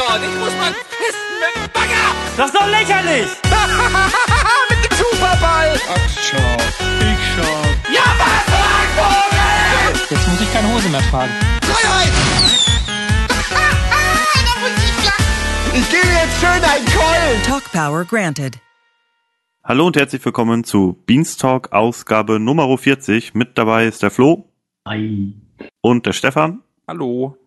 dort. 0.00 0.22
Ich 0.22 0.34
muss 0.38 0.54
mal 0.56 0.72
pissen 0.72 1.34
mit 1.42 1.52
dem 1.56 1.66
Bagger. 1.72 2.06
Das 2.36 2.46
ist 2.46 2.56
doch 2.56 2.68
lächerlich! 2.68 3.28
mit 4.70 4.80
dem 4.84 4.94
Superball. 4.96 5.70
Ach, 5.94 6.08
schau. 6.26 6.52
Ich 7.10 7.20
schau. 7.34 7.56
Ja, 7.92 8.06
was, 8.20 8.44
Vogel? 8.96 9.94
Jetzt 10.10 10.28
muss 10.28 10.40
ich 10.40 10.52
keine 10.52 10.68
Hose 10.72 10.88
mehr 10.88 11.02
tragen. 11.10 11.32
Freiheit. 11.62 12.12
ich 15.78 15.90
gebe 15.90 16.08
jetzt 16.08 16.40
schön 16.40 16.62
einen 16.72 16.86
Keulen. 16.86 17.42
Talk 17.46 17.64
Power 17.72 18.04
granted. 18.04 18.58
Hallo 19.62 19.86
und 19.86 19.96
herzlich 19.96 20.24
willkommen 20.24 20.64
zu 20.64 20.96
Beanstalk 21.06 21.72
Ausgabe 21.72 22.40
Nummer 22.40 22.76
40. 22.76 23.34
Mit 23.34 23.58
dabei 23.58 23.86
ist 23.86 24.02
der 24.02 24.10
Flo 24.10 24.48
Ei. 24.84 25.34
und 25.82 26.06
der 26.06 26.12
Stefan. 26.14 26.62
Hallo. 26.88 27.39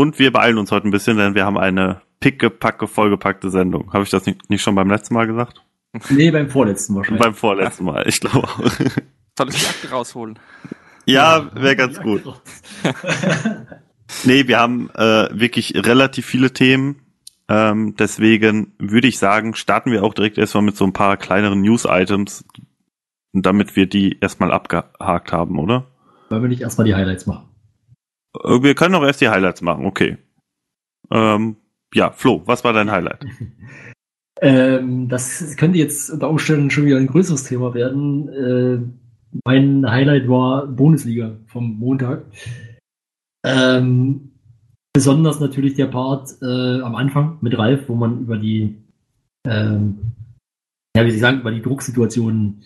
Und 0.00 0.18
wir 0.18 0.32
beeilen 0.32 0.56
uns 0.56 0.72
heute 0.72 0.88
ein 0.88 0.92
bisschen, 0.92 1.18
denn 1.18 1.34
wir 1.34 1.44
haben 1.44 1.58
eine 1.58 2.00
pickepacke 2.20 2.86
vollgepackte 2.86 3.50
Sendung. 3.50 3.92
Habe 3.92 4.02
ich 4.02 4.08
das 4.08 4.24
nicht, 4.24 4.48
nicht 4.48 4.62
schon 4.62 4.74
beim 4.74 4.88
letzten 4.88 5.12
Mal 5.12 5.26
gesagt? 5.26 5.62
Nee, 6.08 6.30
beim 6.30 6.48
vorletzten 6.48 6.94
wahrscheinlich. 6.94 7.22
Beim 7.22 7.34
vorletzten 7.34 7.84
Mal, 7.84 8.08
ich 8.08 8.18
glaube 8.18 8.48
auch. 8.48 8.58
Soll 9.36 9.48
ich 9.50 9.60
die 9.60 9.66
Akte 9.66 9.90
rausholen? 9.90 10.38
ja, 11.04 11.50
wäre 11.54 11.76
ganz 11.76 12.00
gut. 12.00 12.22
Nee, 14.24 14.48
wir 14.48 14.58
haben 14.58 14.88
äh, 14.94 15.28
wirklich 15.38 15.74
relativ 15.76 16.24
viele 16.24 16.52
Themen. 16.52 17.02
Ähm, 17.48 17.94
deswegen 17.96 18.72
würde 18.78 19.06
ich 19.06 19.18
sagen, 19.18 19.54
starten 19.54 19.92
wir 19.92 20.02
auch 20.02 20.14
direkt 20.14 20.38
erstmal 20.38 20.64
mit 20.64 20.76
so 20.76 20.84
ein 20.84 20.94
paar 20.94 21.18
kleineren 21.18 21.60
News-Items, 21.60 22.44
damit 23.34 23.76
wir 23.76 23.86
die 23.86 24.18
erstmal 24.18 24.50
abgehakt 24.50 25.32
haben, 25.32 25.58
oder? 25.58 25.86
Wollen 26.30 26.42
wir 26.42 26.48
nicht 26.48 26.62
erstmal 26.62 26.86
die 26.86 26.94
Highlights 26.94 27.26
machen? 27.26 27.49
Äh, 28.34 28.62
Wir 28.62 28.74
können 28.74 28.94
auch 28.94 29.04
erst 29.04 29.20
die 29.20 29.28
Highlights 29.28 29.62
machen, 29.62 29.86
okay. 29.86 30.18
Ähm, 31.10 31.56
ja, 31.94 32.10
Flo, 32.12 32.42
was 32.46 32.64
war 32.64 32.72
dein 32.72 32.90
Highlight? 32.90 33.24
Ähm, 34.42 35.08
das 35.08 35.54
könnte 35.56 35.78
jetzt 35.78 36.10
unter 36.10 36.30
Umständen 36.30 36.70
schon 36.70 36.86
wieder 36.86 36.96
ein 36.96 37.08
größeres 37.08 37.44
Thema 37.44 37.74
werden. 37.74 38.28
Äh, 38.28 38.78
mein 39.44 39.88
Highlight 39.88 40.28
war 40.28 40.66
Bundesliga 40.66 41.36
vom 41.46 41.78
Montag. 41.78 42.24
Ähm, 43.44 44.32
besonders 44.92 45.40
natürlich 45.40 45.74
der 45.74 45.86
Part 45.86 46.30
äh, 46.42 46.80
am 46.80 46.94
Anfang 46.94 47.38
mit 47.42 47.56
Ralf, 47.56 47.88
wo 47.88 47.94
man 47.94 48.20
über 48.20 48.38
die, 48.38 48.76
ähm, 49.46 49.98
ja, 50.96 51.04
wie 51.04 51.10
ich 51.10 51.20
sagen, 51.20 51.40
über 51.40 51.52
die 51.52 51.62
Drucksituationen 51.62 52.62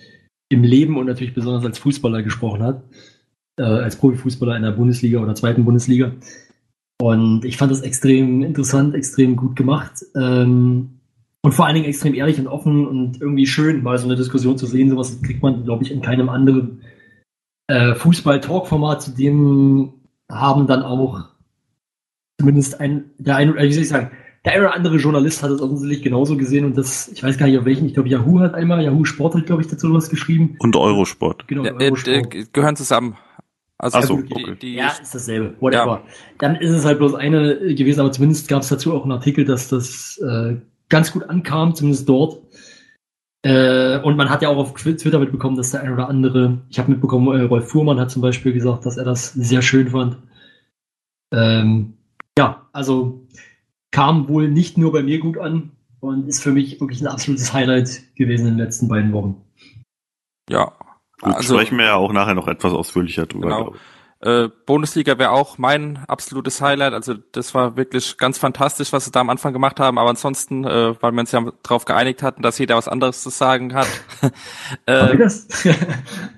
im 0.48 0.62
Leben 0.62 0.96
und 0.96 1.06
natürlich 1.06 1.34
besonders 1.34 1.64
als 1.64 1.78
Fußballer 1.78 2.22
gesprochen 2.22 2.62
hat. 2.62 2.84
Äh, 3.56 3.62
als 3.62 3.96
Profifußballer 3.96 4.56
in 4.56 4.62
der 4.64 4.72
Bundesliga 4.72 5.20
oder 5.20 5.34
zweiten 5.34 5.64
Bundesliga. 5.64 6.12
Und 7.00 7.44
ich 7.44 7.56
fand 7.56 7.70
das 7.70 7.82
extrem 7.82 8.42
interessant, 8.42 8.94
extrem 8.94 9.36
gut 9.36 9.54
gemacht. 9.54 10.04
Ähm, 10.16 11.00
und 11.42 11.52
vor 11.52 11.66
allen 11.66 11.74
Dingen 11.74 11.86
extrem 11.86 12.14
ehrlich 12.14 12.38
und 12.40 12.48
offen 12.48 12.86
und 12.86 13.20
irgendwie 13.20 13.46
schön, 13.46 13.82
mal 13.82 13.98
so 13.98 14.06
eine 14.06 14.16
Diskussion 14.16 14.58
zu 14.58 14.66
sehen. 14.66 14.90
Sowas 14.90 15.20
kriegt 15.22 15.42
man, 15.42 15.64
glaube 15.64 15.84
ich, 15.84 15.92
in 15.92 16.00
keinem 16.00 16.30
anderen 16.30 16.80
äh, 17.68 17.94
Fußball-Talk-Format. 17.94 19.02
Zu 19.02 19.10
dem 19.12 19.92
haben 20.28 20.66
dann 20.66 20.82
auch 20.82 21.28
zumindest 22.40 22.80
ein, 22.80 23.10
der 23.18 23.36
ein, 23.36 23.56
äh, 23.56 23.68
wie 23.68 23.72
soll 23.72 23.82
ich 23.82 23.88
sagen, 23.88 24.10
der 24.44 24.54
eine 24.54 24.62
oder 24.62 24.74
andere 24.74 24.96
Journalist 24.96 25.42
hat 25.42 25.50
es 25.50 25.62
offensichtlich 25.62 26.02
genauso 26.02 26.36
gesehen 26.36 26.64
und 26.64 26.76
das, 26.76 27.08
ich 27.08 27.22
weiß 27.22 27.38
gar 27.38 27.46
nicht 27.46 27.58
auf 27.58 27.64
welchen, 27.64 27.86
ich 27.86 27.94
glaube 27.94 28.10
Yahoo 28.10 28.40
hat 28.40 28.54
einmal, 28.54 28.82
Yahoo 28.84 29.04
Sport 29.04 29.34
hat, 29.34 29.46
glaube 29.46 29.62
ich, 29.62 29.68
dazu 29.68 29.92
was 29.94 30.10
geschrieben. 30.10 30.56
Und 30.58 30.76
Eurosport. 30.76 31.48
Genau, 31.48 31.64
Ja, 31.64 31.70
äh, 31.78 31.84
Eurosport. 31.90 32.34
äh, 32.34 32.44
gehören 32.52 32.76
zusammen. 32.76 33.16
Also 33.84 33.98
Ach 33.98 34.02
so, 34.02 34.16
die, 34.22 34.32
okay. 34.32 34.56
die, 34.62 34.74
Ja, 34.76 34.88
ist 34.88 35.14
dasselbe. 35.14 35.54
Whatever. 35.60 36.04
Dann 36.38 36.56
ist 36.56 36.70
es 36.70 36.86
halt 36.86 36.96
bloß 36.96 37.14
eine 37.14 37.74
gewesen, 37.74 38.00
aber 38.00 38.12
zumindest 38.12 38.48
gab 38.48 38.62
es 38.62 38.70
dazu 38.70 38.94
auch 38.94 39.02
einen 39.02 39.12
Artikel, 39.12 39.44
dass 39.44 39.68
das 39.68 40.16
äh, 40.26 40.56
ganz 40.88 41.12
gut 41.12 41.24
ankam, 41.24 41.74
zumindest 41.74 42.08
dort. 42.08 42.40
Äh, 43.42 43.98
und 44.00 44.16
man 44.16 44.30
hat 44.30 44.40
ja 44.40 44.48
auch 44.48 44.56
auf 44.56 44.72
Twitter 44.72 45.18
mitbekommen, 45.18 45.58
dass 45.58 45.70
der 45.70 45.82
ein 45.82 45.92
oder 45.92 46.08
andere, 46.08 46.62
ich 46.70 46.78
habe 46.78 46.92
mitbekommen, 46.92 47.38
äh, 47.38 47.42
Rolf 47.42 47.68
Fuhrmann 47.68 48.00
hat 48.00 48.10
zum 48.10 48.22
Beispiel 48.22 48.54
gesagt, 48.54 48.86
dass 48.86 48.96
er 48.96 49.04
das 49.04 49.34
sehr 49.34 49.60
schön 49.60 49.90
fand. 49.90 50.16
Ähm, 51.30 51.98
ja, 52.38 52.66
also 52.72 53.26
kam 53.90 54.28
wohl 54.28 54.48
nicht 54.48 54.78
nur 54.78 54.92
bei 54.92 55.02
mir 55.02 55.18
gut 55.18 55.36
an 55.36 55.72
und 56.00 56.26
ist 56.26 56.42
für 56.42 56.52
mich 56.52 56.80
wirklich 56.80 57.02
ein 57.02 57.06
absolutes 57.06 57.52
Highlight 57.52 58.14
gewesen 58.14 58.46
in 58.46 58.56
den 58.56 58.64
letzten 58.64 58.88
beiden 58.88 59.12
Wochen. 59.12 59.42
ja. 60.48 60.72
Gut, 61.20 61.34
Also, 61.34 61.54
sprechen 61.54 61.78
wir 61.78 61.86
ja 61.86 61.94
auch 61.94 62.12
nachher 62.12 62.34
noch 62.34 62.48
etwas 62.48 62.72
ausführlicher 62.72 63.26
drüber. 63.26 63.48
Genau. 63.48 63.74
äh, 64.20 64.48
Bundesliga 64.66 65.18
wäre 65.18 65.30
auch 65.30 65.58
mein 65.58 65.98
absolutes 66.08 66.60
Highlight. 66.62 66.92
Also 66.94 67.14
das 67.32 67.54
war 67.54 67.76
wirklich 67.76 68.16
ganz 68.16 68.38
fantastisch, 68.38 68.92
was 68.92 69.04
sie 69.04 69.10
da 69.10 69.20
am 69.20 69.30
Anfang 69.30 69.52
gemacht 69.52 69.78
haben. 69.80 69.98
Aber 69.98 70.10
ansonsten, 70.10 70.64
äh, 70.64 70.94
weil 71.02 71.12
wir 71.12 71.20
uns 71.20 71.30
ja 71.32 71.44
darauf 71.62 71.84
geeinigt 71.84 72.22
hatten, 72.22 72.42
dass 72.42 72.58
jeder 72.58 72.76
was 72.76 72.88
anderes 72.88 73.22
zu 73.22 73.30
sagen 73.30 73.74
hat, 73.74 73.86
äh, 74.86 75.16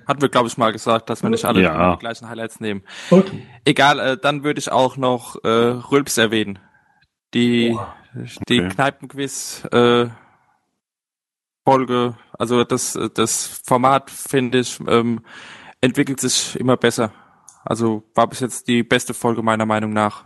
hatten 0.07 0.21
wir, 0.21 0.29
glaube 0.29 0.47
ich, 0.47 0.57
mal 0.57 0.71
gesagt, 0.71 1.09
dass 1.09 1.23
wir 1.23 1.29
nicht 1.29 1.45
alle 1.45 1.61
Ja. 1.61 1.93
die 1.95 1.99
gleichen 1.99 2.27
Highlights 2.29 2.59
nehmen. 2.59 2.83
okay. 3.09 3.45
Egal, 3.65 3.99
äh, 3.99 4.17
dann 4.17 4.43
würde 4.43 4.59
ich 4.59 4.71
auch 4.71 4.97
noch 4.97 5.43
äh, 5.43 5.47
Rülps 5.47 6.17
erwähnen. 6.17 6.59
Die, 7.33 7.77
die 8.49 8.59
Okay. 8.61 8.69
Kneipenquiz 8.69 9.65
äh, 9.71 10.07
Folge, 11.71 12.15
also 12.39 12.63
das, 12.63 12.97
das 13.13 13.61
Format, 13.65 14.09
finde 14.09 14.59
ich, 14.59 14.79
ähm, 14.87 15.19
entwickelt 15.81 16.21
sich 16.21 16.57
immer 16.57 16.77
besser. 16.77 17.11
Also 17.65 18.03
war 18.15 18.27
bis 18.27 18.39
jetzt 18.39 18.69
die 18.69 18.83
beste 18.83 19.13
Folge 19.13 19.41
meiner 19.43 19.65
Meinung 19.65 19.91
nach. 19.91 20.23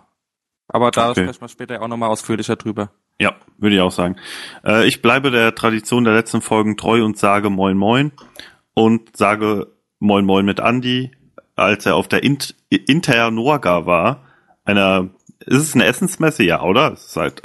Aber 0.68 0.92
da 0.92 1.10
Okay. 1.10 1.24
sprechen 1.24 1.42
wir 1.42 1.48
später 1.50 1.82
auch 1.82 1.88
nochmal 1.88 2.10
ausführlicher 2.10 2.58
drüber. 2.58 2.92
Ja, 3.20 3.36
würde 3.58 3.76
ich 3.76 3.82
auch 3.82 3.92
sagen. 3.92 4.18
Äh, 4.64 4.86
ich 4.88 5.02
bleibe 5.02 5.32
der 5.32 5.56
Tradition 5.56 6.04
der 6.04 6.14
letzten 6.14 6.42
Folgen 6.42 6.78
treu 6.78 7.04
und 7.04 7.18
sage 7.18 7.50
Moin 7.50 7.76
Moin 7.76 8.12
und 8.76 9.18
sage 9.18 9.68
Moin 9.98 10.26
Moin 10.26 10.46
mit 10.46 10.60
Andy, 10.60 11.12
als 11.56 11.88
er 11.88 11.96
auf 11.96 12.08
der 12.08 12.22
Int 12.24 12.56
Internorga 12.70 13.88
war. 13.88 14.28
Einer, 14.64 15.10
ist 15.40 15.58
es 15.64 15.74
eine 15.74 15.86
Essensmesse? 15.86 16.44
Ja, 16.44 16.62
oder? 16.62 16.94
Es 16.94 17.08
ist 17.08 17.16
halt, 17.18 17.42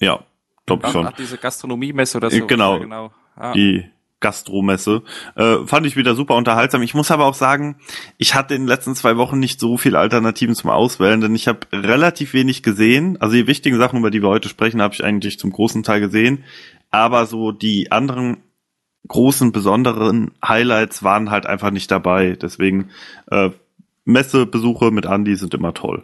ja, 0.00 0.20
glaube 0.64 0.86
ich 0.86 0.92
schon. 0.92 1.06
ach, 1.06 1.12
diese 1.12 1.36
Gastronomiemesse 1.36 2.16
oder 2.16 2.30
so. 2.30 2.46
genau. 2.46 2.74
Ja, 2.76 2.80
genau. 2.80 3.12
Ah, 3.38 3.52
die 3.52 3.84
Gastromesse. 4.20 5.02
Äh, 5.36 5.58
fand 5.66 5.86
ich 5.86 5.96
wieder 5.96 6.16
super 6.16 6.34
unterhaltsam. 6.34 6.82
Ich 6.82 6.92
muss 6.94 7.10
aber 7.12 7.24
auch 7.26 7.34
sagen, 7.34 7.76
ich 8.16 8.34
hatte 8.34 8.54
in 8.54 8.62
den 8.62 8.68
letzten 8.68 8.96
zwei 8.96 9.16
Wochen 9.16 9.38
nicht 9.38 9.60
so 9.60 9.76
viele 9.78 9.98
Alternativen 10.00 10.56
zum 10.56 10.70
Auswählen, 10.70 11.20
denn 11.20 11.34
ich 11.36 11.46
habe 11.46 11.60
relativ 11.72 12.32
wenig 12.34 12.64
gesehen. 12.64 13.16
Also 13.20 13.36
die 13.36 13.46
wichtigen 13.46 13.78
Sachen, 13.78 14.00
über 14.00 14.10
die 14.10 14.20
wir 14.20 14.28
heute 14.28 14.48
sprechen, 14.48 14.82
habe 14.82 14.94
ich 14.94 15.04
eigentlich 15.04 15.38
zum 15.38 15.52
großen 15.52 15.84
Teil 15.84 16.00
gesehen. 16.00 16.42
Aber 16.90 17.26
so 17.26 17.52
die 17.52 17.92
anderen 17.92 18.38
großen, 19.06 19.52
besonderen 19.52 20.32
Highlights 20.44 21.04
waren 21.04 21.30
halt 21.30 21.46
einfach 21.46 21.70
nicht 21.70 21.90
dabei. 21.90 22.36
Deswegen 22.40 22.90
äh, 23.30 23.50
Messebesuche 24.04 24.90
mit 24.90 25.04
Andy 25.06 25.36
sind 25.36 25.54
immer 25.54 25.74
toll. 25.74 26.02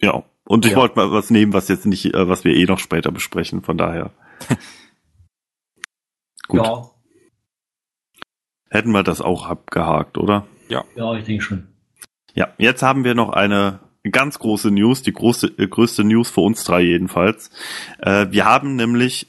Ja. 0.00 0.22
Und 0.44 0.64
ich 0.64 0.72
Ja. 0.72 0.76
wollte 0.78 0.96
mal 0.96 1.10
was 1.10 1.30
nehmen, 1.30 1.52
was 1.52 1.66
jetzt 1.68 1.86
nicht, 1.86 2.14
äh, 2.14 2.28
was 2.28 2.44
wir 2.44 2.54
eh 2.54 2.66
noch 2.66 2.78
später 2.78 3.10
besprechen. 3.10 3.62
Von 3.62 3.76
daher. 3.76 4.10
Gut. 6.48 6.64
Ja, 6.64 6.90
Hätten 8.68 8.90
wir 8.90 9.02
das 9.02 9.20
auch 9.20 9.46
abgehakt, 9.46 10.18
oder? 10.18 10.46
ja, 10.68 10.84
ich 11.14 11.24
denke 11.24 11.42
schon. 11.42 11.68
Ja, 12.34 12.48
jetzt 12.58 12.82
haben 12.82 13.04
wir 13.04 13.14
noch 13.14 13.30
eine 13.30 13.80
ganz 14.10 14.38
große 14.38 14.70
News, 14.70 15.02
die 15.02 15.12
große, 15.12 15.46
äh, 15.58 15.66
größte 15.68 16.04
News 16.04 16.30
für 16.30 16.40
uns 16.42 16.64
drei 16.64 16.82
jedenfalls. 16.82 17.50
Äh, 17.98 18.26
wir 18.30 18.44
haben 18.44 18.76
nämlich 18.76 19.28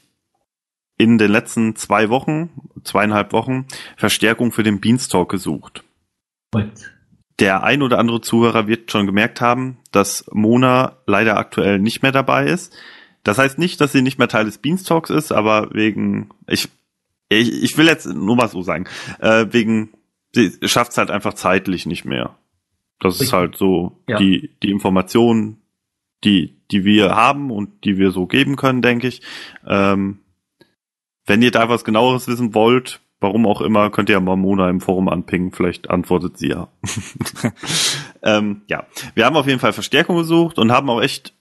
in 0.98 1.16
den 1.16 1.30
letzten 1.30 1.76
zwei 1.76 2.10
Wochen, 2.10 2.50
zweieinhalb 2.82 3.32
Wochen, 3.32 3.66
Verstärkung 3.96 4.52
für 4.52 4.64
den 4.64 4.80
Beanstalk 4.80 5.28
gesucht. 5.28 5.84
Korrekt. 6.52 6.92
Der 7.38 7.62
ein 7.62 7.82
oder 7.82 7.98
andere 7.98 8.20
Zuhörer 8.20 8.66
wird 8.66 8.90
schon 8.90 9.06
gemerkt 9.06 9.40
haben, 9.40 9.78
dass 9.92 10.26
Mona 10.32 10.96
leider 11.06 11.36
aktuell 11.36 11.78
nicht 11.78 12.02
mehr 12.02 12.10
dabei 12.10 12.46
ist. 12.46 12.76
Das 13.22 13.38
heißt 13.38 13.58
nicht, 13.58 13.80
dass 13.80 13.92
sie 13.92 14.02
nicht 14.02 14.18
mehr 14.18 14.28
Teil 14.28 14.44
des 14.44 14.58
Beanstalks 14.58 15.10
ist, 15.10 15.30
aber 15.30 15.72
wegen, 15.72 16.30
ich, 16.48 16.68
ich, 17.28 17.62
ich 17.62 17.76
will 17.78 17.86
jetzt 17.86 18.06
nur 18.06 18.36
mal 18.36 18.48
so 18.48 18.62
sagen, 18.62 18.86
äh, 19.20 19.46
wegen, 19.50 19.90
sie 20.32 20.52
schafft 20.62 20.92
es 20.92 20.98
halt 20.98 21.10
einfach 21.10 21.34
zeitlich 21.34 21.86
nicht 21.86 22.04
mehr. 22.04 22.36
Das 23.00 23.20
ist 23.20 23.32
halt 23.32 23.56
so 23.56 24.02
Ja. 24.08 24.18
die, 24.18 24.50
die 24.62 24.70
Information, 24.70 25.58
die, 26.24 26.56
die 26.70 26.84
wir 26.84 27.14
haben 27.14 27.50
und 27.50 27.84
die 27.84 27.96
wir 27.96 28.10
so 28.10 28.26
geben 28.26 28.56
können, 28.56 28.82
denke 28.82 29.06
ich. 29.06 29.22
Ähm, 29.66 30.18
wenn 31.26 31.42
ihr 31.42 31.50
da 31.50 31.68
was 31.68 31.84
genaueres 31.84 32.26
wissen 32.26 32.54
wollt, 32.54 33.00
warum 33.20 33.46
auch 33.46 33.60
immer, 33.60 33.90
könnt 33.90 34.08
ihr 34.08 34.14
ja 34.14 34.20
mal 34.20 34.36
Mona 34.36 34.68
im 34.70 34.80
Forum 34.80 35.08
anpingen, 35.08 35.52
vielleicht 35.52 35.90
antwortet 35.90 36.38
sie 36.38 36.48
ja. 36.48 36.68
ähm, 38.22 38.62
ja, 38.68 38.86
wir 39.14 39.26
haben 39.26 39.36
auf 39.36 39.46
jeden 39.46 39.60
Fall 39.60 39.72
Verstärkung 39.72 40.16
gesucht 40.16 40.58
und 40.58 40.72
haben 40.72 40.90
auch 40.90 41.00
echt 41.02 41.34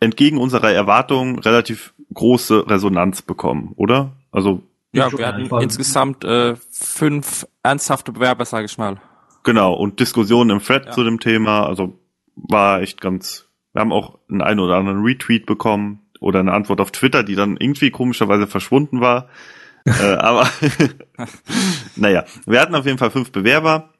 entgegen 0.00 0.38
unserer 0.38 0.72
Erwartungen 0.72 1.38
relativ 1.38 1.94
große 2.12 2.68
Resonanz 2.68 3.22
bekommen, 3.22 3.72
oder? 3.76 4.12
Also 4.30 4.62
Ja, 4.92 5.10
wir 5.12 5.26
hatten 5.26 5.42
einfach- 5.42 5.60
insgesamt 5.60 6.24
äh, 6.24 6.54
fünf 6.70 7.46
ernsthafte 7.62 8.12
Bewerber, 8.12 8.44
sage 8.44 8.66
ich 8.66 8.78
mal. 8.78 9.00
genau, 9.42 9.74
und 9.74 10.00
Diskussionen 10.00 10.50
im 10.50 10.60
Thread 10.62 10.86
Ja. 10.86 10.92
zu 10.92 11.04
dem 11.04 11.20
Thema, 11.20 11.66
also 11.66 11.98
war 12.34 12.80
echt 12.82 13.00
ganz, 13.00 13.48
Wir 13.74 13.80
haben 13.80 13.92
auch 13.92 14.18
einen 14.30 14.40
ein 14.42 14.58
oder 14.58 14.76
anderen 14.76 15.02
Retweet 15.02 15.44
bekommen 15.46 16.00
oder 16.20 16.40
eine 16.40 16.52
Antwort 16.52 16.80
auf 16.80 16.92
Twitter, 16.92 17.22
die 17.22 17.34
dann 17.34 17.56
irgendwie 17.58 17.90
komischerweise 17.90 18.46
verschwunden 18.46 19.00
war. 19.02 19.28
äh, 19.84 20.14
aber 20.14 20.48
naja, 21.96 22.24
wir 22.46 22.60
hatten 22.60 22.74
auf 22.74 22.86
jeden 22.86 22.98
Fall 22.98 23.10
fünf 23.10 23.32
Bewerber, 23.32 23.90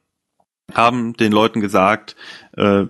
haben 0.74 1.12
den 1.14 1.30
Leuten 1.32 1.60
gesagt, 1.60 2.16
äh, 2.56 2.86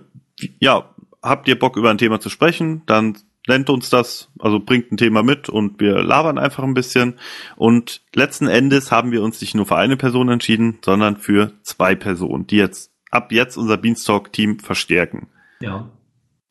ja, 0.59 0.89
habt 1.21 1.47
ihr 1.47 1.59
Bock 1.59 1.75
über 1.77 1.89
ein 1.91 1.97
Thema 1.97 2.19
zu 2.19 2.29
sprechen, 2.29 2.83
dann 2.85 3.17
nennt 3.47 3.69
uns 3.69 3.89
das, 3.89 4.29
also 4.39 4.59
bringt 4.59 4.91
ein 4.91 4.97
Thema 4.97 5.23
mit 5.23 5.49
und 5.49 5.79
wir 5.79 6.01
labern 6.01 6.37
einfach 6.37 6.63
ein 6.63 6.73
bisschen. 6.73 7.15
Und 7.55 8.01
letzten 8.13 8.47
Endes 8.47 8.91
haben 8.91 9.11
wir 9.11 9.23
uns 9.23 9.41
nicht 9.41 9.55
nur 9.55 9.65
für 9.65 9.77
eine 9.77 9.97
Person 9.97 10.29
entschieden, 10.29 10.79
sondern 10.83 11.17
für 11.17 11.51
zwei 11.63 11.95
Personen, 11.95 12.47
die 12.47 12.57
jetzt 12.57 12.91
ab 13.11 13.31
jetzt 13.31 13.57
unser 13.57 13.77
Beanstalk-Team 13.77 14.59
verstärken. 14.59 15.27
Ja. 15.59 15.89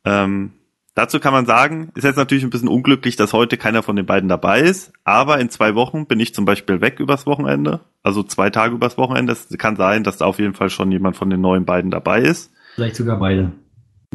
Ähm, 0.04 0.52
dazu 0.94 1.20
kann 1.20 1.32
man 1.32 1.46
sagen, 1.46 1.90
ist 1.94 2.04
jetzt 2.04 2.16
natürlich 2.16 2.44
ein 2.44 2.50
bisschen 2.50 2.68
unglücklich, 2.68 3.16
dass 3.16 3.32
heute 3.32 3.56
keiner 3.56 3.82
von 3.82 3.96
den 3.96 4.06
beiden 4.06 4.28
dabei 4.28 4.60
ist, 4.60 4.92
aber 5.04 5.38
in 5.38 5.50
zwei 5.50 5.74
Wochen 5.74 6.06
bin 6.06 6.20
ich 6.20 6.34
zum 6.34 6.44
Beispiel 6.44 6.80
weg 6.80 7.00
übers 7.00 7.26
Wochenende, 7.26 7.80
also 8.02 8.22
zwei 8.22 8.50
Tage 8.50 8.74
übers 8.74 8.96
Wochenende. 8.96 9.32
Es 9.32 9.48
kann 9.58 9.76
sein, 9.76 10.04
dass 10.04 10.18
da 10.18 10.24
auf 10.24 10.38
jeden 10.38 10.54
Fall 10.54 10.70
schon 10.70 10.90
jemand 10.92 11.16
von 11.16 11.28
den 11.28 11.40
neuen 11.40 11.64
beiden 11.64 11.90
dabei 11.90 12.20
ist. 12.20 12.52
Vielleicht 12.74 12.96
sogar 12.96 13.18
beide. 13.18 13.52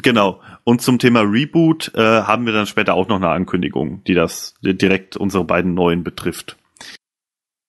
Genau. 0.01 0.41
Und 0.63 0.81
zum 0.81 0.99
Thema 0.99 1.21
Reboot 1.21 1.93
äh, 1.95 2.21
haben 2.21 2.45
wir 2.45 2.53
dann 2.53 2.67
später 2.67 2.93
auch 2.93 3.07
noch 3.07 3.17
eine 3.17 3.29
Ankündigung, 3.29 4.03
die 4.05 4.13
das 4.13 4.55
direkt 4.61 5.17
unsere 5.17 5.43
beiden 5.43 5.73
neuen 5.73 6.03
betrifft. 6.03 6.57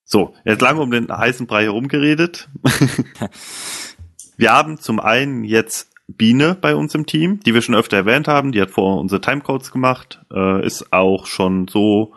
So, 0.04 0.34
jetzt 0.44 0.60
lange 0.60 0.80
um 0.80 0.90
den 0.90 1.10
heißen 1.10 1.46
Brei 1.46 1.64
herumgeredet. 1.64 2.48
wir 4.36 4.52
haben 4.52 4.78
zum 4.78 5.00
einen 5.00 5.44
jetzt 5.44 5.90
Biene 6.06 6.54
bei 6.54 6.74
uns 6.74 6.94
im 6.94 7.06
Team, 7.06 7.40
die 7.40 7.54
wir 7.54 7.62
schon 7.62 7.74
öfter 7.74 7.96
erwähnt 7.96 8.28
haben. 8.28 8.52
Die 8.52 8.60
hat 8.60 8.70
vor 8.70 9.00
unsere 9.00 9.20
Timecodes 9.20 9.72
gemacht, 9.72 10.20
äh, 10.32 10.64
ist 10.66 10.92
auch 10.92 11.26
schon 11.26 11.68
so 11.68 12.12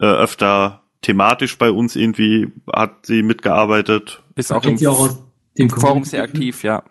äh, 0.00 0.06
öfter 0.06 0.82
thematisch 1.00 1.58
bei 1.58 1.70
uns 1.70 1.96
irgendwie, 1.96 2.52
hat 2.72 3.06
sie 3.06 3.22
mitgearbeitet. 3.22 4.22
Ist 4.36 4.52
auch 4.52 4.64
im 4.64 4.78
auch 4.86 5.10
Forum 5.80 6.04
sehr 6.04 6.22
aktiv, 6.22 6.62
ja. 6.62 6.84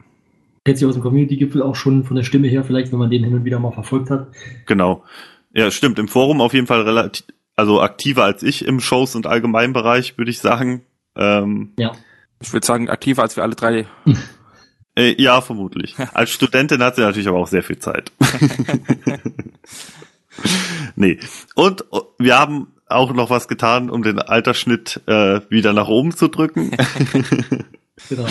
Kennt 0.64 0.78
sie 0.78 0.86
aus 0.86 0.94
dem 0.94 1.02
Community-Gipfel 1.02 1.62
auch 1.62 1.76
schon 1.76 2.04
von 2.04 2.16
der 2.16 2.24
Stimme 2.24 2.48
her, 2.48 2.64
vielleicht, 2.64 2.92
wenn 2.92 3.00
man 3.00 3.10
den 3.10 3.24
hin 3.24 3.34
und 3.34 3.46
wieder 3.46 3.60
mal 3.60 3.72
verfolgt 3.72 4.12
hat. 4.12 4.28
Genau. 4.68 5.04
Ja, 5.54 5.72
stimmt. 5.72 5.98
Im 5.98 6.08
Forum 6.08 6.40
auf 6.40 6.54
jeden 6.54 6.68
Fall 6.68 6.82
relativ, 6.82 7.26
also 7.56 7.82
aktiver 7.82 8.24
als 8.24 8.44
ich 8.44 8.66
im 8.66 8.80
Shows- 8.80 9.16
und 9.16 9.26
Allgemeinbereich, 9.26 10.18
würde 10.18 10.32
ich 10.32 10.40
sagen. 10.40 10.84
Ähm, 11.16 11.74
Ja. 11.78 11.94
Ich 12.42 12.54
würde 12.54 12.66
sagen, 12.66 12.90
aktiver 12.90 13.22
als 13.22 13.36
wir 13.36 13.44
alle 13.44 13.56
drei. 13.56 13.86
äh, 14.96 15.22
ja, 15.22 15.42
vermutlich. 15.42 15.96
Als 16.14 16.32
Studentin 16.32 16.82
hat 16.82 16.96
sie 16.96 17.02
natürlich 17.02 17.28
aber 17.28 17.38
auch 17.38 17.48
sehr 17.48 17.62
viel 17.62 17.78
Zeit. 17.78 18.12
nee. 20.96 21.20
Und 21.56 21.82
äh, 21.92 22.00
wir 22.18 22.40
haben 22.40 22.68
auch 22.88 23.14
noch 23.14 23.30
was 23.30 23.48
getan, 23.48 23.90
um 23.90 24.04
den 24.04 24.20
Altersschnitt 24.20 25.02
äh, 25.06 25.42
wieder 25.50 25.74
nach 25.74 25.88
oben 25.88 26.16
zu 26.16 26.28
drücken. 26.28 26.72
Genau. 28.10 28.26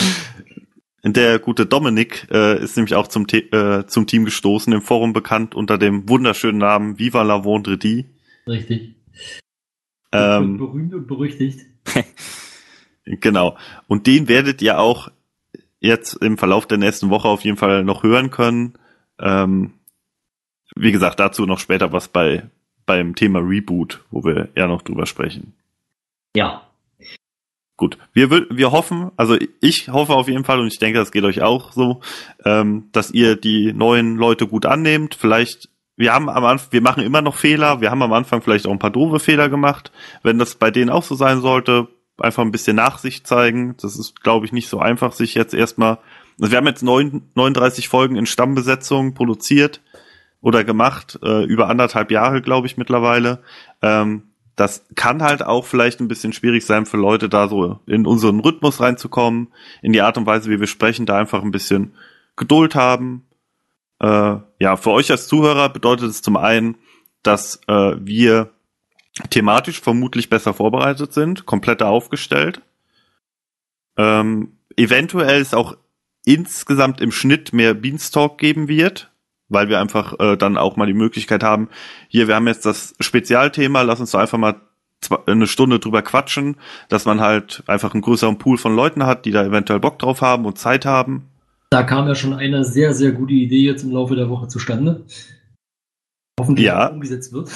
Der 1.02 1.38
gute 1.38 1.67
Dominik 1.67 2.26
äh, 2.31 2.62
ist 2.62 2.76
nämlich 2.76 2.94
auch 2.94 3.08
zum, 3.08 3.26
äh, 3.31 3.87
zum 3.87 4.06
Team 4.06 4.25
gestoßen, 4.25 4.73
im 4.73 4.82
Forum 4.82 5.12
bekannt 5.12 5.55
unter 5.55 5.79
dem 5.79 6.08
wunderschönen 6.08 6.58
Namen 6.58 6.99
Viva 6.99 7.23
la 7.23 7.44
Vendredi. 7.44 8.06
Richtig. 8.47 8.94
Ähm, 10.12 10.58
Berühmt 10.58 10.94
und 10.94 11.06
berüchtigt. 11.06 11.61
Genau. 13.05 13.56
Und 13.88 14.06
den 14.06 14.29
werdet 14.29 14.62
ihr 14.62 14.79
auch 14.79 15.11
jetzt 15.81 16.14
im 16.14 16.38
Verlauf 16.38 16.67
der 16.67 16.79
nächsten 16.79 17.11
Woche 17.11 17.29
auf 17.29 17.43
jeden 17.43 17.56
Fall 17.56 17.82
noch 17.82 18.02
hören 18.02 18.31
können. 18.31 18.75
Ähm, 19.19 19.73
wie 20.76 20.93
gesagt, 20.93 21.19
dazu 21.19 21.47
noch 21.47 21.58
später 21.58 21.93
was 21.93 22.08
bei 22.08 22.49
beim 22.87 23.14
Thema 23.14 23.41
Reboot, 23.41 24.05
wo 24.11 24.25
wir 24.25 24.49
ja 24.56 24.67
noch 24.67 24.82
drüber 24.82 25.06
sprechen. 25.06 25.55
Ja. 26.35 26.69
Gut, 27.80 27.96
wir, 28.12 28.30
wir 28.50 28.72
hoffen, 28.72 29.10
also 29.16 29.38
ich 29.62 29.88
hoffe 29.88 30.12
auf 30.12 30.28
jeden 30.28 30.44
Fall 30.44 30.60
und 30.60 30.66
ich 30.66 30.78
denke, 30.78 30.98
das 30.98 31.12
geht 31.12 31.24
euch 31.24 31.40
auch 31.40 31.72
so, 31.72 32.02
ähm, 32.44 32.90
dass 32.92 33.10
ihr 33.10 33.36
die 33.36 33.72
neuen 33.72 34.16
Leute 34.16 34.46
gut 34.46 34.66
annehmt. 34.66 35.14
Vielleicht, 35.14 35.70
wir 35.96 36.12
haben 36.12 36.28
am 36.28 36.44
Anfang, 36.44 36.72
wir 36.72 36.82
machen 36.82 37.02
immer 37.02 37.22
noch 37.22 37.36
Fehler, 37.36 37.80
wir 37.80 37.90
haben 37.90 38.02
am 38.02 38.12
Anfang 38.12 38.42
vielleicht 38.42 38.66
auch 38.66 38.70
ein 38.70 38.78
paar 38.78 38.90
doofe 38.90 39.18
Fehler 39.18 39.48
gemacht. 39.48 39.92
Wenn 40.22 40.38
das 40.38 40.56
bei 40.56 40.70
denen 40.70 40.90
auch 40.90 41.04
so 41.04 41.14
sein 41.14 41.40
sollte, 41.40 41.88
einfach 42.18 42.42
ein 42.42 42.52
bisschen 42.52 42.76
Nachsicht 42.76 43.26
zeigen. 43.26 43.74
Das 43.80 43.96
ist, 43.96 44.20
glaube 44.22 44.44
ich, 44.44 44.52
nicht 44.52 44.68
so 44.68 44.78
einfach, 44.78 45.12
sich 45.12 45.34
jetzt 45.34 45.54
erstmal. 45.54 46.00
Also 46.38 46.50
wir 46.50 46.58
haben 46.58 46.66
jetzt 46.66 46.82
neun, 46.82 47.30
39 47.34 47.88
Folgen 47.88 48.16
in 48.16 48.26
Stammbesetzung 48.26 49.14
produziert 49.14 49.80
oder 50.42 50.64
gemacht, 50.64 51.18
äh, 51.22 51.44
über 51.44 51.70
anderthalb 51.70 52.10
Jahre, 52.10 52.42
glaube 52.42 52.66
ich, 52.66 52.76
mittlerweile. 52.76 53.42
Ähm, 53.80 54.24
das 54.60 54.84
kann 54.94 55.22
halt 55.22 55.42
auch 55.42 55.64
vielleicht 55.64 56.00
ein 56.00 56.08
bisschen 56.08 56.34
schwierig 56.34 56.66
sein 56.66 56.84
für 56.84 56.98
Leute, 56.98 57.30
da 57.30 57.48
so 57.48 57.80
in 57.86 58.06
unseren 58.06 58.40
Rhythmus 58.40 58.78
reinzukommen, 58.78 59.48
in 59.80 59.94
die 59.94 60.02
Art 60.02 60.18
und 60.18 60.26
Weise, 60.26 60.50
wie 60.50 60.60
wir 60.60 60.66
sprechen, 60.66 61.06
da 61.06 61.16
einfach 61.16 61.42
ein 61.42 61.50
bisschen 61.50 61.94
Geduld 62.36 62.74
haben. 62.74 63.26
Äh, 64.00 64.36
ja, 64.58 64.76
für 64.76 64.90
euch 64.90 65.10
als 65.10 65.28
Zuhörer 65.28 65.70
bedeutet 65.70 66.10
es 66.10 66.20
zum 66.20 66.36
einen, 66.36 66.76
dass 67.22 67.62
äh, 67.68 67.94
wir 68.00 68.50
thematisch 69.30 69.80
vermutlich 69.80 70.28
besser 70.28 70.52
vorbereitet 70.52 71.14
sind, 71.14 71.46
kompletter 71.46 71.86
aufgestellt. 71.86 72.60
Ähm, 73.96 74.58
eventuell 74.76 75.40
ist 75.40 75.54
auch 75.54 75.74
insgesamt 76.26 77.00
im 77.00 77.12
Schnitt 77.12 77.54
mehr 77.54 77.72
Beanstalk 77.72 78.36
geben 78.36 78.68
wird, 78.68 79.09
weil 79.50 79.69
wir 79.69 79.79
einfach 79.81 80.19
äh, 80.19 80.37
dann 80.37 80.56
auch 80.56 80.76
mal 80.76 80.87
die 80.87 80.94
Möglichkeit 80.94 81.43
haben, 81.43 81.69
hier, 82.08 82.26
wir 82.29 82.35
haben 82.37 82.47
jetzt 82.47 82.64
das 82.64 82.94
Spezialthema, 83.00 83.82
lass 83.82 84.00
uns 84.00 84.12
da 84.12 84.20
einfach 84.20 84.38
mal 84.38 84.55
eine 85.26 85.47
Stunde 85.47 85.79
drüber 85.79 86.02
quatschen, 86.02 86.56
dass 86.88 87.05
man 87.05 87.20
halt 87.20 87.62
einfach 87.67 87.93
einen 87.94 88.02
größeren 88.02 88.38
Pool 88.38 88.56
von 88.58 88.75
Leuten 88.75 89.05
hat, 89.06 89.25
die 89.25 89.31
da 89.31 89.44
eventuell 89.44 89.81
Bock 89.81 89.99
drauf 89.99 90.23
haben 90.23 90.44
und 90.47 90.58
Zeit 90.58 90.87
haben. 90.87 91.26
Da 91.70 91.82
kam 91.85 92.06
ja 92.08 92.14
schon 92.14 92.32
eine 92.35 92.64
sehr, 92.64 92.94
sehr 92.94 93.12
gute 93.12 93.32
Idee 93.35 93.64
jetzt 93.64 93.82
im 93.82 93.93
Laufe 93.93 94.14
der 94.17 94.29
Woche 94.29 94.49
zustande. 94.49 95.05
Hoffentlich 96.38 96.67
Ja. 96.67 96.87
umgesetzt 96.88 97.32
wird. 97.32 97.50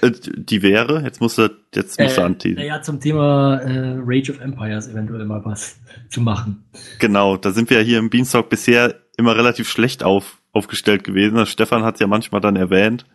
Äh, 0.00 0.12
die 0.36 0.62
wäre, 0.62 1.02
jetzt 1.02 1.20
musst 1.20 1.38
du, 1.38 1.50
jetzt 1.74 1.98
musst 1.98 2.16
du 2.16 2.20
Äh, 2.20 2.24
anteasen. 2.24 2.56
naja, 2.58 2.82
zum 2.82 3.00
Thema 3.00 3.56
äh, 3.58 3.96
Rage 4.04 4.30
of 4.32 4.40
Empires 4.40 4.88
eventuell 4.88 5.24
mal 5.24 5.44
was 5.44 5.76
zu 6.08 6.20
machen. 6.20 6.64
Genau, 7.00 7.36
da 7.36 7.50
sind 7.50 7.68
wir 7.70 7.78
ja 7.78 7.82
hier 7.84 7.98
im 7.98 8.10
Beanstalk 8.10 8.48
bisher 8.48 8.94
immer 9.16 9.34
relativ 9.36 9.68
schlecht 9.68 10.04
auf, 10.04 10.38
aufgestellt 10.52 11.04
gewesen. 11.04 11.36
Das 11.36 11.50
Stefan 11.50 11.82
hat 11.82 12.00
ja 12.00 12.06
manchmal 12.06 12.40
dann 12.40 12.56
erwähnt. 12.56 13.06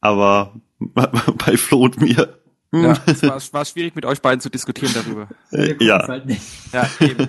Aber 0.00 0.54
bei 0.78 1.56
Flo 1.56 1.84
und 1.84 2.00
mir. 2.00 2.38
Ja, 2.72 2.98
es 3.06 3.22
war, 3.22 3.36
es 3.36 3.52
war 3.52 3.64
schwierig 3.64 3.94
mit 3.94 4.04
euch 4.04 4.20
beiden 4.20 4.40
zu 4.40 4.50
diskutieren 4.50 4.92
darüber. 4.94 5.28
Wir 5.50 5.80
äh, 5.80 5.84
ja, 5.84 6.06
Halt 6.06 6.26
nicht. 6.26 6.42
Ja, 6.72 6.88
eben. 7.00 7.28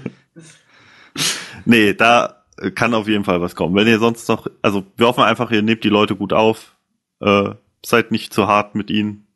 nee, 1.65 1.94
da 1.94 2.44
kann 2.75 2.94
auf 2.94 3.08
jeden 3.08 3.24
Fall 3.24 3.39
was 3.39 3.56
kommen. 3.56 3.75
Wenn 3.75 3.88
ihr 3.88 4.00
sonst 4.00 4.27
noch, 4.29 4.48
also 4.62 4.84
wir 4.98 5.08
hoffen 5.08 5.24
einfach, 5.24 5.51
ihr 5.51 5.62
nehmt 5.62 5.84
die 5.84 5.89
Leute 5.89 6.15
gut 6.15 6.34
auf, 6.34 6.75
äh, 7.22 7.53
seid 7.86 8.12
nicht 8.12 8.34
zu 8.34 8.48
hart 8.48 8.75
mit 8.75 8.89
ihnen. 8.89 9.27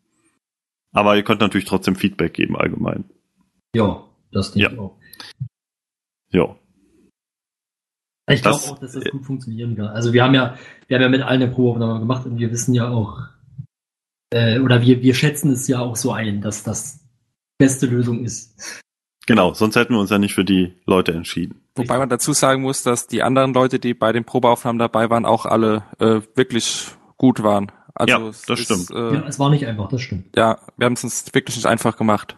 Aber 0.94 1.16
ihr 1.16 1.24
könnt 1.24 1.40
natürlich 1.40 1.68
trotzdem 1.68 1.96
Feedback 1.96 2.34
geben 2.34 2.58
allgemein. 2.58 3.06
Ja, 3.76 4.04
das 4.32 4.52
denke 4.52 4.68
Ja. 4.68 4.74
ich 4.74 4.80
auch. 4.80 4.98
Ja. 6.32 6.56
Ich 8.34 8.42
glaube 8.42 8.58
auch, 8.58 8.80
dass 8.80 8.94
das 8.94 9.06
gut 9.06 9.26
funktionieren 9.26 9.76
kann. 9.76 9.88
Also 9.88 10.14
wir 10.14 10.24
haben 10.24 10.34
ja, 10.34 10.56
wir 10.88 10.96
haben 10.96 11.04
ja 11.04 11.10
mit 11.10 11.22
allen 11.22 11.42
eine 11.42 11.52
Probeaufnahme 11.52 12.00
gemacht 12.00 12.26
und 12.26 12.38
wir 12.40 12.52
wissen 12.52 12.74
ja 12.74 12.90
auch, 12.90 13.20
äh, 14.32 14.60
oder 14.60 14.82
wir, 14.82 15.02
wir 15.02 15.14
schätzen 15.14 15.52
es 15.52 15.68
ja 15.68 15.80
auch 15.80 15.96
so 15.96 16.12
ein, 16.12 16.42
dass 16.42 16.64
das 16.64 17.00
die 17.00 17.66
beste 17.66 17.86
Lösung 17.88 18.24
ist. 18.24 18.82
Genau, 19.28 19.54
sonst 19.54 19.76
hätten 19.76 19.94
wir 19.94 20.00
uns 20.00 20.10
ja 20.10 20.18
nicht 20.18 20.34
für 20.34 20.44
die 20.44 20.74
Leute 20.86 21.12
entschieden. 21.14 21.62
Wobei 21.76 21.98
man 21.98 22.10
dazu 22.10 22.34
sagen 22.34 22.64
muss, 22.64 22.84
dass 22.84 23.08
die 23.08 23.24
anderen 23.24 23.54
Leute, 23.54 23.80
die 23.80 23.94
bei 23.94 24.12
den 24.12 24.26
Probeaufnahmen 24.26 24.80
dabei 24.80 25.10
waren, 25.10 25.26
auch 25.26 25.46
alle 25.46 25.84
äh, 26.00 26.22
wirklich 26.36 26.88
gut 27.18 27.44
waren. 27.44 27.72
Also 27.94 28.14
Ja, 28.14 28.20
das 28.20 28.60
ist, 28.60 28.66
stimmt. 28.66 28.92
Äh, 28.92 29.16
Ja, 29.16 29.28
es 29.28 29.38
war 29.40 29.50
nicht 29.50 29.66
einfach, 29.66 29.90
das 29.90 30.02
stimmt. 30.02 30.36
ja, 30.36 30.58
wir 30.78 30.86
haben 30.86 30.94
es 30.94 31.04
uns 31.04 31.26
wirklich 31.34 31.56
nicht 31.56 31.68
einfach 31.68 31.98
gemacht. 31.98 32.38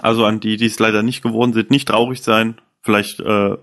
Also 0.00 0.24
an 0.24 0.40
die, 0.40 0.56
die 0.56 0.66
es 0.66 0.78
leider 0.78 1.02
nicht 1.02 1.22
geworden 1.22 1.52
sind, 1.52 1.70
nicht 1.70 1.88
traurig 1.88 2.22
sein. 2.22 2.60
Vielleicht 2.82 3.20
äh, 3.20 3.56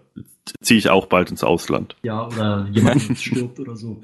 ziehe 0.61 0.77
ich 0.77 0.89
auch 0.89 1.07
bald 1.07 1.31
ins 1.31 1.43
Ausland. 1.43 1.95
Ja, 2.03 2.27
oder 2.27 2.67
jemand 2.71 3.01
stirbt 3.17 3.59
oder 3.59 3.75
so. 3.75 4.01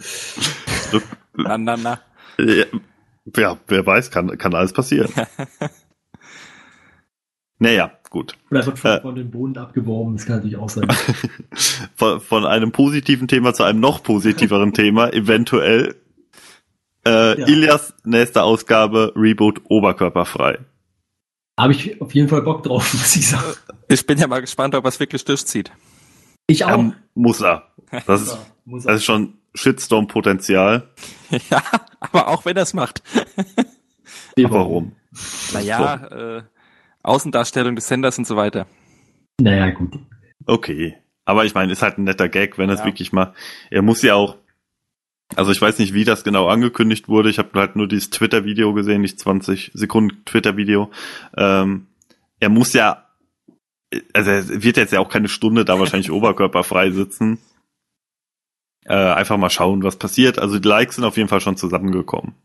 Na, 1.34 1.58
na, 1.58 1.78
na. 1.78 2.00
Ja, 2.38 3.58
wer 3.68 3.86
weiß, 3.86 4.12
kann, 4.12 4.38
kann 4.38 4.54
alles 4.54 4.74
passieren. 4.74 5.12
naja, 7.60 7.92
gut. 8.10 8.38
Oder 8.52 8.66
wird 8.66 8.80
von, 8.80 8.92
Äh. 8.92 9.02
von 9.02 9.16
dem 9.16 9.32
Boden 9.32 9.58
abgeworben, 9.58 10.18
das 10.18 10.26
kann 10.26 10.38
natürlich 10.38 10.58
auch 10.58 10.70
sein. 10.70 10.88
Von, 11.96 12.20
von 12.20 12.46
einem 12.46 12.72
positiven 12.72 13.28
Thema 13.28 13.54
zu 13.54 13.64
einem 13.64 13.80
noch 13.80 14.04
positiveren 14.04 14.74
Thema, 14.74 15.14
eventuell. 15.14 15.96
Äh, 17.06 17.40
Ja. 17.40 17.48
Ilias 17.48 17.94
nächste 18.04 18.44
Ausgabe, 18.44 19.14
Reboot 19.16 19.62
oberkörperfrei. 19.66 20.60
Habe 21.58 21.72
ich 21.72 22.02
auf 22.02 22.14
jeden 22.14 22.28
Fall 22.28 22.42
Bock 22.42 22.64
drauf, 22.64 22.94
muss 22.94 23.16
ich 23.16 23.30
sagen. 23.30 23.54
Ich 23.88 24.06
bin 24.06 24.18
ja 24.18 24.28
mal 24.28 24.42
gespannt, 24.42 24.76
ob 24.76 24.84
er 24.84 24.90
es 24.90 25.00
wirklich 25.00 25.24
durchzieht. 25.24 25.72
Ich 26.48 26.64
auch. 26.66 26.78
Ähm, 26.78 26.94
muss 27.14 27.42
er. 27.42 27.72
Das 28.08 28.22
ist, 28.22 28.34
Ja, 28.34 28.46
muss 28.66 28.84
das 28.84 28.98
ist 28.98 29.06
schon 29.06 29.34
Shitstorm-Potenzial. 29.54 30.88
ja, 31.50 31.64
aber 32.00 32.28
auch 32.28 32.46
wenn 32.46 32.56
er 32.58 32.64
es 32.64 32.74
macht. 32.74 33.02
Aber 34.38 34.52
warum? 34.52 34.92
Naja, 35.54 36.38
äh, 36.38 36.44
Außendarstellung 37.04 37.76
des 37.76 37.88
Senders 37.88 38.18
und 38.18 38.28
so 38.28 38.36
weiter. 38.36 38.68
Naja, 39.40 39.70
gut. 39.70 39.98
Okay. 40.46 40.98
Aber 41.24 41.46
ich 41.46 41.54
meine, 41.56 41.72
ist 41.72 41.82
halt 41.82 41.98
ein 41.98 42.04
netter 42.04 42.28
Gag, 42.28 42.58
wenn 42.58 42.70
er 42.70 42.74
es 42.76 42.80
Ja. 42.82 42.86
wirklich 42.86 43.14
mal. 43.14 43.34
Er 43.72 43.82
muss 43.82 44.02
ja 44.02 44.16
auch. 44.16 44.36
Also 45.36 45.52
ich 45.52 45.62
weiß 45.62 45.80
nicht, 45.80 45.94
wie 45.94 46.04
das 46.04 46.24
genau 46.26 46.48
angekündigt 46.50 47.08
wurde. 47.08 47.30
Ich 47.30 47.40
habe 47.40 47.58
halt 47.58 47.76
nur 47.78 47.88
dieses 47.88 48.10
Twitter-Video 48.10 48.74
gesehen, 48.74 49.02
nicht 49.02 49.20
20 49.20 49.72
Sekunden 49.74 50.24
Twitter-Video. 50.26 50.92
Ähm, 51.38 51.88
er 52.42 52.50
muss 52.50 52.74
ja, 52.74 53.05
also 54.14 54.32
er 54.32 54.64
wird 54.64 54.78
jetzt 54.78 54.94
ja 54.94 55.00
auch 55.00 55.10
keine 55.10 55.28
Stunde 55.28 55.66
da 55.66 55.80
wahrscheinlich 55.80 56.12
oberkörperfrei 56.12 56.92
sitzen. 56.92 57.40
Äh, 58.86 58.94
einfach 58.94 59.38
mal 59.38 59.50
schauen, 59.50 59.84
was 59.84 59.98
passiert. 59.98 60.40
Also 60.40 60.60
die 60.60 60.68
Likes 60.68 60.96
sind 60.96 61.06
auf 61.06 61.18
jeden 61.18 61.30
Fall 61.30 61.42
schon 61.42 61.58
zusammengekommen. 61.58 62.36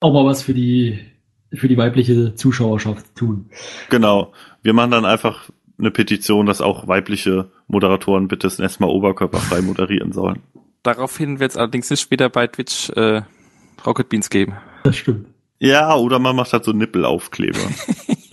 Auch 0.00 0.12
mal 0.12 0.24
was 0.24 0.42
für 0.42 0.54
die, 0.54 1.00
für 1.52 1.68
die 1.68 1.76
weibliche 1.76 2.34
Zuschauerschaft 2.34 3.14
tun. 3.16 3.50
Genau. 3.90 4.32
Wir 4.62 4.72
machen 4.72 4.92
dann 4.92 5.04
einfach 5.04 5.50
eine 5.78 5.90
Petition, 5.90 6.46
dass 6.46 6.60
auch 6.60 6.86
weibliche 6.86 7.50
Moderatoren 7.66 8.28
bitte 8.28 8.46
das 8.46 8.58
nächste 8.58 8.82
Mal 8.82 8.90
oberkörperfrei 8.90 9.60
moderieren 9.62 10.12
sollen. 10.12 10.42
Daraufhin 10.82 11.40
wird 11.40 11.50
es 11.50 11.56
allerdings 11.56 11.90
nicht 11.90 12.10
wieder 12.10 12.28
bei 12.28 12.46
Twitch 12.46 12.90
äh, 12.90 13.22
Rocket 13.84 14.08
Beans 14.08 14.30
geben. 14.30 14.56
Das 14.84 14.96
stimmt. 14.96 15.26
Ja, 15.58 15.96
oder 15.96 16.18
man 16.18 16.36
macht 16.36 16.52
halt 16.52 16.64
so 16.64 16.72
Nippelaufkleber. 16.72 17.58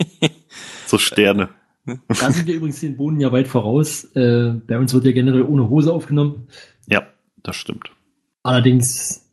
so 0.98 0.98
Sterne. 0.98 1.48
Da 1.86 2.30
sind 2.30 2.46
wir 2.46 2.54
übrigens 2.54 2.80
den 2.80 2.96
Boden 2.96 3.20
ja 3.20 3.30
weit 3.30 3.46
voraus. 3.46 4.04
Äh, 4.14 4.54
bei 4.66 4.78
uns 4.78 4.94
wird 4.94 5.04
ja 5.04 5.12
generell 5.12 5.42
ohne 5.42 5.68
Hose 5.68 5.92
aufgenommen. 5.92 6.48
Ja, 6.86 7.06
das 7.42 7.56
stimmt. 7.56 7.90
Allerdings, 8.42 9.28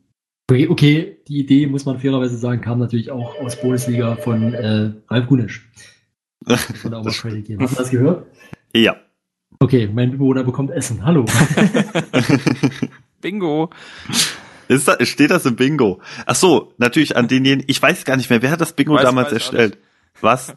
okay, 0.50 0.68
okay, 0.68 1.18
die 1.28 1.38
Idee, 1.40 1.66
muss 1.66 1.86
man 1.86 1.98
fairerweise 1.98 2.36
sagen, 2.36 2.60
kam 2.60 2.78
natürlich 2.78 3.10
auch 3.10 3.38
aus 3.40 3.60
Bundesliga 3.60 4.16
von 4.16 4.52
äh, 4.54 4.92
Ralf 5.08 5.26
Gunisch. 5.28 5.70
Credit 6.44 7.44
geben. 7.46 7.62
Hast 7.62 7.74
du 7.74 7.78
das 7.78 7.90
gehört? 7.90 8.26
Ja. 8.74 8.96
Okay, 9.60 9.88
mein 9.92 10.10
Mitbewohner 10.10 10.44
bekommt 10.44 10.70
Essen. 10.70 11.04
Hallo. 11.04 11.24
Bingo. 13.20 13.70
Ist 14.68 14.88
da, 14.88 15.04
steht 15.04 15.30
das 15.30 15.46
im 15.46 15.56
Bingo? 15.56 16.00
Ach 16.26 16.34
so, 16.34 16.72
natürlich 16.78 17.16
an 17.16 17.28
denjenigen, 17.28 17.64
ich 17.68 17.80
weiß 17.80 18.04
gar 18.04 18.16
nicht 18.16 18.30
mehr, 18.30 18.42
wer 18.42 18.50
hat 18.50 18.60
das 18.60 18.72
Bingo 18.72 18.96
Weiß- 18.96 19.02
damals 19.02 19.26
weiß 19.26 19.34
erstellt? 19.34 19.78
Was? 20.20 20.54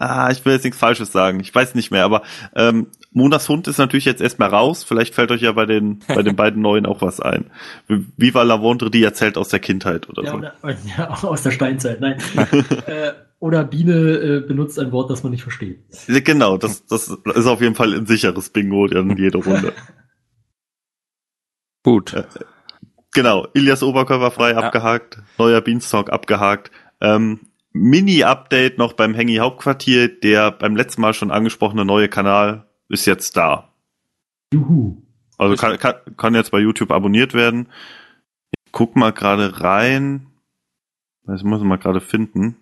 Ah, 0.00 0.30
ich 0.30 0.42
will 0.46 0.54
jetzt 0.54 0.64
nichts 0.64 0.78
Falsches 0.80 1.12
sagen. 1.12 1.40
Ich 1.40 1.54
weiß 1.54 1.74
nicht 1.74 1.90
mehr, 1.90 2.06
aber 2.06 2.22
ähm, 2.56 2.86
Monas 3.12 3.46
Hund 3.50 3.68
ist 3.68 3.76
natürlich 3.76 4.06
jetzt 4.06 4.22
erstmal 4.22 4.48
raus. 4.48 4.82
Vielleicht 4.82 5.14
fällt 5.14 5.30
euch 5.30 5.42
ja 5.42 5.52
bei 5.52 5.66
den 5.66 5.98
bei 6.08 6.22
den 6.22 6.36
beiden 6.36 6.62
neuen 6.62 6.86
auch 6.86 7.02
was 7.02 7.20
ein. 7.20 7.50
Viva 8.16 8.42
la 8.42 8.62
Vendredi 8.62 9.04
erzählt 9.04 9.36
aus 9.36 9.50
der 9.50 9.60
Kindheit 9.60 10.08
oder 10.08 10.24
ja, 10.24 10.30
so. 10.30 10.36
oder, 10.38 10.54
ja, 10.96 11.10
auch 11.10 11.24
aus 11.24 11.42
der 11.42 11.50
Steinzeit. 11.50 12.00
Nein. 12.00 12.16
äh, 12.86 13.12
oder 13.40 13.62
Biene 13.64 13.92
äh, 13.92 14.40
benutzt 14.40 14.78
ein 14.78 14.90
Wort, 14.90 15.10
das 15.10 15.22
man 15.22 15.32
nicht 15.32 15.42
versteht. 15.42 15.80
Ja, 16.08 16.20
Genau, 16.20 16.56
das, 16.56 16.86
das 16.86 17.08
ist 17.08 17.46
auf 17.46 17.60
jeden 17.60 17.74
Fall 17.74 17.92
ein 17.92 18.06
sicheres 18.06 18.48
Bingo 18.48 18.86
in 18.86 19.18
jede 19.18 19.36
Runde. 19.38 19.74
Gut. 21.82 22.14
Genau, 23.12 23.46
Ilias 23.54 23.82
Oberkörperfrei 23.82 24.52
Ja. 24.52 24.58
abgehakt, 24.58 25.18
neuer 25.38 25.60
Beanstalk 25.60 26.10
abgehakt. 26.10 26.70
Ähm, 27.00 27.40
Mini-Update 27.72 28.78
noch 28.78 28.94
beim 28.94 29.14
Hengi 29.14 29.36
Hauptquartier, 29.36 30.08
der 30.08 30.50
beim 30.50 30.76
letzten 30.76 31.00
Mal 31.00 31.14
schon 31.14 31.30
angesprochene 31.30 31.84
neue 31.84 32.08
Kanal 32.08 32.66
ist 32.88 33.06
jetzt 33.06 33.36
da. 33.36 33.72
Juhu. 34.52 35.02
Also 35.38 35.56
kann, 35.56 35.78
kann, 35.78 35.94
kann 36.16 36.34
jetzt 36.34 36.50
bei 36.50 36.58
YouTube 36.58 36.90
abonniert 36.90 37.32
werden. 37.32 37.68
Ich 38.66 38.72
guck 38.72 38.96
mal 38.96 39.12
gerade 39.12 39.60
rein. 39.60 40.26
Das 41.24 41.42
muss 41.44 41.60
ich 41.60 41.66
mal 41.66 41.78
gerade 41.78 42.00
finden. 42.00 42.56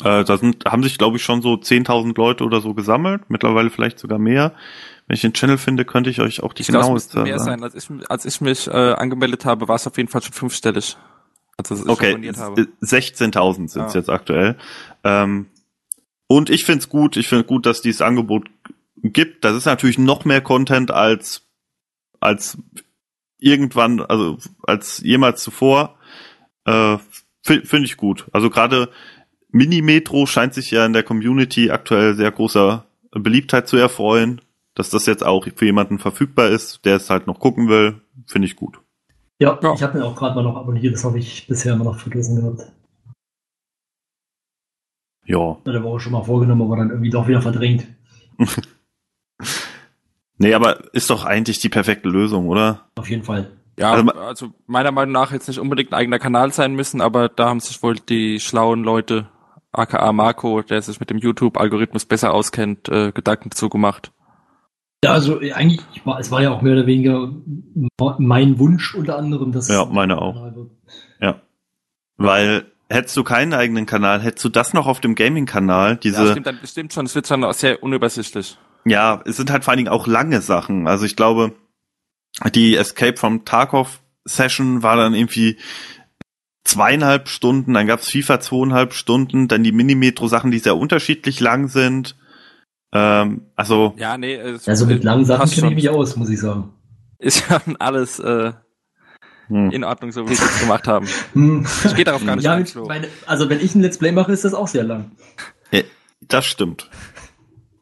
Äh, 0.00 0.24
da 0.24 0.36
sind, 0.36 0.64
haben 0.66 0.82
sich, 0.82 0.98
glaube 0.98 1.16
ich, 1.16 1.24
schon 1.24 1.42
so 1.42 1.54
10.000 1.54 2.16
Leute 2.16 2.44
oder 2.44 2.60
so 2.60 2.74
gesammelt. 2.74 3.22
Mittlerweile 3.28 3.70
vielleicht 3.70 3.98
sogar 3.98 4.18
mehr. 4.18 4.54
Wenn 5.06 5.14
ich 5.14 5.22
den 5.22 5.32
Channel 5.32 5.58
finde, 5.58 5.84
könnte 5.84 6.10
ich 6.10 6.20
euch 6.20 6.42
auch 6.42 6.52
die 6.52 6.62
Ich 6.62 6.68
glaube, 6.68 6.80
es 6.80 6.86
genaue 6.86 6.94
müsste 6.94 7.22
mehr 7.22 7.38
sein. 7.38 7.62
Als 7.64 7.74
ich, 7.74 8.10
als 8.10 8.24
ich 8.24 8.40
mich 8.40 8.68
äh, 8.68 8.70
angemeldet 8.70 9.44
habe, 9.44 9.66
war 9.66 9.76
es 9.76 9.86
auf 9.86 9.96
jeden 9.96 10.08
Fall 10.08 10.22
schon 10.22 10.32
fünfstellig. 10.32 10.96
Als 11.68 11.80
ich 11.82 11.88
Okay, 11.88 12.32
habe. 12.36 12.68
16.000 12.80 13.68
sind 13.68 13.86
es 13.86 13.94
Ah. 13.94 13.98
jetzt 13.98 14.08
aktuell. 14.10 14.56
Ähm, 15.04 15.46
und 16.26 16.48
ich 16.50 16.64
find's 16.64 16.88
gut, 16.88 17.16
ich 17.16 17.28
finde 17.28 17.44
gut, 17.44 17.66
dass 17.66 17.82
dieses 17.82 18.02
Angebot 18.02 18.48
gibt. 19.02 19.44
Das 19.44 19.56
ist 19.56 19.64
natürlich 19.66 19.98
noch 19.98 20.24
mehr 20.24 20.40
Content 20.40 20.90
als, 20.90 21.42
als 22.20 22.56
irgendwann, 23.38 24.00
also 24.00 24.38
als 24.62 24.98
jemals 24.98 25.42
zuvor. 25.42 25.96
Äh, 26.64 26.98
Finde 27.42 27.66
find 27.66 27.86
ich 27.86 27.96
gut. 27.96 28.26
Also 28.32 28.50
gerade 28.50 28.90
Mini-Metro 29.48 30.26
scheint 30.26 30.52
sich 30.54 30.70
ja 30.70 30.84
in 30.84 30.92
der 30.92 31.02
Community 31.02 31.70
aktuell 31.70 32.14
sehr 32.14 32.30
großer 32.30 32.84
Beliebtheit 33.12 33.66
zu 33.66 33.76
erfreuen. 33.78 34.40
Dass 34.74 34.90
das 34.90 35.06
jetzt 35.06 35.24
auch 35.24 35.46
für 35.56 35.64
jemanden 35.64 35.98
verfügbar 35.98 36.48
ist, 36.48 36.84
der 36.84 36.96
es 36.96 37.10
halt 37.10 37.26
noch 37.26 37.40
gucken 37.40 37.68
will, 37.68 38.02
finde 38.26 38.46
ich 38.46 38.56
gut. 38.56 38.78
Ja, 39.40 39.58
Ja. 39.62 39.74
ich 39.74 39.82
habe 39.82 39.98
ihn 39.98 40.04
auch 40.04 40.14
gerade 40.14 40.34
mal 40.36 40.42
noch 40.42 40.56
abonniert. 40.56 40.94
Das 40.94 41.04
habe 41.04 41.18
ich 41.18 41.46
bisher 41.48 41.74
immer 41.74 41.84
noch 41.84 41.98
vergessen 41.98 42.36
gehabt. 42.36 42.70
Ja. 45.24 45.56
Hat 45.58 45.66
der 45.66 45.82
Woche 45.82 46.00
schon 46.00 46.12
mal 46.12 46.22
vorgenommen, 46.22 46.62
aber 46.62 46.76
dann 46.76 46.90
irgendwie 46.90 47.10
doch 47.10 47.26
wieder 47.26 47.42
verdrängt. 47.42 47.86
Nee, 50.42 50.54
aber 50.54 50.94
ist 50.94 51.10
doch 51.10 51.26
eigentlich 51.26 51.58
die 51.58 51.68
perfekte 51.68 52.08
Lösung, 52.08 52.48
oder? 52.48 52.86
Auf 52.96 53.10
jeden 53.10 53.24
Fall. 53.24 53.50
Ja, 53.78 53.92
Also 53.92 54.10
also, 54.12 54.48
meiner 54.66 54.90
Meinung 54.90 55.12
nach 55.12 55.32
jetzt 55.32 55.48
nicht 55.48 55.58
unbedingt 55.60 55.92
ein 55.92 55.98
eigener 55.98 56.18
Kanal 56.18 56.50
sein 56.50 56.74
müssen, 56.74 57.02
aber 57.02 57.28
da 57.28 57.50
haben 57.50 57.60
sich 57.60 57.82
wohl 57.82 57.96
die 57.96 58.40
schlauen 58.40 58.82
Leute, 58.82 59.28
aka 59.70 60.10
Marco, 60.14 60.62
der 60.62 60.80
sich 60.80 60.98
mit 60.98 61.10
dem 61.10 61.18
YouTube-Algorithmus 61.18 62.06
besser 62.06 62.32
auskennt, 62.32 62.88
äh, 62.88 63.12
Gedanken 63.12 63.50
zugemacht. 63.50 64.12
Ja, 65.02 65.12
also 65.12 65.40
äh, 65.40 65.52
eigentlich, 65.52 65.80
ich 65.94 66.04
war, 66.04 66.18
es 66.20 66.30
war 66.30 66.42
ja 66.42 66.50
auch 66.50 66.62
mehr 66.62 66.74
oder 66.74 66.86
weniger 66.86 67.32
mein 68.18 68.58
Wunsch 68.58 68.94
unter 68.94 69.16
anderem, 69.16 69.52
dass 69.52 69.68
Ja, 69.68 69.84
meine 69.86 70.20
auch. 70.20 70.52
Weil 72.22 72.66
hättest 72.90 73.16
du 73.16 73.24
keinen 73.24 73.54
eigenen 73.54 73.86
Kanal, 73.86 74.20
hättest 74.20 74.44
du 74.44 74.50
das 74.50 74.74
noch 74.74 74.86
auf 74.86 75.00
dem 75.00 75.14
Gaming-Kanal, 75.14 75.92
Ja, 75.92 75.96
diese, 75.96 76.30
stimmt, 76.32 76.46
dann 76.46 76.58
stimmt 76.64 76.92
schon, 76.92 77.06
es 77.06 77.14
wird 77.14 77.26
schon 77.26 77.50
sehr 77.54 77.82
unübersichtlich. 77.82 78.58
ja, 78.84 79.22
es 79.24 79.38
sind 79.38 79.50
halt 79.50 79.64
vor 79.64 79.70
allen 79.72 79.78
Dingen 79.78 79.88
auch 79.88 80.06
lange 80.06 80.42
Sachen. 80.42 80.86
Also 80.86 81.06
ich 81.06 81.16
glaube, 81.16 81.54
die 82.54 82.76
Escape 82.76 83.16
from 83.16 83.46
Tarkov 83.46 84.02
Session 84.26 84.82
war 84.82 84.96
dann 84.96 85.14
irgendwie 85.14 85.56
zweieinhalb 86.64 87.28
Stunden, 87.28 87.72
dann 87.72 87.86
gab's 87.86 88.10
FIFA 88.10 88.38
zweieinhalb 88.40 88.92
Stunden, 88.92 89.48
dann 89.48 89.64
die 89.64 89.72
Minimetro-Sachen, 89.72 90.50
die 90.50 90.58
sehr 90.58 90.76
unterschiedlich 90.76 91.40
lang 91.40 91.68
sind. 91.68 92.16
Ähm, 92.92 93.42
also, 93.56 93.94
Ja, 93.96 94.18
nee, 94.18 94.34
es, 94.34 94.68
Also 94.68 94.86
mit 94.86 95.04
langen 95.04 95.24
Sachen 95.24 95.48
kenne 95.50 95.68
ich 95.68 95.74
mich 95.74 95.88
aus, 95.90 96.16
muss 96.16 96.28
ich 96.28 96.40
sagen. 96.40 96.72
Ist 97.18 97.48
ja 97.48 97.60
alles 97.78 98.18
äh, 98.18 98.52
hm. 99.48 99.70
in 99.70 99.84
Ordnung, 99.84 100.12
so 100.12 100.28
wie 100.28 100.34
sie 100.34 100.44
es 100.44 100.60
gemacht 100.60 100.88
haben. 100.88 101.06
Hm. 101.34 101.66
Ich 101.84 101.94
gehe 101.94 102.04
darauf 102.04 102.24
gar 102.24 102.36
nicht 102.36 102.44
ja, 102.44 102.52
ein, 102.54 102.60
mit, 102.60 102.70
Flo. 102.70 102.86
meine, 102.86 103.08
also 103.26 103.48
wenn 103.48 103.60
ich 103.60 103.74
ein 103.74 103.82
Let's 103.82 103.98
Play 103.98 104.12
mache, 104.12 104.32
ist 104.32 104.44
das 104.44 104.54
auch 104.54 104.68
sehr 104.68 104.84
lang. 104.84 105.12
Das 106.20 106.46
stimmt. 106.46 106.88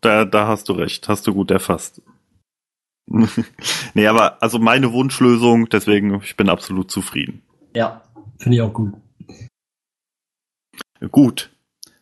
Da, 0.01 0.25
da 0.25 0.47
hast 0.47 0.69
du 0.69 0.73
recht, 0.73 1.09
hast 1.09 1.27
du 1.27 1.35
gut 1.35 1.51
erfasst. 1.51 2.03
nee, 3.95 4.07
aber 4.07 4.43
also 4.43 4.59
meine 4.59 4.93
Wunschlösung, 4.93 5.69
deswegen, 5.69 6.21
ich 6.23 6.37
bin 6.37 6.49
absolut 6.49 6.91
zufrieden. 6.91 7.43
Ja, 7.75 8.03
finde 8.39 8.57
ich 8.57 8.63
auch 8.63 8.73
gut. 8.73 8.95
Gut. 11.11 11.51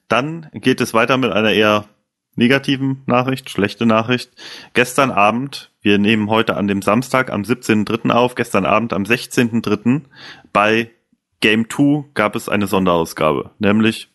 Dann 0.09 0.49
geht 0.53 0.81
es 0.81 0.95
weiter 0.95 1.17
mit 1.17 1.33
einer 1.33 1.53
eher 1.53 1.85
negativen 2.37 3.03
Nachricht, 3.07 3.51
schlechte 3.51 3.87
Nachricht. 3.87 4.31
Gestern 4.75 5.11
Abend, 5.11 5.73
wir 5.81 5.99
nehmen 5.99 6.29
heute 6.31 6.57
an 6.57 6.69
dem 6.69 6.83
Samstag 6.83 7.31
am 7.33 7.43
17.3. 7.43 8.11
auf, 8.11 8.35
gestern 8.35 8.65
Abend 8.67 8.93
am 8.93 9.03
16.3. 9.05 10.03
bei 10.53 10.91
Game 11.41 11.69
2 11.69 12.05
gab 12.15 12.37
es 12.37 12.49
eine 12.49 12.67
Sonderausgabe, 12.67 13.51
nämlich 13.59 14.09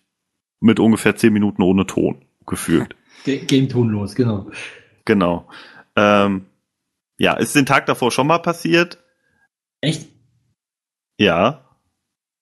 mit 0.60 0.80
ungefähr 0.80 1.16
10 1.16 1.34
Minuten 1.34 1.62
ohne 1.62 1.86
Ton 1.86 2.26
gefühlt. 2.48 2.96
Ga- 3.26 3.44
Game 3.46 3.70
tonlos, 3.70 4.16
genau. 4.16 4.50
genau. 5.06 5.48
Ähm, 5.96 6.46
ja, 7.18 7.34
ist 7.34 7.56
den 7.56 7.66
Tag 7.68 7.86
davor 7.86 8.12
schon 8.12 8.28
mal 8.28 8.40
passiert? 8.40 8.98
Echt? 9.82 10.10
Ja. 11.20 11.71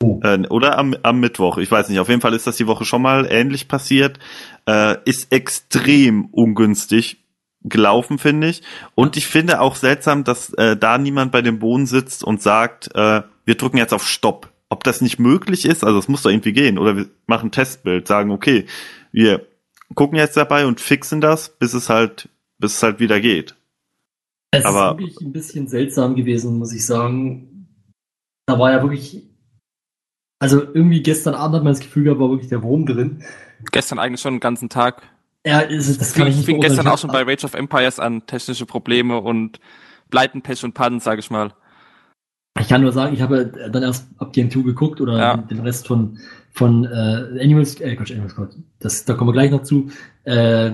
Oh. 0.01 0.19
Äh, 0.23 0.47
oder 0.47 0.77
am, 0.77 0.95
am 1.03 1.19
Mittwoch. 1.19 1.57
Ich 1.57 1.69
weiß 1.69 1.89
nicht. 1.89 1.99
Auf 1.99 2.09
jeden 2.09 2.21
Fall 2.21 2.33
ist 2.33 2.47
das 2.47 2.57
die 2.57 2.67
Woche 2.67 2.85
schon 2.85 3.01
mal 3.01 3.27
ähnlich 3.29 3.67
passiert. 3.67 4.19
Äh, 4.65 4.97
ist 5.05 5.31
extrem 5.31 6.25
ungünstig 6.25 7.17
gelaufen, 7.63 8.17
finde 8.17 8.47
ich. 8.47 8.61
Und 8.95 9.17
ich 9.17 9.27
finde 9.27 9.59
auch 9.59 9.75
seltsam, 9.75 10.23
dass 10.23 10.53
äh, 10.53 10.77
da 10.77 10.97
niemand 10.97 11.31
bei 11.33 11.41
dem 11.41 11.59
Boden 11.59 11.85
sitzt 11.85 12.23
und 12.23 12.41
sagt, 12.41 12.95
äh, 12.95 13.23
wir 13.43 13.55
drücken 13.55 13.77
jetzt 13.77 13.93
auf 13.93 14.07
Stopp. 14.07 14.49
Ob 14.69 14.83
das 14.83 15.01
nicht 15.01 15.19
möglich 15.19 15.65
ist, 15.65 15.83
also 15.83 15.97
es 15.97 16.07
muss 16.07 16.21
doch 16.21 16.29
irgendwie 16.29 16.53
gehen. 16.53 16.77
Oder 16.77 16.95
wir 16.95 17.09
machen 17.25 17.47
ein 17.47 17.51
Testbild, 17.51 18.07
sagen, 18.07 18.31
okay, 18.31 18.65
wir 19.11 19.45
gucken 19.95 20.17
jetzt 20.17 20.37
dabei 20.37 20.67
und 20.67 20.79
fixen 20.79 21.19
das, 21.21 21.49
bis 21.57 21.73
es 21.73 21.89
halt, 21.89 22.29
bis 22.59 22.75
es 22.77 22.83
halt 22.83 22.99
wieder 22.99 23.19
geht. 23.19 23.55
Es 24.51 24.63
Aber- 24.63 24.91
ist 24.91 24.99
wirklich 24.99 25.21
ein 25.21 25.33
bisschen 25.33 25.67
seltsam 25.67 26.15
gewesen, 26.15 26.57
muss 26.57 26.71
ich 26.71 26.85
sagen. 26.85 27.67
Da 28.45 28.57
war 28.57 28.71
ja 28.71 28.81
wirklich. 28.81 29.23
Also 30.39 30.61
irgendwie 30.73 31.03
gestern 31.03 31.35
Abend 31.35 31.57
hat 31.57 31.63
man 31.63 31.73
das 31.73 31.81
Gefühl 31.81 32.05
gehabt, 32.05 32.19
war 32.21 32.29
wirklich 32.29 32.49
der 32.49 32.63
Wurm 32.63 32.85
drin. 32.85 33.23
Gestern 33.71 33.99
eigentlich 33.99 34.21
schon 34.21 34.35
den 34.35 34.39
ganzen 34.39 34.69
Tag. 34.69 35.03
Ja, 35.45 35.65
das, 35.65 35.97
das 35.97 36.13
kann 36.13 36.27
ich 36.27 36.31
Ich 36.31 36.37
nicht 36.37 36.45
fing 36.45 36.61
gestern 36.61 36.87
auch 36.87 36.97
schon 36.97 37.11
bei 37.11 37.23
Rage 37.23 37.45
of 37.45 37.53
Empires 37.53 37.99
an, 37.99 38.25
technische 38.25 38.65
Probleme 38.65 39.19
und 39.19 39.59
Pleiten, 40.09 40.41
Pech 40.41 40.63
und 40.63 40.73
Pannen, 40.73 40.99
sage 40.99 41.19
ich 41.19 41.29
mal. 41.29 41.53
Ich 42.59 42.67
kann 42.67 42.81
nur 42.81 42.91
sagen, 42.91 43.13
ich 43.13 43.21
habe 43.21 43.45
dann 43.71 43.83
erst 43.83 44.07
ab 44.17 44.33
Game 44.33 44.49
2 44.49 44.61
geguckt 44.61 44.99
oder 45.01 45.17
Ja. 45.17 45.37
den 45.37 45.59
Rest 45.59 45.87
von, 45.87 46.17
von 46.51 46.83
äh, 46.85 47.41
Animals, 47.41 47.79
äh, 47.79 47.95
Quatsch, 47.95 48.11
Animals 48.11 48.33
Squad. 48.33 48.55
Das, 48.79 49.05
da 49.05 49.13
kommen 49.13 49.29
wir 49.29 49.33
gleich 49.33 49.51
noch 49.51 49.63
zu. 49.63 49.89
Äh, 50.23 50.71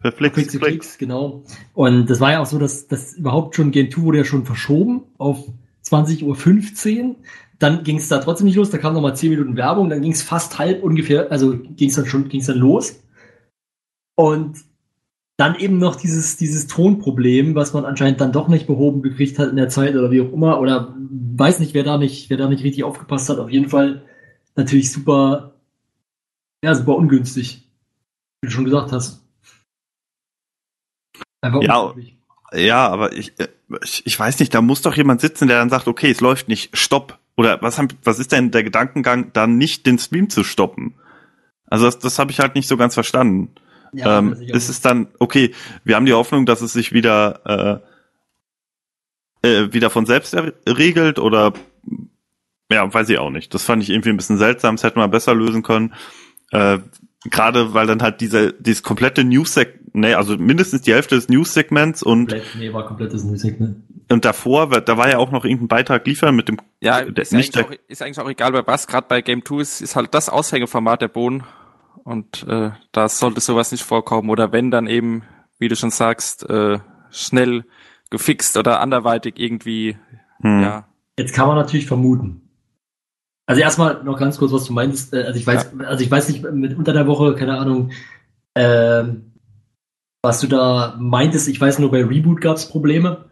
Verflixt, 0.00 0.34
Quicks 0.34 0.50
Klicks. 0.50 0.66
Klicks, 0.66 0.98
genau. 0.98 1.44
Und 1.74 2.08
das 2.10 2.20
war 2.20 2.32
ja 2.32 2.40
auch 2.40 2.46
so, 2.46 2.58
dass 2.58 2.88
das 2.88 3.14
überhaupt 3.14 3.56
schon 3.56 3.70
Game 3.72 3.90
2 3.90 4.02
wurde 4.02 4.18
ja 4.18 4.24
schon 4.24 4.44
verschoben 4.44 5.02
auf 5.18 5.44
20.15 5.86 6.22
Uhr. 6.24 7.16
Dann 7.62 7.84
ging 7.84 7.98
es 7.98 8.08
da 8.08 8.18
trotzdem 8.18 8.46
nicht 8.46 8.56
los, 8.56 8.70
da 8.70 8.78
kam 8.78 8.92
nochmal 8.92 9.14
10 9.14 9.30
Minuten 9.30 9.56
Werbung, 9.56 9.88
dann 9.88 10.02
ging 10.02 10.10
es 10.10 10.22
fast 10.22 10.58
halb 10.58 10.82
ungefähr, 10.82 11.30
also 11.30 11.56
ging 11.56 11.90
es 11.90 11.94
dann 11.94 12.06
schon, 12.06 12.28
ging 12.28 12.40
es 12.40 12.48
dann 12.48 12.58
los. 12.58 13.00
Und 14.16 14.58
dann 15.36 15.54
eben 15.54 15.78
noch 15.78 15.94
dieses, 15.94 16.36
dieses 16.36 16.66
Tonproblem, 16.66 17.54
was 17.54 17.72
man 17.72 17.84
anscheinend 17.84 18.20
dann 18.20 18.32
doch 18.32 18.48
nicht 18.48 18.66
behoben 18.66 19.00
gekriegt 19.00 19.38
hat 19.38 19.50
in 19.50 19.56
der 19.56 19.68
Zeit 19.68 19.94
oder 19.94 20.10
wie 20.10 20.22
auch 20.22 20.32
immer, 20.32 20.58
oder 20.58 20.96
weiß 20.98 21.60
nicht, 21.60 21.72
wer 21.72 21.84
da 21.84 21.98
nicht, 21.98 22.30
wer 22.30 22.36
da 22.36 22.48
nicht 22.48 22.64
richtig 22.64 22.82
aufgepasst 22.82 23.28
hat. 23.28 23.38
Auf 23.38 23.50
jeden 23.50 23.68
Fall 23.68 24.02
natürlich 24.56 24.90
super, 24.90 25.54
ja, 26.64 26.74
super 26.74 26.96
ungünstig, 26.96 27.70
wie 28.40 28.48
du 28.48 28.52
schon 28.52 28.64
gesagt 28.64 28.90
hast. 28.90 29.24
Einfach 31.40 31.62
Ja. 31.62 31.94
Ja, 32.52 32.88
aber 32.88 33.12
ich, 33.12 33.38
äh, 33.38 33.48
ich, 33.84 34.04
ich 34.04 34.18
weiß 34.18 34.40
nicht, 34.40 34.52
da 34.52 34.60
muss 34.60 34.82
doch 34.82 34.96
jemand 34.96 35.20
sitzen, 35.20 35.46
der 35.46 35.58
dann 35.58 35.70
sagt, 35.70 35.86
okay, 35.86 36.10
es 36.10 36.20
läuft 36.20 36.48
nicht, 36.48 36.76
stopp. 36.76 37.21
Oder 37.36 37.60
was, 37.62 37.78
haben, 37.78 37.88
was 38.04 38.18
ist 38.18 38.32
denn 38.32 38.50
der 38.50 38.62
Gedankengang, 38.62 39.32
dann 39.32 39.56
nicht 39.56 39.86
den 39.86 39.98
Stream 39.98 40.28
zu 40.28 40.44
stoppen? 40.44 40.94
Also 41.66 41.86
das, 41.86 41.98
das 41.98 42.18
habe 42.18 42.30
ich 42.30 42.40
halt 42.40 42.54
nicht 42.54 42.68
so 42.68 42.76
ganz 42.76 42.94
verstanden. 42.94 43.54
Ja, 43.94 44.18
ähm, 44.18 44.32
ist 44.32 44.68
es 44.68 44.80
dann, 44.80 45.08
okay, 45.18 45.54
wir 45.84 45.96
haben 45.96 46.06
die 46.06 46.12
Hoffnung, 46.12 46.46
dass 46.46 46.62
es 46.62 46.72
sich 46.72 46.92
wieder, 46.92 47.82
äh, 49.42 49.48
äh, 49.48 49.72
wieder 49.72 49.90
von 49.90 50.06
selbst 50.06 50.34
regelt 50.66 51.18
oder 51.18 51.52
ja, 52.70 52.92
weiß 52.92 53.08
ich 53.10 53.18
auch 53.18 53.30
nicht. 53.30 53.52
Das 53.54 53.64
fand 53.64 53.82
ich 53.82 53.90
irgendwie 53.90 54.10
ein 54.10 54.16
bisschen 54.16 54.38
seltsam, 54.38 54.76
das 54.76 54.84
hätte 54.84 54.98
man 54.98 55.10
besser 55.10 55.34
lösen 55.34 55.62
können. 55.62 55.94
Äh, 56.50 56.78
Gerade 57.24 57.72
weil 57.72 57.86
dann 57.86 58.02
halt 58.02 58.20
diese, 58.20 58.52
dieses 58.52 58.82
komplette 58.82 59.22
News-Seg, 59.22 59.78
nee, 59.92 60.14
also 60.14 60.36
mindestens 60.36 60.82
die 60.82 60.92
Hälfte 60.92 61.14
des 61.14 61.28
News-Segments 61.28 62.02
und 62.02 62.30
Komplett, 62.30 62.56
nee, 62.58 62.72
war 62.72 62.84
komplettes 62.84 63.22
News-Segment. 63.22 63.76
Und 64.12 64.24
davor, 64.24 64.68
da 64.68 64.96
war 64.96 65.08
ja 65.08 65.18
auch 65.18 65.30
noch 65.30 65.44
irgendein 65.44 65.68
Beitrag 65.68 66.06
liefern 66.06 66.34
mit 66.34 66.48
dem, 66.48 66.58
Ja, 66.80 66.98
ist, 66.98 67.32
nicht 67.32 67.32
eigentlich 67.32 67.50
der, 67.50 67.64
auch, 67.64 67.88
ist 67.88 68.02
eigentlich 68.02 68.20
auch 68.20 68.28
egal 68.30 68.52
bei 68.52 68.66
was. 68.66 68.86
Gerade 68.86 69.06
bei 69.08 69.20
Game 69.22 69.44
2 69.44 69.60
ist, 69.60 69.80
ist 69.80 69.96
halt 69.96 70.14
das 70.14 70.28
Aushängeformat 70.28 71.02
der 71.02 71.08
Bohnen. 71.08 71.44
Und 72.04 72.46
äh, 72.48 72.70
da 72.92 73.08
sollte 73.08 73.40
sowas 73.40 73.72
nicht 73.72 73.84
vorkommen. 73.84 74.30
Oder 74.30 74.52
wenn, 74.52 74.70
dann 74.70 74.86
eben, 74.86 75.22
wie 75.58 75.68
du 75.68 75.76
schon 75.76 75.90
sagst, 75.90 76.48
äh, 76.48 76.78
schnell 77.10 77.64
gefixt 78.10 78.56
oder 78.56 78.80
anderweitig 78.80 79.34
irgendwie, 79.38 79.96
hm, 80.40 80.62
ja. 80.62 80.88
Jetzt 81.18 81.34
kann 81.34 81.46
man 81.46 81.56
natürlich 81.56 81.86
vermuten. 81.86 82.48
Also 83.46 83.60
erstmal 83.60 84.02
noch 84.04 84.18
ganz 84.18 84.38
kurz, 84.38 84.52
was 84.52 84.64
du 84.64 84.72
meinst. 84.72 85.12
Äh, 85.12 85.24
Also 85.24 85.38
ich 85.38 85.46
weiß, 85.46 85.72
also 85.80 86.04
ich 86.04 86.10
weiß 86.10 86.28
nicht, 86.28 86.42
mit 86.52 86.76
unter 86.76 86.92
der 86.92 87.06
Woche, 87.06 87.34
keine 87.34 87.58
Ahnung, 87.58 87.92
ähm, 88.54 89.32
was 90.22 90.40
du 90.40 90.46
da 90.46 90.96
meintest. 90.98 91.48
Ich 91.48 91.60
weiß 91.60 91.78
nur, 91.78 91.90
bei 91.90 92.04
Reboot 92.04 92.40
gab 92.40 92.56
es 92.56 92.68
Probleme. 92.68 93.24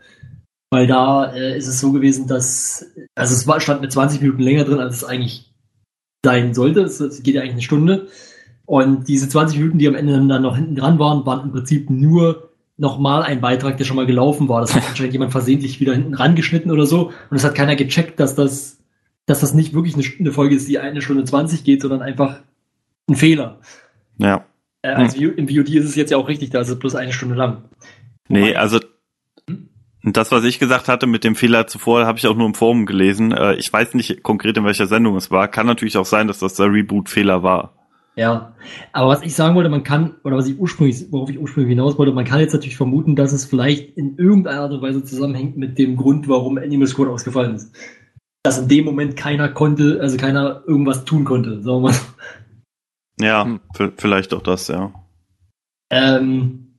Weil 0.70 0.86
da 0.86 1.32
äh, 1.32 1.58
ist 1.58 1.66
es 1.66 1.80
so 1.80 1.90
gewesen, 1.92 2.28
dass, 2.28 2.86
also 3.16 3.34
es 3.34 3.46
war, 3.46 3.60
stand 3.60 3.80
mit 3.80 3.92
20 3.92 4.20
Minuten 4.20 4.42
länger 4.42 4.64
drin, 4.64 4.78
als 4.78 4.96
es 4.96 5.04
eigentlich 5.04 5.52
sein 6.24 6.54
sollte. 6.54 6.82
Es, 6.82 7.22
geht 7.22 7.34
ja 7.34 7.40
eigentlich 7.40 7.52
eine 7.52 7.62
Stunde. 7.62 8.08
Und 8.66 9.08
diese 9.08 9.28
20 9.28 9.58
Minuten, 9.58 9.78
die 9.78 9.88
am 9.88 9.96
Ende 9.96 10.12
dann 10.12 10.42
noch 10.42 10.56
hinten 10.56 10.76
dran 10.76 11.00
waren, 11.00 11.26
waren 11.26 11.46
im 11.46 11.52
Prinzip 11.52 11.90
nur 11.90 12.50
nochmal 12.76 13.24
ein 13.24 13.40
Beitrag, 13.40 13.78
der 13.78 13.84
schon 13.84 13.96
mal 13.96 14.06
gelaufen 14.06 14.48
war. 14.48 14.60
Das 14.60 14.74
hat 14.74 14.88
anscheinend 14.88 15.12
jemand 15.12 15.32
versehentlich 15.32 15.80
wieder 15.80 15.92
hinten 15.92 16.14
rangeschnitten 16.14 16.70
oder 16.70 16.86
so. 16.86 17.10
Und 17.30 17.36
es 17.36 17.44
hat 17.44 17.56
keiner 17.56 17.74
gecheckt, 17.74 18.20
dass 18.20 18.36
das, 18.36 18.78
dass 19.26 19.40
das 19.40 19.54
nicht 19.54 19.74
wirklich 19.74 19.94
eine, 19.94 20.04
eine 20.20 20.32
Folge 20.32 20.54
ist, 20.54 20.68
die 20.68 20.78
eine 20.78 21.02
Stunde 21.02 21.24
20 21.24 21.64
geht, 21.64 21.82
sondern 21.82 22.00
einfach 22.00 22.40
ein 23.08 23.16
Fehler. 23.16 23.58
ja. 24.18 24.44
Äh, 24.82 24.92
also 24.92 25.18
im 25.18 25.48
VOD 25.48 25.74
ist 25.74 25.84
es 25.84 25.94
jetzt 25.94 26.10
ja 26.10 26.16
auch 26.16 26.28
richtig, 26.28 26.50
da 26.50 26.60
ist 26.60 26.68
es 26.70 26.78
bloß 26.78 26.94
eine 26.94 27.12
Stunde 27.12 27.34
lang. 27.34 27.64
Nee, 28.28 28.54
also 28.54 28.80
das, 30.02 30.32
was 30.32 30.44
ich 30.44 30.58
gesagt 30.58 30.88
hatte 30.88 31.06
mit 31.06 31.24
dem 31.24 31.34
Fehler 31.34 31.66
zuvor, 31.66 32.06
habe 32.06 32.18
ich 32.18 32.26
auch 32.26 32.36
nur 32.36 32.46
im 32.46 32.54
Forum 32.54 32.86
gelesen. 32.86 33.32
Äh, 33.32 33.54
Ich 33.56 33.72
weiß 33.72 33.94
nicht 33.94 34.22
konkret, 34.22 34.56
in 34.56 34.64
welcher 34.64 34.86
Sendung 34.86 35.16
es 35.16 35.30
war. 35.30 35.48
Kann 35.48 35.66
natürlich 35.66 35.96
auch 35.98 36.06
sein, 36.06 36.26
dass 36.26 36.38
das 36.38 36.54
der 36.54 36.72
Reboot-Fehler 36.72 37.42
war. 37.42 37.74
Ja, 38.16 38.54
aber 38.92 39.08
was 39.08 39.22
ich 39.22 39.34
sagen 39.34 39.54
wollte, 39.54 39.70
man 39.70 39.84
kann, 39.84 40.16
oder 40.24 40.36
was 40.36 40.48
ich 40.48 40.58
ursprünglich, 40.58 41.06
worauf 41.10 41.30
ich 41.30 41.38
ursprünglich 41.38 41.70
hinaus 41.70 41.96
wollte, 41.96 42.12
man 42.12 42.24
kann 42.24 42.40
jetzt 42.40 42.52
natürlich 42.52 42.76
vermuten, 42.76 43.14
dass 43.16 43.32
es 43.32 43.44
vielleicht 43.46 43.96
in 43.96 44.16
irgendeiner 44.18 44.62
Art 44.62 44.72
und 44.72 44.82
Weise 44.82 45.04
zusammenhängt 45.04 45.56
mit 45.56 45.78
dem 45.78 45.96
Grund, 45.96 46.28
warum 46.28 46.58
Animal 46.58 46.88
Squad 46.88 47.08
ausgefallen 47.08 47.54
ist. 47.54 47.74
Dass 48.42 48.58
in 48.58 48.68
dem 48.68 48.84
Moment 48.84 49.16
keiner 49.16 49.48
konnte, 49.48 49.98
also 50.00 50.16
keiner 50.16 50.62
irgendwas 50.66 51.04
tun 51.04 51.24
konnte, 51.24 51.62
sagen 51.62 51.78
wir 51.78 51.80
mal. 51.80 51.92
so. 51.92 53.24
Ja, 53.24 53.44
Hm. 53.44 53.60
vielleicht 53.96 54.34
auch 54.34 54.42
das, 54.42 54.68
ja. 54.68 54.92
Ähm, 55.90 56.69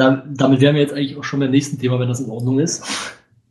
da, 0.00 0.24
damit 0.26 0.62
wären 0.62 0.74
wir 0.74 0.80
jetzt 0.80 0.94
eigentlich 0.94 1.18
auch 1.18 1.24
schon 1.24 1.40
beim 1.40 1.50
nächsten 1.50 1.78
Thema, 1.78 2.00
wenn 2.00 2.08
das 2.08 2.20
in 2.20 2.30
Ordnung 2.30 2.58
ist. 2.58 2.82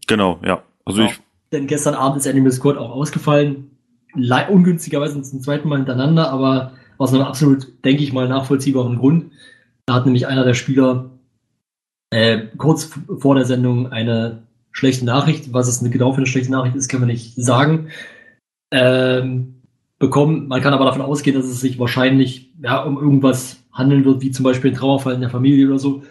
Genau, 0.08 0.40
ja. 0.44 0.64
Also 0.84 1.04
ich, 1.04 1.20
Denn 1.52 1.68
gestern 1.68 1.94
Abend 1.94 2.18
ist 2.18 2.28
Animal 2.28 2.52
Squad 2.52 2.78
auch 2.78 2.90
ausgefallen. 2.90 3.78
Le 4.16 4.48
ungünstigerweise 4.50 5.22
zum 5.22 5.42
zweiten 5.42 5.70
Mal 5.70 5.78
hintereinander, 5.78 6.32
aber 6.32 6.74
aus 6.98 7.14
einem 7.14 7.22
absolut, 7.22 7.68
denke 7.86 8.02
ich 8.02 8.14
mal, 8.14 8.28
nachvollziehbaren 8.28 8.98
Grund. 8.98 9.32
Da 9.86 9.94
hat 9.94 10.06
nämlich 10.06 10.26
einer 10.26 10.44
der 10.44 10.56
Spieler 10.56 11.12
äh, 12.10 12.48
kurz 12.58 12.92
vor 13.20 13.36
der 13.36 13.46
Sendung 13.46 13.92
eine 13.92 14.42
schlechte 14.72 15.06
Nachricht, 15.06 15.54
was 15.54 15.68
es 15.68 15.88
genau 15.92 16.14
für 16.14 16.18
eine 16.18 16.26
schlechte 16.26 16.52
Nachricht 16.52 16.76
ist, 16.76 16.90
können 16.90 17.04
wir 17.04 17.14
nicht 17.14 17.36
sagen, 17.36 17.90
ähm, 18.72 19.62
bekommen. 20.00 20.48
Man 20.48 20.62
kann 20.62 20.74
aber 20.74 20.86
davon 20.86 21.04
ausgehen, 21.04 21.36
dass 21.36 21.46
es 21.46 21.62
sich 21.62 21.78
wahrscheinlich 21.78 22.52
ja, 22.64 22.82
um 22.82 22.98
irgendwas 22.98 23.58
handeln 23.72 24.04
wird, 24.04 24.22
wie 24.22 24.32
zum 24.32 24.44
Beispiel 24.44 24.72
ein 24.72 24.78
Trauerfall 24.78 25.14
in 25.14 25.22
der 25.22 25.30
Familie 25.30 25.68
oder 25.68 25.78
so. 25.78 26.02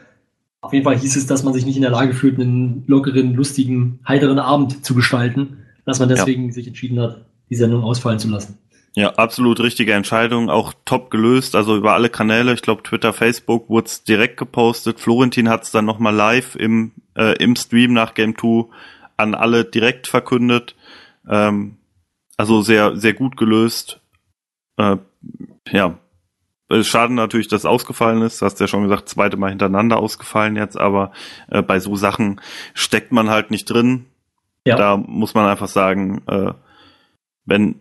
Auf 0.60 0.72
jeden 0.72 0.84
Fall 0.84 0.98
hieß 0.98 1.16
es, 1.16 1.26
dass 1.26 1.44
man 1.44 1.54
sich 1.54 1.64
nicht 1.64 1.76
in 1.76 1.82
der 1.82 1.90
Lage 1.90 2.14
fühlt, 2.14 2.38
einen 2.38 2.84
lockeren, 2.86 3.34
lustigen, 3.34 4.00
heiteren 4.06 4.38
Abend 4.38 4.84
zu 4.84 4.94
gestalten, 4.94 5.58
dass 5.84 6.00
man 6.00 6.08
deswegen 6.08 6.52
sich 6.52 6.66
entschieden 6.66 7.00
hat, 7.00 7.24
die 7.48 7.54
Sendung 7.54 7.84
ausfallen 7.84 8.18
zu 8.18 8.28
lassen. 8.28 8.58
ja, 8.94 9.10
absolut 9.14 9.60
richtige 9.60 9.92
Entscheidung, 9.92 10.50
auch 10.50 10.74
top 10.84 11.10
gelöst, 11.10 11.54
also 11.54 11.76
über 11.76 11.92
alle 11.92 12.10
Kanäle, 12.10 12.52
ich 12.52 12.62
glaube 12.62 12.82
Twitter, 12.82 13.12
Facebook 13.12 13.68
wurde 13.68 13.86
es 13.86 14.02
direkt 14.02 14.36
gepostet. 14.36 14.98
Florentin 14.98 15.48
hat 15.48 15.62
es 15.62 15.70
dann 15.70 15.84
nochmal 15.84 16.14
live 16.14 16.56
im, 16.56 16.92
äh, 17.14 17.36
im 17.42 17.54
Stream 17.54 17.92
nach 17.92 18.14
Game 18.14 18.36
2 18.36 18.66
an 19.16 19.34
alle 19.34 19.64
direkt 19.64 20.08
verkündet. 20.08 20.74
Ähm, 21.28 21.76
also 22.36 22.62
sehr, 22.62 22.96
sehr 22.96 23.14
gut 23.14 23.36
gelöst. 23.36 24.00
Äh, 24.76 24.96
ja, 25.70 25.98
schade 26.82 27.14
natürlich, 27.14 27.48
dass 27.48 27.62
es 27.62 27.66
ausgefallen 27.66 28.22
ist. 28.22 28.40
Du 28.40 28.46
hast 28.46 28.60
ja 28.60 28.66
schon 28.68 28.82
gesagt, 28.82 29.08
zweite 29.08 29.36
Mal 29.36 29.50
hintereinander 29.50 29.98
ausgefallen 29.98 30.56
jetzt, 30.56 30.78
aber 30.78 31.12
äh, 31.48 31.62
bei 31.62 31.80
so 31.80 31.96
Sachen 31.96 32.40
steckt 32.74 33.12
man 33.12 33.30
halt 33.30 33.50
nicht 33.50 33.64
drin. 33.64 34.06
Ja. 34.66 34.76
Da 34.76 34.96
muss 34.96 35.34
man 35.34 35.46
einfach 35.46 35.68
sagen, 35.68 36.22
äh, 36.26 36.52
wenn 37.46 37.76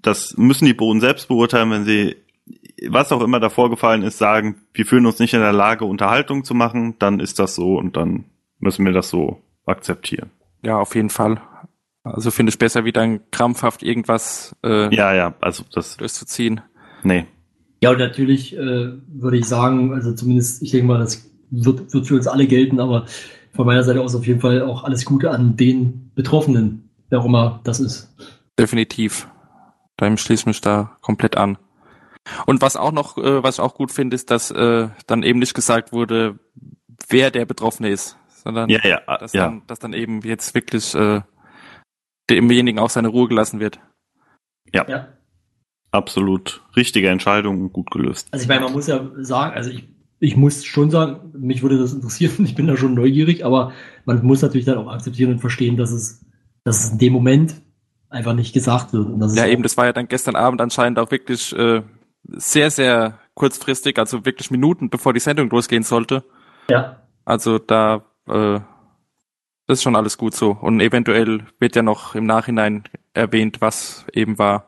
das 0.00 0.36
müssen 0.36 0.66
die 0.66 0.74
Boden 0.74 1.00
selbst 1.00 1.28
beurteilen, 1.28 1.70
wenn 1.70 1.84
sie 1.84 2.16
was 2.88 3.12
auch 3.12 3.20
immer 3.22 3.40
da 3.40 3.50
vorgefallen 3.50 4.02
ist, 4.02 4.18
sagen, 4.18 4.62
wir 4.72 4.86
fühlen 4.86 5.06
uns 5.06 5.18
nicht 5.18 5.34
in 5.34 5.40
der 5.40 5.52
Lage, 5.52 5.84
Unterhaltung 5.84 6.44
zu 6.44 6.54
machen, 6.54 6.94
dann 6.98 7.20
ist 7.20 7.38
das 7.38 7.54
so 7.54 7.76
und 7.76 7.96
dann 7.96 8.24
müssen 8.58 8.86
wir 8.86 8.92
das 8.92 9.10
so 9.10 9.42
akzeptieren. 9.66 10.30
Ja, 10.62 10.78
auf 10.78 10.94
jeden 10.94 11.10
Fall. 11.10 11.40
Also 12.04 12.30
finde 12.30 12.50
ich 12.50 12.58
besser, 12.58 12.84
wie 12.84 12.92
dann 12.92 13.20
krampfhaft 13.30 13.82
irgendwas 13.82 14.56
äh, 14.64 14.94
Ja, 14.94 15.12
ja, 15.12 15.34
also 15.40 15.64
das, 15.72 15.96
durchzuziehen. 15.96 16.60
nee. 17.02 17.26
Ja, 17.80 17.90
und 17.90 17.98
natürlich 17.98 18.56
äh, 18.56 18.92
würde 19.06 19.36
ich 19.36 19.46
sagen, 19.46 19.92
also 19.92 20.12
zumindest, 20.12 20.62
ich 20.62 20.72
denke 20.72 20.86
mal, 20.86 20.98
das 20.98 21.30
wird, 21.50 21.92
wird 21.92 22.06
für 22.06 22.16
uns 22.16 22.26
alle 22.26 22.46
gelten, 22.46 22.80
aber 22.80 23.06
von 23.52 23.66
meiner 23.66 23.82
Seite 23.82 24.00
aus 24.00 24.14
auf 24.14 24.26
jeden 24.26 24.40
Fall 24.40 24.62
auch 24.62 24.84
alles 24.84 25.04
Gute 25.04 25.30
an 25.30 25.56
den 25.56 26.10
Betroffenen, 26.14 26.90
wer 27.08 27.20
auch 27.20 27.24
immer 27.24 27.60
das 27.64 27.80
ist. 27.80 28.14
Definitiv. 28.58 29.28
Da 29.96 30.16
schließe 30.16 30.42
ich 30.42 30.46
mich 30.46 30.60
da 30.60 30.96
komplett 31.00 31.36
an. 31.36 31.58
Und 32.46 32.60
was 32.60 32.76
auch 32.76 32.92
noch, 32.92 33.16
äh, 33.16 33.42
was 33.42 33.56
ich 33.56 33.60
auch 33.60 33.74
gut 33.74 33.92
finde, 33.92 34.14
ist, 34.14 34.30
dass 34.30 34.50
äh, 34.50 34.88
dann 35.06 35.22
eben 35.22 35.38
nicht 35.38 35.54
gesagt 35.54 35.92
wurde, 35.92 36.38
wer 37.08 37.30
der 37.30 37.46
Betroffene 37.46 37.88
ist, 37.88 38.16
sondern 38.28 38.68
Ja, 38.68 38.80
ja, 38.84 39.00
dass, 39.18 39.32
ja. 39.32 39.46
dann, 39.46 39.62
dass 39.66 39.78
dann 39.78 39.92
eben 39.92 40.20
jetzt 40.22 40.54
wirklich 40.54 40.94
äh, 40.94 41.22
demjenigen 42.28 42.78
auch 42.78 42.90
seine 42.90 43.08
Ruhe 43.08 43.28
gelassen 43.28 43.60
wird. 43.60 43.80
Ja. 44.72 45.08
Absolut 45.90 46.62
richtige 46.76 47.08
Entscheidung 47.08 47.62
und 47.62 47.72
gut 47.72 47.90
gelöst. 47.90 48.28
Also 48.30 48.42
ich 48.42 48.48
meine, 48.48 48.62
man 48.62 48.72
muss 48.72 48.86
ja 48.86 49.08
sagen, 49.20 49.54
also 49.54 49.70
ich 49.70 49.88
ich 50.20 50.36
muss 50.36 50.64
schon 50.64 50.90
sagen, 50.90 51.32
mich 51.38 51.62
würde 51.62 51.78
das 51.78 51.92
interessieren, 51.92 52.32
ich 52.44 52.54
bin 52.54 52.66
da 52.66 52.76
schon 52.76 52.94
neugierig, 52.94 53.44
aber 53.44 53.72
man 54.04 54.24
muss 54.24 54.42
natürlich 54.42 54.66
dann 54.66 54.78
auch 54.78 54.88
akzeptieren 54.88 55.32
und 55.32 55.38
verstehen, 55.38 55.76
dass 55.76 55.90
es, 55.90 56.24
dass 56.64 56.84
es 56.84 56.90
in 56.92 56.98
dem 56.98 57.12
Moment 57.12 57.54
einfach 58.10 58.34
nicht 58.34 58.52
gesagt 58.52 58.92
wird. 58.92 59.06
Und 59.06 59.20
das 59.20 59.36
Ja, 59.36 59.44
ist 59.44 59.50
eben, 59.52 59.62
das 59.62 59.76
war 59.76 59.86
ja 59.86 59.92
dann 59.92 60.08
gestern 60.08 60.36
Abend 60.36 60.60
anscheinend 60.60 60.98
auch 60.98 61.10
wirklich 61.10 61.54
äh, 61.56 61.82
sehr, 62.24 62.70
sehr 62.70 63.18
kurzfristig, 63.34 63.98
also 63.98 64.24
wirklich 64.24 64.50
Minuten 64.50 64.90
bevor 64.90 65.12
die 65.12 65.20
Sendung 65.20 65.50
losgehen 65.50 65.82
sollte. 65.82 66.24
ja, 66.70 67.02
Also 67.24 67.58
da, 67.58 68.04
äh, 68.26 68.60
das 69.66 69.78
ist 69.78 69.82
schon 69.82 69.96
alles 69.96 70.16
gut 70.18 70.34
so. 70.34 70.50
Und 70.50 70.80
eventuell 70.80 71.46
wird 71.60 71.76
ja 71.76 71.82
noch 71.82 72.14
im 72.14 72.24
Nachhinein 72.24 72.84
erwähnt, 73.12 73.60
was 73.60 74.06
eben 74.12 74.38
war. 74.38 74.67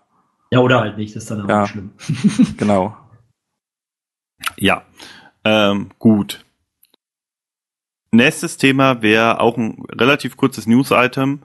Ja, 0.51 0.59
oder 0.61 0.81
halt 0.81 0.97
nicht, 0.97 1.15
das 1.17 1.23
ist 1.25 1.31
dann 1.31 1.43
auch 1.43 1.49
Ja. 1.49 1.61
nicht 1.63 1.71
schlimm. 1.71 1.93
Genau. 2.57 2.97
Ja, 4.57 4.85
ähm, 5.45 5.91
gut. 5.99 6.45
Nächstes 8.13 8.57
Thema 8.57 9.03
wäre 9.03 9.41
auch 9.41 9.57
ein 9.57 9.85
relativ 9.93 10.37
kurzes 10.37 10.67
News-Item. 10.67 11.45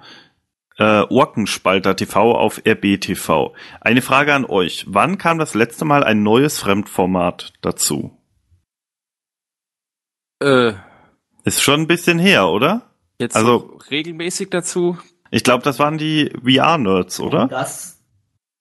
Äh, 0.77 1.01
Orkenspalter 1.09 1.95
TV 1.95 2.35
auf 2.35 2.61
RB 2.67 2.99
TV. 2.99 3.53
Eine 3.79 4.01
Frage 4.01 4.33
an 4.33 4.43
euch. 4.45 4.85
Wann 4.89 5.17
kam 5.17 5.37
das 5.37 5.53
letzte 5.53 5.85
Mal 5.85 6.03
ein 6.03 6.23
neues 6.23 6.59
Fremdformat 6.59 7.53
dazu? 7.61 8.17
Äh, 10.41 10.73
Ist 11.43 11.61
schon 11.61 11.81
ein 11.81 11.87
bisschen 11.87 12.19
her, 12.19 12.47
oder? 12.47 12.89
jetzt 13.19 13.35
Also- 13.37 13.59
so 13.59 13.77
regelmäßig 13.91 14.49
dazu. 14.49 14.97
Ich 15.31 15.43
glaube, 15.43 15.63
das 15.63 15.79
waren 15.79 15.97
die 15.97 16.29
VR-Nerds, 16.43 17.19
oder? 17.21 17.47
das 17.47 17.94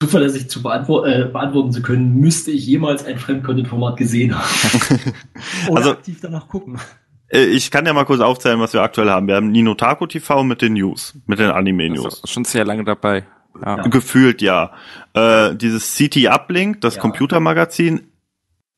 zuverlässig 0.06 0.48
zu 0.48 0.62
beantwort 0.62 1.06
äh, 1.06 1.24
beantworten 1.32 1.72
zu 1.72 1.82
können, 1.82 2.14
müsste 2.20 2.50
ich 2.50 2.66
jemals 2.66 3.04
ein 3.04 3.18
Fremdcontent-Format 3.18 3.96
gesehen 3.96 4.34
haben. 4.38 4.44
Oder 5.68 5.76
Also- 5.76 5.90
aktiv 5.92 6.18
danach 6.22 6.48
gucken. 6.48 6.78
Äh, 7.28 7.44
Ich 7.46 7.70
kann 7.70 7.86
ja 7.86 7.92
mal 7.92 8.04
kurz 8.04 8.20
aufzählen, 8.20 8.60
was 8.60 8.72
wir 8.72 8.82
aktuell 8.82 9.10
haben. 9.10 9.26
Wir 9.28 9.36
haben 9.36 9.50
Nino 9.50 9.74
Taco 9.74 10.06
TV 10.06 10.44
mit 10.44 10.62
den 10.62 10.74
News, 10.74 11.18
mit 11.26 11.38
den 11.38 11.50
Anime-News. 11.50 12.22
schon 12.24 12.44
sehr 12.44 12.64
lange 12.64 12.84
dabei. 12.84 13.24
Ja. 13.64 13.76
Gefühlt 13.86 14.42
ja. 14.42 14.72
Äh, 15.14 15.54
dieses 15.54 15.96
CT 15.96 16.26
Uplink, 16.28 16.80
das 16.80 16.96
Ja. 16.96 17.00
Computermagazin, 17.00 18.08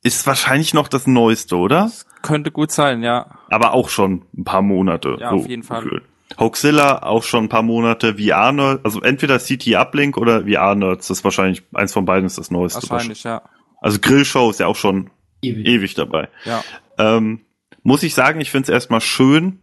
ist 0.03 0.27
wahrscheinlich 0.27 0.75
noch 0.75 0.87
das 0.89 1.07
Neueste, 1.07 1.57
oder? 1.57 1.91
Könnte 2.23 2.51
gut 2.53 2.71
sein, 2.71 3.03
ja. 3.03 3.27
Aber 3.51 3.73
auch 3.73 3.89
schon 3.89 4.23
ein 4.37 4.45
paar 4.45 4.63
Monate. 4.63 5.17
Ja, 5.19 5.31
auf 5.31 5.49
jeden 5.49 5.63
Fall. 5.63 5.83
gefühlt. 5.83 6.03
Hoaxilla 6.39 7.03
auch 7.03 7.23
schon 7.23 7.45
ein 7.45 7.49
paar 7.49 7.63
Monate. 7.63 8.19
VR 8.19 8.53
Nerds, 8.53 8.85
also 8.85 9.01
entweder 9.01 9.39
CT 9.39 9.75
Uplink 9.75 10.17
oder 10.17 10.43
VR 10.43 10.75
Nerds. 10.75 11.09
Das 11.09 11.19
ist 11.19 11.25
wahrscheinlich 11.25 11.63
eins 11.75 11.93
von 11.93 12.05
beiden 12.05 12.27
ist 12.27 12.39
das 12.39 12.51
Neueste. 12.51 12.89
Wahrscheinlich, 12.91 13.25
ja. 13.25 13.43
Also 13.81 13.99
Grillshow 14.01 14.51
ist 14.51 14.61
ja 14.61 14.67
auch 14.67 14.77
schon 14.77 15.11
Ewig. 15.43 15.67
ewig 15.67 15.95
dabei. 15.95 16.29
Ja. 16.45 16.63
Ähm, 16.99 17.43
muss 17.83 18.03
ich 18.03 18.15
sagen, 18.15 18.41
ich 18.41 18.51
finde 18.51 18.65
es 18.65 18.69
erstmal 18.69 19.01
schön, 19.01 19.61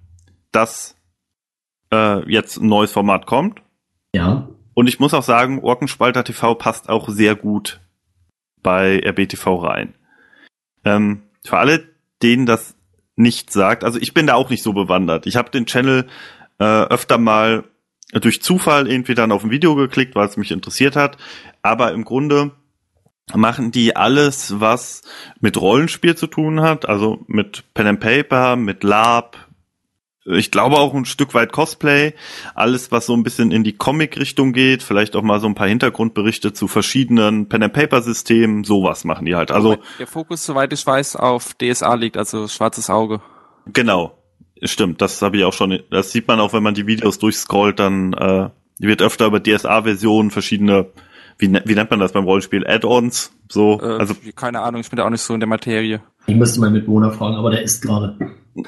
dass 0.52 0.96
äh, 1.92 2.30
jetzt 2.32 2.58
ein 2.58 2.68
neues 2.68 2.92
Format 2.92 3.26
kommt. 3.26 3.62
Ja. 4.16 4.48
Und 4.74 4.88
ich 4.88 5.00
muss 5.00 5.14
auch 5.14 5.24
sagen, 5.24 5.60
Orkenspalter 5.62 6.24
TV 6.24 6.56
passt 6.56 6.90
auch 6.90 7.10
sehr 7.10 7.36
gut 7.36 7.82
bei 8.62 9.02
RBTV 9.06 9.64
rein. 9.64 9.96
Ähm, 10.86 11.24
für 11.44 11.58
alle, 11.58 11.84
denen 12.22 12.46
das 12.46 12.76
nicht 13.16 13.52
sagt, 13.52 13.84
also 13.84 14.00
ich 14.00 14.14
bin 14.14 14.26
da 14.26 14.34
auch 14.34 14.50
nicht 14.50 14.64
so 14.64 14.74
bewandert. 14.74 15.28
Ich 15.28 15.36
habe 15.36 15.52
den 15.52 15.66
Channel 15.66 16.08
äh, 16.60 16.64
öfter 16.64 17.18
mal 17.18 17.64
durch 18.12 18.42
Zufall 18.42 18.88
irgendwie 18.88 19.16
dann 19.16 19.32
auf 19.32 19.44
ein 19.44 19.52
Video 19.52 19.76
geklickt, 19.76 20.16
weil 20.16 20.28
es 20.28 20.38
mich 20.38 20.52
interessiert 20.52 20.96
hat. 20.96 21.18
Aber 21.62 21.92
im 21.92 22.04
Grunde 22.06 22.52
machen 23.34 23.72
die 23.72 23.96
alles, 23.96 24.60
was 24.60 25.02
mit 25.40 25.60
Rollenspiel 25.60 26.16
zu 26.16 26.28
tun 26.28 26.62
hat, 26.62 26.88
also 26.88 27.24
mit 27.28 27.64
Pen 27.74 27.88
and 27.88 28.00
Paper, 28.00 28.56
mit 28.56 28.84
Lab, 28.84 29.38
ich 30.26 30.52
glaube 30.52 30.78
auch 30.78 30.94
ein 30.94 31.06
Stück 31.06 31.34
weit 31.34 31.52
Cosplay, 31.52 32.14
alles 32.56 32.92
was 32.92 33.06
so 33.06 33.14
ein 33.14 33.24
bisschen 33.24 33.52
in 33.52 33.64
die 33.64 33.74
Comic-Richtung 33.74 34.54
geht, 34.54 34.84
vielleicht 34.84 35.16
auch 35.16 35.22
mal 35.22 35.40
so 35.40 35.48
ein 35.48 35.56
paar 35.56 35.68
Hintergrundberichte 35.68 36.54
zu 36.54 36.68
verschiedenen 36.68 37.50
Pen 37.50 37.64
and 37.64 37.74
Paper 37.74 38.02
Systemen, 38.02 38.64
sowas 38.64 39.04
machen 39.04 39.26
die 39.26 39.36
halt. 39.36 39.52
Also 39.52 39.78
der 40.00 40.08
Fokus, 40.08 40.46
soweit 40.46 40.72
ich 40.72 40.86
weiß, 40.86 41.16
auf 41.16 41.56
DSA 41.56 41.96
liegt, 41.96 42.18
also 42.18 42.48
schwarzes 42.48 42.90
Auge. 42.90 43.22
genau, 43.66 44.18
stimmt, 44.62 45.02
das 45.02 45.22
habe 45.22 45.38
ich 45.38 45.44
auch 45.44 45.54
schon, 45.54 45.80
das 45.90 46.12
sieht 46.12 46.28
man 46.28 46.40
auch, 46.40 46.54
wenn 46.54 46.64
man 46.64 46.74
die 46.74 46.88
Videos 46.88 47.20
durchscrollt, 47.20 47.80
dann 47.80 48.14
äh, 48.14 48.50
wird 48.80 49.02
öfter 49.02 49.26
über 49.28 49.42
DSA-Versionen 49.42 50.32
verschiedene, 50.32 50.88
wie, 51.38 51.48
ne- 51.48 51.64
wie 51.66 51.76
nennt 51.76 51.90
man 51.92 52.00
das 52.00 52.12
beim 52.12 52.24
Rollenspiel, 52.26 52.66
Add-ons, 52.68 53.32
so, 53.50 53.80
Äh, 53.82 53.86
also 53.98 54.16
keine 54.36 54.62
Ahnung, 54.62 54.82
ich 54.82 54.90
bin 54.90 54.98
da 54.98 55.06
auch 55.06 55.10
nicht 55.10 55.22
so 55.22 55.34
in 55.34 55.40
der 55.40 55.50
Materie. 55.50 56.02
Ich 56.28 56.36
müsste 56.36 56.60
meinen 56.60 56.74
Mitbewohner 56.74 57.12
fragen, 57.12 57.36
aber 57.36 57.52
der 57.52 57.62
ist 57.64 57.82
gerade. 57.82 58.18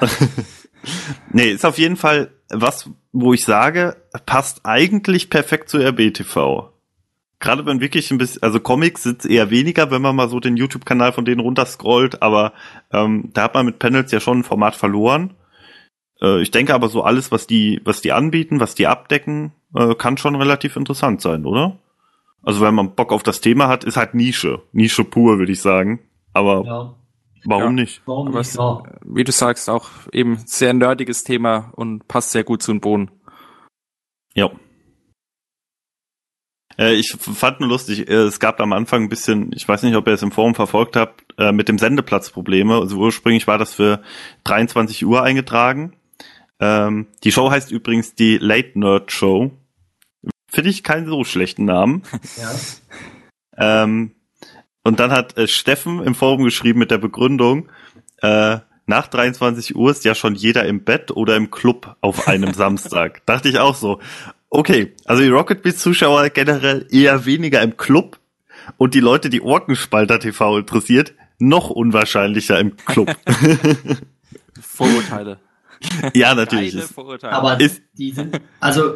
Nee, 1.32 1.50
ist 1.50 1.64
auf 1.66 1.78
jeden 1.78 1.96
Fall 1.96 2.30
was, 2.48 2.88
wo 3.12 3.32
ich 3.32 3.44
sage, 3.44 3.96
passt 4.24 4.60
eigentlich 4.64 5.30
perfekt 5.30 5.68
zu 5.68 5.78
RBTV. 5.78 6.70
Gerade 7.40 7.66
wenn 7.66 7.80
wirklich 7.80 8.10
ein 8.12 8.18
bisschen, 8.18 8.42
also 8.42 8.60
Comics 8.60 9.02
sind 9.02 9.24
eher 9.26 9.50
weniger, 9.50 9.90
wenn 9.90 10.00
man 10.00 10.14
mal 10.16 10.28
so 10.28 10.38
den 10.38 10.56
YouTube-Kanal 10.56 11.12
von 11.12 11.24
denen 11.24 11.40
runterscrollt, 11.40 12.22
aber 12.22 12.52
ähm, 12.92 13.30
da 13.34 13.42
hat 13.44 13.54
man 13.54 13.66
mit 13.66 13.78
Panels 13.78 14.12
ja 14.12 14.20
schon 14.20 14.38
ein 14.40 14.44
Format 14.44 14.76
verloren. 14.76 15.34
Äh, 16.20 16.40
ich 16.42 16.50
denke 16.50 16.74
aber 16.74 16.88
so 16.88 17.02
alles, 17.02 17.30
was 17.30 17.46
die, 17.46 17.80
was 17.84 18.00
die 18.00 18.12
anbieten, 18.12 18.60
was 18.60 18.74
die 18.74 18.86
abdecken, 18.86 19.52
äh, 19.74 19.94
kann 19.94 20.16
schon 20.16 20.34
relativ 20.36 20.76
interessant 20.76 21.20
sein, 21.20 21.44
oder? 21.44 21.78
Also 22.42 22.60
wenn 22.60 22.74
man 22.74 22.94
Bock 22.94 23.12
auf 23.12 23.22
das 23.22 23.40
Thema 23.40 23.68
hat, 23.68 23.84
ist 23.84 23.96
halt 23.96 24.14
Nische. 24.14 24.62
Nische 24.72 25.04
pur, 25.04 25.38
würde 25.38 25.52
ich 25.52 25.60
sagen. 25.60 26.00
Aber 26.32 26.64
Ja. 26.64 26.94
warum 27.44 27.64
Ja. 27.76 27.82
nicht? 27.82 28.02
Warum 28.06 28.28
Aber 28.28 28.38
nicht? 28.38 28.48
es, 28.50 28.54
Ja. 28.56 28.82
wie 29.04 29.24
du 29.24 29.32
sagst, 29.32 29.68
auch 29.68 29.88
eben 30.12 30.38
sehr 30.46 30.72
nerdiges 30.72 31.24
Thema 31.24 31.72
und 31.74 32.06
passt 32.08 32.30
sehr 32.30 32.44
gut 32.44 32.62
zu 32.62 32.72
den 32.72 32.80
Bohnen. 32.80 33.10
Ja. 34.34 34.50
Äh, 36.78 36.94
ich 36.94 37.16
fand 37.18 37.60
nur 37.60 37.70
lustig, 37.70 38.08
äh, 38.08 38.12
es 38.12 38.38
gab 38.38 38.60
am 38.60 38.72
Anfang 38.72 39.04
ein 39.04 39.08
bisschen, 39.08 39.50
ich 39.54 39.66
weiß 39.66 39.82
nicht, 39.82 39.96
ob 39.96 40.06
ihr 40.06 40.12
es 40.12 40.22
im 40.22 40.30
Forum 40.32 40.54
verfolgt 40.54 40.94
habt, 40.96 41.24
äh, 41.38 41.52
mit 41.52 41.68
dem 41.68 41.78
Sendeplatz 41.78 42.30
Probleme. 42.30 42.76
Also 42.78 42.96
ursprünglich 42.98 43.46
war 43.46 43.58
das 43.58 43.74
für 43.74 44.02
23 44.44 45.04
Uhr 45.06 45.22
eingetragen. 45.22 45.94
Ähm, 46.60 47.06
die 47.24 47.32
Show 47.32 47.50
heißt 47.50 47.70
übrigens 47.70 48.14
die 48.14 48.38
Late 48.38 48.78
Nerd 48.78 49.12
Show. 49.12 49.52
Finde 50.48 50.70
ich 50.70 50.82
keinen 50.82 51.06
so 51.06 51.24
schlechten 51.24 51.64
Namen. 51.64 52.02
Ja. 53.58 53.84
Ähm, 53.84 54.12
und 54.82 55.00
dann 55.00 55.10
hat 55.12 55.38
äh, 55.38 55.48
Steffen 55.48 56.02
im 56.02 56.14
Forum 56.14 56.44
geschrieben 56.44 56.78
mit 56.78 56.90
der 56.90 56.98
Begründung, 56.98 57.70
äh, 58.20 58.58
nach 58.86 59.08
23 59.08 59.74
Uhr 59.74 59.90
ist 59.90 60.04
ja 60.04 60.14
schon 60.14 60.36
jeder 60.36 60.64
im 60.64 60.84
Bett 60.84 61.10
oder 61.10 61.36
im 61.36 61.50
Club 61.50 61.96
auf 62.00 62.28
einem 62.28 62.54
Samstag. 62.54 63.24
Dachte 63.26 63.48
ich 63.48 63.58
auch 63.58 63.74
so. 63.74 64.00
Okay, 64.48 64.94
also 65.04 65.22
die 65.22 65.28
Rocket 65.28 65.62
Beats 65.62 65.80
Zuschauer 65.80 66.30
generell 66.30 66.86
eher 66.90 67.26
weniger 67.26 67.62
im 67.62 67.76
Club 67.76 68.18
und 68.76 68.94
die 68.94 69.00
Leute, 69.00 69.28
die 69.28 69.40
Orkenspalter 69.40 70.20
TV 70.20 70.58
interessiert, 70.58 71.14
noch 71.38 71.68
unwahrscheinlicher 71.68 72.58
im 72.60 72.76
Club. 72.76 73.14
Vorurteile. 74.60 75.40
ja, 76.14 76.34
natürlich. 76.34 76.74
Ist. 76.74 76.94
Aber 77.22 77.60
Ist- 77.60 77.82
die 77.98 78.10
sind, 78.10 78.40
also, 78.60 78.94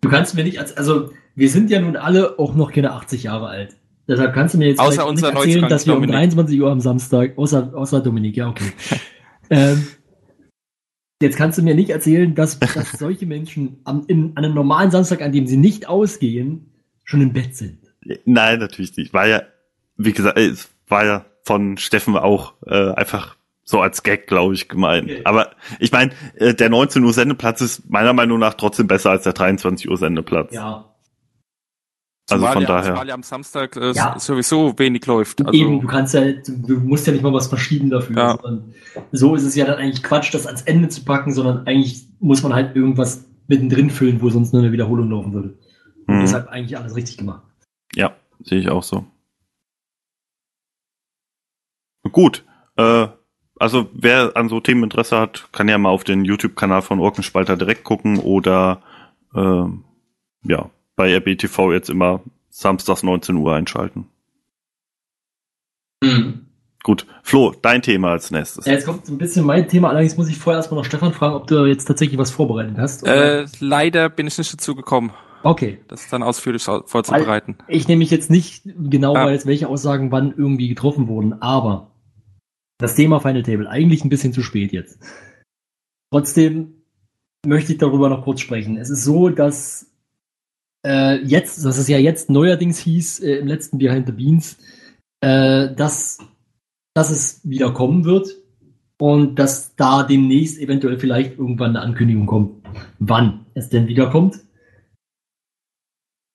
du 0.00 0.08
kannst 0.08 0.34
mir 0.34 0.44
nicht, 0.44 0.58
als, 0.58 0.76
also, 0.76 1.10
wir 1.34 1.48
sind 1.48 1.70
ja 1.70 1.80
nun 1.80 1.96
alle 1.96 2.38
auch 2.38 2.54
noch 2.54 2.72
keine 2.72 2.92
80 2.92 3.24
Jahre 3.24 3.48
alt. 3.48 3.76
Deshalb 4.08 4.34
kannst 4.34 4.54
du 4.54 4.58
mir 4.58 4.68
jetzt 4.68 4.80
Außer 4.80 5.10
nicht 5.12 5.22
erzählen, 5.22 5.68
dass 5.68 5.86
wir 5.86 5.94
um 5.94 6.00
Dominik. 6.00 6.16
23 6.16 6.60
Uhr 6.60 6.70
am 6.70 6.80
Samstag, 6.80 7.38
außer, 7.38 7.72
außer 7.74 8.00
Dominik, 8.00 8.36
ja, 8.36 8.48
okay. 8.48 8.72
ähm, 9.50 9.86
jetzt 11.22 11.36
kannst 11.36 11.58
du 11.58 11.62
mir 11.62 11.74
nicht 11.74 11.90
erzählen, 11.90 12.34
dass, 12.34 12.58
dass 12.58 12.92
solche 12.92 13.26
Menschen 13.26 13.80
am, 13.84 14.04
in, 14.08 14.32
an 14.34 14.44
einem 14.44 14.54
normalen 14.54 14.90
Samstag, 14.90 15.22
an 15.22 15.32
dem 15.32 15.46
sie 15.46 15.56
nicht 15.56 15.88
ausgehen, 15.88 16.72
schon 17.04 17.20
im 17.20 17.32
Bett 17.32 17.56
sind. 17.56 17.78
Nein, 18.24 18.58
natürlich 18.58 18.96
nicht. 18.96 19.12
War 19.12 19.28
ja, 19.28 19.42
wie 19.96 20.12
gesagt, 20.12 20.38
es 20.38 20.68
war 20.88 21.04
ja 21.04 21.26
von 21.44 21.76
Steffen 21.78 22.16
auch 22.16 22.54
äh, 22.66 22.92
einfach 22.92 23.36
so 23.64 23.80
als 23.80 24.02
Gag, 24.02 24.26
glaube 24.26 24.54
ich, 24.54 24.68
gemeint. 24.68 25.04
Okay. 25.04 25.20
Aber 25.24 25.50
ich 25.78 25.92
meine, 25.92 26.12
äh, 26.34 26.54
der 26.54 26.70
19 26.70 27.04
Uhr 27.04 27.12
Sendeplatz 27.12 27.60
ist 27.60 27.88
meiner 27.88 28.12
Meinung 28.12 28.38
nach 28.38 28.54
trotzdem 28.54 28.86
besser 28.88 29.10
als 29.10 29.24
der 29.24 29.32
23 29.32 29.88
Uhr 29.88 29.96
Sendeplatz. 29.96 30.52
Ja. 30.52 30.92
also 32.28 32.40
Zumal 32.40 32.52
von 32.54 32.62
ja, 32.62 32.68
daher. 32.68 32.92
Zumal 32.92 33.08
ja 33.08 33.14
am 33.14 33.22
Samstag 33.22 33.76
äh, 33.76 33.92
Ja. 33.92 34.18
sowieso 34.18 34.76
wenig 34.78 35.06
läuft. 35.06 35.40
Also, 35.46 35.52
Eben, 35.52 35.80
du 35.80 35.86
kannst 35.86 36.14
ja, 36.14 36.32
du, 36.32 36.52
du 36.66 36.80
musst 36.80 37.06
ja 37.06 37.12
nicht 37.12 37.22
mal 37.22 37.32
was 37.32 37.46
verschieben 37.46 37.90
dafür. 37.90 38.16
Ja. 38.16 38.38
sondern 38.42 38.74
so 39.12 39.34
ist 39.36 39.44
es 39.44 39.54
ja 39.54 39.66
dann 39.66 39.76
eigentlich 39.78 40.02
Quatsch, 40.02 40.34
das 40.34 40.46
ans 40.46 40.62
Ende 40.62 40.88
zu 40.88 41.04
packen, 41.04 41.32
sondern 41.32 41.66
eigentlich 41.66 42.06
muss 42.18 42.42
man 42.42 42.52
halt 42.54 42.74
irgendwas 42.74 43.24
mittendrin 43.46 43.90
füllen, 43.90 44.20
wo 44.20 44.30
sonst 44.30 44.52
nur 44.52 44.62
eine 44.62 44.72
Wiederholung 44.72 45.10
laufen 45.10 45.32
würde. 45.32 45.58
Und 46.06 46.16
Mhm. 46.16 46.20
deshalb 46.22 46.48
eigentlich 46.48 46.76
alles 46.76 46.96
richtig 46.96 47.18
gemacht. 47.18 47.42
Ja, 47.94 48.14
sehe 48.42 48.58
ich 48.58 48.68
auch 48.68 48.82
so. 48.82 49.04
Gut. 52.12 52.44
Äh, 52.76 53.08
also 53.60 53.88
wer 53.92 54.36
an 54.36 54.48
so 54.48 54.58
Themen 54.60 54.82
Interesse 54.84 55.18
hat, 55.18 55.48
kann 55.52 55.68
ja 55.68 55.78
mal 55.78 55.90
auf 55.90 56.02
den 56.02 56.24
YouTube-Kanal 56.24 56.82
von 56.82 56.98
Orkenspalter 56.98 57.56
direkt 57.56 57.84
gucken 57.84 58.18
oder 58.18 58.82
ähm, 59.34 59.84
ja, 60.42 60.70
bei 60.96 61.14
RBTV 61.14 61.72
jetzt 61.72 61.88
immer 61.90 62.20
samstags 62.48 63.02
19 63.04 63.36
Uhr 63.36 63.54
einschalten. 63.54 64.06
Mhm. 66.02 66.46
Gut, 66.82 67.06
Flo, 67.22 67.54
dein 67.60 67.82
Thema 67.82 68.12
als 68.12 68.30
nächstes. 68.30 68.64
Ja, 68.64 68.72
jetzt 68.72 68.86
kommt 68.86 69.04
so 69.04 69.12
ein 69.12 69.18
bisschen 69.18 69.44
mein 69.44 69.68
Thema, 69.68 69.90
allerdings 69.90 70.16
muss 70.16 70.28
ich 70.30 70.38
vorher 70.38 70.58
erstmal 70.60 70.78
noch 70.80 70.86
Stefan 70.86 71.12
fragen, 71.12 71.34
ob 71.34 71.46
du 71.46 71.66
jetzt 71.66 71.84
tatsächlich 71.84 72.18
was 72.18 72.30
vorbereitet 72.30 72.78
hast. 72.78 73.02
oder? 73.02 73.42
Äh, 73.42 73.46
leider 73.60 74.08
bin 74.08 74.26
ich 74.26 74.38
nicht 74.38 74.50
dazu 74.52 74.74
gekommen, 74.74 75.12
okay. 75.42 75.78
das 75.88 76.08
dann 76.08 76.22
ausführlich 76.22 76.66
au- 76.68 76.82
vorzubereiten. 76.86 77.58
Ich 77.68 77.86
nehme 77.86 77.98
mich 77.98 78.10
jetzt 78.10 78.30
nicht 78.30 78.62
genau 78.64 79.14
Ah. 79.14 79.26
weiß, 79.26 79.44
welche 79.44 79.68
Aussagen 79.68 80.10
wann 80.10 80.32
irgendwie 80.34 80.68
getroffen 80.68 81.06
wurden, 81.06 81.42
aber 81.42 81.89
das 82.80 82.94
Thema 82.94 83.20
Final 83.20 83.42
Table, 83.42 83.68
eigentlich 83.68 84.04
ein 84.04 84.08
bisschen 84.08 84.32
zu 84.32 84.42
spät 84.42 84.72
jetzt. 84.72 84.98
Trotzdem 86.12 86.82
möchte 87.46 87.72
ich 87.72 87.78
darüber 87.78 88.08
noch 88.08 88.24
kurz 88.24 88.40
sprechen. 88.40 88.76
Es 88.76 88.90
ist 88.90 89.04
so, 89.04 89.28
dass 89.28 89.86
äh, 90.86 91.22
jetzt, 91.22 91.64
dass 91.64 91.78
es 91.78 91.88
ja 91.88 91.98
jetzt 91.98 92.30
neuerdings 92.30 92.78
hieß, 92.78 93.20
äh, 93.20 93.36
im 93.36 93.46
letzten 93.46 93.78
Behind 93.78 94.06
the 94.06 94.12
Beans, 94.12 94.58
äh, 95.20 95.74
dass, 95.74 96.18
dass 96.94 97.10
es 97.10 97.40
wieder 97.48 97.72
kommen 97.72 98.04
wird 98.04 98.28
und 98.98 99.38
dass 99.38 99.76
da 99.76 100.02
demnächst 100.02 100.58
eventuell 100.58 100.98
vielleicht 100.98 101.38
irgendwann 101.38 101.76
eine 101.76 101.80
Ankündigung 101.80 102.26
kommt, 102.26 102.66
wann 102.98 103.46
es 103.54 103.68
denn 103.68 103.86
wieder 103.86 104.10
kommt. 104.10 104.40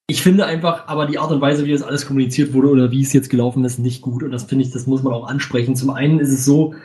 Ich 0.08 0.22
finde 0.22 0.46
einfach, 0.46 0.88
aber 0.88 1.08
die 1.08 1.18
Art 1.18 1.32
und 1.32 1.42
Weise, 1.42 1.66
wie 1.66 1.72
das 1.72 1.82
alles 1.82 2.06
kommuniziert 2.06 2.54
wurde 2.54 2.70
oder 2.70 2.92
wie 2.92 3.02
es 3.02 3.14
jetzt 3.14 3.30
gelaufen 3.30 3.66
ist, 3.66 3.80
nicht 3.80 4.02
gut. 4.02 4.22
Und 4.22 4.32
das 4.32 4.44
finde 4.44 4.64
ich, 4.64 4.72
das 4.72 4.86
muss 4.86 5.02
man 5.02 5.14
auch 5.14 5.28
ansprechen. 5.28 5.76
Zum 5.76 5.90
einen 5.90 6.20
ist 6.20 6.32
es 6.32 6.46
so, 6.46 6.76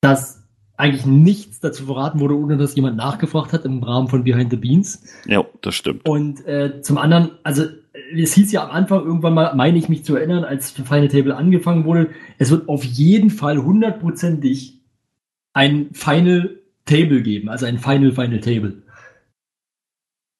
dass 0.00 0.40
eigentlich 0.76 1.04
nichts 1.04 1.60
dazu 1.60 1.86
verraten 1.86 2.20
wurde, 2.20 2.36
ohne 2.36 2.56
dass 2.56 2.74
jemand 2.74 2.96
nachgefragt 2.96 3.52
hat 3.52 3.64
im 3.64 3.82
Rahmen 3.82 4.08
von 4.08 4.24
Behind 4.24 4.50
the 4.50 4.56
Beans. 4.56 5.02
Ja, 5.26 5.44
das 5.60 5.74
stimmt. 5.74 6.08
Und 6.08 6.46
äh, 6.46 6.80
zum 6.80 6.96
anderen, 6.96 7.32
also 7.42 7.64
es 8.16 8.32
hieß 8.34 8.50
ja 8.52 8.64
am 8.64 8.70
Anfang 8.70 9.04
irgendwann 9.04 9.34
mal, 9.34 9.54
meine 9.54 9.78
ich 9.78 9.88
mich 9.88 10.04
zu 10.04 10.16
erinnern, 10.16 10.44
als 10.44 10.70
Final 10.70 11.08
Table 11.08 11.36
angefangen 11.36 11.84
wurde, 11.84 12.10
es 12.38 12.50
wird 12.50 12.68
auf 12.68 12.84
jeden 12.84 13.30
Fall 13.30 13.58
hundertprozentig 13.58 14.80
ein 15.52 15.90
Final 15.92 16.58
Table 16.86 17.22
geben, 17.22 17.48
also 17.48 17.66
ein 17.66 17.78
Final 17.78 18.12
Final 18.12 18.40
Table. 18.40 18.82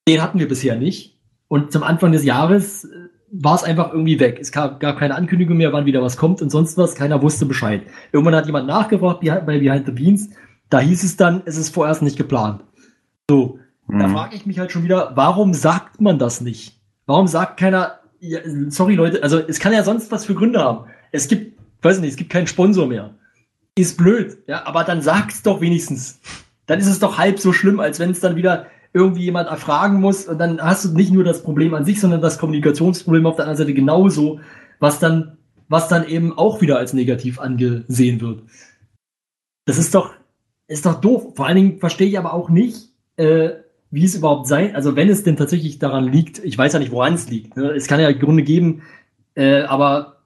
Den 0.09 0.23
hatten 0.23 0.39
wir 0.39 0.49
bisher 0.49 0.77
nicht. 0.77 1.20
Und 1.51 1.73
zum 1.73 1.83
Anfang 1.83 2.13
des 2.13 2.25
Jahres 2.25 2.85
äh, 2.85 2.89
war 3.33 3.57
es 3.57 3.65
einfach 3.65 3.91
irgendwie 3.93 4.21
weg. 4.21 4.39
Es 4.41 4.53
gab, 4.53 4.79
gab 4.79 4.99
keine 4.99 5.17
Ankündigung 5.17 5.57
mehr, 5.57 5.73
wann 5.73 5.85
wieder 5.85 6.01
was 6.01 6.17
kommt 6.17 6.41
und 6.43 6.51
sonst 6.51 6.79
was. 6.79 6.95
Keiner 6.95 7.23
wusste 7.23 7.45
Bescheid. 7.45 7.83
Irgendwann 8.13 8.37
hat 8.37 8.47
jemand 8.47 8.69
nachgefragt 8.69 9.21
bei 9.21 9.59
Behind 9.59 9.85
the 9.85 9.93
Beans. 9.93 10.31
Da 10.69 10.79
hieß 10.79 11.03
es 11.03 11.17
dann, 11.17 11.43
es 11.47 11.57
ist 11.57 11.75
vorerst 11.75 12.03
nicht 12.03 12.17
geplant. 12.17 12.63
So, 13.29 13.59
da 13.89 14.07
Mhm. 14.07 14.13
frage 14.13 14.37
ich 14.37 14.47
mich 14.47 14.61
halt 14.61 14.71
schon 14.71 14.85
wieder, 14.85 15.13
warum 15.17 15.53
sagt 15.53 16.01
man 16.01 16.21
das 16.21 16.41
nicht? 16.41 16.79
Warum 17.07 17.27
sagt 17.27 17.59
keiner, 17.59 17.99
ja, 18.21 18.39
sorry 18.69 18.95
Leute, 18.95 19.23
also 19.25 19.39
es 19.39 19.59
kann 19.59 19.73
ja 19.73 19.83
sonst 19.83 20.13
was 20.13 20.25
für 20.27 20.35
Gründe 20.37 20.61
haben. 20.61 20.87
Es 21.11 21.27
gibt, 21.27 21.59
weiß 21.83 21.99
nicht, 21.99 22.11
es 22.11 22.17
gibt 22.17 22.31
keinen 22.31 22.47
Sponsor 22.47 22.87
mehr. 22.87 23.15
Ist 23.75 23.97
blöd, 23.99 24.39
ja, 24.47 24.65
aber 24.67 24.85
dann 24.85 25.03
sag's 25.03 25.43
doch 25.43 25.61
wenigstens. 25.61 26.21
Dann 26.67 26.79
ist 26.79 26.87
es 26.87 27.01
doch 27.01 27.19
halb 27.19 27.41
so 27.41 27.53
schlimm, 27.53 27.81
als 27.81 27.99
wenn 27.99 28.11
es 28.11 28.21
dann 28.21 28.37
wieder 28.37 28.67
irgendwie 28.93 29.25
jemand 29.25 29.49
erfragen 29.49 30.01
muss 30.01 30.27
und 30.27 30.39
dann 30.39 30.61
hast 30.61 30.85
du 30.85 30.89
nicht 30.91 31.13
nur 31.13 31.25
das 31.25 31.43
Problem 31.43 31.75
an 31.75 31.85
sich, 31.85 32.01
sondern 32.01 32.21
das 32.21 32.39
Kommunikationsproblem 32.39 33.27
auf 33.27 33.37
der 33.37 33.45
anderen 33.45 33.59
Seite 33.59 33.75
genauso, 33.75 34.41
was 34.81 34.99
dann, 34.99 35.39
was 35.69 35.89
dann 35.89 36.09
eben 36.09 36.37
auch 36.37 36.61
wieder 36.61 36.79
als 36.79 36.93
negativ 36.93 37.39
angesehen 37.39 38.21
wird. 38.21 38.43
Das 39.65 39.79
ist 39.79 39.95
doch, 39.95 40.13
ist 40.67 40.87
doch 40.87 41.01
doof. 41.01 41.35
Vor 41.37 41.47
allen 41.47 41.57
Dingen 41.57 41.79
verstehe 41.79 42.09
ich 42.09 42.19
aber 42.19 42.33
auch 42.33 42.49
nicht, 42.49 42.89
äh, 43.17 43.51
wie 43.93 44.05
es 44.05 44.15
überhaupt 44.15 44.47
sein, 44.47 44.75
also 44.75 44.95
wenn 44.95 45.09
es 45.09 45.25
denn 45.25 45.37
tatsächlich 45.37 45.79
daran 45.79 46.11
liegt, 46.11 46.45
ich 46.45 46.57
weiß 46.57 46.73
ja 46.73 46.79
nicht, 46.79 46.93
woran 46.93 47.15
es 47.15 47.29
liegt. 47.29 47.57
Ne? 47.57 47.71
Es 47.71 47.87
kann 47.89 48.01
ja 48.01 48.11
Gründe 48.13 48.45
geben, 48.45 48.83
äh, 49.35 49.63
aber, 49.63 50.23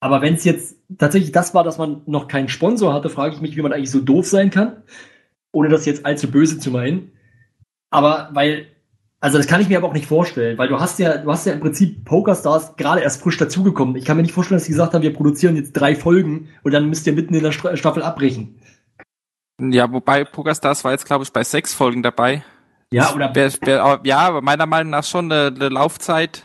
aber 0.00 0.20
wenn 0.20 0.34
es 0.34 0.44
jetzt 0.44 0.76
tatsächlich 0.98 1.32
das 1.32 1.54
war, 1.54 1.64
dass 1.64 1.78
man 1.78 2.02
noch 2.06 2.28
keinen 2.28 2.48
Sponsor 2.48 2.92
hatte, 2.92 3.08
frage 3.08 3.34
ich 3.34 3.40
mich, 3.40 3.56
wie 3.56 3.62
man 3.62 3.72
eigentlich 3.72 3.90
so 3.90 4.00
doof 4.00 4.26
sein 4.26 4.50
kann, 4.50 4.82
ohne 5.52 5.68
das 5.68 5.86
jetzt 5.86 6.04
allzu 6.04 6.30
böse 6.30 6.58
zu 6.58 6.70
meinen. 6.70 7.12
Aber 7.92 8.30
weil, 8.32 8.66
also 9.20 9.38
das 9.38 9.46
kann 9.46 9.60
ich 9.60 9.68
mir 9.68 9.78
aber 9.78 9.86
auch 9.86 9.92
nicht 9.92 10.06
vorstellen, 10.06 10.58
weil 10.58 10.68
du 10.68 10.80
hast 10.80 10.98
ja, 10.98 11.18
du 11.18 11.30
hast 11.30 11.46
ja 11.46 11.52
im 11.52 11.60
Prinzip 11.60 12.04
Pokerstars 12.04 12.74
gerade 12.76 13.02
erst 13.02 13.22
frisch 13.22 13.36
dazugekommen. 13.36 13.94
Ich 13.96 14.04
kann 14.04 14.16
mir 14.16 14.22
nicht 14.22 14.32
vorstellen, 14.34 14.58
dass 14.58 14.64
die 14.66 14.72
gesagt 14.72 14.94
haben, 14.94 15.02
wir 15.02 15.12
produzieren 15.14 15.54
jetzt 15.56 15.72
drei 15.74 15.94
Folgen 15.94 16.48
und 16.64 16.72
dann 16.72 16.88
müsst 16.88 17.06
ihr 17.06 17.12
mitten 17.12 17.34
in 17.34 17.42
der 17.42 17.52
Staffel 17.52 18.02
abbrechen. 18.02 18.58
Ja, 19.60 19.92
wobei 19.92 20.24
PokerStars 20.24 20.82
war 20.84 20.92
jetzt, 20.92 21.04
glaube 21.06 21.22
ich, 21.24 21.32
bei 21.32 21.44
sechs 21.44 21.72
Folgen 21.74 22.02
dabei. 22.02 22.42
Ja, 22.92 23.14
oder 23.14 23.34
Wär, 23.34 23.52
wär, 23.62 24.00
ja, 24.04 24.18
aber 24.18 24.42
meiner 24.42 24.66
Meinung 24.66 24.90
nach 24.90 25.04
schon 25.04 25.30
eine, 25.30 25.54
eine 25.54 25.68
Laufzeit, 25.68 26.44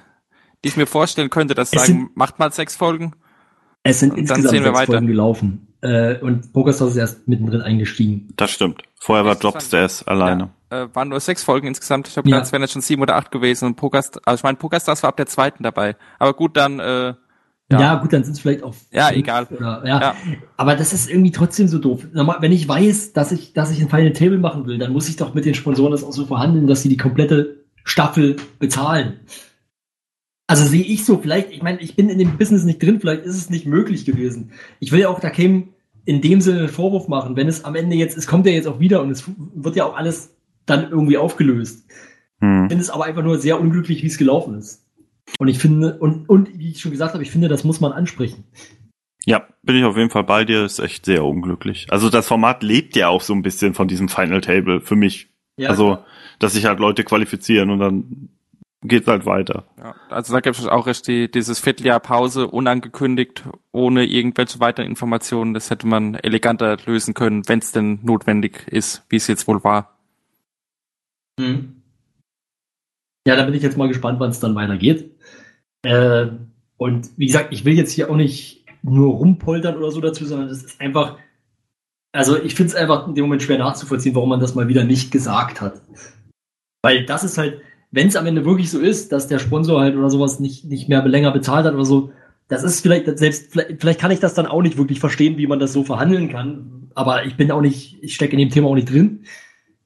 die 0.64 0.70
ich 0.70 0.78
mir 0.78 0.86
vorstellen 0.86 1.30
könnte, 1.30 1.56
dass 1.56 1.72
sagen, 1.72 1.86
sind- 1.86 2.18
macht 2.18 2.40
mal 2.40 2.52
sechs 2.52 2.76
Folgen. 2.76 3.14
Es 3.84 4.02
sind 4.02 4.18
insgesamt 4.18 4.50
sechs. 4.50 4.86
Folgen 4.86 5.08
gelaufen. 5.08 5.66
Äh, 5.82 6.18
und 6.20 6.54
PokerStars 6.54 6.92
ist 6.92 6.98
erst 6.98 7.28
mittendrin 7.28 7.62
eingestiegen. 7.62 8.30
Das 8.36 8.52
stimmt. 8.52 8.82
Vorher 9.00 9.26
war. 9.26 9.36
Dropstairs 9.36 10.08
alleine. 10.08 10.50
Ja, 10.72 10.84
äh, 10.84 10.96
waren 10.96 11.10
nur 11.10 11.20
sechs 11.20 11.44
Folgen 11.44 11.68
insgesamt. 11.68 12.08
Ich 12.08 12.18
habe 12.18 12.28
Ja. 12.28 12.36
gedacht, 12.38 12.48
es 12.48 12.52
wären 12.52 12.62
jetzt 12.63 12.74
schon 12.74 12.82
sieben 12.82 13.02
oder 13.02 13.16
acht 13.16 13.32
gewesen. 13.32 13.66
Und 13.66 13.76
Pokerstars, 13.76 14.22
also 14.26 14.40
ich 14.40 14.44
meine, 14.44 14.58
PokerStars 14.58 15.04
war 15.04 15.10
ab 15.10 15.18
der 15.18 15.28
zweiten 15.28 15.63
dabei. 15.63 15.96
Aber 16.20 16.34
gut, 16.34 16.58
dann, 16.58 16.80
äh, 16.80 17.13
Ja, 17.70 17.82
Ja. 17.82 17.96
gut, 17.96 18.13
dann 18.13 18.24
sind 18.24 18.32
es 18.32 18.40
vielleicht 18.40 18.63
auch. 18.63 18.74
Ja, 18.92 19.12
egal. 19.12 19.46
Oder, 19.52 19.84
ja. 19.86 20.00
Ja. 20.00 20.16
Aber 20.56 20.78
das 20.78 20.94
ist 20.94 21.10
irgendwie 21.10 21.32
trotzdem 21.32 21.68
so 21.68 21.80
doof. 21.80 22.08
Normal- 22.13 22.38
Wenn 22.40 22.54
ich 22.54 22.66
weiß, 22.66 23.12
dass 23.12 23.34
ich, 23.34 23.52
dass 23.52 23.72
ich 23.72 23.82
ein 23.82 23.90
Final 23.90 24.13
Table 24.13 24.38
machen 24.38 24.66
will, 24.68 24.78
dann 24.78 24.94
muss 24.94 25.10
ich 25.10 25.18
doch 25.18 25.34
mit 25.34 25.44
den 25.44 25.54
Sponsoren 25.54 25.92
das 25.92 26.02
auch 26.06 26.13
so 26.13 26.26
verhandeln, 26.26 26.66
dass 26.68 26.82
sie 26.82 26.88
die 26.88 26.96
komplette 26.96 27.58
Staffel 27.84 28.38
bezahlen. 28.60 29.20
Also 30.48 30.66
sehe 30.66 30.84
ich 30.84 31.04
so, 31.04 31.18
vielleicht, 31.18 31.52
ich 31.52 31.62
meine, 31.62 31.82
ich 31.82 31.96
bin 31.96 32.10
in 32.10 32.20
dem 32.20 32.38
Business 32.38 32.64
nicht 32.64 32.82
drin, 32.82 33.02
vielleicht 33.02 33.26
ist 33.26 33.36
es 33.36 33.50
nicht 33.50 33.66
möglich 33.66 34.06
gewesen. 34.06 34.52
Ich 34.80 34.94
will 34.94 35.02
ja 35.02 35.10
auch 35.10 35.20
da 35.20 35.30
keinem 35.30 35.74
in 36.06 36.22
dem 36.22 36.40
Sinne 36.40 36.60
einen 36.60 36.70
Vorwurf 36.70 37.10
machen, 37.10 37.36
wenn 37.36 37.50
es 37.50 37.66
am 37.66 37.76
Ende 37.76 37.98
jetzt, 37.98 38.18
es 38.18 38.28
kommt 38.28 38.46
ja 38.46 38.54
jetzt 38.54 38.68
auch 38.68 38.80
wieder 38.80 39.02
und 39.02 39.12
es 39.12 39.26
wird 39.54 39.76
ja 39.76 39.86
auch 39.86 39.98
alles 39.98 40.34
dann 40.66 40.90
irgendwie 40.90 41.18
aufgelöst. 41.18 41.86
Hm. 42.40 42.64
Ich 42.64 42.70
finde 42.70 42.82
es 42.82 42.90
aber 42.90 43.04
einfach 43.04 43.24
nur 43.24 43.40
sehr 43.40 43.60
unglücklich, 43.60 44.04
wie 44.04 44.08
es 44.08 44.18
gelaufen 44.18 44.58
ist. 44.58 44.86
Und 45.38 45.50
ich 45.50 45.60
finde, 45.60 45.98
und, 46.00 46.30
und 46.30 46.58
wie 46.58 46.70
ich 46.70 46.80
schon 46.80 46.92
gesagt 46.92 47.14
habe, 47.14 47.24
ich 47.24 47.32
finde, 47.32 47.50
das 47.50 47.66
muss 47.66 47.82
man 47.82 47.92
ansprechen. 47.92 48.46
Ja, 49.26 49.46
bin 49.64 49.76
ich 49.76 49.84
auf 49.84 49.98
jeden 49.98 50.10
Fall 50.10 50.24
bei 50.24 50.46
dir. 50.46 50.64
Ist 50.64 50.80
echt 50.80 51.06
sehr 51.06 51.26
unglücklich. 51.26 51.88
Also 51.90 52.10
das 52.10 52.28
Format 52.28 52.64
lebt 52.64 52.96
ja 52.96 53.10
auch 53.10 53.22
so 53.22 53.34
ein 53.34 53.42
bisschen 53.42 53.74
von 53.74 53.90
diesem 53.90 54.08
Final 54.08 54.40
Table 54.40 54.80
für 54.80 54.96
mich. 54.96 55.28
Ja, 55.58 55.70
also, 55.70 55.98
dass 56.40 56.54
sich 56.54 56.66
halt 56.66 56.80
Leute 56.80 57.04
qualifizieren 57.04 57.70
und 57.72 57.80
dann 57.80 58.30
geht's 58.84 59.08
halt 59.08 59.26
weiter. 59.26 59.66
ja, 59.78 59.96
also 60.10 60.34
da 60.34 60.40
gibt 60.40 60.58
es 60.58 60.68
auch 60.68 60.88
erst 60.88 61.08
die, 61.08 61.30
dieses 61.30 61.60
Vierteljahr 61.60 62.00
Pause 62.00 62.48
unangekündigt, 62.48 63.44
ohne 63.72 64.06
irgendwelche 64.06 64.60
weiteren 64.60 64.88
Informationen. 64.88 65.54
Das 65.54 65.70
hätte 65.70 65.88
man 65.88 66.16
eleganter 66.16 66.78
lösen 66.86 67.13
können, 67.13 67.48
wenn 67.48 67.60
es 67.60 67.72
denn 67.72 68.00
notwendig 68.04 68.68
ist, 68.68 69.04
wie 69.10 69.16
es 69.16 69.28
jetzt 69.28 69.48
wohl 69.48 69.63
war. 69.63 69.98
Mhm. 71.40 71.82
Ja, 73.28 73.36
da 73.36 73.46
bin 73.46 73.54
ich 73.54 73.63
jetzt 73.63 73.78
mal 73.78 73.88
gespannt, 73.88 74.20
wann 74.20 74.30
es 74.30 74.40
dann 74.40 74.56
weitergeht. 74.56 75.12
Äh, 75.84 76.28
und 76.78 77.10
wie 77.18 77.26
gesagt, 77.26 77.54
ich 77.54 77.66
will 77.66 77.74
jetzt 77.74 77.92
hier 77.92 78.10
auch 78.10 78.16
nicht 78.16 78.66
nur 78.84 79.16
rumpoltern 79.16 79.76
oder 79.76 79.92
so 79.92 80.00
dazu, 80.00 80.26
sondern 80.26 80.50
es 80.50 80.63
ist 80.63 80.80
einfach, 80.80 81.18
also 82.13 82.42
ich 82.42 82.56
finde 82.56 82.70
es 82.70 82.76
einfach 82.76 83.08
in 83.08 83.16
dem 83.16 83.26
Moment 83.26 83.44
schwer 83.44 83.58
nachzuvollziehen, 83.58 84.16
warum 84.16 84.30
man 84.30 84.40
das 84.40 84.56
mal 84.56 84.68
wieder 84.68 84.84
nicht 84.84 85.12
gesagt 85.12 85.60
hat. 85.60 85.82
Weil 86.82 87.06
das 87.06 87.24
ist 87.24 87.38
halt, 87.38 87.62
wenn 87.91 88.08
es 88.08 88.15
am 88.15 88.26
Ende 88.26 88.45
wirklich 88.45 88.69
so 88.69 88.80
ist, 88.80 89.12
dass 89.12 89.28
der 89.28 89.39
Sponsor 89.39 89.82
halt 89.82 89.95
oder 89.95 90.10
sowas 90.10 90.39
nicht, 90.39 90.65
nicht 90.65 90.89
mehr 90.89 91.06
länger 91.08 91.32
bezahlt 91.32 91.65
hat 91.65 91.73
oder 91.73 91.86
so, 91.86 92.12
das 92.47 92.63
ist 92.63 92.82
vielleicht, 92.82 93.17
selbst, 93.17 93.52
vielleicht, 93.52 93.82
vielleicht 93.82 94.00
kann 94.00 94.12
ich 94.12 94.19
das 94.19 94.34
dann 94.34 94.45
auch 94.45 94.62
nicht 94.62 94.78
wirklich 94.78 95.00
verstehen, 95.00 95.38
wie 95.38 95.47
man 95.47 95.60
das 95.60 95.73
so 95.73 95.84
verhandeln 95.84 96.30
kann. 96.30 96.89
Aber 96.95 97.26
ich 97.26 97.36
bin 97.36 97.52
auch 97.52 97.62
nicht, 97.62 97.97
ich 98.02 98.15
stecke 98.15 98.34
in 98.34 98.39
dem 98.39 98.50
Thema 98.50 98.69
auch 98.69 98.76
nicht 98.76 98.89
drin. 98.89 99.23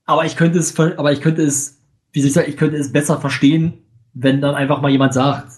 Aber 0.05 0.25
ich 0.25 0.35
könnte 0.35 0.59
es, 0.59 0.77
aber 0.79 1.11
ich 1.11 1.21
könnte 1.21 1.41
es, 1.41 1.81
wie 2.11 2.21
soll 2.21 2.27
ich 2.27 2.33
sagen, 2.33 2.49
ich 2.49 2.57
könnte 2.57 2.77
es 2.77 2.91
besser 2.91 3.19
verstehen, 3.19 3.73
wenn 4.13 4.41
dann 4.41 4.55
einfach 4.55 4.81
mal 4.81 4.91
jemand 4.91 5.13
sagt, 5.13 5.53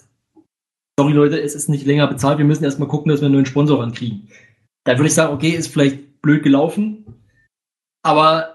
sorry 0.98 1.12
Leute, 1.12 1.40
es 1.40 1.54
ist 1.54 1.68
nicht 1.68 1.86
länger 1.86 2.06
bezahlt, 2.06 2.38
wir 2.38 2.44
müssen 2.44 2.64
erstmal 2.64 2.88
gucken, 2.88 3.10
dass 3.10 3.20
wir 3.20 3.26
einen 3.26 3.34
neuen 3.34 3.46
Sponsor 3.46 3.80
rankriegen. 3.80 4.28
Dann 4.84 4.98
würde 4.98 5.08
ich 5.08 5.14
sagen, 5.14 5.34
okay, 5.34 5.50
ist 5.50 5.68
vielleicht 5.68 6.22
blöd 6.22 6.42
gelaufen, 6.42 7.04
aber 8.02 8.53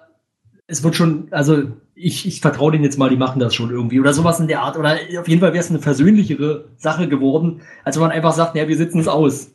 es 0.70 0.84
wird 0.84 0.96
schon, 0.96 1.28
also 1.34 1.72
ich, 1.96 2.28
ich 2.28 2.42
vertraue 2.42 2.72
denen 2.72 2.84
jetzt 2.84 2.98
mal, 3.00 3.10
die 3.10 3.18
machen 3.18 3.40
das 3.40 3.56
schon 3.56 3.72
irgendwie 3.72 4.00
oder 4.00 4.14
sowas 4.14 4.40
in 4.40 4.48
der 4.48 4.62
Art. 4.62 4.78
Oder 4.78 5.00
auf 5.20 5.28
jeden 5.28 5.42
Fall 5.42 5.54
wäre 5.54 5.64
es 5.64 5.70
eine 5.72 5.80
versöhnlichere 5.80 6.70
Sache 6.78 7.10
geworden, 7.10 7.62
als 7.84 7.96
wenn 7.96 8.04
man 8.04 8.12
einfach 8.12 8.34
sagt, 8.34 8.56
ja, 8.56 8.68
wir 8.68 8.78
sitzen 8.78 9.00
es 9.00 9.08
aus. 9.08 9.52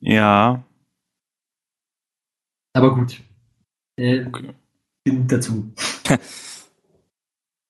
Ja, 0.00 0.64
Aber 2.74 2.94
gut. 2.94 3.20
Äh, 3.98 4.26
Okay. 4.26 4.54
dazu. 5.26 5.72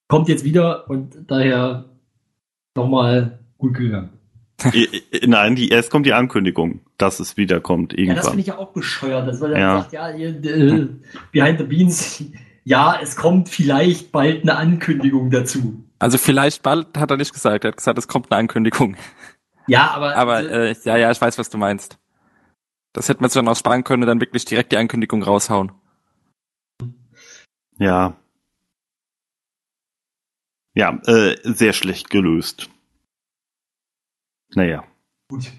Kommt 0.08 0.28
jetzt 0.28 0.44
wieder 0.44 0.90
und 0.90 1.30
daher 1.30 1.88
nochmal 2.76 3.38
gut 3.56 3.74
gegangen. 3.74 4.17
Nein, 5.26 5.54
die, 5.54 5.68
erst 5.68 5.90
kommt 5.90 6.04
die 6.06 6.12
Ankündigung, 6.12 6.80
dass 6.96 7.20
es 7.20 7.36
wiederkommt 7.36 7.92
Ja, 7.92 7.96
das 7.96 8.02
irgendwann. 8.06 8.24
finde 8.24 8.40
ich 8.40 8.46
ja 8.48 8.58
auch 8.58 8.72
bescheuert. 8.72 9.28
Das 9.28 9.40
war 9.40 9.48
dann 9.50 9.60
Ja. 9.60 9.80
sagt, 9.80 9.92
ja, 9.92 10.10
ihr, 10.10 10.30
äh, 10.44 10.88
Behind 11.30 11.58
the 11.58 11.64
Beans, 11.64 12.24
ja, 12.64 12.98
es 13.00 13.14
kommt 13.16 13.48
vielleicht 13.48 14.10
bald 14.10 14.42
eine 14.42 14.56
Ankündigung 14.56 15.30
dazu. 15.30 15.84
Also 16.00 16.18
vielleicht 16.18 16.62
bald 16.62 16.96
hat 16.98 17.10
er 17.10 17.16
nicht 17.16 17.32
gesagt, 17.32 17.64
er 17.64 17.68
hat 17.70 17.76
gesagt, 17.76 17.98
es 17.98 18.08
kommt 18.08 18.30
eine 18.32 18.38
Ankündigung. 18.40 18.96
Ja, 19.68 19.90
aber, 19.90 20.16
Aber 20.16 20.40
äh, 20.50 20.74
ja, 20.84 20.96
ja, 20.96 21.10
ich 21.10 21.20
weiß, 21.20 21.38
was 21.38 21.50
du 21.50 21.58
meinst. 21.58 21.98
Das 22.94 23.08
hätten 23.08 23.20
wir 23.20 23.26
uns 23.26 23.34
dann 23.34 23.46
auch 23.48 23.56
sparen 23.56 23.84
können 23.84 24.02
und 24.02 24.06
dann 24.08 24.20
wirklich 24.20 24.44
direkt 24.44 24.72
die 24.72 24.76
Ankündigung 24.76 25.22
raushauen. 25.22 25.72
Ja. 27.78 28.16
Ja, 30.74 30.98
äh, 31.06 31.36
sehr 31.44 31.72
schlecht 31.72 32.10
gelöst. 32.10 32.70
Naja, 34.54 34.84
gut. 35.28 35.50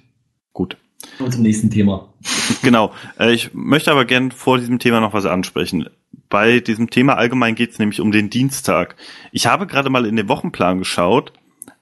gut. 0.54 0.78
Und 1.20 1.32
zum 1.34 1.44
nächsten 1.44 1.70
Thema. 1.70 2.14
Genau. 2.62 2.94
Äh, 3.18 3.34
ich 3.34 3.54
möchte 3.54 3.92
aber 3.92 4.06
gern 4.06 4.32
vor 4.32 4.58
diesem 4.58 4.80
Thema 4.80 5.00
noch 5.00 5.14
was 5.14 5.26
ansprechen. 5.26 5.90
Bei 6.28 6.60
diesem 6.60 6.90
Thema 6.90 7.16
allgemein 7.16 7.56
geht 7.56 7.72
es 7.72 7.80
nämlich 7.80 8.02
um 8.02 8.12
den 8.12 8.30
Dienstag. 8.30 8.96
Ich 9.32 9.48
habe 9.48 9.66
gerade 9.68 9.90
mal 9.90 10.06
in 10.06 10.16
den 10.16 10.28
Wochenplan 10.28 10.80
geschaut 10.80 11.34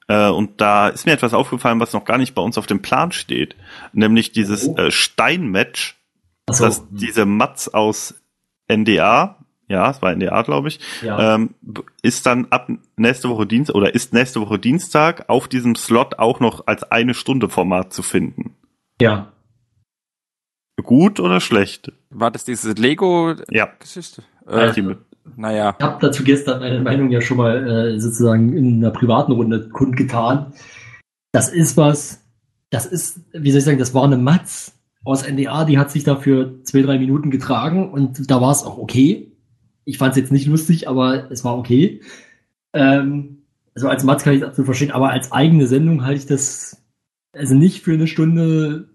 äh, 0.08 0.30
und 0.30 0.62
da 0.62 0.90
ist 0.90 1.06
mir 1.06 1.14
etwas 1.14 1.34
aufgefallen, 1.34 1.80
was 1.80 1.94
noch 1.94 2.06
gar 2.06 2.18
nicht 2.18 2.36
bei 2.36 2.42
uns 2.42 2.58
auf 2.58 2.68
dem 2.68 2.82
Plan 2.82 3.12
steht. 3.12 3.56
Nämlich 3.94 4.32
dieses 4.32 4.68
Oh. 4.68 4.76
äh, 4.78 4.92
Steinmatch, 4.92 5.96
so. 6.50 6.64
das 6.66 6.84
diese 6.92 7.26
Mats 7.26 7.68
aus 7.74 8.16
NDA, 8.72 9.37
ja, 9.68 9.90
es 9.92 10.02
war 10.02 10.16
NDA, 10.16 10.42
glaube 10.44 10.70
ich, 10.70 10.80
ja. 11.02 11.36
ähm, 11.36 11.50
ist 12.02 12.26
dann 12.26 12.48
ab 12.52 12.70
nächste 12.96 13.30
Woche 13.30 13.46
Dienstag 13.46 13.76
oder 13.76 13.94
ist 13.94 14.14
nächste 14.14 14.42
Woche 14.42 14.60
Dienstag 14.60 15.26
auf 15.30 15.48
diesem 15.48 15.76
Slot 15.76 16.20
auch 16.20 16.40
noch 16.40 16.68
als 16.68 16.84
eine 16.84 17.14
Stunde 17.14 17.50
Format 17.50 17.94
zu 17.94 18.02
finden. 18.04 18.56
ja. 19.02 19.32
Gut 20.84 21.20
oder 21.20 21.42
schlecht? 21.42 21.92
War 22.12 22.30
das 22.30 22.46
diese 22.46 22.72
Lego-Geschichte? 22.74 24.22
Ja. 24.48 24.68
Äh, 24.70 24.74
Die- 24.74 24.96
naja. 25.36 25.76
Ich 25.78 25.84
habe 25.84 25.98
dazu 26.00 26.24
gestern 26.24 26.60
meine 26.60 26.80
Meinung 26.82 27.10
ja 27.10 27.20
schon 27.20 27.38
mal 27.38 27.68
äh, 27.96 28.00
sozusagen 28.00 28.56
in 28.56 28.76
einer 28.78 28.92
privaten 28.92 29.32
Runde 29.32 29.70
kundgetan. 29.70 30.54
Das 31.32 31.50
ist 31.50 31.78
was, 31.78 32.24
das 32.70 32.86
ist, 32.86 33.22
wie 33.34 33.52
soll 33.52 33.60
ich 33.60 33.66
sagen, 33.66 33.80
das 33.80 33.94
war 33.96 34.04
eine 34.04 34.18
Matz 34.18 34.74
aus 35.04 35.28
NDA, 35.28 35.66
die 35.66 35.80
hat 35.80 35.90
sich 35.90 36.04
dafür 36.04 36.64
zwei, 36.64 36.84
drei 36.84 37.00
Minuten 37.00 37.32
getragen 37.32 37.92
und 37.92 38.30
da 38.30 38.40
war 38.40 38.52
es 38.52 38.64
auch 38.64 38.78
okay. 38.78 39.32
Ich 39.88 39.98
fand 39.98 40.12
es 40.12 40.18
jetzt 40.18 40.32
nicht 40.34 40.48
lustig, 40.48 40.90
aber 40.90 41.32
es 41.32 41.46
war 41.46 41.58
okay. 41.58 42.02
Ähm, 42.74 43.44
also 43.74 43.88
als 43.88 44.04
Matz 44.04 44.24
kann 44.24 44.34
ich 44.34 44.42
das 44.42 44.50
absolut 44.50 44.66
verstehen, 44.66 44.92
aber 44.92 45.12
als 45.12 45.32
eigene 45.32 45.66
Sendung 45.66 46.04
halte 46.04 46.20
ich 46.20 46.26
das 46.26 46.84
also 47.32 47.56
nicht 47.56 47.84
für 47.84 47.94
eine 47.94 48.08
Stunde 48.08 48.90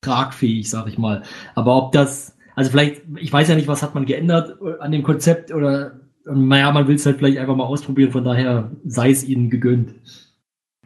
tragfähig, 0.00 0.70
sag 0.70 0.86
ich 0.86 0.96
mal. 0.96 1.24
Aber 1.54 1.76
ob 1.76 1.92
das, 1.92 2.36
also 2.56 2.70
vielleicht, 2.70 3.02
ich 3.16 3.30
weiß 3.30 3.48
ja 3.48 3.54
nicht, 3.54 3.68
was 3.68 3.82
hat 3.82 3.94
man 3.94 4.06
geändert 4.06 4.56
äh, 4.62 4.80
an 4.80 4.92
dem 4.92 5.02
Konzept 5.02 5.52
oder, 5.52 6.00
und 6.24 6.48
naja, 6.48 6.72
man 6.72 6.88
will 6.88 6.94
es 6.94 7.04
halt 7.04 7.18
vielleicht 7.18 7.38
einfach 7.38 7.56
mal 7.56 7.64
ausprobieren, 7.64 8.12
von 8.12 8.24
daher 8.24 8.70
sei 8.86 9.10
es 9.10 9.24
ihnen 9.24 9.50
gegönnt. 9.50 9.94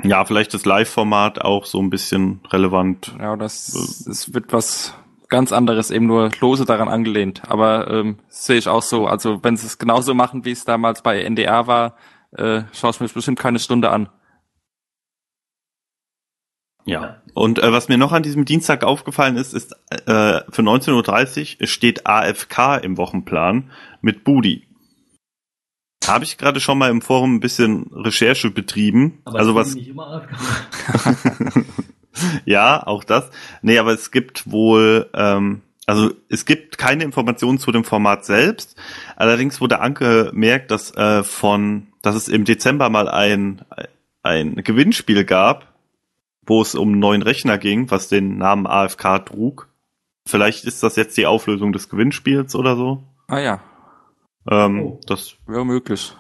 Ja, 0.02 0.24
vielleicht 0.24 0.52
das 0.52 0.64
Live-Format 0.64 1.42
auch 1.42 1.64
so 1.64 1.80
ein 1.80 1.90
bisschen 1.90 2.40
relevant. 2.50 3.14
Ja, 3.20 3.36
das, 3.36 3.72
es 4.10 4.34
wird 4.34 4.52
was 4.52 4.94
ganz 5.28 5.52
anderes, 5.52 5.90
eben 5.90 6.06
nur 6.06 6.30
lose 6.40 6.64
daran 6.64 6.88
angelehnt. 6.88 7.42
Aber 7.48 7.90
ähm, 7.90 8.18
sehe 8.28 8.58
ich 8.58 8.68
auch 8.68 8.82
so. 8.82 9.06
Also 9.06 9.42
wenn 9.42 9.56
sie 9.56 9.66
es 9.66 9.78
genauso 9.78 10.14
machen, 10.14 10.44
wie 10.44 10.52
es 10.52 10.64
damals 10.64 11.02
bei 11.02 11.22
NDR 11.22 11.66
war, 11.66 11.96
äh, 12.32 12.62
schaue 12.72 12.90
ich 12.90 13.00
mir 13.00 13.08
bestimmt 13.08 13.38
keine 13.38 13.58
Stunde 13.58 13.90
an. 13.90 14.08
Ja. 16.86 17.22
Und 17.32 17.58
äh, 17.58 17.72
was 17.72 17.88
mir 17.88 17.96
noch 17.96 18.12
an 18.12 18.22
diesem 18.22 18.44
Dienstag 18.44 18.84
aufgefallen 18.84 19.36
ist, 19.36 19.54
ist 19.54 19.72
äh, 19.90 20.42
für 20.50 20.62
19.30 20.62 21.60
Uhr 21.60 21.66
steht 21.66 22.06
AFK 22.06 22.82
im 22.82 22.98
Wochenplan 22.98 23.70
mit 24.02 24.24
Budi. 24.24 24.66
Habe 26.06 26.24
ich 26.24 26.36
gerade 26.36 26.60
schon 26.60 26.76
mal 26.76 26.90
im 26.90 27.00
Forum 27.00 27.36
ein 27.36 27.40
bisschen 27.40 27.90
Recherche 27.94 28.50
betrieben. 28.50 29.22
Aber 29.24 29.38
also 29.38 29.54
was 29.54 29.74
ja, 32.44 32.86
auch 32.86 33.04
das. 33.04 33.30
Nee, 33.62 33.78
aber 33.78 33.92
es 33.92 34.10
gibt 34.10 34.50
wohl, 34.50 35.08
ähm, 35.14 35.62
also 35.86 36.10
es 36.28 36.44
gibt 36.44 36.78
keine 36.78 37.04
Informationen 37.04 37.58
zu 37.58 37.72
dem 37.72 37.84
Format 37.84 38.24
selbst. 38.24 38.76
Allerdings 39.16 39.60
wurde 39.60 39.80
angemerkt, 39.80 40.70
dass 40.70 40.94
äh, 40.96 41.22
von, 41.22 41.88
dass 42.02 42.14
es 42.14 42.28
im 42.28 42.44
Dezember 42.44 42.88
mal 42.88 43.08
ein, 43.08 43.62
ein 44.22 44.56
Gewinnspiel 44.56 45.24
gab, 45.24 45.72
wo 46.46 46.62
es 46.62 46.74
um 46.74 46.88
einen 46.92 46.98
neuen 47.00 47.22
Rechner 47.22 47.58
ging, 47.58 47.90
was 47.90 48.08
den 48.08 48.38
Namen 48.38 48.66
AFK 48.66 49.26
trug. 49.26 49.68
Vielleicht 50.26 50.64
ist 50.64 50.82
das 50.82 50.96
jetzt 50.96 51.16
die 51.16 51.26
Auflösung 51.26 51.72
des 51.72 51.88
Gewinnspiels 51.88 52.54
oder 52.54 52.76
so. 52.76 53.02
Ah 53.28 53.40
ja, 53.40 53.60
Ähm, 54.50 54.80
Oh. 54.80 55.00
Das 55.06 55.36
wäre 55.46 55.64
möglich. 55.64 56.14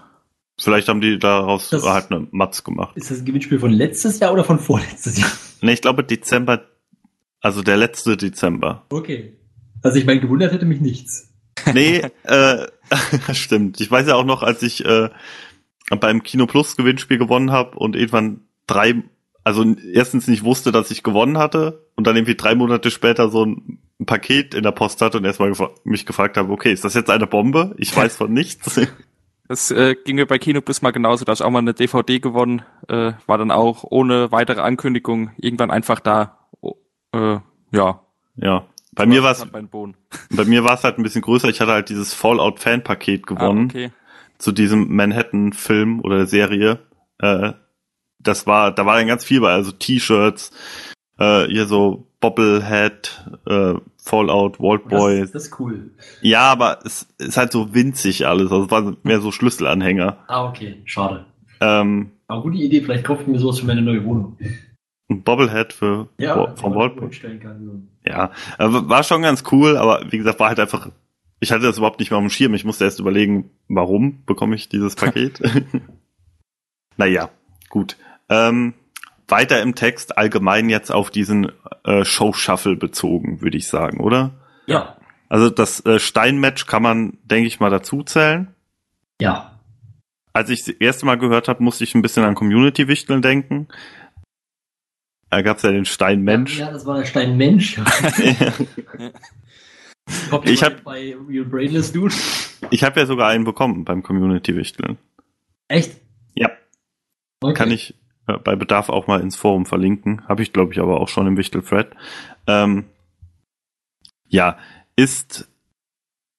Vielleicht 0.58 0.88
haben 0.88 1.00
die 1.00 1.18
daraus 1.18 1.70
Das- 1.70 1.84
halt 1.84 2.10
eine 2.10 2.26
Matz 2.30 2.64
gemacht. 2.64 2.96
Ist 2.96 3.10
das 3.10 3.18
ein 3.18 3.24
Gewinnspiel 3.24 3.58
von 3.58 3.70
letztes 3.70 4.20
Jahr 4.20 4.32
oder 4.32 4.44
von 4.44 4.58
vorletztes 4.58 5.18
Jahr? 5.18 5.30
Nee, 5.60 5.72
ich 5.74 5.82
glaube 5.82 6.04
Dezember, 6.04 6.62
also 7.40 7.62
der 7.62 7.76
letzte 7.76 8.16
Dezember. 8.16 8.84
Okay. 8.90 9.36
Also 9.82 9.98
ich 9.98 10.06
meine, 10.06 10.20
gewundert 10.20 10.52
hätte 10.52 10.66
mich 10.66 10.80
nichts. 10.80 11.30
Nee, 11.72 12.02
äh, 12.24 12.66
stimmt. 13.34 13.80
Ich 13.80 13.90
weiß 13.90 14.06
ja 14.08 14.14
auch 14.14 14.24
noch, 14.24 14.42
als 14.42 14.62
ich 14.62 14.84
äh, 14.84 15.10
beim 16.00 16.22
Kino 16.22 16.46
Plus 16.46 16.76
Gewinnspiel 16.76 17.18
gewonnen 17.18 17.52
habe 17.52 17.78
und 17.78 17.94
irgendwann 17.96 18.40
drei, 18.66 18.94
also 19.44 19.64
erstens 19.92 20.26
nicht 20.26 20.42
wusste, 20.44 20.72
dass 20.72 20.90
ich 20.90 21.02
gewonnen 21.02 21.38
hatte 21.38 21.86
und 21.96 22.06
dann 22.06 22.16
irgendwie 22.16 22.34
drei 22.34 22.54
Monate 22.54 22.90
später 22.90 23.28
so 23.28 23.44
ein 23.44 23.78
Paket 24.06 24.54
in 24.54 24.62
der 24.62 24.72
Post 24.72 25.00
hatte 25.02 25.18
und 25.18 25.24
erstmal 25.24 25.52
mich 25.84 26.06
gefragt 26.06 26.36
habe, 26.36 26.52
okay, 26.52 26.72
ist 26.72 26.84
das 26.84 26.94
jetzt 26.94 27.10
eine 27.10 27.26
Bombe? 27.26 27.74
Ich 27.78 27.94
weiß 27.94 28.16
von 28.16 28.32
nichts. 28.32 28.80
Das 29.46 29.70
äh, 29.70 29.94
ging 29.94 30.16
mir 30.16 30.26
bei 30.26 30.38
Kino 30.38 30.60
bis 30.62 30.80
mal 30.80 30.90
genauso, 30.90 31.24
da 31.24 31.30
hab 31.30 31.38
ich 31.38 31.44
auch 31.44 31.50
mal 31.50 31.58
eine 31.58 31.74
DVD 31.74 32.18
gewonnen, 32.18 32.62
äh, 32.88 33.12
war 33.26 33.36
dann 33.38 33.50
auch 33.50 33.84
ohne 33.84 34.32
weitere 34.32 34.62
Ankündigung 34.62 35.32
irgendwann 35.36 35.70
einfach 35.70 36.00
da. 36.00 36.38
Oh, 36.62 36.76
äh, 37.12 37.38
ja. 37.72 38.00
ja. 38.36 38.66
Bei 38.92 39.06
mir 39.06 39.22
war 39.22 39.32
es, 39.32 39.44
Bei 40.30 40.44
mir 40.44 40.64
war 40.64 40.74
es 40.74 40.84
halt 40.84 40.98
ein 40.98 41.02
bisschen 41.02 41.22
größer. 41.22 41.48
Ich 41.48 41.60
hatte 41.60 41.72
halt 41.72 41.88
dieses 41.90 42.14
Fallout 42.14 42.60
Fan 42.60 42.82
Paket 42.82 43.26
gewonnen. 43.26 43.70
Ah, 43.72 43.76
okay. 43.76 43.90
zu 44.38 44.52
diesem 44.52 44.94
Manhattan-Film 44.94 46.00
oder 46.00 46.26
Serie. 46.26 46.78
Äh, 47.18 47.52
das 48.18 48.46
war, 48.46 48.72
da 48.72 48.86
war 48.86 48.96
dann 48.96 49.06
ganz 49.06 49.24
viel 49.24 49.40
bei, 49.40 49.52
also 49.52 49.72
T-Shirts, 49.72 50.52
äh, 51.18 51.46
hier 51.46 51.66
so 51.66 52.06
Bobblehead, 52.24 53.26
äh, 53.46 53.74
Fallout, 53.98 54.58
Waldboy. 54.60 55.20
Das, 55.20 55.32
das 55.32 55.44
ist 55.44 55.60
cool. 55.60 55.90
Ja, 56.22 56.50
aber 56.50 56.78
es 56.84 57.06
ist 57.18 57.36
halt 57.36 57.52
so 57.52 57.74
winzig 57.74 58.26
alles. 58.26 58.50
Also 58.50 58.64
es 58.64 58.70
waren 58.70 58.96
mehr 59.02 59.20
so 59.20 59.30
Schlüsselanhänger. 59.30 60.16
Ah, 60.26 60.48
okay. 60.48 60.80
Schade. 60.86 61.26
Ähm, 61.60 62.12
Aber 62.26 62.40
gute 62.42 62.56
Idee, 62.58 62.80
vielleicht 62.80 63.04
kaufe 63.04 63.22
ich 63.22 63.28
mir 63.28 63.38
sowas 63.38 63.58
für 63.60 63.66
meine 63.66 63.82
neue 63.82 64.04
Wohnung. 64.04 64.38
ein 65.10 65.22
Bobblehead 65.22 65.72
für 65.74 66.08
Ja, 66.18 66.34
Wa- 66.36 66.56
vom 66.56 66.74
Waldboy. 66.74 67.10
kann, 67.40 67.64
so. 68.04 68.10
Ja, 68.10 68.30
äh, 68.58 68.68
war 68.70 69.02
schon 69.02 69.20
ganz 69.22 69.44
cool, 69.52 69.76
aber 69.76 70.10
wie 70.10 70.16
gesagt, 70.18 70.40
war 70.40 70.48
halt 70.48 70.60
einfach. 70.60 70.88
Ich 71.40 71.52
hatte 71.52 71.64
das 71.64 71.76
überhaupt 71.76 72.00
nicht 72.00 72.10
mehr 72.10 72.16
auf 72.18 72.24
dem 72.24 72.30
Schirm. 72.30 72.54
Ich 72.54 72.64
musste 72.64 72.84
erst 72.84 73.00
überlegen, 73.00 73.50
warum 73.68 74.24
bekomme 74.24 74.54
ich 74.56 74.70
dieses 74.70 74.94
Paket. 74.96 75.42
naja, 76.96 77.28
gut. 77.68 77.96
Ähm, 78.30 78.72
weiter 79.34 79.60
im 79.60 79.74
Text 79.74 80.16
allgemein 80.16 80.68
jetzt 80.68 80.92
auf 80.92 81.10
diesen 81.10 81.50
äh, 81.84 82.04
Show-Shuffle 82.04 82.76
bezogen, 82.76 83.40
würde 83.40 83.56
ich 83.56 83.66
sagen, 83.66 83.98
oder? 84.00 84.30
Ja. 84.66 84.96
Also 85.28 85.50
das 85.50 85.84
äh, 85.84 85.98
Steinmatch 85.98 86.66
kann 86.66 86.82
man, 86.82 87.18
denke 87.24 87.48
ich 87.48 87.58
mal, 87.58 87.70
dazu 87.70 88.02
zählen. 88.04 88.54
Ja. 89.20 89.58
Als 90.32 90.50
ich 90.50 90.60
das 90.64 90.74
erste 90.76 91.06
Mal 91.06 91.18
gehört 91.18 91.48
habe, 91.48 91.62
musste 91.64 91.82
ich 91.84 91.94
ein 91.94 92.02
bisschen 92.02 92.24
an 92.24 92.34
Community-Wichteln 92.36 93.22
denken. 93.22 93.66
Da 95.30 95.42
gab 95.42 95.56
es 95.56 95.64
ja 95.64 95.72
den 95.72 95.84
Steinmensch. 95.84 96.58
Ja, 96.58 96.70
das 96.70 96.86
war 96.86 96.98
der 96.98 97.04
Steinmensch. 97.06 97.80
Ich 100.44 100.62
hab- 100.62 100.84
bei 100.84 101.16
Real 101.28 101.44
Brainless 101.46 101.92
Dude. 101.92 102.14
Ich 102.70 102.84
habe 102.84 103.00
ja 103.00 103.06
sogar 103.06 103.28
einen 103.30 103.44
bekommen 103.44 103.84
beim 103.84 104.02
Community-Wichteln. 104.02 104.98
Echt? 105.68 106.00
Ja. 106.34 106.50
Okay. 107.40 107.54
Kann 107.54 107.70
ich 107.70 107.94
bei 108.26 108.56
Bedarf 108.56 108.88
auch 108.88 109.06
mal 109.06 109.20
ins 109.20 109.36
Forum 109.36 109.66
verlinken. 109.66 110.26
Habe 110.28 110.42
ich, 110.42 110.52
glaube 110.52 110.72
ich, 110.72 110.80
aber 110.80 111.00
auch 111.00 111.08
schon 111.08 111.26
im 111.26 111.36
Wichtel-Thread. 111.36 111.94
Ähm, 112.46 112.86
ja, 114.26 114.58
ist, 114.96 115.50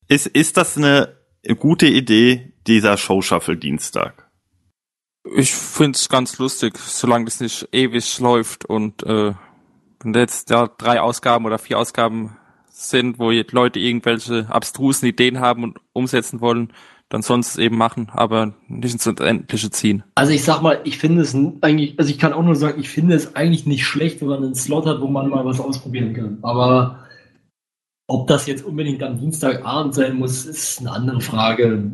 ist, 0.08 0.28
ist 0.28 0.58
das 0.58 0.78
eine 0.78 1.16
gute 1.60 1.88
Idee, 1.88 2.54
dieser 2.68 2.98
Show-Shuffle-Dienstag? 2.98 4.30
Ich 5.36 5.54
find's 5.54 6.10
ganz 6.10 6.38
lustig, 6.38 6.78
solange 6.78 7.26
das 7.26 7.40
nicht 7.40 7.68
ewig 7.72 8.20
läuft 8.20 8.66
und 8.66 9.04
äh, 9.04 9.34
wenn 10.02 10.14
da 10.14 10.20
jetzt 10.20 10.52
ja 10.52 10.68
drei 10.68 11.02
Ausgaben 11.02 11.46
oder 11.46 11.58
vier 11.58 11.80
Ausgaben 11.80 12.38
sind, 12.70 13.18
wo 13.18 13.32
Leute 13.32 13.80
irgendwelche 13.80 14.48
abstrusen 14.50 15.08
Ideen 15.08 15.40
haben 15.40 15.64
und 15.64 15.80
umsetzen 15.94 16.42
wollen, 16.42 16.74
dann 17.10 17.22
es 17.22 17.58
eben 17.58 17.78
machen, 17.78 18.10
aber 18.12 18.54
nicht 18.68 18.94
ins 18.94 19.06
Unendliche 19.08 19.70
ziehen. 19.70 20.04
Also 20.16 20.32
ich 20.34 20.44
sag 20.44 20.62
mal, 20.62 20.82
ich 20.84 20.98
finde 20.98 21.22
es 21.22 21.36
eigentlich, 21.62 21.98
also 22.00 22.10
ich 22.12 22.18
kann 22.18 22.34
auch 22.34 22.44
nur 22.44 22.56
sagen, 22.56 22.80
ich 22.80 22.90
finde 22.90 23.16
es 23.16 23.36
eigentlich 23.36 23.66
nicht 23.66 23.86
schlecht, 23.86 24.22
wenn 24.22 24.28
man 24.30 24.44
einen 24.44 24.56
Slot 24.56 24.86
hat, 24.88 25.02
wo 25.02 25.08
man 25.08 25.30
mal 25.30 25.46
was 25.46 25.60
ausprobieren 25.60 26.14
kann. 26.14 26.40
Aber 26.42 27.06
ob 28.08 28.28
das 28.28 28.48
jetzt 28.48 28.64
unbedingt 28.66 29.02
am 29.04 29.18
Dienstagabend 29.20 29.94
sein 29.94 30.16
muss, 30.18 30.46
ist 30.46 30.80
eine 30.80 30.92
andere 30.92 31.22
Frage. 31.22 31.92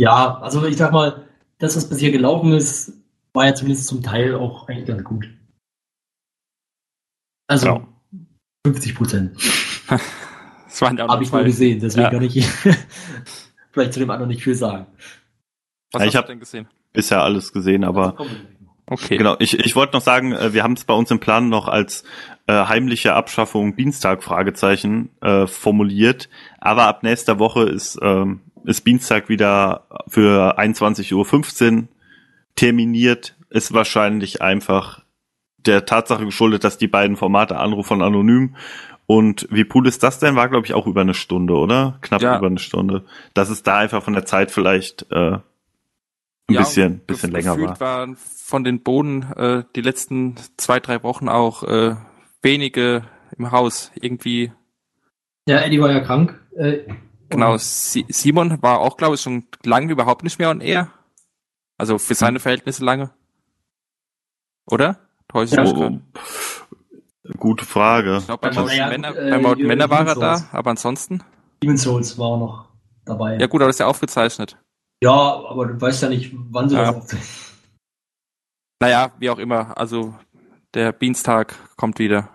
Ja, 0.00 0.38
also 0.40 0.64
ich 0.66 0.76
sag 0.76 0.92
mal, 0.92 1.26
das, 1.58 1.76
was 1.76 1.88
bisher 1.88 2.10
gelaufen 2.10 2.52
ist, 2.52 2.92
war 3.34 3.46
ja 3.46 3.54
zumindest 3.54 3.86
zum 3.86 4.02
Teil 4.02 4.34
auch 4.34 4.68
eigentlich 4.68 4.86
ganz 4.86 5.04
gut. 5.04 5.28
Also 7.48 7.66
Ja. 7.66 7.86
50 8.66 8.94
Prozent. 8.94 9.36
Das 10.70 10.80
waren 10.82 10.96
ja 10.96 11.04
auch 11.04 11.08
Habe 11.08 11.24
ich 11.24 11.32
nur 11.32 11.40
zwei. 11.40 11.46
gesehen, 11.48 11.80
deswegen 11.80 12.04
Ja. 12.04 12.10
kann 12.10 12.22
ich 12.22 12.46
vielleicht 13.72 13.92
zu 13.94 14.00
dem 14.00 14.10
anderen 14.10 14.28
nicht 14.28 14.42
viel 14.42 14.54
sagen. 14.54 14.86
Was 15.92 16.00
Ja, 16.00 16.00
hast 16.00 16.06
ich 16.06 16.12
du 16.12 16.18
hab- 16.18 16.26
denn 16.26 16.40
gesehen? 16.40 16.68
Bisher 16.92 17.22
alles 17.22 17.52
gesehen, 17.52 17.84
aber 17.84 18.16
Okay. 18.92 19.18
Genau, 19.18 19.36
ich, 19.38 19.56
ich 19.56 19.76
wollte 19.76 19.92
noch 19.96 20.02
sagen, 20.02 20.32
äh, 20.32 20.52
wir 20.52 20.64
haben 20.64 20.72
es 20.72 20.82
bei 20.84 20.94
uns 20.94 21.12
im 21.12 21.20
Plan 21.20 21.48
noch 21.48 21.68
als 21.68 22.02
äh, 22.48 22.52
heimliche 22.66 23.14
Abschaffung 23.14 23.76
Dienstag 23.76 24.24
Fragezeichen 24.24 25.10
äh, 25.20 25.46
formuliert, 25.46 26.28
aber 26.58 26.88
ab 26.88 27.04
nächster 27.04 27.38
Woche 27.38 27.62
ist, 27.68 28.00
ähm, 28.02 28.40
ist 28.64 28.84
Dienstag 28.84 29.28
wieder 29.28 29.86
für 30.08 30.58
21.15 30.58 31.76
Uhr 31.82 31.88
terminiert, 32.56 33.36
ist 33.48 33.72
wahrscheinlich 33.72 34.42
einfach 34.42 35.02
der 35.58 35.84
Tatsache 35.86 36.24
geschuldet, 36.24 36.64
dass 36.64 36.76
die 36.76 36.88
beiden 36.88 37.16
Formate 37.16 37.58
Anruf 37.58 37.92
und 37.92 38.02
Anonym 38.02 38.56
und 39.12 39.48
wie 39.50 39.66
cool 39.74 39.88
ist 39.88 40.04
das 40.04 40.20
denn? 40.20 40.36
War, 40.36 40.48
glaube 40.48 40.66
ich, 40.66 40.74
auch 40.74 40.86
über 40.86 41.00
eine 41.00 41.14
Stunde, 41.14 41.54
oder? 41.54 41.98
Knapp 42.00 42.22
Ja. 42.22 42.38
über 42.38 42.46
eine 42.46 42.60
Stunde. 42.60 43.04
Dass 43.34 43.50
es 43.50 43.64
da 43.64 43.78
einfach 43.78 44.04
von 44.04 44.12
der 44.14 44.24
Zeit 44.24 44.52
vielleicht 44.52 45.10
äh, 45.10 45.32
ein 45.38 45.42
Ja, 46.48 46.60
bisschen, 46.60 46.92
und 47.00 47.06
bisschen 47.08 47.32
länger 47.32 47.58
war. 47.60 47.80
waren 47.80 48.16
von 48.16 48.62
den 48.62 48.82
Bohnen 48.84 49.22
äh, 49.32 49.64
die 49.74 49.80
letzten 49.80 50.36
zwei, 50.56 50.78
drei 50.78 51.02
Wochen 51.02 51.28
auch 51.28 51.64
äh, 51.64 51.96
wenige 52.42 53.04
im 53.36 53.50
Haus. 53.50 53.90
Irgendwie, 53.96 54.52
Ja, 55.48 55.58
Eddie 55.60 55.80
war 55.80 55.90
ja 55.90 56.00
krank. 56.00 56.40
Äh, 56.56 56.84
genau, 57.30 57.52
und- 57.54 57.60
Si 57.60 58.06
Simon 58.10 58.62
war 58.62 58.78
auch, 58.78 58.96
glaube 58.96 59.16
ich, 59.16 59.20
schon 59.22 59.44
lange 59.64 59.90
überhaupt 59.90 60.22
nicht 60.22 60.38
mehr 60.38 60.50
on 60.50 60.60
air. 60.60 60.88
Also 61.78 61.98
für 61.98 62.14
seine 62.14 62.38
Verhältnisse 62.38 62.84
lange. 62.84 63.10
Oder? 64.66 65.00
Täusche 65.28 65.52
ich 65.52 65.56
Ja. 65.56 65.62
mich 65.64 65.72
Oh, 65.72 65.80
grad? 65.80 65.92
oh, 65.94 67.19
gute 67.38 67.64
Frage. 67.64 68.18
Ich 68.18 68.26
glaube, 68.26 68.50
bei 68.50 68.74
ja, 68.74 68.88
Männer, 68.88 69.16
äh, 69.16 69.30
bei 69.30 69.38
Jürgen 69.40 69.66
Männer 69.66 69.90
war 69.90 70.06
er 70.06 70.14
da, 70.14 70.44
aber 70.52 70.70
ansonsten. 70.70 71.22
Demon's 71.62 71.82
Souls 71.82 72.18
war 72.18 72.26
auch 72.26 72.38
noch 72.38 72.68
dabei. 73.04 73.36
Ja 73.38 73.46
gut, 73.46 73.60
aber 73.60 73.68
das 73.68 73.76
ist 73.76 73.80
ja 73.80 73.86
aufgezeichnet. 73.86 74.56
Ja, 75.02 75.10
aber 75.12 75.66
du 75.66 75.80
weißt 75.80 76.02
ja 76.02 76.08
nicht, 76.08 76.32
wann 76.34 76.68
sie 76.68 76.76
Ja. 76.76 76.86
das 76.86 76.96
aufzeichnen. 76.96 77.28
Naja, 78.82 79.12
wie 79.18 79.30
auch 79.30 79.38
immer. 79.38 79.76
Also 79.76 80.14
der 80.74 80.92
Dienstag 80.92 81.54
kommt 81.76 81.98
wieder. 81.98 82.28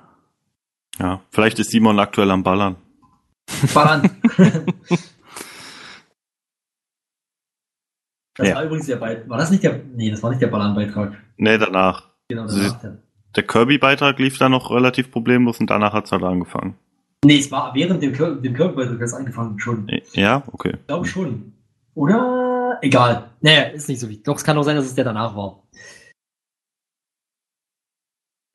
Ja, 0.99 1.21
vielleicht 1.31 1.59
ist 1.59 1.71
Simon 1.71 1.99
aktuell 1.99 2.31
am 2.31 2.43
Ballern. 2.43 2.75
Ballern. 3.73 4.09
Das 8.37 8.49
Ja. 8.49 8.55
war 8.55 8.63
übrigens 8.65 8.85
der 8.87 8.97
Beitrag. 8.97 9.29
War 9.29 9.37
das 9.37 9.49
nicht 9.49 9.63
der. 9.63 9.81
Nee, 9.93 10.11
das 10.11 10.21
war 10.21 10.29
nicht 10.29 10.41
der 10.41 10.47
Ballern-Beitrag. 10.47 11.13
Nee, 11.37 11.57
danach. 11.57 12.09
Genau, 12.27 12.47
Sie- 12.47 12.63
danach. 12.63 12.81
der- 12.81 12.97
Der 13.35 13.43
Kirby-Beitrag 13.43 14.17
lief 14.19 14.37
da 14.37 14.49
noch 14.49 14.71
relativ 14.71 15.11
problemlos 15.11 15.59
und 15.59 15.69
danach 15.69 15.93
hat's 15.93 16.11
halt 16.11 16.23
angefangen. 16.23 16.75
Nee, 17.25 17.39
es 17.39 17.51
war 17.51 17.73
während 17.73 18.01
dem, 18.01 18.13
Kir 18.13 18.35
dem 18.35 18.53
Kirk-Beitrag 18.53 18.99
das 18.99 19.13
angefangen 19.13 19.59
schon. 19.59 19.87
Ja, 20.13 20.43
okay. 20.51 20.75
Ich 20.79 20.87
glaube 20.87 21.05
schon. 21.05 21.53
Oder? 21.95 22.77
Egal. 22.81 23.31
Naja, 23.41 23.63
ist 23.63 23.89
nicht 23.89 23.99
so 23.99 24.09
wichtig. 24.09 24.25
Doch, 24.25 24.35
es 24.35 24.43
kann 24.43 24.57
auch 24.57 24.63
sein, 24.63 24.75
dass 24.75 24.85
es 24.85 24.95
der 24.95 25.05
danach 25.05 25.35
war. 25.35 25.63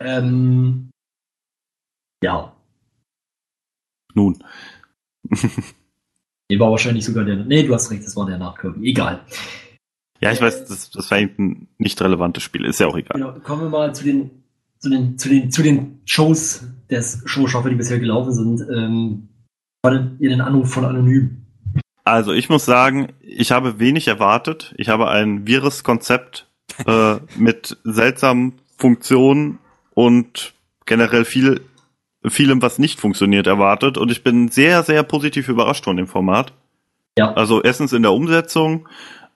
Ähm. 0.01 0.91
Ja. 2.23 2.53
Nun. 4.15 4.43
Nee, 6.51 6.59
war 6.59 6.73
wahrscheinlich 6.73 7.05
sogar 7.05 7.25
der. 7.25 7.37
Nee, 7.37 7.63
du 7.63 7.73
hast 7.73 7.93
recht, 7.93 8.05
das 8.05 8.17
war 8.17 8.27
der 8.27 8.37
nach 8.37 8.59
Kirby. 8.59 8.91
Egal. 8.91 9.25
Ja, 10.21 10.33
ich 10.33 10.41
weiß, 10.41 10.67
das, 10.67 10.91
das 10.91 11.09
war 11.09 11.19
ein 11.19 11.69
nicht 11.79 12.03
relevantes 12.03 12.43
Spiel. 12.43 12.65
Ist 12.65 12.81
ja 12.81 12.89
auch 12.89 12.97
egal. 12.97 13.21
Genau, 13.21 13.39
kommen 13.39 13.63
wir 13.63 13.69
mal 13.69 13.95
zu 13.95 14.03
den, 14.03 14.40
zu 14.81 14.89
den, 14.89 15.19
zu 15.19 15.29
den, 15.29 15.51
zu 15.51 15.63
den 15.63 16.01
Shows 16.05 16.65
des 16.91 17.23
Showstaffe, 17.27 17.71
die 17.71 17.77
bisher 17.77 18.01
gelaufen 18.01 18.33
sind. 18.33 18.61
Ähm, 18.75 19.29
fandet 19.85 20.21
ihr 20.21 20.31
den 20.31 20.41
Anruf 20.41 20.73
von 20.73 20.85
Anonym? 20.85 21.37
Also 22.05 22.33
ich 22.33 22.49
muss 22.49 22.65
sagen, 22.65 23.13
ich 23.21 23.53
habe 23.53 23.79
wenig 23.79 24.09
erwartet. 24.09 24.75
Ich 24.77 24.89
habe 24.89 25.09
ein 25.09 25.47
wirres 25.47 25.85
Konzept 25.85 26.49
äh, 26.87 27.17
mit 27.37 27.77
seltsamen 27.85 28.55
Funktionen 28.79 29.59
und 29.95 30.55
generell 30.87 31.25
viel, 31.25 31.61
vielem, 32.27 32.63
was 32.63 32.79
nicht 32.79 32.99
funktioniert, 32.99 33.47
erwartet. 33.47 33.99
Und 33.99 34.11
ich 34.11 34.25
bin 34.25 34.49
sehr, 34.49 34.83
sehr 34.83 35.03
positiv 35.03 35.49
überrascht 35.49 35.85
von 35.85 35.97
dem 35.97 36.07
Format. 36.07 36.53
Ja. 37.19 37.35
Also 37.35 37.63
erstens 37.63 37.93
in 37.93 38.03
der 38.03 38.13
Umsetzung. 38.13 38.89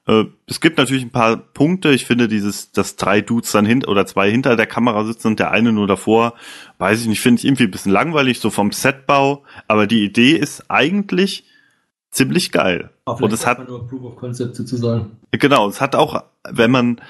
Äh, 0.07 0.25
es 0.47 0.61
gibt 0.61 0.79
natürlich 0.79 1.05
ein 1.05 1.11
paar 1.11 1.37
Punkte. 1.37 1.91
Ich 1.91 2.05
finde 2.05 2.29
dieses, 2.29 2.73
dass 2.73 2.97
drei 2.97 3.21
Dudes 3.21 3.53
dann 3.53 3.67
hinter 3.67 3.89
oder 3.89 4.07
zwei 4.07 4.31
hinter 4.31 4.57
der 4.57 4.67
Kamera 4.67 5.05
sitzen 5.05 5.29
und 5.29 5.41
der 5.41 5.51
eine 5.51 5.73
nur 5.73 5.87
davor, 5.87 6.35
weiß 6.79 7.01
ich 7.01 7.07
nicht, 7.07 7.21
finde 7.21 7.41
ich 7.41 7.47
irgendwie 7.47 7.65
ein 7.65 7.71
bisschen 7.71 7.93
langweilig, 7.93 8.41
so 8.41 8.51
vom 8.51 8.73
Setbau. 8.73 9.45
Aber 9.67 9.87
die 9.87 10.05
Idee 10.05 10.37
ist 10.37 10.71
eigentlich 10.71 11.45
ziemlich 12.11 12.53
geil. 12.53 12.91
Aber 13.05 13.25
Und 13.25 13.33
es 13.33 13.47
hat, 13.47 13.67
nur 13.67 13.87
Proof 13.89 14.05
of 14.05 14.17
Concept 14.17 14.57
sozusagen. 14.57 15.19
genau, 15.33 15.69
es 15.69 15.81
hat 15.81 15.97
auch, 15.97 16.23
wenn 16.49 16.71
man, 16.71 17.01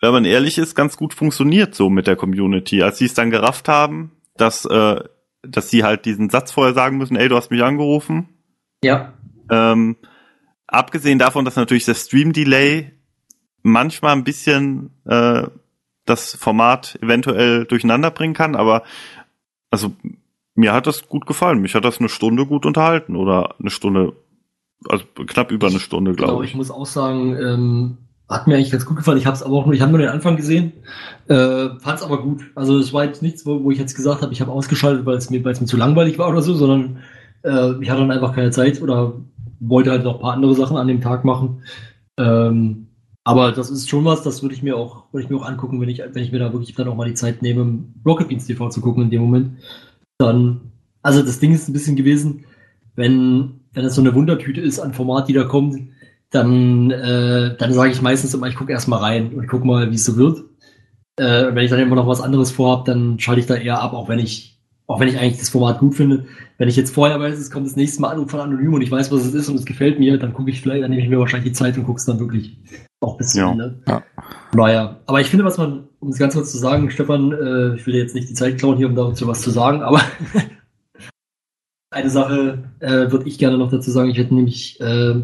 wenn 0.00 0.12
man 0.12 0.24
ehrlich 0.24 0.58
ist, 0.58 0.74
ganz 0.74 0.96
gut 0.96 1.14
funktioniert 1.14 1.74
so 1.74 1.90
mit 1.90 2.06
der 2.06 2.16
Community. 2.16 2.82
Als 2.82 2.98
sie 2.98 3.06
es 3.06 3.14
dann 3.14 3.30
gerafft 3.30 3.68
haben, 3.68 4.12
dass, 4.36 4.64
äh, 4.64 5.02
dass 5.42 5.70
sie 5.70 5.84
halt 5.84 6.04
diesen 6.04 6.30
Satz 6.30 6.52
vorher 6.52 6.74
sagen 6.74 6.98
müssen, 6.98 7.16
ey, 7.16 7.28
du 7.28 7.36
hast 7.36 7.50
mich 7.50 7.62
angerufen. 7.62 8.28
Ja. 8.82 9.12
Ähm, 9.50 9.96
abgesehen 10.72 11.18
davon, 11.18 11.44
dass 11.44 11.56
natürlich 11.56 11.84
der 11.84 11.94
Stream-Delay 11.94 12.92
manchmal 13.62 14.12
ein 14.12 14.24
bisschen 14.24 14.90
äh, 15.04 15.44
das 16.04 16.34
Format 16.34 16.98
eventuell 17.00 17.64
durcheinander 17.64 18.10
bringen 18.10 18.34
kann, 18.34 18.56
aber 18.56 18.82
also 19.70 19.92
mir 20.54 20.72
hat 20.72 20.86
das 20.86 21.08
gut 21.08 21.26
gefallen. 21.26 21.60
Mich 21.60 21.74
hat 21.74 21.84
das 21.84 21.98
eine 21.98 22.08
Stunde 22.08 22.46
gut 22.46 22.66
unterhalten 22.66 23.16
oder 23.16 23.54
eine 23.58 23.70
Stunde, 23.70 24.14
also 24.88 25.04
knapp 25.26 25.52
über 25.52 25.68
eine 25.68 25.78
Stunde, 25.78 26.12
glaube 26.12 26.44
ich 26.44 26.50
ich. 26.50 26.56
muss 26.56 26.70
auch 26.70 26.86
sagen, 26.86 27.36
ähm, 27.36 27.98
hat 28.28 28.46
mir 28.46 28.56
eigentlich 28.56 28.72
ganz 28.72 28.84
gut 28.84 28.96
gefallen. 28.96 29.18
Ich 29.18 29.26
habe 29.26 29.36
es 29.36 29.42
aber 29.42 29.54
auch 29.56 29.66
nur, 29.66 29.74
ich 29.74 29.80
habe 29.80 29.92
nur 29.92 30.00
den 30.00 30.08
Anfang 30.08 30.36
gesehen, 30.36 30.72
äh, 31.28 31.68
fand 31.78 31.98
es 31.98 32.02
aber 32.02 32.22
gut. 32.22 32.50
Also 32.54 32.78
es 32.78 32.92
war 32.92 33.04
jetzt 33.04 33.22
nichts, 33.22 33.46
wo, 33.46 33.62
wo 33.62 33.70
ich 33.70 33.78
jetzt 33.78 33.94
gesagt 33.94 34.22
habe, 34.22 34.32
ich 34.32 34.40
habe 34.40 34.50
ausgeschaltet, 34.50 35.06
weil 35.06 35.16
es 35.16 35.30
mir, 35.30 35.44
weil 35.44 35.52
es 35.52 35.60
mir 35.60 35.66
zu 35.66 35.76
langweilig 35.76 36.18
war 36.18 36.28
oder 36.28 36.42
so, 36.42 36.54
sondern 36.54 36.98
äh, 37.42 37.80
ich 37.80 37.90
hatte 37.90 38.00
dann 38.00 38.10
einfach 38.10 38.34
keine 38.34 38.50
Zeit 38.50 38.82
oder 38.82 39.14
wollte 39.68 39.90
halt 39.90 40.04
noch 40.04 40.16
ein 40.16 40.20
paar 40.20 40.34
andere 40.34 40.54
Sachen 40.54 40.76
an 40.76 40.88
dem 40.88 41.00
Tag 41.00 41.24
machen. 41.24 41.62
Ähm, 42.18 42.88
aber 43.24 43.52
das 43.52 43.70
ist 43.70 43.88
schon 43.88 44.04
was, 44.04 44.22
das 44.22 44.42
würde 44.42 44.54
ich 44.54 44.62
mir 44.62 44.76
auch, 44.76 45.04
würde 45.12 45.24
ich 45.24 45.30
mir 45.30 45.36
auch 45.36 45.46
angucken, 45.46 45.80
wenn 45.80 45.88
ich, 45.88 46.00
wenn 46.00 46.22
ich 46.22 46.32
mir 46.32 46.40
da 46.40 46.52
wirklich 46.52 46.74
dann 46.74 46.88
auch 46.88 46.96
mal 46.96 47.08
die 47.08 47.14
Zeit 47.14 47.40
nehme, 47.40 47.84
Rocket 48.04 48.28
Beans 48.28 48.46
TV 48.46 48.68
zu 48.68 48.80
gucken 48.80 49.04
in 49.04 49.10
dem 49.10 49.22
Moment. 49.22 49.58
Dann, 50.18 50.72
also 51.02 51.22
das 51.22 51.38
Ding 51.38 51.52
ist 51.52 51.68
ein 51.68 51.72
bisschen 51.72 51.96
gewesen, 51.96 52.44
wenn, 52.96 53.60
wenn 53.72 53.84
es 53.84 53.94
so 53.94 54.00
eine 54.00 54.14
Wundertüte 54.14 54.60
ist 54.60 54.80
an 54.80 54.92
Format, 54.92 55.28
die 55.28 55.32
da 55.32 55.44
kommt, 55.44 55.78
dann, 56.30 56.90
äh, 56.90 57.56
dann 57.56 57.72
sage 57.72 57.92
ich 57.92 58.02
meistens 58.02 58.34
immer, 58.34 58.48
ich 58.48 58.56
gucke 58.56 58.72
erst 58.72 58.88
mal 58.88 58.96
rein 58.96 59.34
und 59.34 59.46
guck 59.46 59.64
mal, 59.64 59.90
wie 59.90 59.94
es 59.94 60.04
so 60.04 60.16
wird. 60.16 60.44
Äh, 61.16 61.54
wenn 61.54 61.64
ich 61.64 61.70
dann 61.70 61.80
immer 61.80 61.96
noch 61.96 62.08
was 62.08 62.22
anderes 62.22 62.50
vorhab, 62.50 62.86
dann 62.86 63.18
schalte 63.20 63.40
ich 63.40 63.46
da 63.46 63.54
eher 63.54 63.80
ab, 63.80 63.92
auch 63.92 64.08
wenn 64.08 64.18
ich, 64.18 64.51
auch 64.92 65.00
wenn 65.00 65.08
ich 65.08 65.18
eigentlich 65.18 65.38
das 65.38 65.48
Format 65.48 65.78
gut 65.78 65.94
finde. 65.94 66.26
Wenn 66.58 66.68
ich 66.68 66.76
jetzt 66.76 66.94
vorher 66.94 67.18
weiß, 67.18 67.38
es 67.38 67.50
kommt 67.50 67.66
das 67.66 67.76
nächste 67.76 68.02
Mal 68.02 68.10
Anruf 68.10 68.30
von 68.30 68.40
Anonym 68.40 68.74
und 68.74 68.82
ich 68.82 68.90
weiß, 68.90 69.10
was 69.10 69.24
es 69.24 69.32
ist 69.32 69.48
und 69.48 69.56
es 69.56 69.64
gefällt 69.64 69.98
mir, 69.98 70.18
dann 70.18 70.34
gucke 70.34 70.50
ich 70.50 70.60
vielleicht, 70.60 70.82
dann 70.82 70.90
nehme 70.90 71.02
ich 71.02 71.08
mir 71.08 71.18
wahrscheinlich 71.18 71.52
die 71.52 71.56
Zeit 71.56 71.78
und 71.78 71.84
gucke 71.84 71.98
es 71.98 72.04
dann 72.04 72.20
wirklich 72.20 72.58
auch 73.00 73.16
bis 73.16 73.30
zum 73.30 73.40
Ja. 73.40 73.52
Ende. 73.52 73.80
Ja. 73.88 74.02
Naja, 74.54 75.00
aber 75.06 75.20
ich 75.22 75.28
finde, 75.28 75.46
was 75.46 75.56
man, 75.56 75.88
um 75.98 76.10
es 76.10 76.18
ganz 76.18 76.34
kurz 76.34 76.52
zu 76.52 76.58
sagen, 76.58 76.90
Stefan, 76.90 77.32
äh, 77.32 77.74
ich 77.74 77.86
will 77.86 77.94
jetzt 77.94 78.14
nicht 78.14 78.28
die 78.28 78.34
Zeit 78.34 78.58
klauen 78.58 78.76
hier, 78.76 78.86
um 78.86 78.94
dazu 78.94 79.26
was 79.26 79.40
zu 79.40 79.50
sagen, 79.50 79.82
aber 79.82 80.02
eine 81.90 82.10
Sache 82.10 82.64
äh, 82.80 83.10
würde 83.10 83.26
ich 83.26 83.38
gerne 83.38 83.56
noch 83.56 83.70
dazu 83.70 83.90
sagen. 83.90 84.10
Ich 84.10 84.18
hätte 84.18 84.34
nämlich, 84.34 84.78
äh, 84.80 85.22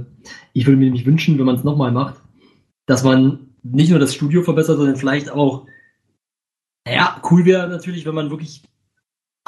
ich 0.55 0.67
würde 0.67 0.79
mir 0.79 0.87
nämlich 0.87 1.05
wünschen, 1.05 1.39
wenn 1.39 1.47
man 1.47 1.57
es 1.57 1.65
nochmal 1.65 1.93
macht, 1.93 2.23
dass 2.87 3.05
man 3.05 3.51
nicht 3.63 3.91
nur 3.91 3.99
das 3.99 4.15
Studio 4.15 4.43
verbessert, 4.43 4.79
sondern 4.79 4.97
vielleicht 4.97 5.31
auch, 5.31 5.67
ja, 6.89 7.21
cool 7.31 7.45
wäre 7.45 7.69
natürlich, 7.69 8.07
wenn 8.07 8.15
man 8.15 8.31
wirklich 8.31 8.63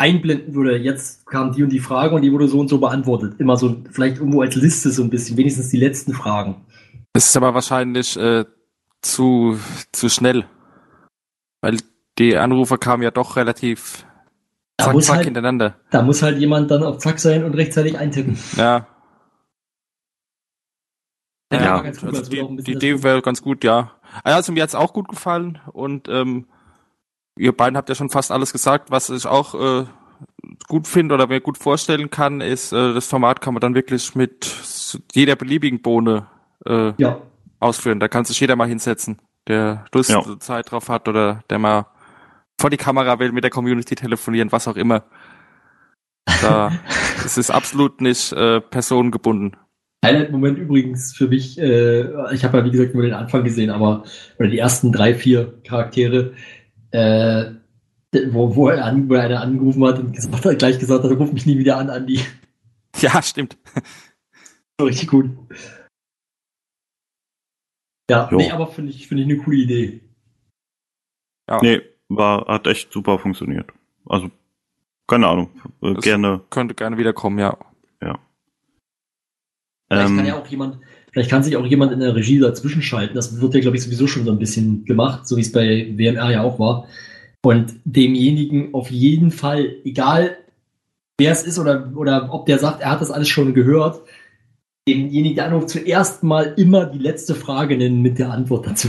einblenden 0.00 0.54
würde, 0.54 0.78
jetzt 0.78 1.26
kam 1.26 1.52
die 1.52 1.62
und 1.62 1.70
die 1.70 1.78
Frage 1.78 2.14
und 2.14 2.22
die 2.22 2.32
wurde 2.32 2.48
so 2.48 2.58
und 2.58 2.68
so 2.68 2.78
beantwortet. 2.78 3.38
Immer 3.38 3.56
so, 3.56 3.76
vielleicht 3.92 4.16
irgendwo 4.16 4.40
als 4.40 4.56
Liste 4.56 4.90
so 4.90 5.02
ein 5.02 5.10
bisschen, 5.10 5.36
wenigstens 5.36 5.68
die 5.68 5.76
letzten 5.76 6.14
Fragen. 6.14 6.56
Das 7.12 7.26
ist 7.26 7.36
aber 7.36 7.54
wahrscheinlich 7.54 8.16
äh, 8.16 8.44
zu, 9.02 9.58
zu 9.92 10.08
schnell. 10.08 10.46
Weil 11.60 11.78
die 12.18 12.36
Anrufe 12.36 12.78
kamen 12.78 13.02
ja 13.02 13.10
doch 13.10 13.36
relativ 13.36 14.06
Da 14.78 14.86
zack, 14.86 14.94
muss, 14.94 15.06
zack 15.06 15.16
halt, 15.16 15.24
hintereinander. 15.26 15.76
da 15.90 16.02
muss 16.02 16.22
halt 16.22 16.38
jemand 16.38 16.70
dann 16.70 16.82
auf 16.82 16.98
Zack 16.98 17.18
sein 17.18 17.44
und 17.44 17.54
rechtzeitig 17.54 17.98
eintippen. 17.98 18.38
Ja. 18.56 18.86
Ja, 21.52 21.82
cool, 21.82 22.16
also 22.16 22.30
die, 22.30 22.62
die 22.62 22.72
Idee 22.72 23.02
wäre 23.02 23.22
ganz 23.22 23.42
gut, 23.42 23.64
ja. 23.64 23.90
Also 24.22 24.52
mir 24.52 24.62
hat's 24.62 24.76
auch 24.76 24.92
gut 24.92 25.08
gefallen 25.08 25.58
und 25.72 26.08
ähm, 26.08 26.46
ihr 27.40 27.56
beiden 27.56 27.76
habt 27.76 27.88
ja 27.88 27.94
schon 27.94 28.10
fast 28.10 28.30
alles 28.30 28.52
gesagt, 28.52 28.90
was 28.90 29.08
ich 29.08 29.26
auch 29.26 29.54
äh, 29.54 29.84
gut 30.68 30.86
finde 30.86 31.14
oder 31.14 31.26
mir 31.26 31.40
gut 31.40 31.58
vorstellen 31.58 32.10
kann, 32.10 32.40
ist, 32.40 32.72
äh, 32.72 32.94
das 32.94 33.06
Format 33.06 33.40
kann 33.40 33.54
man 33.54 33.60
dann 33.60 33.74
wirklich 33.74 34.14
mit 34.14 35.02
jeder 35.14 35.36
beliebigen 35.36 35.80
Bohne 35.80 36.26
äh, 36.66 36.92
Ja, 36.98 37.22
ausführen. 37.58 37.98
Da 37.98 38.08
kann 38.08 38.24
sich 38.24 38.38
jeder 38.40 38.56
mal 38.56 38.68
hinsetzen, 38.68 39.20
der 39.48 39.86
Lust 39.92 40.10
Ja. 40.10 40.22
Zeit 40.38 40.70
drauf 40.70 40.88
hat 40.88 41.08
oder 41.08 41.42
der 41.48 41.58
mal 41.58 41.86
vor 42.60 42.68
die 42.68 42.76
Kamera 42.76 43.18
will, 43.18 43.32
mit 43.32 43.42
der 43.42 43.50
Community 43.50 43.94
telefonieren, 43.94 44.52
was 44.52 44.68
auch 44.68 44.76
immer. 44.76 45.04
Da 46.42 46.70
es 47.24 47.38
ist 47.38 47.50
absolut 47.50 48.02
nicht 48.02 48.32
äh, 48.32 48.60
personengebunden. 48.60 49.56
Highlight-Moment 50.04 50.58
übrigens 50.58 51.14
für 51.14 51.28
mich, 51.28 51.58
äh, 51.58 52.02
ich 52.34 52.44
habe 52.44 52.58
ja 52.58 52.64
wie 52.64 52.70
gesagt 52.70 52.94
nur 52.94 53.02
den 53.02 53.12
Anfang 53.12 53.44
gesehen, 53.44 53.70
aber 53.70 54.04
oder 54.38 54.48
die 54.48 54.58
ersten 54.58 54.92
drei, 54.92 55.14
vier 55.14 55.60
Charaktere, 55.64 56.32
äh, 56.92 57.52
wo, 58.32 58.54
wo, 58.54 58.68
er 58.68 58.84
an, 58.84 59.08
wo 59.08 59.14
er 59.14 59.24
einer 59.24 59.40
angerufen 59.40 59.84
hat 59.84 59.98
und 59.98 60.12
gesagt, 60.12 60.44
hat, 60.44 60.58
gleich 60.58 60.78
gesagt 60.78 61.04
hat, 61.04 61.10
ruf 61.10 61.32
mich 61.32 61.46
nie 61.46 61.58
wieder 61.58 61.76
an, 61.78 61.90
Andi. 61.90 62.20
Ja, 63.00 63.22
stimmt. 63.22 63.56
So 64.80 64.86
richtig 64.86 65.10
gut. 65.10 65.30
Ja, 68.10 68.30
Jo. 68.30 68.38
nee, 68.38 68.50
aber 68.50 68.66
finde 68.66 68.92
ich, 68.92 69.06
finde 69.06 69.22
ich 69.24 69.28
eine 69.28 69.38
coole 69.38 69.58
Idee. 69.58 70.00
Ja, 71.50 71.60
Nee, 71.60 71.82
war, 72.08 72.46
hat 72.46 72.66
echt 72.66 72.90
super 72.90 73.18
funktioniert. 73.18 73.70
Also, 74.06 74.30
keine 75.06 75.28
Ahnung. 75.28 75.50
Äh, 75.82 75.94
gerne. 75.96 76.40
könnte 76.48 76.74
gerne 76.74 76.96
wiederkommen, 76.96 77.38
ja. 77.38 77.58
Vielleicht 79.90 80.10
Ähm, 80.10 80.16
kann 80.18 80.26
ja 80.26 80.38
auch 80.38 80.46
jemand, 80.46 80.78
vielleicht 81.12 81.30
kann 81.30 81.42
sich 81.42 81.56
auch 81.56 81.66
jemand 81.66 81.92
in 81.92 82.00
der 82.00 82.14
Regie 82.14 82.38
dazwischen 82.38 82.82
schalten. 82.82 83.14
Das 83.14 83.40
wird 83.40 83.54
ja, 83.54 83.60
glaube 83.60 83.76
ich, 83.76 83.82
sowieso 83.82 84.06
schon 84.06 84.24
so 84.24 84.32
ein 84.32 84.38
bisschen 84.38 84.84
gemacht, 84.84 85.26
so 85.26 85.36
wie 85.36 85.42
es 85.42 85.52
bei 85.52 85.92
WMR 85.96 86.30
ja 86.30 86.42
auch 86.42 86.58
war. 86.58 86.86
Und 87.42 87.74
demjenigen 87.84 88.74
auf 88.74 88.90
jeden 88.90 89.30
Fall, 89.30 89.76
egal 89.84 90.36
wer 91.18 91.32
es 91.32 91.42
ist 91.42 91.58
oder, 91.58 91.92
oder 91.94 92.32
ob 92.32 92.46
der 92.46 92.58
sagt, 92.58 92.80
er 92.80 92.90
hat 92.90 93.00
das 93.00 93.10
alles 93.10 93.28
schon 93.28 93.54
gehört, 93.54 94.02
demjenigen, 94.88 95.36
der 95.36 95.46
anruft, 95.46 95.68
zuerst 95.68 96.22
mal 96.22 96.54
immer 96.56 96.86
die 96.86 96.98
letzte 96.98 97.34
Frage 97.34 97.76
nennen 97.76 98.02
mit 98.02 98.18
der 98.18 98.30
Antwort 98.30 98.66
dazu. 98.66 98.88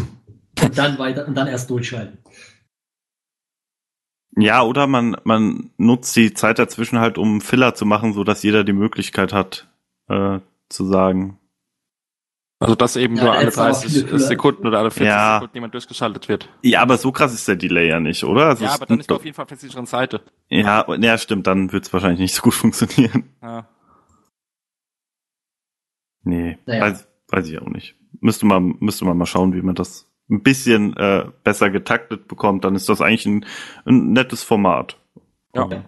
Und 0.62 0.78
dann 0.78 0.98
weiter 1.00 1.28
und 1.28 1.36
dann 1.36 1.48
erst 1.48 1.70
durchschalten. 1.70 2.18
Ja, 4.38 4.64
oder 4.64 4.88
man, 4.88 5.18
man 5.24 5.72
nutzt 5.78 6.16
die 6.16 6.34
Zeit 6.34 6.58
dazwischen 6.58 7.00
halt, 7.00 7.18
um 7.18 7.42
Filler 7.42 7.76
zu 7.76 7.86
machen, 7.86 8.14
so 8.14 8.24
dass 8.24 8.44
jeder 8.44 8.64
die 8.64 8.74
Möglichkeit 8.74 9.34
hat, 9.34 9.68
äh, 10.08 10.40
zu 10.70 10.86
sagen. 10.86 11.38
Also 12.62 12.76
dass 12.76 12.96
eben 12.96 13.16
Ja, 13.16 13.24
nur 13.24 13.34
alle 13.34 13.48
ist 13.48 13.58
aber 13.58 13.72
30 13.72 13.92
viele 13.92 14.06
Fehler. 14.08 14.20
Sekunden 14.20 14.68
oder 14.68 14.78
alle 14.80 14.92
40 14.92 15.08
Ja. 15.08 15.36
Sekunden 15.38 15.56
jemand 15.58 15.74
durchgeschaltet 15.74 16.30
wird. 16.30 16.48
Ja, 16.62 16.82
aber 16.84 16.98
so 16.98 17.12
krass 17.12 17.34
ist 17.34 17.48
der 17.48 17.56
Delay 17.56 17.90
ja 17.90 18.00
nicht, 18.00 18.24
oder? 18.24 18.46
Also 18.50 18.64
ja, 18.64 18.70
es 18.70 18.76
aber 18.76 18.86
dann 18.86 19.00
ist 19.00 19.10
man 19.10 19.18
auf 19.18 19.26
jeden 19.26 19.36
Fall 19.36 19.44
auf 19.44 19.50
der 19.50 19.58
sicheren 19.58 19.88
Seite. 19.88 20.22
Ja, 20.50 20.86
ja, 20.96 21.18
stimmt, 21.18 21.48
dann 21.48 21.72
wird's 21.72 21.92
wahrscheinlich 21.92 22.20
nicht 22.20 22.36
so 22.36 22.44
gut 22.44 22.54
funktionieren. 22.54 23.30
Ja. 23.42 23.68
Nee, 26.24 26.58
Naja. 26.68 26.82
weiß, 26.84 27.08
weiß 27.30 27.50
ich 27.50 27.60
auch 27.60 27.68
nicht. 27.68 27.96
Müsste 28.20 28.46
man, 28.46 28.76
müsste 28.80 29.06
man 29.06 29.18
mal 29.18 29.26
schauen, 29.26 29.54
wie 29.56 29.62
man 29.64 29.74
das 29.76 30.08
ein 30.30 30.44
bisschen 30.44 30.96
äh, 30.98 31.26
besser 31.44 31.72
getaktet 31.72 32.28
bekommt. 32.28 32.64
Dann 32.64 32.76
ist 32.76 32.88
das 32.90 33.02
eigentlich 33.02 33.26
ein, 33.26 33.46
ein 33.86 34.12
nettes 34.14 34.44
Format. 34.44 34.98
Ja. 35.56 35.68
Ja. 35.68 35.84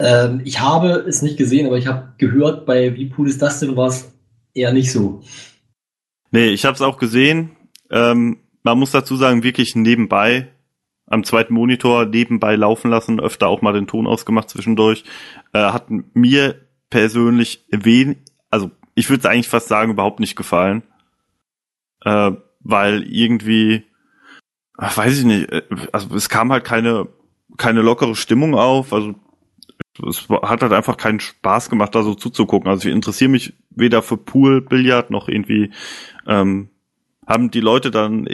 Ähm, 0.00 0.40
ich 0.44 0.60
habe 0.60 0.90
es 0.92 1.22
nicht 1.22 1.36
gesehen, 1.38 1.66
aber 1.66 1.76
ich 1.78 1.86
habe 1.88 2.14
gehört, 2.18 2.66
bei 2.66 2.94
Wie 2.94 3.12
cool 3.18 3.28
ist 3.28 3.42
das 3.42 3.60
denn, 3.60 3.76
war 3.76 3.88
es 3.88 4.11
eher 4.54 4.72
nicht 4.72 4.92
so. 4.92 5.22
Nee, 6.30 6.48
ich 6.48 6.64
habe 6.64 6.74
es 6.74 6.82
auch 6.82 6.98
gesehen. 6.98 7.50
Ähm, 7.90 8.38
man 8.62 8.78
muss 8.78 8.90
dazu 8.90 9.16
sagen, 9.16 9.42
wirklich 9.42 9.76
nebenbei, 9.76 10.52
am 11.06 11.24
zweiten 11.24 11.52
Monitor 11.52 12.06
nebenbei 12.06 12.56
laufen 12.56 12.90
lassen, 12.90 13.20
öfter 13.20 13.48
auch 13.48 13.60
mal 13.60 13.72
den 13.72 13.86
Ton 13.86 14.06
ausgemacht 14.06 14.48
zwischendurch. 14.48 15.04
Äh, 15.52 15.58
hat 15.58 15.86
mir 15.90 16.66
persönlich 16.88 17.66
wen, 17.70 18.16
also 18.50 18.70
ich 18.94 19.10
würde 19.10 19.28
eigentlich 19.28 19.48
fast 19.48 19.68
sagen, 19.68 19.92
überhaupt 19.92 20.20
nicht 20.20 20.36
gefallen. 20.36 20.82
Äh, 22.04 22.32
weil 22.60 23.02
irgendwie, 23.02 23.84
ach, 24.76 24.96
weiß 24.96 25.18
ich 25.18 25.24
nicht, 25.24 25.52
äh, 25.52 25.62
also 25.92 26.14
es 26.14 26.28
kam 26.28 26.52
halt 26.52 26.64
keine, 26.64 27.08
keine 27.56 27.82
lockere 27.82 28.14
Stimmung 28.14 28.54
auf, 28.54 28.92
also 28.92 29.14
es 30.08 30.28
hat 30.28 30.62
halt 30.62 30.72
einfach 30.72 30.96
keinen 30.96 31.20
Spaß 31.20 31.70
gemacht, 31.70 31.94
da 31.94 32.02
so 32.02 32.14
zuzugucken. 32.14 32.70
Also 32.70 32.88
ich 32.88 32.94
interessiere 32.94 33.30
mich 33.30 33.54
weder 33.70 34.02
für 34.02 34.16
Pool, 34.16 34.60
Billard 34.60 35.10
noch 35.10 35.28
irgendwie 35.28 35.70
ähm, 36.26 36.70
haben 37.26 37.50
die 37.50 37.60
Leute 37.60 37.90
dann 37.90 38.26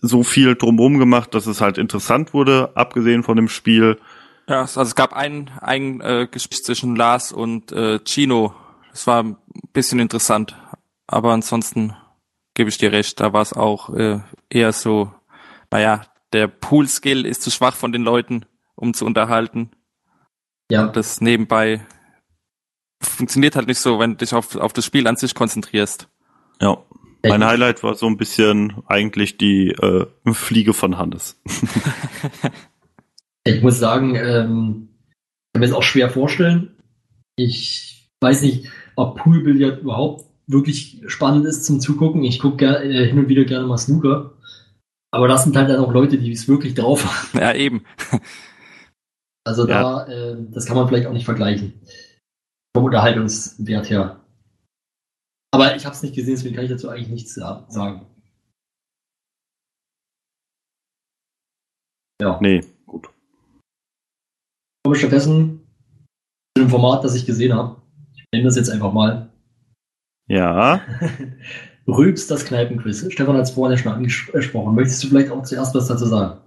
so 0.00 0.22
viel 0.22 0.54
drumherum 0.54 0.98
gemacht, 0.98 1.34
dass 1.34 1.46
es 1.46 1.60
halt 1.60 1.78
interessant 1.78 2.34
wurde, 2.34 2.72
abgesehen 2.74 3.22
von 3.22 3.36
dem 3.36 3.48
Spiel. 3.48 3.98
Ja, 4.48 4.60
also 4.60 4.82
es 4.82 4.94
gab 4.94 5.14
ein, 5.14 5.50
ein 5.60 6.00
äh, 6.00 6.28
Gespräch 6.30 6.64
zwischen 6.64 6.96
Lars 6.96 7.32
und 7.32 7.72
äh, 7.72 8.00
Chino. 8.04 8.54
Das 8.90 9.06
war 9.06 9.22
ein 9.22 9.36
bisschen 9.72 9.98
interessant. 10.00 10.56
Aber 11.06 11.32
ansonsten 11.32 11.94
gebe 12.54 12.68
ich 12.68 12.78
dir 12.78 12.92
recht, 12.92 13.20
da 13.20 13.32
war 13.32 13.42
es 13.42 13.52
auch 13.52 13.90
äh, 13.90 14.20
eher 14.50 14.72
so, 14.72 15.12
naja, 15.70 16.02
der 16.32 16.48
Pool-Skill 16.48 17.26
ist 17.26 17.42
zu 17.42 17.50
schwach 17.50 17.74
von 17.74 17.92
den 17.92 18.02
Leuten, 18.02 18.44
um 18.74 18.94
zu 18.94 19.06
unterhalten. 19.06 19.70
Ja, 20.70 20.88
Das 20.88 21.20
nebenbei 21.20 21.80
funktioniert 23.00 23.54
halt 23.56 23.68
nicht 23.68 23.78
so, 23.78 23.98
wenn 23.98 24.12
du 24.12 24.16
dich 24.16 24.34
auf, 24.34 24.56
auf 24.56 24.72
das 24.72 24.84
Spiel 24.84 25.06
an 25.06 25.16
sich 25.16 25.34
konzentrierst. 25.34 26.08
Ja. 26.60 26.78
Mein 27.26 27.44
Highlight 27.44 27.82
war 27.82 27.94
so 27.94 28.06
ein 28.06 28.18
bisschen 28.18 28.82
eigentlich 28.86 29.38
die 29.38 29.70
äh, 29.70 30.06
Fliege 30.32 30.74
von 30.74 30.98
Hannes. 30.98 31.40
Ich 33.46 33.62
muss 33.62 33.78
sagen, 33.78 34.14
ähm, 34.16 34.88
ich 34.88 35.52
kann 35.52 35.60
mir 35.60 35.66
das 35.66 35.76
auch 35.76 35.82
schwer 35.82 36.08
vorstellen. 36.08 36.70
Ich 37.36 38.08
weiß 38.22 38.40
nicht, 38.40 38.70
ob 38.96 39.18
Poolbillard 39.18 39.82
überhaupt 39.82 40.24
wirklich 40.46 41.02
spannend 41.08 41.44
ist 41.44 41.66
zum 41.66 41.78
Zugucken. 41.78 42.24
Ich 42.24 42.38
gucke 42.38 42.64
äh, 42.64 43.06
hin 43.06 43.18
und 43.18 43.28
wieder 43.28 43.44
gerne 43.44 43.66
mal 43.66 43.76
Snooker. 43.76 44.32
Aber 45.10 45.28
das 45.28 45.44
sind 45.44 45.56
halt 45.56 45.68
dann 45.68 45.84
auch 45.84 45.92
Leute, 45.92 46.16
die 46.16 46.32
es 46.32 46.48
wirklich 46.48 46.74
drauf 46.74 47.04
haben. 47.04 47.38
Ja, 47.38 47.52
eben. 47.54 47.84
Also 49.46 49.68
Ja. 49.68 50.04
da, 50.04 50.12
äh, 50.12 50.36
das 50.50 50.66
kann 50.66 50.76
man 50.76 50.88
vielleicht 50.88 51.06
auch 51.06 51.12
nicht 51.12 51.24
vergleichen. 51.24 51.80
Vom 52.76 52.84
Unterhaltungswert 52.86 53.88
her. 53.90 54.20
Aber 55.54 55.76
ich 55.76 55.84
habe 55.84 55.94
es 55.94 56.02
nicht 56.02 56.14
gesehen, 56.14 56.34
deswegen 56.34 56.54
kann 56.56 56.64
ich 56.64 56.70
dazu 56.70 56.88
eigentlich 56.88 57.08
nichts 57.08 57.34
sa- 57.34 57.64
sagen. 57.68 58.06
Ja. 62.20 62.38
Nee, 62.40 62.60
gut. 62.86 63.06
Kommen 64.82 64.94
wir 64.94 64.96
stattdessen 64.96 65.60
zu 66.56 66.64
dem 66.64 66.70
Format, 66.70 67.04
das 67.04 67.14
ich 67.14 67.26
gesehen 67.26 67.52
habe. 67.54 67.80
Ich 68.16 68.24
nehme 68.32 68.44
das 68.44 68.56
jetzt 68.56 68.70
einfach 68.70 68.92
mal. 68.92 69.30
Ja. 70.28 70.80
Rülps 71.86 72.26
das 72.26 72.44
Kneipenquiz. 72.46 73.12
Stefan 73.12 73.36
hat 73.36 73.42
es 73.44 73.50
vorhin 73.50 73.76
ja 73.76 73.82
schon 73.82 73.92
angesprochen. 73.92 74.74
Möchtest 74.74 75.04
du 75.04 75.08
vielleicht 75.08 75.30
auch 75.30 75.42
zuerst 75.42 75.74
was 75.74 75.86
dazu 75.88 76.06
sagen? 76.06 76.40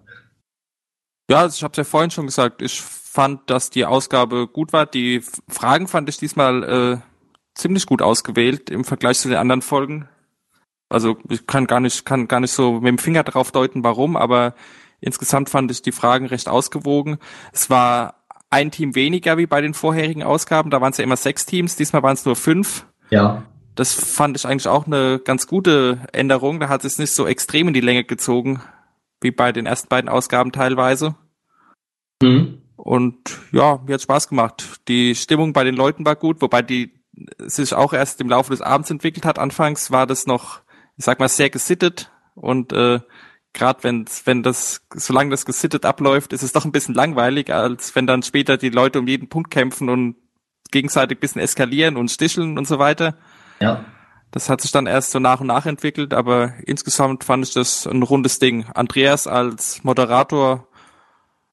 Ja, 1.30 1.39
also 1.39 1.55
ich 1.55 1.63
habe 1.63 1.73
ja 1.75 1.84
vorhin 1.84 2.11
schon 2.11 2.25
gesagt, 2.25 2.61
ich 2.61 2.82
fand, 2.82 3.49
dass 3.49 3.69
die 3.69 3.86
Ausgabe 3.86 4.47
gut 4.47 4.73
war. 4.73 4.86
Die 4.86 5.21
Fragen 5.49 5.88
fand 5.88 6.07
ich 6.07 6.17
diesmal 6.17 6.63
äh, 6.63 6.97
ziemlich 7.55 7.86
gut 7.86 8.01
ausgewählt 8.01 8.69
im 8.69 8.84
Vergleich 8.84 9.19
zu 9.19 9.28
den 9.28 9.38
anderen 9.38 9.61
Folgen. 9.61 10.07
Also 10.89 11.17
ich 11.28 11.45
kann 11.47 11.67
gar 11.67 11.80
nicht, 11.80 12.05
kann 12.05 12.28
gar 12.28 12.39
nicht 12.39 12.51
so 12.51 12.73
mit 12.73 12.88
dem 12.88 12.97
Finger 12.97 13.23
drauf 13.23 13.51
deuten, 13.51 13.84
warum, 13.84 14.15
aber 14.15 14.53
insgesamt 15.01 15.49
fand 15.49 15.69
ich 15.71 15.82
die 15.82 15.91
Fragen 15.91 16.28
recht 16.28 16.47
ausgewogen. 16.47 17.17
Es 17.51 17.69
war 17.69 18.23
ein 18.49 18.71
Team 18.71 18.95
weniger 18.95 19.38
wie 19.38 19.47
bei 19.47 19.59
den 19.59 19.73
vorherigen 19.73 20.23
Ausgaben. 20.23 20.69
Da 20.69 20.80
waren 20.80 20.91
es 20.91 20.97
ja 20.97 21.03
immer 21.03 21.17
sechs 21.17 21.45
Teams, 21.45 21.75
diesmal 21.75 22.03
waren 22.03 22.13
es 22.13 22.23
nur 22.23 22.38
fünf. 22.38 22.86
Ja. 23.09 23.43
Das 23.75 23.93
fand 23.93 24.38
ich 24.38 24.47
eigentlich 24.47 24.67
auch 24.67 24.88
eine 24.88 25.19
ganz 25.19 25.45
gute 25.45 25.99
Änderung. 26.13 26.59
Da 26.59 26.69
hat 26.69 26.86
es 26.86 26.97
nicht 26.97 27.11
so 27.11 27.28
extrem 27.28 27.67
in 27.67 27.73
die 27.73 27.82
Länge 27.82 28.05
gezogen, 28.05 28.61
wie 29.22 29.32
bei 29.32 29.51
den 29.51 29.65
ersten 29.65 29.89
beiden 29.89 30.09
Ausgaben 30.09 30.51
teilweise. 30.51 31.15
Mhm. 32.22 32.61
Und 32.76 33.18
ja, 33.51 33.80
mir 33.86 33.95
hat 33.95 34.01
Spaß 34.01 34.30
gemacht. 34.30 34.80
Die 34.88 35.15
Stimmung 35.15 35.53
bei 35.53 35.63
den 35.63 35.76
Leuten 35.76 36.05
war 36.05 36.15
gut, 36.15 36.41
wobei 36.41 36.61
die 36.61 36.93
sich 37.39 37.74
auch 37.74 37.93
erst 37.93 38.22
im 38.22 38.30
Laufe 38.30 38.51
des 38.51 38.61
Abends 38.61 38.91
entwickelt 38.91 39.26
hat. 39.26 39.39
Anfangs 39.39 39.91
war 39.91 40.05
das 40.05 40.28
noch, 40.28 40.61
ich 40.95 41.05
sag 41.05 41.20
mal, 41.20 41.30
sehr 41.30 41.49
gesittet 41.49 42.11
und 42.36 42.72
äh, 42.74 42.99
gerade 43.53 43.84
wenn 43.84 44.05
wenn 44.26 44.43
das, 44.43 44.86
solange 44.93 45.32
das 45.32 45.45
gesittet 45.45 45.86
abläuft, 45.86 46.32
ist 46.32 46.43
es 46.43 46.53
doch 46.53 46.65
ein 46.65 46.72
bisschen 46.72 46.93
langweilig, 46.93 47.51
als 47.51 47.95
wenn 47.95 48.05
dann 48.05 48.22
später 48.22 48.57
die 48.57 48.70
Leute 48.70 48.99
um 48.99 49.07
jeden 49.07 49.30
Punkt 49.30 49.49
kämpfen 49.49 49.89
und 49.89 50.15
gegenseitig 50.72 51.18
ein 51.18 51.22
bisschen 51.22 51.41
eskalieren 51.41 51.97
und 51.97 52.11
sticheln 52.11 52.57
und 52.57 52.68
so 52.68 52.78
weiter. 52.78 53.18
Ja. 53.59 53.86
Das 54.38 54.49
hat 54.49 54.61
sich 54.61 54.71
dann 54.71 54.85
erst 54.85 55.09
so 55.09 55.17
nach 55.17 55.41
und 55.41 55.47
nach 55.47 55.65
entwickelt, 55.65 56.13
aber 56.13 56.53
insgesamt 56.63 57.23
fand 57.23 57.43
ich 57.43 57.55
das 57.55 57.88
ein 57.88 58.03
rundes 58.03 58.38
Ding. 58.38 58.67
Andreas 58.75 59.25
als 59.25 59.83
Moderator 59.83 60.67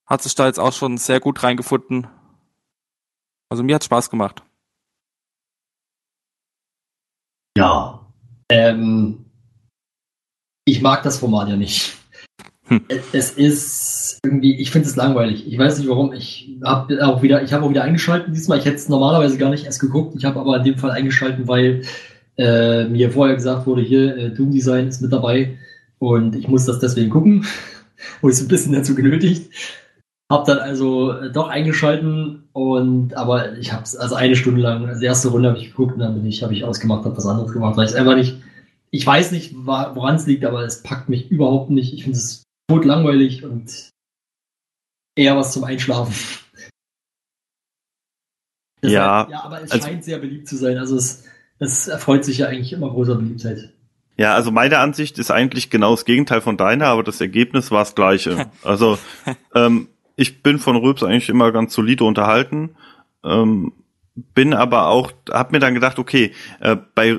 hat 0.05 0.23
sich 0.23 0.35
da 0.35 0.45
jetzt 0.45 0.61
auch 0.61 0.75
schon 0.75 0.99
sehr 0.99 1.19
gut 1.19 1.43
reingefunden. 1.43 2.09
Also 3.49 3.63
mir 3.63 3.77
hat 3.77 3.85
Spaß 3.85 4.11
gemacht. 4.11 4.43
Ja. 7.57 8.07
Ähm, 8.51 9.31
ich 10.67 10.83
mag 10.83 11.03
das 11.05 11.19
Format 11.19 11.49
ja 11.49 11.57
nicht. 11.57 11.97
Hm. 12.67 12.85
Es, 12.89 13.15
es 13.15 13.31
ist 13.31 14.19
irgendwie, 14.23 14.61
ich 14.61 14.71
finde 14.71 14.89
es 14.89 14.97
langweilig. 14.97 15.47
Ich 15.47 15.57
weiß 15.57 15.79
nicht 15.79 15.89
warum. 15.89 16.13
Ich 16.13 16.59
habe 16.63 17.03
auch 17.07 17.23
wieder, 17.23 17.43
ich 17.43 17.55
habe 17.55 17.65
auch 17.65 17.71
wieder 17.71 17.85
eingeschaltet 17.85 18.37
diesmal. 18.37 18.59
Ich 18.59 18.67
hätte 18.67 18.77
es 18.77 18.91
normalerweise 18.91 19.39
gar 19.39 19.49
nicht 19.49 19.65
erst 19.65 19.81
geguckt. 19.81 20.17
Ich 20.19 20.27
habe 20.27 20.39
aber 20.39 20.59
in 20.59 20.65
dem 20.65 20.77
Fall 20.77 20.91
eingeschalten, 20.91 21.49
weil 21.49 21.87
äh, 22.37 22.85
mir 22.85 23.11
vorher 23.11 23.37
gesagt 23.37 23.67
wurde, 23.67 23.83
hier 23.83 24.17
äh, 24.17 24.31
Doom 24.31 24.53
Design 24.53 24.89
ist 24.89 25.01
mit 25.03 25.13
dabei 25.13 25.59
und 25.99 26.35
ich 26.35 26.49
muss 26.49 26.65
das 26.67 26.79
deswegen 26.79 27.11
gucken. 27.11 27.47
Wurde 28.21 28.33
ich 28.33 28.39
so 28.39 28.45
ein 28.45 28.49
bisschen 28.49 28.73
dazu 28.73 28.95
genötigt. 28.95 29.53
Hab 30.31 30.45
dann 30.47 30.59
also 30.59 31.13
äh, 31.13 31.31
doch 31.31 31.49
eingeschalten 31.49 32.49
und 32.53 33.15
aber 33.15 33.57
ich 33.59 33.73
habe 33.73 33.85
es 33.85 33.97
also 33.97 34.15
eine 34.15 34.37
Stunde 34.37 34.61
lang, 34.61 34.87
also 34.87 35.01
die 35.01 35.07
erste 35.07 35.29
Runde 35.29 35.49
habe 35.49 35.59
ich 35.59 35.71
geguckt 35.71 35.95
und 35.95 36.01
dann 36.01 36.15
bin 36.15 36.27
ich, 36.27 36.43
habe 36.43 36.55
ich 36.55 36.65
ausgemacht, 36.65 37.05
habe 37.05 37.17
was 37.17 37.27
anderes 37.27 37.53
gemacht, 37.53 37.77
weil 37.77 37.85
ich 37.85 37.93
es 37.93 37.97
einfach 37.97 38.17
nicht, 38.17 38.43
ich 38.91 39.07
weiß 39.07 39.33
nicht, 39.33 39.55
woran 39.55 40.17
es 40.17 40.27
liegt, 40.27 40.45
aber 40.45 40.65
es 40.65 40.83
packt 40.83 41.09
mich 41.09 41.31
überhaupt 41.31 41.71
nicht. 41.71 41.93
Ich 41.95 42.05
finde 42.05 42.19
es 42.19 42.43
tot 42.71 42.85
langweilig 42.85 43.45
und 43.45 43.91
eher 45.17 45.37
was 45.37 45.53
zum 45.53 45.65
Einschlafen. 45.65 46.15
Ja, 48.83 49.27
ja, 49.31 49.43
aber 49.43 49.63
es 49.63 49.71
also- 49.71 49.87
scheint 49.87 50.05
sehr 50.05 50.19
beliebt 50.19 50.47
zu 50.47 50.57
sein. 50.57 50.77
Also 50.77 50.97
es, 50.97 51.25
es 51.59 51.89
erfreut 51.89 52.25
sich 52.25 52.39
ja 52.39 52.49
eigentlich 52.49 52.73
immer 52.73 52.91
großer 52.91 53.17
Beliebtheit. 53.17 53.73
Ja, 54.17 54.35
also 54.35 54.51
meine 54.51 54.79
Ansicht 54.79 55.19
ist 55.19 55.31
eigentlich 55.31 55.71
genau 55.71 55.91
das 55.91 56.05
Gegenteil 56.05 56.41
von 56.41 56.57
deiner, 56.57 56.87
aber 56.87 57.03
das 57.03 57.21
Ergebnis 57.21 57.71
war 57.71 57.81
das 57.81 57.95
gleiche. 57.95 58.51
Also 58.63 58.99
ähm, 59.55 59.89
ich 60.17 60.43
bin 60.43 60.59
von 60.59 60.77
Röps 60.77 61.03
eigentlich 61.03 61.29
immer 61.29 61.51
ganz 61.53 61.75
solide 61.75 62.05
unterhalten, 62.05 62.77
ähm, 63.25 63.73
bin 64.15 64.55
aber 64.55 64.89
auch, 64.89 65.11
hab 65.31 65.51
mir 65.51 65.59
dann 65.59 65.75
gedacht, 65.75 65.99
okay, 65.99 66.33
äh, 66.61 66.77
bei 66.95 67.19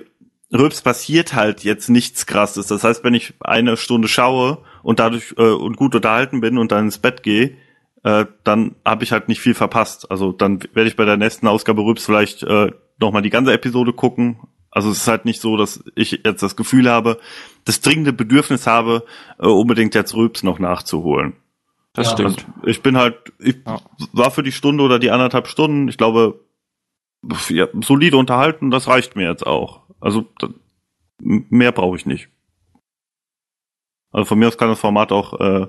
Röps 0.53 0.81
passiert 0.81 1.33
halt 1.33 1.63
jetzt 1.63 1.89
nichts 1.89 2.25
Krasses. 2.25 2.67
Das 2.67 2.83
heißt, 2.83 3.03
wenn 3.03 3.13
ich 3.13 3.33
eine 3.41 3.75
Stunde 3.75 4.07
schaue 4.07 4.59
und 4.83 4.99
dadurch 4.99 5.33
äh, 5.37 5.41
und 5.41 5.75
gut 5.75 5.95
unterhalten 5.95 6.39
bin 6.39 6.57
und 6.57 6.71
dann 6.71 6.85
ins 6.85 6.99
Bett 6.99 7.23
gehe, 7.23 7.57
äh, 8.03 8.25
dann 8.43 8.75
habe 8.85 9.03
ich 9.03 9.11
halt 9.11 9.27
nicht 9.27 9.41
viel 9.41 9.55
verpasst. 9.55 10.09
Also 10.09 10.31
dann 10.31 10.61
werde 10.73 10.87
ich 10.87 10.95
bei 10.95 11.05
der 11.05 11.17
nächsten 11.17 11.47
Ausgabe 11.47 11.81
Röps 11.81 12.05
vielleicht 12.05 12.43
äh, 12.43 12.71
nochmal 12.99 13.21
die 13.21 13.29
ganze 13.29 13.53
Episode 13.53 13.93
gucken. 13.93 14.39
Also 14.71 14.89
es 14.91 14.97
ist 14.97 15.07
halt 15.07 15.25
nicht 15.25 15.39
so, 15.41 15.55
dass 15.57 15.83
ich 15.95 16.11
jetzt 16.25 16.43
das 16.43 16.55
Gefühl 16.55 16.89
habe, 16.89 17.19
das 17.63 17.79
dringende 17.81 18.11
Bedürfnis 18.13 18.67
habe, 18.67 19.05
äh, 19.39 19.47
unbedingt 19.47 19.95
jetzt 19.95 20.15
Röps 20.15 20.43
noch 20.43 20.59
nachzuholen. 20.59 21.33
Das 21.93 22.07
Ja. 22.07 22.13
stimmt. 22.13 22.45
Also 22.57 22.67
ich 22.67 22.81
bin 22.83 22.97
halt, 22.97 23.31
ich 23.39 23.55
Ja. 23.65 23.79
war 24.11 24.31
für 24.31 24.43
die 24.43 24.51
Stunde 24.51 24.83
oder 24.83 24.99
die 24.99 25.11
anderthalb 25.11 25.47
Stunden, 25.47 25.87
ich 25.87 25.97
glaube, 25.97 26.41
ja, 27.49 27.67
solide 27.81 28.17
unterhalten, 28.17 28.69
das 28.69 28.87
reicht 28.87 29.15
mir 29.15 29.27
jetzt 29.29 29.47
auch. 29.47 29.81
Also 30.01 30.27
mehr 31.21 31.71
brauche 31.71 31.95
ich 31.95 32.05
nicht. 32.05 32.27
Also 34.11 34.25
von 34.25 34.39
mir 34.39 34.47
aus 34.47 34.57
kann 34.57 34.69
das 34.69 34.79
Format 34.79 35.11
auch 35.11 35.39
äh, 35.39 35.67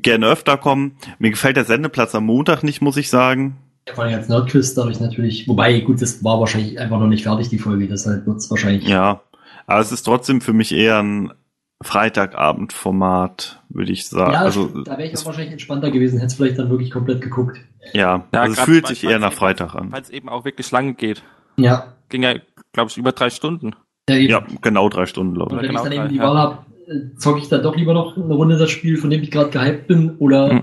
gerne 0.00 0.26
öfter 0.26 0.56
kommen. 0.58 0.96
Mir 1.18 1.30
gefällt 1.30 1.56
der 1.56 1.64
Sendeplatz 1.64 2.14
am 2.14 2.26
Montag 2.26 2.62
nicht, 2.64 2.82
muss 2.82 2.96
ich 2.96 3.08
sagen. 3.08 3.56
Vor 3.92 4.04
allem 4.04 4.14
als 4.14 4.28
Nerdquiz 4.28 4.74
darf 4.74 4.88
ich 4.90 5.00
natürlich, 5.00 5.48
wobei, 5.48 5.80
gut, 5.80 6.00
das 6.00 6.22
war 6.22 6.38
wahrscheinlich 6.38 6.78
einfach 6.78 6.98
noch 7.00 7.08
nicht 7.08 7.24
fertig, 7.24 7.48
die 7.48 7.58
Folge, 7.58 7.88
deshalb 7.88 8.26
wird 8.26 8.36
es 8.38 8.50
wahrscheinlich. 8.50 8.86
Ja, 8.86 9.20
aber 9.66 9.80
es 9.80 9.90
ist 9.92 10.02
trotzdem 10.04 10.40
für 10.40 10.52
mich 10.52 10.72
eher 10.72 11.02
ein 11.02 11.32
Freitagabendformat, 11.82 13.60
würde 13.68 13.92
ich 13.92 14.06
sagen. 14.06 14.32
Ja, 14.32 14.40
also 14.40 14.68
da 14.82 14.92
wäre 14.92 15.06
ich 15.06 15.14
es- 15.14 15.22
auch 15.22 15.26
wahrscheinlich 15.26 15.52
entspannter 15.52 15.90
gewesen, 15.90 16.16
hätte 16.18 16.26
es 16.28 16.34
vielleicht 16.34 16.58
dann 16.58 16.70
wirklich 16.70 16.90
komplett 16.90 17.20
geguckt. 17.20 17.58
ja, 17.92 18.24
Ja, 18.32 18.40
also 18.40 18.54
es 18.54 18.60
fühlt 18.60 18.86
sich 18.86 19.04
eher 19.04 19.18
nach 19.18 19.32
Freitag 19.32 19.74
an. 19.74 19.90
Weil 19.92 20.02
es 20.02 20.10
eben 20.10 20.28
auch 20.28 20.44
wirklich 20.44 20.70
lange 20.70 20.94
geht. 20.94 21.22
Ja. 21.56 21.94
Ging 22.08 22.22
ja, 22.22 22.34
glaube 22.72 22.90
ich, 22.90 22.96
über 22.96 23.12
drei 23.12 23.30
Stunden. 23.30 23.74
Ja, 24.08 24.16
eben. 24.16 24.30
Ja, 24.30 24.44
genau 24.60 24.88
drei 24.88 25.06
Stunden, 25.06 25.34
glaube 25.34 25.54
Und 25.54 25.58
ich. 25.58 25.62
wenn 25.62 25.68
genau 25.76 25.84
ich 25.84 25.90
dann 25.90 26.04
eben 26.04 26.08
die 26.12 26.16
ja. 26.18 26.28
Wahl 26.28 26.38
habe, 26.38 26.58
zocke 27.16 27.38
ich 27.40 27.48
dann 27.48 27.62
doch 27.62 27.76
lieber 27.76 27.94
noch 27.94 28.16
eine 28.16 28.34
Runde 28.34 28.58
das 28.58 28.70
Spiel, 28.70 28.96
von 28.96 29.10
dem 29.10 29.22
ich 29.22 29.30
gerade 29.30 29.50
gehypt 29.50 29.86
bin, 29.86 30.16
oder, 30.18 30.50
Hm. 30.50 30.62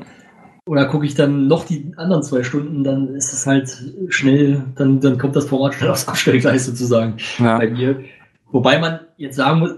Oder 0.70 0.86
gucke 0.86 1.07
ich 1.07 1.15
dann 1.15 1.47
noch 1.47 1.65
die 1.65 1.93
anderen 1.97 2.22
zwei 2.22 2.43
Stunden, 2.43 2.84
dann 2.84 3.15
ist 3.15 3.34
es 3.34 3.47
halt 3.47 3.76
schnell, 4.09 4.63
dann, 4.76 4.99
dann 4.99 5.17
kommt 5.17 5.36
das 5.36 5.45
Format 5.45 5.74
schnell 5.74 5.89
aufs 5.89 6.07
Abstellgleis 6.07 6.67
sozusagen 6.67 7.15
Ja. 7.39 7.57
bei 7.57 7.72
mir. 7.72 8.03
Wobei 8.51 8.78
man 8.78 8.99
jetzt 9.17 9.38
sagen 9.38 9.61
muss, 9.61 9.72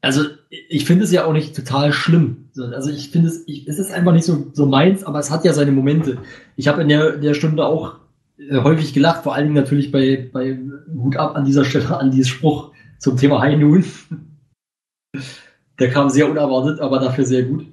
also 0.00 0.22
ich 0.50 0.84
finde 0.84 1.04
es 1.04 1.12
ja 1.12 1.26
auch 1.26 1.32
nicht 1.32 1.54
total 1.54 1.92
schlimm. 1.92 2.48
So, 2.54 2.64
Also 2.64 2.90
ich 2.90 3.10
finde 3.10 3.28
es, 3.28 3.44
ich, 3.46 3.68
es 3.68 3.78
ist 3.78 3.92
einfach 3.92 4.12
nicht 4.12 4.24
so, 4.24 4.46
so 4.52 4.66
meins, 4.66 5.04
aber 5.04 5.20
es 5.20 5.30
hat 5.30 5.44
ja 5.44 5.52
seine 5.52 5.70
Momente. 5.70 6.18
Ich 6.56 6.66
habe 6.66 6.82
in 6.82 6.88
der, 6.88 7.18
der 7.18 7.34
Stunde 7.34 7.64
auch 7.64 8.00
äh, 8.36 8.56
häufig 8.62 8.92
gelacht, 8.92 9.22
vor 9.22 9.36
allen 9.36 9.44
Dingen 9.44 9.54
natürlich 9.54 9.92
bei, 9.92 10.28
bei 10.32 10.58
Hut 10.92 11.16
ab 11.18 11.36
an 11.36 11.44
dieser 11.44 11.64
Stelle 11.64 11.96
an 11.96 12.10
dieses 12.10 12.30
Spruch 12.30 12.72
zum 12.98 13.16
Thema 13.16 13.40
High 13.40 13.60
Noon. 13.60 13.84
Der 15.78 15.90
kam 15.90 16.10
sehr 16.10 16.28
unerwartet, 16.28 16.80
aber 16.80 16.98
dafür 16.98 17.24
sehr 17.24 17.44
gut. 17.44 17.66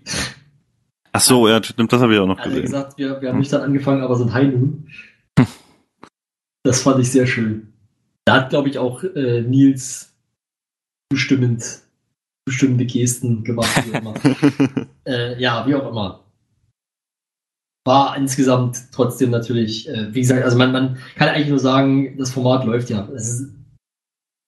Ach 1.12 1.22
so, 1.22 1.48
ja, 1.48 1.62
stimmt, 1.64 1.92
das 1.92 2.02
habe 2.02 2.14
ich 2.14 2.20
auch 2.20 2.28
noch 2.28 2.38
hat 2.38 2.46
gesehen. 2.46 2.64
gesagt, 2.64 2.98
wir, 2.98 3.22
wir 3.22 3.30
haben 3.30 3.40
nicht 3.40 3.52
dann 3.52 3.62
angefangen, 3.62 4.02
aber 4.02 4.16
sind 4.16 4.34
High 4.34 4.54
Noon. 4.54 4.88
Das 6.64 6.82
fand 6.82 7.00
ich 7.00 7.12
sehr 7.12 7.26
schön. 7.26 7.74
Da 8.26 8.36
hat, 8.36 8.50
glaube 8.50 8.70
ich, 8.70 8.78
auch 8.78 9.04
äh, 9.04 9.42
Nils 9.42 10.14
bestimmend, 11.10 11.82
bestimmende 12.46 12.86
Gesten 12.86 13.44
gemacht. 13.44 13.70
Wie 13.86 14.88
äh, 15.10 15.42
ja, 15.42 15.66
wie 15.66 15.76
auch 15.76 15.90
immer. 15.90 16.26
War 17.86 18.16
insgesamt 18.18 18.92
trotzdem 18.92 19.32
natürlich, 19.32 19.90
äh, 19.90 20.14
wie 20.14 20.22
gesagt, 20.22 20.44
also 20.44 20.58
man, 20.58 20.72
man 20.72 20.98
kann 21.16 21.30
eigentlich 21.30 21.50
nur 21.50 21.60
sagen, 21.60 22.18
das 22.18 22.32
Format 22.32 22.66
läuft 22.66 22.90
ja. 22.90 23.08
Es, 23.16 23.30
ist, 23.30 23.54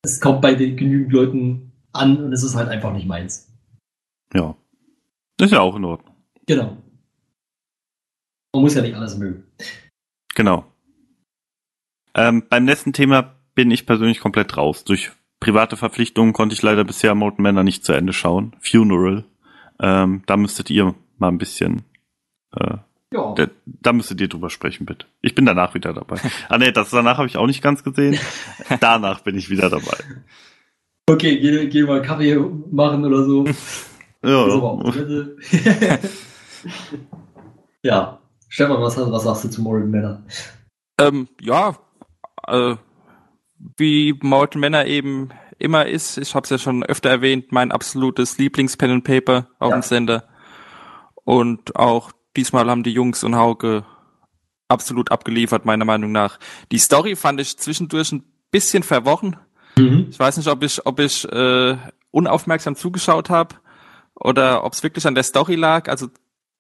es 0.04 0.20
kommt 0.20 0.42
bei 0.42 0.54
den 0.54 0.78
genügend 0.78 1.12
Leuten 1.12 1.72
an 1.94 2.24
und 2.24 2.34
es 2.34 2.44
ist 2.44 2.56
halt 2.56 2.70
einfach 2.70 2.94
nicht 2.94 3.08
meins. 3.08 3.52
ja. 4.34 4.56
Ist 5.40 5.54
ja 5.54 5.62
auch 5.62 5.76
in 5.76 5.86
Ordnung. 5.86 6.11
Genau. 6.52 6.76
Man 8.54 8.62
muss 8.64 8.76
ja 8.76 8.82
nicht 8.82 8.94
alles 8.94 9.18
mögen. 9.18 9.46
Genau. 10.36 10.66
Ähm, 12.14 12.44
beim 12.50 12.66
nächsten 12.66 12.92
Thema 12.92 13.36
bin 13.56 13.72
ich 13.72 13.86
persönlich 13.86 14.20
komplett 14.20 14.58
raus. 14.58 14.84
Durch 14.84 15.12
private 15.40 15.78
Verpflichtungen 15.78 16.34
konnte 16.34 16.52
ich 16.54 16.62
leider 16.62 16.84
bisher 16.84 17.16
Molten 17.16 17.42
Männer 17.42 17.64
nicht 17.64 17.86
zu 17.86 17.94
Ende 17.94 18.12
schauen. 18.12 18.54
Funeral. 18.60 19.24
Ähm, 19.80 20.24
da 20.26 20.36
müsstet 20.36 20.70
ihr 20.70 20.94
mal 21.20 21.30
ein 21.30 21.38
bisschen, 21.38 21.84
äh, 22.58 22.76
Ja. 23.14 23.34
da, 23.34 23.48
da 23.66 23.94
müsstet 23.94 24.20
ihr 24.20 24.28
drüber 24.28 24.50
sprechen, 24.50 24.86
bitte. 24.86 25.06
Ich 25.22 25.34
bin 25.34 25.46
danach 25.46 25.74
wieder 25.74 25.94
dabei. 25.94 26.18
ah 26.50 26.58
nee, 26.58 26.74
das 26.74 26.90
danach 26.90 27.18
habe 27.18 27.28
ich 27.28 27.38
auch 27.38 27.48
nicht 27.48 27.64
ganz 27.64 27.82
gesehen. 27.82 28.20
Danach 28.82 29.22
bin 29.22 29.38
ich 29.38 29.50
wieder 29.50 29.70
dabei. 29.70 29.98
Okay, 31.10 31.40
geh, 31.40 31.68
geh 31.68 31.84
mal 31.84 32.02
Kaffee 32.02 32.36
machen 32.70 33.06
oder 33.06 33.24
so. 33.24 33.46
Ja, 34.22 34.48
Ja. 37.84 38.20
Stefan, 38.48 38.80
was, 38.82 38.96
was 38.98 39.24
sagst 39.24 39.44
du 39.46 39.50
zu 39.50 39.62
Moral 39.62 39.86
Männer? 39.86 40.22
Ähm, 41.00 41.28
ja, 41.40 41.76
äh, 42.48 42.76
wie 43.78 44.14
Morton 44.22 44.60
Männer 44.62 44.86
eben 44.86 45.30
immer 45.58 45.86
ist, 45.88 46.18
ich 46.18 46.36
habe 46.36 46.44
es 46.44 46.50
ja 46.52 46.58
schon 46.60 46.84
öfter 46.84 47.10
erwähnt, 47.10 47.52
mein 47.52 47.72
absolutes 47.72 48.38
Lieblings-Pen 48.38 48.92
and 48.92 49.04
Paper 49.04 49.48
auf 49.60 49.72
Ja. 49.72 49.78
dem 49.78 49.82
Sender. 49.82 50.28
Und 51.24 51.76
auch 51.76 52.12
diesmal 52.36 52.70
haben 52.70 52.84
die 52.84 52.92
Jungs 52.94 53.24
und 53.24 53.36
Hauke 53.36 53.86
absolut 54.68 55.12
abgeliefert, 55.12 55.66
meiner 55.66 55.86
Meinung 55.86 56.12
nach. 56.12 56.38
Die 56.72 56.78
Story 56.80 57.16
fand 57.16 57.40
ich 57.42 57.58
zwischendurch 57.58 58.12
ein 58.12 58.24
bisschen 58.52 58.84
verworren. 58.84 59.38
Mhm. 59.78 60.08
Ich 60.10 60.20
weiß 60.20 60.38
nicht, 60.38 60.48
ob 60.48 60.64
ich, 60.64 60.86
ob 60.86 61.00
ich 61.00 61.28
äh, 61.32 61.78
unaufmerksam 62.12 62.76
zugeschaut 62.76 63.30
habe 63.30 63.56
oder 64.16 64.64
ob 64.64 64.74
es 64.74 64.84
wirklich 64.84 65.08
an 65.08 65.16
der 65.16 65.24
Story 65.24 65.56
lag. 65.56 65.88
Also 65.90 66.08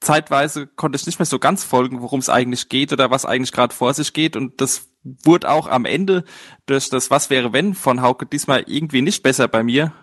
zeitweise 0.01 0.67
konnte 0.67 0.97
ich 0.97 1.05
nicht 1.05 1.19
mehr 1.19 1.25
so 1.25 1.39
ganz 1.39 1.63
folgen, 1.63 2.01
worum 2.01 2.19
es 2.19 2.29
eigentlich 2.29 2.67
geht 2.67 2.91
oder 2.91 3.11
was 3.11 3.25
eigentlich 3.25 3.51
gerade 3.51 3.73
vor 3.73 3.93
sich 3.93 4.13
geht. 4.13 4.35
Und 4.35 4.59
das 4.59 4.89
wurde 5.03 5.49
auch 5.49 5.67
am 5.67 5.85
Ende 5.85 6.25
durch 6.65 6.89
das 6.89 7.09
Was 7.09 7.29
wäre 7.29 7.53
wenn 7.53 7.73
von 7.73 8.01
Hauke 8.01 8.25
diesmal 8.25 8.63
irgendwie 8.67 9.01
nicht 9.01 9.23
besser 9.23 9.47
bei 9.47 9.63
mir. 9.63 9.93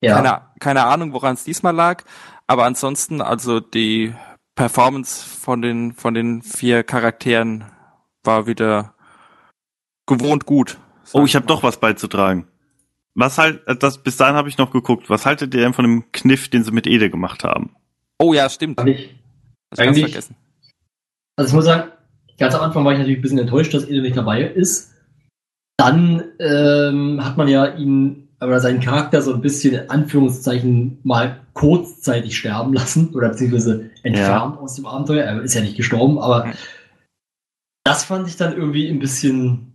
Ja. 0.00 0.14
Keine, 0.14 0.42
keine 0.60 0.84
Ahnung, 0.84 1.12
woran 1.12 1.34
es 1.34 1.44
diesmal 1.44 1.74
lag. 1.74 2.04
Aber 2.46 2.64
ansonsten, 2.64 3.20
also 3.20 3.60
die 3.60 4.14
Performance 4.54 5.24
von 5.26 5.62
den, 5.62 5.92
von 5.92 6.14
den 6.14 6.42
vier 6.42 6.84
Charakteren 6.84 7.64
war 8.22 8.46
wieder 8.46 8.94
gewohnt 10.06 10.46
gut. 10.46 10.78
Oh, 11.12 11.24
ich 11.24 11.34
habe 11.34 11.46
doch 11.46 11.62
was 11.62 11.80
beizutragen. 11.80 12.46
Was 13.14 13.38
halt, 13.38 13.66
äh, 13.66 13.76
das, 13.76 14.02
bis 14.02 14.16
dahin 14.16 14.36
habe 14.36 14.48
ich 14.48 14.58
noch 14.58 14.70
geguckt. 14.70 15.10
Was 15.10 15.26
haltet 15.26 15.54
ihr 15.54 15.60
denn 15.60 15.74
von 15.74 15.84
dem 15.84 16.12
Kniff, 16.12 16.48
den 16.48 16.62
sie 16.62 16.70
mit 16.70 16.86
Ede 16.86 17.10
gemacht 17.10 17.42
haben? 17.42 17.74
Oh 18.18 18.32
ja, 18.34 18.48
stimmt. 18.48 18.78
Hab 18.78 18.86
ich. 18.86 19.14
Das 19.70 19.80
Eigentlich- 19.80 20.04
vergessen. 20.06 20.36
Also 21.36 21.50
ich 21.50 21.54
muss 21.54 21.64
sagen, 21.66 21.90
ganz 22.38 22.54
am 22.54 22.62
Anfang 22.62 22.84
war 22.84 22.92
ich 22.92 22.98
natürlich 22.98 23.18
ein 23.18 23.22
bisschen 23.22 23.38
enttäuscht, 23.38 23.72
dass 23.74 23.88
Ede 23.88 24.02
nicht 24.02 24.16
dabei 24.16 24.42
ist. 24.42 24.92
Dann 25.78 26.24
ähm, 26.40 27.24
hat 27.24 27.36
man 27.36 27.46
ja 27.48 27.66
ihn 27.76 28.28
oder 28.40 28.58
seinen 28.60 28.80
Charakter 28.80 29.20
so 29.22 29.32
ein 29.34 29.40
bisschen 29.40 29.74
in 29.74 29.90
Anführungszeichen 29.90 30.98
mal 31.04 31.40
kurzzeitig 31.54 32.36
sterben 32.36 32.72
lassen 32.72 33.14
oder 33.14 33.28
beziehungsweise 33.30 33.90
entfernt 34.02 34.58
aus 34.58 34.74
dem 34.76 34.86
Abenteuer. 34.86 35.24
Er 35.24 35.42
ist 35.42 35.54
ja 35.54 35.60
nicht 35.60 35.76
gestorben, 35.76 36.18
aber 36.18 36.46
Mhm. 36.46 36.52
das 37.84 38.04
fand 38.04 38.26
ich 38.28 38.36
dann 38.36 38.56
irgendwie 38.56 38.88
ein 38.88 38.98
bisschen. 38.98 39.74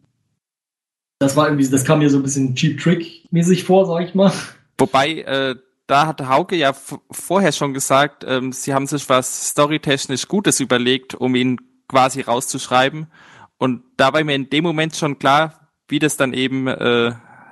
Das 1.20 1.38
war 1.38 1.48
irgendwie, 1.48 1.68
das 1.70 1.86
kam 1.86 2.00
mir 2.00 2.10
so 2.10 2.18
ein 2.18 2.24
bisschen 2.24 2.56
Cheap 2.56 2.80
Trick 2.82 3.26
mäßig 3.32 3.64
vor, 3.64 3.86
sag 3.86 4.06
ich 4.08 4.14
mal. 4.16 4.32
Wobei, 4.78 5.22
äh, 5.22 5.56
da 5.94 6.08
hatte 6.08 6.28
Hauke 6.28 6.56
ja 6.56 6.74
vorher 7.12 7.52
schon 7.52 7.76
gesagt, 7.76 8.26
ähm, 8.28 8.52
sie 8.52 8.74
haben 8.74 8.88
sich 8.88 9.08
was 9.10 9.50
storytechnisch 9.50 10.28
Gutes 10.28 10.60
überlegt, 10.60 11.14
um 11.14 11.36
ihn 11.36 11.62
quasi 11.88 12.22
rauszuschreiben. 12.22 13.12
Und 13.60 13.84
da 13.96 14.12
war 14.12 14.24
mir 14.24 14.34
in 14.34 14.50
dem 14.50 14.64
Moment 14.64 14.96
schon 14.96 15.20
klar, 15.20 15.70
wie 15.88 16.00
das 16.00 16.18
dann 16.18 16.34
eben 16.34 16.66
äh, 16.68 17.12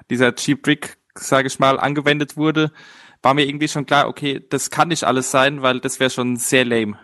dieser 0.09 0.33
Cheap 0.33 0.63
Trick, 0.63 0.97
sage 1.13 1.49
ich 1.49 1.59
mal, 1.59 1.79
angewendet 1.79 2.35
wurde, 2.35 2.71
war 3.21 3.35
mir 3.35 3.45
irgendwie 3.45 3.67
schon 3.67 3.85
klar, 3.85 4.07
okay, 4.07 4.43
das 4.49 4.71
kann 4.71 4.87
nicht 4.87 5.03
alles 5.03 5.29
sein, 5.29 5.61
weil 5.61 5.79
das 5.79 5.99
wäre 5.99 6.09
schon 6.09 6.35
sehr 6.37 6.65
lame. 6.65 6.97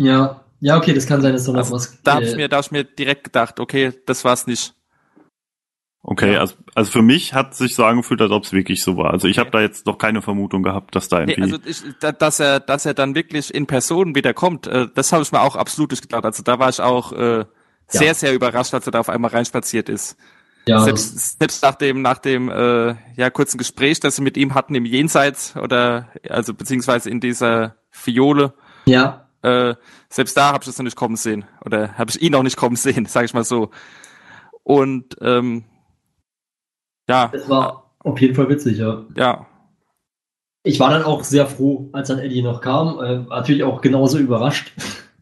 Ja, 0.00 0.46
ja, 0.60 0.78
okay, 0.78 0.94
das 0.94 1.06
kann 1.06 1.20
sein, 1.20 1.34
dass 1.34 1.44
da 1.44 1.52
noch 1.52 1.58
Also, 1.58 1.74
was. 1.74 2.02
Da 2.04 2.14
habe 2.14 2.24
ich 2.24 2.32
äh, 2.32 2.36
mir, 2.36 2.48
da 2.48 2.56
hab 2.56 2.64
ich 2.64 2.70
mir 2.70 2.84
direkt 2.84 3.24
gedacht, 3.24 3.60
okay, 3.60 3.92
das 4.06 4.24
war's 4.24 4.46
nicht. 4.46 4.72
Okay, 6.02 6.36
also, 6.36 6.54
also 6.74 6.90
für 6.90 7.02
mich 7.02 7.34
hat 7.34 7.54
sich 7.54 7.74
so 7.74 7.84
angefühlt, 7.84 8.22
als 8.22 8.30
ob 8.30 8.44
es 8.44 8.52
wirklich 8.52 8.82
so 8.82 8.96
war. 8.96 9.10
Also 9.10 9.28
ich 9.28 9.38
habe 9.38 9.50
da 9.50 9.60
jetzt 9.60 9.84
noch 9.84 9.98
keine 9.98 10.22
Vermutung 10.22 10.62
gehabt, 10.62 10.94
dass 10.96 11.08
da 11.08 11.20
Nee, 11.24 11.32
irgendwie. 11.34 11.52
also 11.52 11.58
ich, 11.66 11.82
da, 12.00 12.10
dass 12.12 12.40
er, 12.40 12.58
dass 12.58 12.86
er 12.86 12.94
dann 12.94 13.14
wirklich 13.14 13.52
in 13.52 13.66
Person 13.66 14.14
wieder 14.14 14.32
kommt, 14.32 14.66
äh, 14.66 14.88
das 14.94 15.12
habe 15.12 15.22
ich 15.22 15.30
mir 15.30 15.42
auch 15.42 15.56
absolut 15.56 15.90
nicht 15.90 16.00
gedacht. 16.02 16.24
Also 16.24 16.42
da 16.42 16.58
war 16.58 16.70
ich 16.70 16.80
auch 16.80 17.12
äh, 17.12 17.44
sehr, 17.86 18.06
Ja. 18.08 18.14
sehr 18.14 18.32
überrascht, 18.34 18.72
als 18.72 18.86
er 18.86 18.92
da 18.92 19.00
auf 19.00 19.10
einmal 19.10 19.30
reinspaziert 19.30 19.90
ist. 19.90 20.16
ja, 20.66 20.80
selbst, 20.80 21.38
selbst 21.38 21.62
nach 21.62 21.74
dem, 21.74 22.00
nach 22.00 22.18
dem 22.18 22.48
äh, 22.48 22.94
ja, 23.16 23.28
kurzen 23.30 23.58
Gespräch, 23.58 24.00
das 24.00 24.16
sie 24.16 24.22
mit 24.22 24.38
ihm 24.38 24.54
hatten 24.54 24.74
im 24.74 24.86
Jenseits 24.86 25.54
oder 25.56 26.08
also 26.30 26.54
beziehungsweise 26.54 27.10
in 27.10 27.20
dieser 27.20 27.76
Fiole, 27.90 28.54
ja, 28.86 29.26
äh, 29.42 29.74
selbst 30.08 30.34
da 30.36 30.52
habe 30.52 30.62
ich 30.62 30.66
das 30.66 30.78
noch 30.78 30.84
nicht 30.84 30.96
kommen 30.96 31.16
sehen. 31.16 31.44
Oder 31.64 31.94
habe 31.98 32.10
ich 32.10 32.20
ihn 32.22 32.32
noch 32.32 32.42
nicht 32.42 32.56
kommen 32.56 32.76
sehen, 32.76 33.04
sage 33.06 33.26
ich 33.26 33.34
mal 33.34 33.44
so. 33.44 33.70
Und 34.62 35.16
ähm, 35.20 35.64
ja, 37.10 37.28
das 37.32 37.48
war 37.48 37.90
auf 37.98 38.20
jeden 38.20 38.34
Fall 38.34 38.48
witzig, 38.48 38.78
ja. 38.78 39.04
ja, 39.16 39.46
Ich 40.62 40.78
war 40.78 40.90
dann 40.90 41.02
auch 41.02 41.24
sehr 41.24 41.46
froh, 41.46 41.90
als 41.92 42.08
dann 42.08 42.18
Eddie 42.18 42.42
noch 42.42 42.60
kam. 42.60 42.98
Äh, 43.02 43.18
natürlich 43.28 43.64
auch 43.64 43.80
genauso 43.80 44.18
überrascht. 44.18 44.72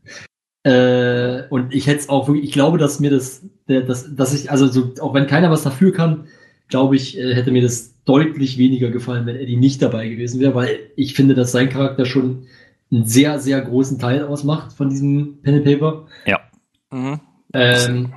äh, 0.65 1.45
und 1.49 1.75
ich 1.75 1.87
hätte 1.87 2.01
es 2.01 2.09
auch 2.09 2.29
wirklich, 2.29 2.45
ich 2.45 2.53
glaube, 2.53 2.77
dass 2.77 3.01
mir 3.01 3.11
das, 3.11 3.43
der, 3.69 3.83
das, 3.83 4.15
dass 4.15 4.35
ich, 4.35 4.51
also 4.51 4.67
so, 4.67 4.93
auch 5.01 5.15
wenn 5.15 5.27
keiner 5.27 5.51
was 5.51 5.63
dafür 5.63 5.93
kann, 5.93 6.27
glaube 6.69 6.95
ich, 6.97 7.19
äh, 7.19 7.35
hätte 7.35 7.51
mir 7.51 7.63
das 7.63 7.95
deutlich 8.05 8.59
weniger 8.59 8.91
gefallen, 8.91 9.25
wenn 9.27 9.37
Eddie 9.37 9.57
nicht 9.57 9.81
dabei 9.81 10.09
gewesen 10.09 10.41
wäre, 10.41 10.55
weil 10.55 10.79
ich 10.95 11.15
finde, 11.15 11.35
dass 11.35 11.53
sein 11.53 11.71
Charakter 11.71 12.05
schon 12.05 12.47
einen 12.93 13.07
sehr, 13.07 13.39
sehr 13.39 13.61
großen 13.63 13.99
Teil 13.99 14.25
ausmacht 14.25 14.73
von 14.73 14.91
diesem 14.91 15.41
Pen 15.43 15.57
and 15.57 15.65
Paper. 15.65 16.07
mhm. 16.91 17.21
Ähm, 17.55 18.13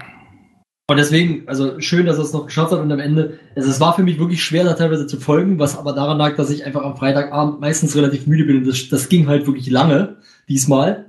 und 0.88 0.98
deswegen, 0.98 1.48
also 1.48 1.80
schön, 1.80 2.06
dass 2.06 2.18
er 2.18 2.24
es 2.24 2.34
noch 2.34 2.48
geschafft 2.48 2.72
hat 2.74 2.80
und 2.80 2.92
am 2.92 3.00
Ende, 3.00 3.40
also 3.56 3.70
es 3.70 3.80
war 3.80 3.96
für 3.96 4.04
mich 4.04 4.20
wirklich 4.20 4.44
schwer, 4.44 4.66
da 4.66 4.74
teilweise 4.74 5.08
zu 5.08 5.20
folgen, 5.20 5.58
was 5.58 5.78
aber 5.78 5.94
daran 5.94 6.18
lag, 6.18 6.36
dass 6.36 6.50
ich 6.50 6.66
einfach 6.66 6.84
am 6.84 6.98
Freitagabend 6.98 7.62
meistens 7.62 7.96
relativ 7.96 8.28
müde 8.28 8.44
bin 8.44 8.58
und 8.58 8.68
das, 8.68 8.90
das 8.90 9.08
ging 9.08 9.28
halt 9.28 9.48
wirklich 9.48 9.70
lange 9.70 10.18
diesmal. 10.50 11.06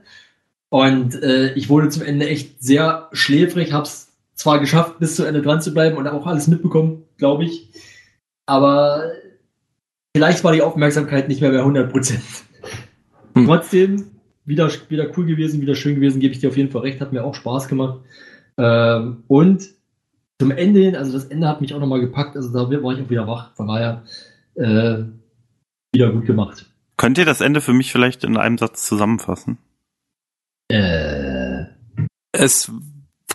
Und 0.68 1.20
äh, 1.22 1.52
ich 1.54 1.68
wurde 1.68 1.88
zum 1.88 2.04
Ende 2.04 2.28
echt 2.28 2.62
sehr 2.62 3.08
schläfrig, 3.12 3.72
hab's 3.72 4.12
zwar 4.34 4.60
geschafft, 4.60 4.98
bis 5.00 5.16
zu 5.16 5.24
Ende 5.24 5.42
dran 5.42 5.60
zu 5.60 5.74
bleiben 5.74 5.96
und 5.96 6.06
auch 6.06 6.26
alles 6.26 6.46
mitbekommen, 6.46 7.02
glaube 7.18 7.44
ich. 7.44 7.68
Aber 8.46 9.10
vielleicht 10.16 10.44
war 10.44 10.52
die 10.52 10.62
Aufmerksamkeit 10.62 11.28
nicht 11.28 11.40
mehr 11.40 11.50
bei 11.50 11.58
100 11.58 11.90
Prozent. 11.90 12.22
Hm. 13.34 13.46
Trotzdem, 13.46 14.12
wieder, 14.44 14.70
wieder 14.88 15.10
cool 15.16 15.26
gewesen, 15.26 15.60
wieder 15.60 15.74
schön 15.74 15.96
gewesen, 15.96 16.20
gebe 16.20 16.34
ich 16.34 16.40
dir 16.40 16.48
auf 16.48 16.56
jeden 16.56 16.70
Fall 16.70 16.82
recht, 16.82 17.00
hat 17.00 17.12
mir 17.12 17.24
auch 17.24 17.34
Spaß 17.34 17.68
gemacht. 17.68 18.00
Ähm, 18.58 19.24
und 19.28 19.68
zum 20.40 20.50
Ende 20.50 20.80
hin, 20.80 20.96
also 20.96 21.12
das 21.12 21.26
Ende 21.26 21.48
hat 21.48 21.60
mich 21.60 21.72
auch 21.74 21.78
nochmal 21.80 22.00
gepackt, 22.00 22.36
also 22.36 22.52
da 22.52 22.68
war 22.82 22.92
ich 22.92 23.04
auch 23.04 23.10
wieder 23.10 23.26
wach, 23.26 23.54
von 23.54 23.68
daher 23.68 24.02
äh, 24.54 25.04
wieder 25.92 26.10
gut 26.12 26.26
gemacht. 26.26 26.66
Könnt 26.96 27.18
ihr 27.18 27.24
das 27.24 27.40
Ende 27.40 27.60
für 27.60 27.72
mich 27.72 27.92
vielleicht 27.92 28.24
in 28.24 28.36
einem 28.36 28.58
Satz 28.58 28.84
zusammenfassen? 28.86 29.58
Äh, 30.68 31.64
Es 32.32 32.70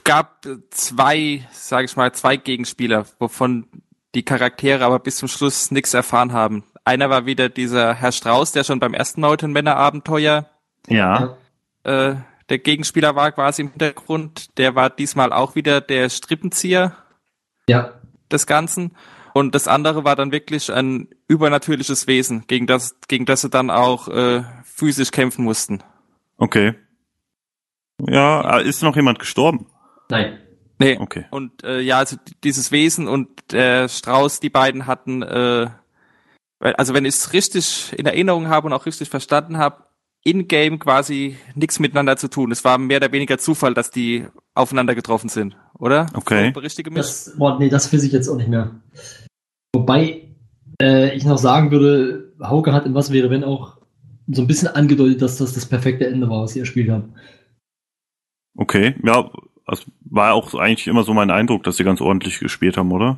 gab 0.03 0.45
zwei, 0.71 1.47
sage 1.51 1.85
ich 1.85 1.95
mal, 1.95 2.11
zwei 2.13 2.37
Gegenspieler, 2.37 3.05
wovon 3.19 3.67
die 4.15 4.23
Charaktere 4.23 4.85
aber 4.85 4.99
bis 4.99 5.17
zum 5.17 5.27
Schluss 5.27 5.69
nichts 5.71 5.93
erfahren 5.93 6.33
haben. 6.33 6.63
Einer 6.85 7.09
war 7.09 7.25
wieder 7.25 7.49
dieser 7.49 7.93
Herr 7.93 8.11
Strauß, 8.11 8.53
der 8.53 8.63
schon 8.63 8.79
beim 8.79 8.93
ersten 8.93 9.21
Neuten 9.21 9.51
Männerabenteuer 9.51 10.49
Ja. 10.87 11.37
äh, 11.83 12.15
der 12.49 12.59
Gegenspieler 12.59 13.15
war 13.15 13.31
quasi 13.31 13.61
im 13.61 13.69
Hintergrund. 13.69 14.57
Der 14.57 14.75
war 14.75 14.89
diesmal 14.89 15.33
auch 15.33 15.55
wieder 15.55 15.81
der 15.81 16.09
Strippenzieher 16.09 16.95
ja, 17.67 17.93
des 18.31 18.47
Ganzen. 18.47 18.95
Und 19.33 19.53
das 19.53 19.67
andere 19.67 20.03
war 20.03 20.15
dann 20.15 20.31
wirklich 20.31 20.71
ein 20.71 21.09
übernatürliches 21.27 22.07
Wesen, 22.07 22.45
gegen 22.47 22.65
das, 22.65 22.95
gegen 23.07 23.25
das 23.25 23.41
sie 23.41 23.49
dann 23.49 23.69
auch 23.69 24.07
äh, 24.07 24.43
physisch 24.63 25.11
kämpfen 25.11 25.43
mussten. 25.43 25.83
Okay. 26.37 26.73
Ja, 27.99 28.57
ist 28.59 28.83
noch 28.83 28.95
jemand 28.95 29.19
gestorben? 29.19 29.67
nein. 30.09 30.39
Nee. 30.79 30.97
Okay. 30.99 31.25
Und 31.31 31.63
äh, 31.63 31.79
ja, 31.79 31.97
also 31.97 32.17
dieses 32.43 32.71
Wesen 32.71 33.07
und 33.07 33.51
der 33.51 33.89
Strauß, 33.89 34.39
die 34.39 34.51
beiden 34.51 34.85
hatten, 34.85 35.23
äh, 35.23 35.69
also 36.59 36.93
wenn 36.93 37.05
ich 37.05 37.15
es 37.15 37.33
richtig 37.33 37.93
in 37.97 38.05
Erinnerung 38.05 38.47
habe 38.47 38.67
und 38.67 38.73
auch 38.73 38.85
richtig 38.85 39.09
verstanden 39.09 39.57
habe, 39.57 39.86
in-game 40.27 40.77
quasi 40.77 41.37
nichts 41.55 41.79
miteinander 41.79 42.17
zu 42.17 42.29
tun. 42.29 42.51
Es 42.51 42.63
war 42.65 42.77
mehr 42.77 42.97
oder 42.97 43.11
weniger 43.11 43.37
Zufall, 43.37 43.73
dass 43.73 43.91
die 43.91 44.25
aufeinander 44.53 44.93
getroffen 44.93 45.29
sind, 45.29 45.55
oder? 45.79 46.07
Okay. 46.13 46.51
Berichtige 46.51 46.89
mich. 46.91 46.97
Das, 46.97 47.35
boah, 47.37 47.57
nee, 47.57 47.69
das 47.69 47.93
weiß 47.93 48.03
ich 48.03 48.11
jetzt 48.11 48.27
auch 48.27 48.35
nicht 48.35 48.49
mehr. 48.49 48.81
Wobei 49.73 50.35
äh, 50.81 51.15
ich 51.15 51.23
noch 51.23 51.37
sagen 51.37 51.71
würde, 51.71 52.33
Hauke 52.41 52.73
hat 52.73 52.85
in 52.85 52.93
Was 52.93 53.11
wäre, 53.13 53.29
wenn 53.29 53.45
auch 53.45 53.77
so 54.27 54.41
ein 54.41 54.47
bisschen 54.47 54.67
angedeutet, 54.67 55.21
dass 55.21 55.37
das 55.37 55.53
das 55.53 55.65
perfekte 55.65 56.05
Ende 56.07 56.29
war, 56.29 56.43
was 56.43 56.51
sie 56.51 56.59
erspielt 56.59 56.89
haben. 56.89 57.13
Okay. 58.57 58.95
Ja, 59.03 59.31
das 59.65 59.85
war 60.01 60.33
auch 60.33 60.53
eigentlich 60.55 60.87
immer 60.87 61.03
so 61.03 61.13
mein 61.13 61.31
Eindruck, 61.31 61.63
dass 61.63 61.77
sie 61.77 61.85
ganz 61.85 62.01
ordentlich 62.01 62.39
gespielt 62.39 62.75
haben, 62.75 62.91
oder? 62.91 63.17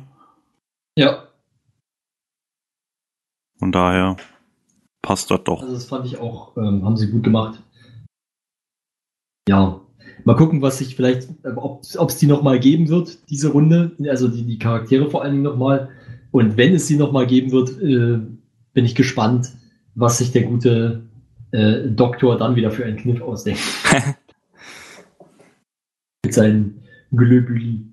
Ja, 0.96 1.26
Von 3.60 3.72
daher 3.72 4.16
passt 5.02 5.30
das 5.30 5.42
doch. 5.44 5.62
also 5.62 5.74
das 5.74 5.86
fand 5.86 6.06
ich 6.06 6.18
auch, 6.18 6.56
ähm, 6.56 6.84
haben 6.84 6.96
sie 6.96 7.10
gut 7.10 7.24
gemacht. 7.24 7.62
Ja, 9.48 9.80
mal 10.24 10.36
gucken, 10.36 10.62
was 10.62 10.78
sich 10.78 10.96
vielleicht, 10.96 11.28
äh, 11.44 11.52
ob 11.56 11.82
es 11.82 12.16
die 12.16 12.26
nochmal 12.26 12.60
geben 12.60 12.88
wird, 12.88 13.18
diese 13.30 13.48
Runde, 13.48 13.92
also 14.08 14.28
die, 14.28 14.44
die 14.44 14.58
Charaktere 14.58 15.10
vor 15.10 15.22
allen 15.22 15.32
Dingen 15.32 15.44
nochmal. 15.44 15.88
Und 16.30 16.56
wenn 16.56 16.74
es 16.74 16.86
sie 16.86 16.96
nochmal 16.96 17.26
geben 17.26 17.50
wird, 17.50 17.70
äh, 17.80 18.20
bin 18.72 18.84
ich 18.84 18.94
gespannt, 18.94 19.52
was 19.94 20.18
sich 20.18 20.32
der 20.32 20.44
gute 20.44 21.02
äh, 21.50 21.88
Doktor 21.88 22.36
dann 22.38 22.56
wieder 22.56 22.70
für 22.70 22.84
einen 22.84 22.96
Kniff 22.96 23.20
ausdenkt. 23.20 23.60
Mit 26.24 26.34
seinen 26.34 26.82
Glöbüli. 27.10 27.86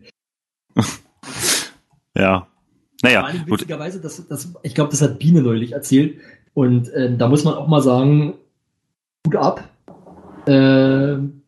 Ja. 2.15 2.47
Naja, 3.03 3.31
witzigerweise, 3.45 4.01
das, 4.01 4.27
das, 4.27 4.53
ich 4.63 4.73
glaube, 4.73 4.89
das 4.89 5.03
hat 5.03 5.19
Biene 5.19 5.43
neulich 5.43 5.73
erzählt. 5.73 6.19
Und 6.57 6.89
ähm, 6.95 7.19
da 7.19 7.27
muss 7.27 7.43
man 7.43 7.53
auch 7.53 7.67
mal 7.67 7.83
sagen, 7.83 8.33
gut 9.23 9.35
ab. 9.35 9.69
Ähm, 10.47 11.43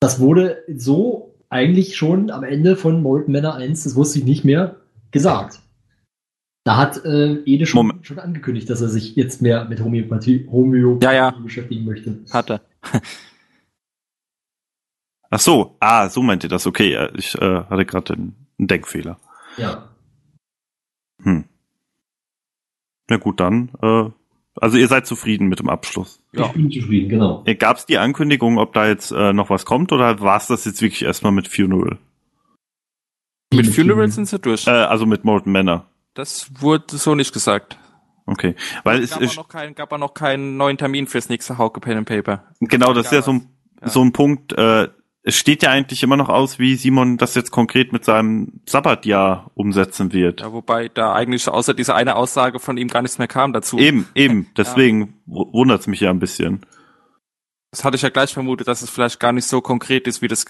das 0.00 0.20
wurde 0.20 0.62
so 0.76 1.34
eigentlich 1.48 1.96
schon 1.96 2.30
am 2.30 2.44
Ende 2.44 2.76
von 2.76 3.00
Molten 3.00 3.32
Männer 3.32 3.54
1, 3.54 3.84
das 3.84 3.96
wusste 3.96 4.18
ich 4.18 4.26
nicht 4.26 4.44
mehr, 4.44 4.76
gesagt. 5.12 5.60
Da 6.64 6.76
hat 6.76 7.02
äh, 7.06 7.36
Ede 7.44 7.64
schon, 7.64 8.04
schon 8.04 8.18
angekündigt, 8.18 8.68
dass 8.68 8.82
er 8.82 8.88
sich 8.88 9.16
jetzt 9.16 9.40
mehr 9.40 9.64
mit 9.64 9.80
Homöopathie, 9.80 10.46
Homöopathie 10.50 11.06
Ja, 11.06 11.12
ja. 11.12 11.30
beschäftigen 11.30 11.86
möchte. 11.86 12.18
Hatte. 12.30 12.60
Ach 15.30 15.40
so, 15.40 15.76
ah, 15.80 16.10
so 16.10 16.22
meint 16.22 16.44
ihr 16.44 16.50
das. 16.50 16.66
Okay, 16.66 16.92
äh, 16.92 17.10
ich 17.16 17.34
äh, 17.36 17.64
hatte 17.64 17.86
gerade 17.86 18.12
einen 18.12 18.44
einen 18.58 18.68
Denkfehler. 18.68 19.18
Ja. 19.56 19.88
Hm. 21.22 21.44
Na 23.08 23.16
gut, 23.16 23.40
dann. 23.40 23.70
Äh, 23.80 24.10
also 24.60 24.76
ihr 24.76 24.88
seid 24.88 25.06
zufrieden 25.06 25.48
mit 25.48 25.58
dem 25.60 25.68
Abschluss. 25.68 26.20
Ja. 26.32 26.46
Ich 26.46 26.52
bin 26.52 26.70
zufrieden, 26.70 27.08
genau. 27.08 27.44
Gab 27.58 27.76
es 27.78 27.86
die 27.86 27.98
Ankündigung, 27.98 28.58
ob 28.58 28.72
da 28.72 28.86
jetzt 28.86 29.10
äh, 29.12 29.32
noch 29.32 29.50
was 29.50 29.64
kommt 29.64 29.92
oder 29.92 30.20
war 30.20 30.36
es 30.36 30.46
das 30.46 30.64
jetzt 30.64 30.80
wirklich 30.82 31.04
erstmal 31.04 31.32
mit 31.32 31.48
Funeral? 31.48 31.98
Mit 33.52 33.66
Funeral 33.68 34.08
sind 34.08 34.26
sie 34.26 34.38
durch. 34.38 34.66
Äh, 34.66 34.70
also 34.70 35.06
mit 35.06 35.24
Molten 35.24 35.52
Manor. 35.52 35.86
Das 36.14 36.50
wurde 36.60 36.96
so 36.96 37.14
nicht 37.14 37.32
gesagt. 37.32 37.78
Okay. 38.26 38.54
Weil 38.84 39.02
es 39.02 39.10
gab, 39.10 39.18
auch 39.18 39.22
ist 39.22 39.36
noch 39.36 39.48
keinen, 39.48 39.74
gab 39.74 39.92
auch 39.92 39.98
noch 39.98 40.14
keinen 40.14 40.56
neuen 40.56 40.78
Termin 40.78 41.06
fürs 41.06 41.28
nächste 41.28 41.58
Hauke 41.58 41.80
Pen 41.80 41.98
and 41.98 42.08
Paper. 42.08 42.44
genau 42.60 42.92
das 42.94 43.06
ist 43.06 43.12
ja 43.12 43.22
so 43.22 43.32
ein, 43.32 43.48
Ja. 43.82 43.88
so 43.88 44.02
ein 44.02 44.12
Punkt, 44.12 44.52
äh, 44.54 44.88
es 45.26 45.34
steht 45.36 45.62
ja 45.62 45.70
eigentlich 45.70 46.02
immer 46.02 46.16
noch 46.18 46.28
aus, 46.28 46.58
wie 46.58 46.76
Simon 46.76 47.16
das 47.16 47.34
jetzt 47.34 47.50
konkret 47.50 47.92
mit 47.92 48.04
seinem 48.04 48.60
Sabbatjahr 48.68 49.50
umsetzen 49.54 50.12
wird. 50.12 50.42
Ja, 50.42 50.52
wobei 50.52 50.88
da 50.88 51.14
eigentlich 51.14 51.48
außer 51.48 51.72
dieser 51.74 51.94
eine 51.94 52.16
Aussage 52.16 52.58
von 52.60 52.76
ihm 52.76 52.88
gar 52.88 53.00
nichts 53.02 53.18
mehr 53.18 53.26
kam 53.28 53.52
dazu. 53.54 53.78
Eben, 53.78 54.06
eben. 54.14 54.48
Deswegen 54.56 55.14
wu- 55.26 55.50
wundert's 55.52 55.86
mich 55.86 56.00
ja 56.00 56.10
ein 56.10 56.18
bisschen. 56.18 56.66
Das 57.70 57.84
hatte 57.84 57.96
ich 57.96 58.02
ja 58.02 58.10
gleich 58.10 58.32
vermutet, 58.34 58.68
dass 58.68 58.82
es 58.82 58.90
vielleicht 58.90 59.18
gar 59.18 59.32
nicht 59.32 59.46
so 59.46 59.60
konkret 59.60 60.06
ist, 60.06 60.20
wie 60.22 60.28
das 60.28 60.44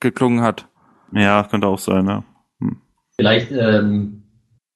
geklungen 0.00 0.42
hat. 0.42 0.68
Ja, 1.12 1.42
könnte 1.44 1.66
auch 1.66 1.78
sein, 1.78 2.06
ja. 2.06 2.22
Vielleicht, 3.16 3.50
ähm, 3.50 4.24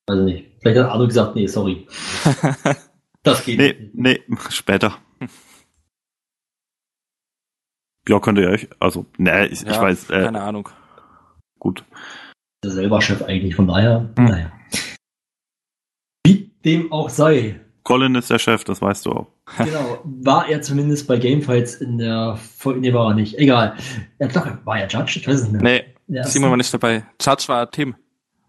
also 0.06 0.24
nicht. 0.24 0.46
Vielleicht 0.62 0.80
hat 0.80 0.90
Arno 0.90 1.06
gesagt, 1.06 1.36
nee, 1.36 1.46
sorry. 1.46 1.86
Das 3.24 3.44
geht 3.44 3.58
Nee, 3.58 3.74
nicht. 3.92 3.94
nee, 3.94 4.36
später. 4.50 4.98
Ja, 8.08 8.18
könnt 8.18 8.38
ihr 8.38 8.48
euch, 8.48 8.68
also, 8.80 9.06
ne, 9.18 9.46
ich, 9.46 9.62
ich 9.62 9.68
Ja, 9.68 9.80
weiß, 9.80 10.10
äh, 10.10 10.24
Keine 10.24 10.42
Ahnung. 10.42 10.68
gut. 11.58 11.84
der 12.64 12.70
selber 12.72 13.00
Chef 13.00 13.22
eigentlich, 13.22 13.54
von 13.56 13.66
daher, 13.66 14.08
Hm. 14.16 14.24
naja. 14.24 14.52
Wie 16.26 16.50
dem 16.64 16.92
auch 16.92 17.08
sei, 17.08 17.60
Colin 17.84 18.14
ist 18.14 18.30
der 18.30 18.38
Chef, 18.38 18.62
das 18.64 18.80
weißt 18.80 19.06
du 19.06 19.10
auch. 19.12 19.26
Genau, 19.58 19.98
war 20.04 20.48
er 20.48 20.62
zumindest 20.62 21.08
bei 21.08 21.16
Gamefights 21.18 21.74
in 21.76 21.98
der 21.98 22.36
Folge, 22.36 22.80
nee, 22.80 22.92
war 22.94 23.10
er 23.10 23.14
nicht, 23.14 23.36
egal. 23.38 23.76
Ja, 24.20 24.28
doch, 24.28 24.46
war 24.64 24.78
er 24.78 24.86
Judge? 24.88 25.18
Ich 25.18 25.26
weiß 25.26 25.40
es 25.42 25.48
nicht 25.50 25.60
mehr. 25.62 25.84
Nee, 26.06 26.22
Simon 26.24 26.50
war 26.50 26.56
nicht 26.56 26.72
dabei. 26.72 27.04
Judge 27.20 27.44
war 27.48 27.68
Tim. 27.70 27.96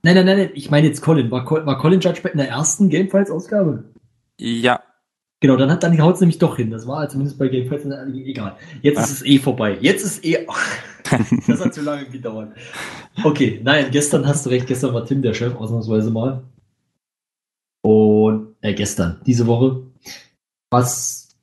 Nein, 0.03 0.15
nein, 0.15 0.25
nein, 0.25 0.37
nein, 0.37 0.49
ich 0.53 0.69
meine 0.69 0.85
jetzt 0.87 1.01
Colin. 1.01 1.31
War, 1.31 1.45
Col- 1.45 1.65
war 1.65 1.77
Colin 1.79 1.99
Judge 2.01 2.21
bei- 2.21 2.29
in 2.29 2.37
der 2.37 2.49
ersten 2.49 2.89
Gamefights-Ausgabe? 2.89 3.85
Ja, 4.39 4.83
Genau, 5.43 5.57
dann 5.57 5.69
hat 5.69 5.83
dann 5.83 6.01
haut 6.01 6.15
es 6.15 6.21
nämlich 6.21 6.37
doch 6.37 6.55
hin. 6.55 6.71
Das 6.71 6.87
war 6.87 7.09
zumindest 7.09 7.37
bei 7.37 7.49
Gamefights 7.49 7.83
in 7.83 7.89
der 7.89 8.07
egal. 8.07 8.55
Jetzt 8.81 8.95
Ja. 8.95 9.03
ist 9.03 9.11
es 9.11 9.25
eh 9.25 9.39
vorbei. 9.39 9.77
Jetzt 9.81 10.05
ist 10.05 10.23
eh. 10.23 10.47
das 11.47 11.59
hat 11.59 11.73
zu 11.73 11.81
lange 11.81 12.05
gedauert. 12.05 12.53
Okay, 13.25 13.59
nein, 13.61 13.87
gestern 13.91 14.25
hast 14.25 14.45
du 14.45 14.51
recht, 14.51 14.67
gestern 14.67 14.93
war 14.93 15.05
Tim 15.05 15.21
der 15.21 15.33
Chef, 15.33 15.53
ausnahmsweise 15.53 16.11
mal. 16.11 16.43
Und 17.81 18.55
äh, 18.61 18.73
gestern, 18.73 19.19
diese 19.25 19.45
Woche. 19.45 19.83
Was 20.71 21.35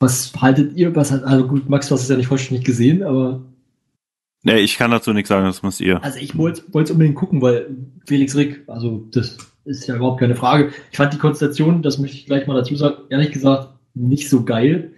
was 0.00 0.32
haltet 0.40 0.74
ihr? 0.74 0.96
Was 0.96 1.10
hat, 1.12 1.22
also 1.24 1.46
gut, 1.46 1.68
Max, 1.68 1.88
du 1.88 1.94
hast 1.94 2.02
es 2.04 2.08
ja 2.08 2.16
nicht 2.16 2.28
vollständig 2.28 2.64
gesehen, 2.64 3.02
aber 3.02 3.42
Nee, 4.42 4.60
ich 4.60 4.78
kann 4.78 4.90
dazu 4.90 5.12
nichts 5.12 5.28
sagen, 5.28 5.44
das 5.44 5.62
müsst 5.62 5.82
ihr. 5.82 6.02
also 6.02 6.18
ich 6.18 6.38
wollte 6.38 6.62
es 6.72 6.90
unbedingt 6.90 7.16
gucken, 7.16 7.42
weil 7.42 7.76
Felix 8.06 8.34
Rick, 8.36 8.62
also 8.68 9.04
das 9.10 9.36
ist 9.66 9.86
ja 9.86 9.96
überhaupt 9.96 10.20
keine 10.20 10.36
Frage. 10.36 10.72
Ich 10.90 10.96
fand 10.96 11.12
die 11.12 11.18
Konstellation, 11.18 11.82
das 11.82 11.98
möchte 11.98 12.16
ich 12.16 12.26
gleich 12.26 12.46
mal 12.46 12.54
dazu 12.54 12.76
sagen, 12.76 13.02
ehrlich 13.10 13.32
gesagt 13.32 13.70
nicht 13.94 14.28
so 14.28 14.44
geil, 14.44 14.92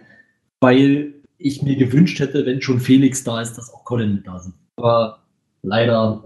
weil 0.61 1.15
ich 1.39 1.63
mir 1.63 1.77
gewünscht 1.77 2.19
hätte, 2.21 2.45
wenn 2.47 2.63
schon 2.63 2.81
Felix 2.81 3.25
da 3.25 3.41
ist, 3.41 3.55
dass 3.55 3.73
auch 3.73 3.85
Colin 3.85 4.17
mit 4.17 4.27
da 4.27 4.39
sind. 4.41 4.55
Aber 4.77 5.23
leider 5.63 6.25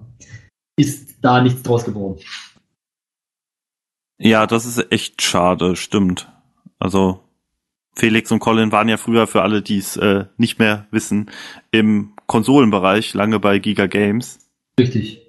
ist 0.77 1.17
da 1.23 1.43
nichts 1.43 1.63
draus 1.63 1.85
geworden. 1.85 2.19
Ja, 4.19 4.47
das 4.47 4.67
ist 4.67 4.91
echt 4.91 5.21
schade, 5.23 5.77
stimmt. 5.77 6.29
Also 6.79 7.21
Felix 7.95 8.33
und 8.33 8.39
Colin 8.39 8.73
waren 8.73 8.89
ja 8.89 8.97
früher 8.97 9.27
für 9.27 9.43
alle, 9.43 9.63
die 9.63 9.79
es 9.79 9.97
äh, 9.97 10.25
nicht 10.37 10.59
mehr 10.59 10.87
wissen, 10.91 11.31
im 11.71 12.15
Konsolenbereich 12.27 13.15
lange 13.15 13.39
bei 13.39 13.59
Giga 13.59 13.87
Games. 13.87 14.39
Richtig. 14.79 15.21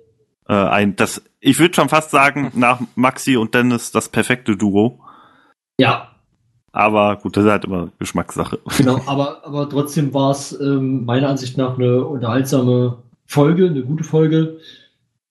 Äh, 0.47 0.53
ein, 0.53 0.95
das, 0.95 1.23
ich 1.43 1.59
würde 1.59 1.75
schon 1.75 1.89
fast 1.89 2.09
sagen, 2.09 2.51
nach 2.55 2.79
Maxi 2.95 3.35
und 3.35 3.53
Dennis 3.53 3.91
das 3.91 4.07
perfekte 4.07 4.55
Duo. 4.55 5.01
Ja, 5.79 6.09
Aber 6.71 7.17
gut, 7.17 7.37
das 7.37 7.43
ist 7.43 7.51
halt 7.51 7.65
immer 7.65 7.89
Geschmackssache. 7.99 8.59
Genau, 8.77 8.99
aber, 9.05 9.45
aber 9.45 9.69
trotzdem 9.69 10.13
war 10.13 10.31
es 10.31 10.59
ähm, 10.59 11.05
meiner 11.05 11.29
Ansicht 11.29 11.57
nach 11.57 11.77
eine 11.77 12.03
unterhaltsame 12.05 12.97
Folge, 13.27 13.67
eine 13.67 13.83
gute 13.83 14.03
Folge. 14.03 14.59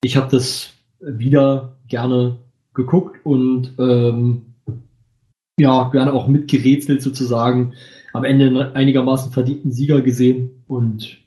Ich 0.05 0.17
habe 0.17 0.31
das 0.31 0.75
wieder 1.01 1.77
gerne 1.89 2.39
geguckt 2.75 3.19
und 3.25 3.75
ähm, 3.79 4.55
ja, 5.59 5.89
gerne 5.91 6.13
auch 6.13 6.29
mitgerätselt 6.29 7.03
sozusagen. 7.03 7.75
Am 8.13 8.25
Ende 8.25 8.47
einen 8.47 8.77
einigermaßen 8.77 9.33
verdienten 9.33 9.73
Sieger 9.73 10.01
gesehen 10.03 10.63
und 10.69 11.19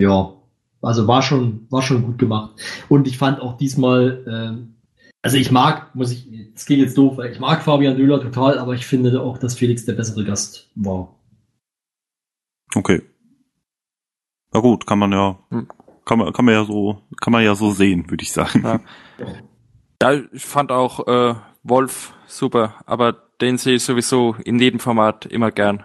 ja, 0.00 0.32
also 0.80 1.06
war 1.06 1.22
schon, 1.22 1.66
war 1.70 1.82
schon 1.82 2.02
gut 2.04 2.18
gemacht. 2.18 2.60
Und 2.88 3.06
ich 3.06 3.18
fand 3.18 3.40
auch 3.40 3.56
diesmal, 3.56 4.24
ähm, 4.28 4.74
also 5.22 5.36
ich 5.36 5.50
mag, 5.50 5.94
muss 5.94 6.12
ich, 6.12 6.28
es 6.54 6.66
geht 6.66 6.78
jetzt 6.78 6.96
doof, 6.96 7.16
weil 7.16 7.32
ich 7.32 7.40
mag 7.40 7.62
Fabian 7.62 7.96
Döhler 7.96 8.20
total, 8.20 8.58
aber 8.58 8.74
ich 8.74 8.86
finde 8.86 9.20
auch, 9.20 9.38
dass 9.38 9.54
Felix 9.54 9.84
der 9.84 9.94
bessere 9.94 10.24
Gast 10.24 10.70
war. 10.74 11.14
Okay. 12.74 13.02
Na 14.52 14.60
gut, 14.60 14.86
kann 14.86 14.98
man 14.98 15.12
ja, 15.12 15.38
Hm. 15.50 15.68
kann 16.04 16.18
man, 16.18 16.32
kann 16.32 16.44
man 16.44 16.54
ja 16.54 16.64
so, 16.64 17.02
kann 17.20 17.32
man 17.32 17.44
ja 17.44 17.54
so 17.54 17.72
sehen, 17.72 18.08
würde 18.10 18.22
ich 18.22 18.32
sagen. 18.32 18.62
Ja. 18.64 18.80
ja, 20.14 20.22
ich 20.32 20.44
fand 20.44 20.70
auch 20.70 21.06
äh, 21.06 21.34
Wolf 21.62 22.14
super, 22.26 22.74
aber 22.86 23.12
den 23.40 23.58
sehe 23.58 23.76
ich 23.76 23.84
sowieso 23.84 24.36
in 24.44 24.58
jedem 24.58 24.80
Format 24.80 25.26
immer 25.26 25.50
gern. 25.50 25.84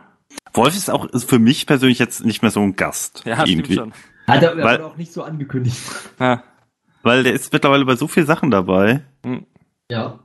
Wolf 0.53 0.75
ist 0.75 0.89
auch 0.89 1.05
ist 1.05 1.29
für 1.29 1.39
mich 1.39 1.65
persönlich 1.65 1.99
jetzt 1.99 2.23
nicht 2.25 2.41
mehr 2.41 2.51
so 2.51 2.61
ein 2.61 2.75
Gast. 2.75 3.23
Ja, 3.25 3.45
irgendwie. 3.45 3.73
stimmt 3.73 3.93
schon. 3.95 4.12
Hat 4.27 4.41
er, 4.43 4.57
Weil- 4.57 4.81
auch 4.81 4.97
nicht 4.97 5.11
so 5.13 5.23
angekündigt. 5.23 5.77
Ja, 6.19 6.43
Weil 7.01 7.23
der 7.23 7.33
ist 7.33 7.51
mittlerweile 7.51 7.85
bei 7.85 7.95
so 7.95 8.07
vielen 8.07 8.25
Sachen 8.27 8.49
dabei. 8.51 9.01
Ja. 9.91 10.19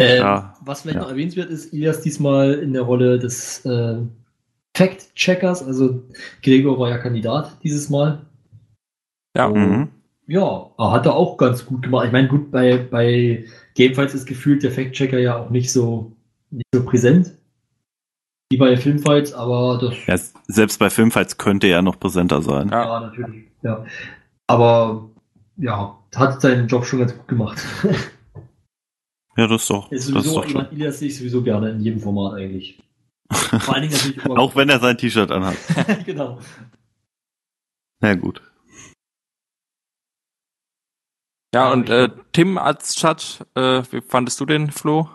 Ähm, 0.00 0.18
Ja, 0.22 0.56
was 0.62 0.82
vielleicht 0.82 0.96
ja. 0.96 1.02
noch 1.02 1.10
erwähnenswert 1.10 1.50
ist, 1.50 1.72
Ilias 1.72 2.00
diesmal 2.00 2.54
in 2.54 2.72
der 2.72 2.82
Rolle 2.82 3.18
des 3.18 3.64
äh, 3.64 3.98
Fact-Checkers, 4.76 5.62
also 5.62 6.02
Gregor 6.42 6.78
war 6.80 6.90
ja 6.90 6.98
Kandidat 6.98 7.56
dieses 7.62 7.90
Mal. 7.90 8.26
ja. 9.36 9.48
Mhm. 9.48 9.88
Ja, 10.26 10.70
hat 10.78 11.04
er 11.04 11.14
auch 11.14 11.36
ganz 11.36 11.66
gut 11.66 11.82
gemacht. 11.82 12.06
Ich 12.06 12.12
meine, 12.12 12.28
gut, 12.28 12.50
bei, 12.50 12.78
bei 12.78 13.44
Gamefights 13.74 14.14
ist 14.14 14.24
gefühlt 14.24 14.62
der 14.62 14.70
Fact-Checker 14.70 15.18
ja 15.18 15.36
auch 15.36 15.50
nicht 15.50 15.70
so, 15.70 16.12
nicht 16.50 16.66
so 16.74 16.82
präsent. 16.82 17.34
Wie 18.54 18.58
bei 18.58 18.76
Filmfights, 18.76 19.32
aber 19.32 19.78
das 19.80 20.06
Ja, 20.06 20.16
selbst 20.46 20.78
bei 20.78 20.88
Filmfights 20.88 21.38
könnte 21.38 21.66
er 21.66 21.82
noch 21.82 21.98
präsenter 21.98 22.40
sein. 22.40 22.68
Ja. 22.68 22.84
Ja, 22.84 23.00
natürlich. 23.00 23.46
Ja. 23.62 23.84
Aber 24.46 25.10
ja, 25.56 25.98
hat 26.14 26.40
seinen 26.40 26.68
Job 26.68 26.86
schon 26.86 27.00
ganz 27.00 27.16
gut 27.16 27.26
gemacht. 27.26 27.60
Ja, 29.36 29.48
das 29.48 29.62
ist 29.62 29.70
doch, 29.70 29.90
Ist 29.90 30.14
das 30.14 30.26
ist 30.26 30.32
sowieso 30.32 30.60
doch. 30.60 30.70
Ilias 30.70 31.00
sehe 31.00 31.08
ich 31.08 31.18
sowieso 31.18 31.42
gerne 31.42 31.70
in 31.70 31.80
jedem 31.80 31.98
Format 31.98 32.34
eigentlich. 32.34 32.80
Vor 33.32 33.74
allen 33.74 33.82
Dingen 33.82 33.92
natürlich 33.92 34.24
immer. 34.24 34.38
Auch 34.38 34.54
wenn 34.54 34.68
er 34.68 34.78
sein 34.78 34.96
T-Shirt 34.96 35.32
anhat. 35.32 35.56
genau. 36.06 36.38
Na 37.98 38.14
gut. 38.14 38.40
Ja, 41.52 41.72
und 41.72 41.90
äh, 41.90 42.10
Tim 42.30 42.58
als 42.58 42.94
Judge, 43.02 43.44
äh, 43.56 43.82
wie 43.90 44.02
fandest 44.02 44.38
du 44.38 44.46
den, 44.46 44.70
Flo? 44.70 45.10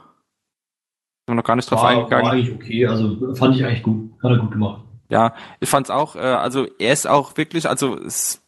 Sind 1.29 1.35
wir 1.35 1.41
noch 1.41 1.47
gar 1.47 1.55
nicht 1.57 1.69
drauf 1.69 1.83
War, 1.83 1.91
war 1.91 1.99
eingegangen. 1.99 2.31
eigentlich 2.31 2.55
okay, 2.55 2.87
also 2.87 3.35
fand 3.35 3.55
ich 3.55 3.63
eigentlich 3.63 3.83
gut. 3.83 4.09
Hat 4.23 4.31
er 4.31 4.39
gut 4.39 4.49
gemacht. 4.49 4.81
Ja, 5.09 5.35
ich 5.59 5.69
fand's 5.69 5.91
auch, 5.91 6.15
äh, 6.15 6.21
also 6.21 6.65
er 6.79 6.91
ist 6.91 7.05
auch 7.05 7.37
wirklich, 7.37 7.69
also 7.69 7.99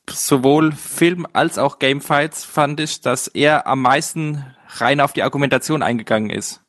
sowohl 0.09 0.71
Film 0.71 1.27
als 1.31 1.59
auch 1.59 1.77
Gamefights 1.77 2.43
fand 2.43 2.79
ich, 2.79 2.99
dass 3.01 3.27
er 3.27 3.67
am 3.67 3.83
meisten 3.83 4.43
rein 4.77 4.99
auf 4.99 5.13
die 5.13 5.21
Argumentation 5.21 5.83
eingegangen 5.83 6.31
ist. 6.31 6.63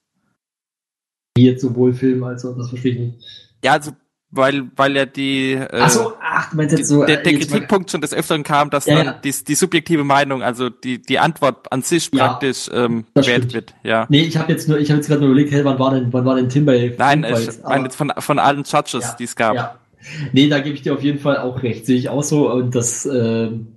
Wie 1.35 1.47
jetzt 1.47 1.63
sowohl 1.63 1.95
Film 1.95 2.25
als 2.25 2.45
auch, 2.45 2.59
das 2.59 2.69
verstehe 2.69 2.93
ich 2.93 2.99
nicht. 2.99 3.25
Ja, 3.65 3.73
also 3.73 3.93
weil, 4.33 4.65
weil 4.77 4.97
er 4.97 5.07
die, 5.07 5.53
äh, 5.53 5.69
Ach 5.73 5.91
so, 5.91 6.15
ach, 6.21 6.53
meinst 6.55 6.77
jetzt 6.77 6.89
so. 6.89 7.05
der, 7.05 7.19
der 7.19 7.27
äh, 7.33 7.37
jetzt 7.37 7.51
mal- 7.51 7.57
Kritikpunkt 7.59 7.91
schon 7.91 8.01
des 8.01 8.13
Öfteren 8.15 8.43
kam, 8.43 8.71
dass 8.71 8.87
Ja, 8.87 8.97
dann 8.97 9.07
ja. 9.07 9.13
Die, 9.23 9.33
die 9.47 9.55
subjektive 9.55 10.05
Meinung, 10.05 10.43
also 10.43 10.71
die, 10.71 11.01
die 11.01 11.19
Antwort 11.19 11.71
an 11.71 11.83
sich 11.83 12.11
Ja, 12.13 12.29
praktisch 12.29 12.69
ähm, 12.73 13.05
bewertet 13.15 13.51
stimmt. 13.51 13.55
wird. 13.55 13.75
Ja. 13.85 14.07
Nee, 14.09 14.23
ich 14.23 14.37
habe 14.39 14.51
jetzt 14.51 14.69
nur, 14.69 14.79
ich 14.79 14.91
habe 14.91 14.99
jetzt 14.99 15.07
gerade 15.09 15.21
nur 15.21 15.31
überlegt, 15.31 15.53
hey, 15.53 15.65
wann 15.65 15.79
war 15.79 15.93
denn, 15.95 16.13
wann 16.13 16.25
war 16.25 16.35
denn 16.35 16.49
Tim 16.49 16.65
bei 16.65 16.95
Nein, 16.99 17.23
Filmfights? 17.25 17.59
ich 17.59 17.63
meine 17.65 17.85
jetzt 17.85 17.97
von, 17.97 18.13
von 18.19 18.39
allen 18.39 18.65
Judges, 18.65 19.05
Ja, 19.05 19.17
die 19.19 19.25
es 19.25 19.37
gab. 19.37 19.55
Ja. 19.55 19.75
Nee, 20.33 20.49
da 20.49 20.59
gebe 20.59 20.75
ich 20.75 20.83
dir 20.83 20.95
auf 20.95 21.03
jeden 21.03 21.19
Fall 21.21 21.37
auch 21.39 21.63
recht. 21.63 21.87
Sehe 21.87 21.97
ich 21.97 22.09
auch 22.09 22.23
so. 22.25 22.51
Und 22.51 22.75
das 22.75 23.07
ähm, 23.07 23.69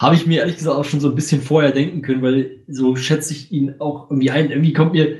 habe 0.00 0.14
ich 0.14 0.26
mir 0.26 0.40
ehrlich 0.40 0.56
gesagt 0.58 0.76
auch 0.76 0.84
schon 0.84 1.00
so 1.00 1.08
ein 1.08 1.14
bisschen 1.16 1.40
vorher 1.42 1.72
denken 1.72 2.02
können, 2.02 2.22
weil 2.22 2.58
so 2.68 2.94
schätze 2.94 3.32
ich 3.32 3.50
ihn 3.50 3.74
auch 3.80 4.10
irgendwie 4.10 4.30
ein. 4.30 4.50
Irgendwie 4.50 4.72
kommt 4.72 4.92
mir, 4.92 5.16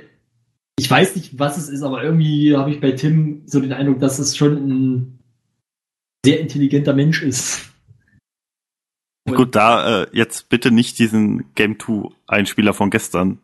ich 0.78 0.90
weiß 0.90 1.16
nicht, 1.16 1.38
was 1.38 1.56
es 1.56 1.68
ist, 1.68 1.82
aber 1.82 2.02
irgendwie 2.02 2.56
habe 2.56 2.70
ich 2.70 2.80
bei 2.80 2.92
Tim 2.92 3.42
so 3.46 3.60
den 3.60 3.72
Eindruck, 3.72 4.00
dass 4.00 4.18
es 4.18 4.36
schon 4.36 4.52
ein 4.68 5.18
sehr 6.24 6.40
intelligenter 6.40 6.94
Mensch 6.94 7.22
ist. 7.22 7.70
Und- 9.26 9.36
Gut, 9.36 9.54
da 9.54 10.02
äh, 10.02 10.06
jetzt 10.12 10.48
bitte 10.48 10.70
nicht 10.70 10.98
diesen 10.98 11.54
Game 11.54 11.78
2 11.78 12.10
Einspieler 12.26 12.74
von 12.74 12.90
gestern 12.90 13.38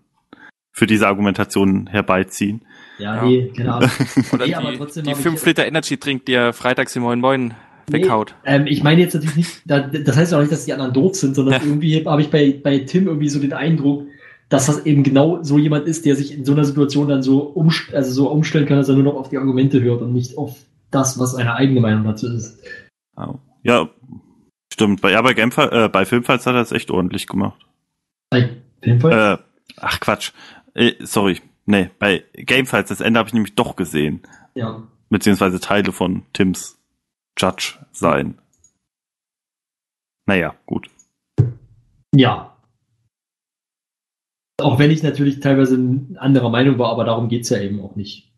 für 0.72 0.86
diese 0.86 1.06
Argumentation 1.08 1.86
herbeiziehen. 1.86 2.62
Ja, 2.98 3.16
Ja. 3.16 3.24
nee, 3.24 3.52
keine 3.56 3.74
Ahnung. 3.74 3.90
Oder 4.32 4.46
Nee, 4.46 4.54
aber 4.54 4.70
die, 4.72 4.76
trotzdem 4.78 5.04
die 5.04 5.10
habe 5.10 5.20
ich- 5.20 5.24
5 5.24 5.46
Liter 5.46 5.66
Energy 5.66 5.98
Drink, 5.98 6.26
die 6.26 6.34
er 6.34 6.52
freitags 6.52 6.94
im 6.96 7.02
Moin 7.02 7.20
Moin 7.20 7.54
weghaut. 7.88 8.34
Nee, 8.44 8.50
ähm, 8.56 8.66
ich 8.66 8.82
meine 8.82 9.00
jetzt 9.00 9.14
natürlich 9.14 9.36
nicht, 9.36 9.62
da, 9.64 9.80
das 9.80 10.16
heißt 10.16 10.32
ja 10.32 10.38
auch 10.38 10.42
nicht, 10.42 10.52
dass 10.52 10.64
die 10.64 10.72
anderen 10.72 10.92
doof 10.92 11.16
sind, 11.16 11.34
sondern 11.34 11.54
Ja. 11.60 11.66
irgendwie 11.66 12.04
habe 12.04 12.22
ich 12.22 12.30
bei, 12.30 12.52
bei 12.62 12.80
Tim 12.80 13.06
irgendwie 13.06 13.28
so 13.28 13.40
den 13.40 13.52
Eindruck, 13.52 14.06
dass 14.50 14.66
das 14.66 14.84
eben 14.84 15.02
genau 15.04 15.42
so 15.42 15.56
jemand 15.58 15.86
ist, 15.86 16.04
der 16.04 16.16
sich 16.16 16.34
in 16.34 16.44
so 16.44 16.52
einer 16.52 16.64
Situation 16.64 17.08
dann 17.08 17.22
so, 17.22 17.40
umst 17.40 17.94
also 17.94 18.10
so 18.10 18.30
umstellen 18.30 18.66
kann, 18.66 18.76
dass 18.76 18.88
er 18.88 18.96
nur 18.96 19.04
noch 19.04 19.14
auf 19.14 19.30
die 19.30 19.38
Argumente 19.38 19.80
hört 19.80 20.02
und 20.02 20.12
nicht 20.12 20.36
auf 20.36 20.58
das, 20.90 21.18
was 21.18 21.32
seine 21.32 21.54
eigene 21.54 21.80
Meinung 21.80 22.04
dazu 22.04 22.26
ist. 22.26 22.58
Ja, 23.62 23.88
stimmt. 24.72 25.00
Bei, 25.00 25.12
ja, 25.12 25.22
bei, 25.22 25.34
Game, 25.34 25.52
äh, 25.56 25.88
bei 25.88 26.04
Filmfights 26.04 26.46
hat 26.46 26.54
er 26.54 26.62
es 26.62 26.72
echt 26.72 26.90
ordentlich 26.90 27.28
gemacht. 27.28 27.64
Bei 28.28 28.56
Filmfight? 28.82 29.38
Äh, 29.38 29.42
ach 29.76 30.00
Quatsch. 30.00 30.32
Äh, 30.74 30.94
sorry. 31.00 31.40
Nee, 31.66 31.90
bei 32.00 32.24
Gamefights, 32.34 32.88
das 32.88 33.00
Ende 33.00 33.18
habe 33.18 33.28
ich 33.28 33.34
nämlich 33.34 33.54
doch 33.54 33.76
gesehen. 33.76 34.22
ja. 34.54 34.82
Beziehungsweise 35.12 35.58
Teile 35.58 35.90
von 35.90 36.22
Tims 36.32 36.78
Judge 37.36 37.78
sein. 37.92 38.38
Naja, 40.26 40.54
gut. 40.66 40.88
Ja. 42.14 42.56
Auch 44.60 44.78
wenn 44.78 44.90
ich 44.90 45.02
natürlich 45.02 45.40
teilweise 45.40 45.78
anderer 46.16 46.50
Meinung 46.50 46.78
war, 46.78 46.90
aber 46.90 47.04
darum 47.04 47.28
geht's 47.28 47.50
ja 47.50 47.60
eben 47.60 47.80
auch 47.80 47.96
nicht. 47.96 48.30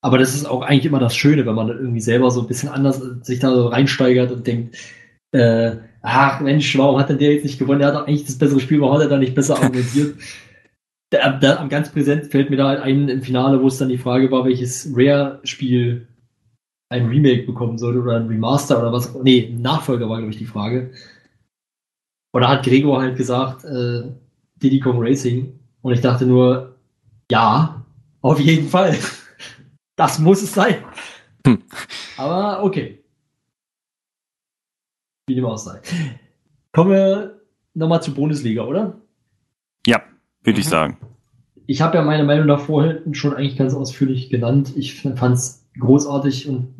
Aber 0.00 0.18
das 0.18 0.34
ist 0.34 0.46
auch 0.46 0.62
eigentlich 0.62 0.86
immer 0.86 0.98
das 0.98 1.14
Schöne, 1.14 1.46
wenn 1.46 1.54
man 1.54 1.68
dann 1.68 1.78
irgendwie 1.78 2.00
selber 2.00 2.30
so 2.30 2.40
ein 2.40 2.48
bisschen 2.48 2.68
anders 2.68 3.00
sich 3.22 3.38
da 3.38 3.54
so 3.54 3.68
reinsteigert 3.68 4.32
und 4.32 4.46
denkt, 4.46 4.76
äh, 5.32 5.76
ach 6.02 6.40
Mensch, 6.40 6.76
warum 6.76 6.98
hat 6.98 7.08
denn 7.08 7.18
der 7.18 7.34
jetzt 7.34 7.44
nicht 7.44 7.58
gewonnen? 7.58 7.78
Der 7.78 7.88
hat 7.88 7.94
doch 7.94 8.06
eigentlich 8.06 8.26
das 8.26 8.38
bessere 8.38 8.60
Spiel, 8.60 8.80
warum 8.80 8.94
hat 8.94 9.02
er 9.02 9.08
da 9.08 9.18
nicht 9.18 9.34
besser 9.34 9.56
argumentiert? 9.56 10.16
da, 11.12 11.30
da, 11.38 11.56
am 11.56 11.68
ganz 11.68 11.92
präsent 11.92 12.26
fällt 12.26 12.50
mir 12.50 12.56
da 12.56 12.68
halt 12.68 12.80
ein 12.80 13.08
im 13.08 13.22
Finale, 13.22 13.62
wo 13.62 13.68
es 13.68 13.78
dann 13.78 13.90
die 13.90 13.98
Frage 13.98 14.30
war, 14.30 14.44
welches 14.44 14.90
Rare-Spiel 14.94 16.08
ein 16.88 17.06
Remake 17.06 17.44
bekommen 17.44 17.78
sollte 17.78 18.00
oder 18.00 18.16
ein 18.16 18.28
Remaster 18.28 18.78
oder 18.78 18.92
was. 18.92 19.14
Nee, 19.22 19.54
Nachfolger 19.56 20.08
war, 20.08 20.18
glaube 20.18 20.32
ich, 20.32 20.38
die 20.38 20.46
Frage. 20.46 20.92
Und 22.32 22.40
da 22.40 22.48
hat 22.48 22.64
Gregor 22.64 23.00
halt 23.00 23.16
gesagt, 23.16 23.64
äh, 23.64 24.04
Diddy 24.62 24.80
Kong 24.80 24.96
Racing. 24.98 25.58
Und 25.82 25.92
ich 25.92 26.00
dachte 26.00 26.26
nur, 26.26 26.76
ja, 27.30 27.84
auf 28.20 28.40
jeden 28.40 28.68
Fall. 28.68 28.96
Das 29.94 30.18
muss 30.18 30.42
es 30.42 30.54
sein. 30.54 30.76
Hm. 31.46 31.62
Aber 32.16 32.64
okay. 32.64 33.04
Wie 35.26 35.34
dem 35.34 35.44
auch 35.44 35.58
sei. 35.58 35.80
Kommen 36.72 36.90
wir 36.90 37.40
nochmal 37.74 38.02
zur 38.02 38.14
Bundesliga, 38.14 38.62
oder? 38.64 38.98
Ja, 39.86 40.02
würde 40.42 40.60
ich 40.60 40.66
Mhm. 40.66 40.70
sagen. 40.70 40.96
Ich 41.66 41.82
habe 41.82 41.96
ja 41.98 42.02
meine 42.02 42.24
Meinung 42.24 42.48
davor 42.48 42.94
schon 43.12 43.34
eigentlich 43.34 43.56
ganz 43.58 43.74
ausführlich 43.74 44.30
genannt. 44.30 44.72
Ich 44.76 45.00
fand 45.02 45.34
es 45.36 45.64
großartig 45.78 46.48
und, 46.48 46.74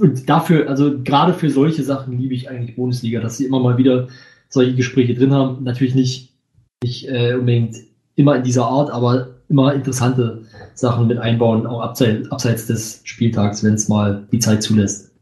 und 0.00 0.28
dafür, 0.28 0.68
also 0.68 1.02
gerade 1.02 1.32
für 1.34 1.50
solche 1.50 1.84
Sachen 1.84 2.18
liebe 2.18 2.34
ich 2.34 2.50
eigentlich 2.50 2.76
Bundesliga, 2.76 3.20
dass 3.20 3.36
sie 3.38 3.46
immer 3.46 3.60
mal 3.60 3.78
wieder 3.78 4.08
solche 4.48 4.74
Gespräche 4.74 5.14
drin 5.14 5.32
haben. 5.32 5.62
Natürlich 5.64 5.94
nicht, 5.94 6.29
nicht 6.82 7.08
äh, 7.08 7.34
unbedingt 7.34 7.76
immer 8.14 8.36
in 8.36 8.42
dieser 8.42 8.66
Art, 8.66 8.90
aber 8.90 9.40
immer 9.48 9.74
interessante 9.74 10.46
Sachen 10.74 11.06
mit 11.06 11.18
einbauen, 11.18 11.66
auch 11.66 11.80
abseits, 11.80 12.30
abseits 12.30 12.66
des 12.66 13.00
Spieltags, 13.04 13.64
wenn 13.64 13.74
es 13.74 13.88
mal 13.88 14.26
die 14.30 14.38
Zeit 14.38 14.62
zulässt. 14.62 15.12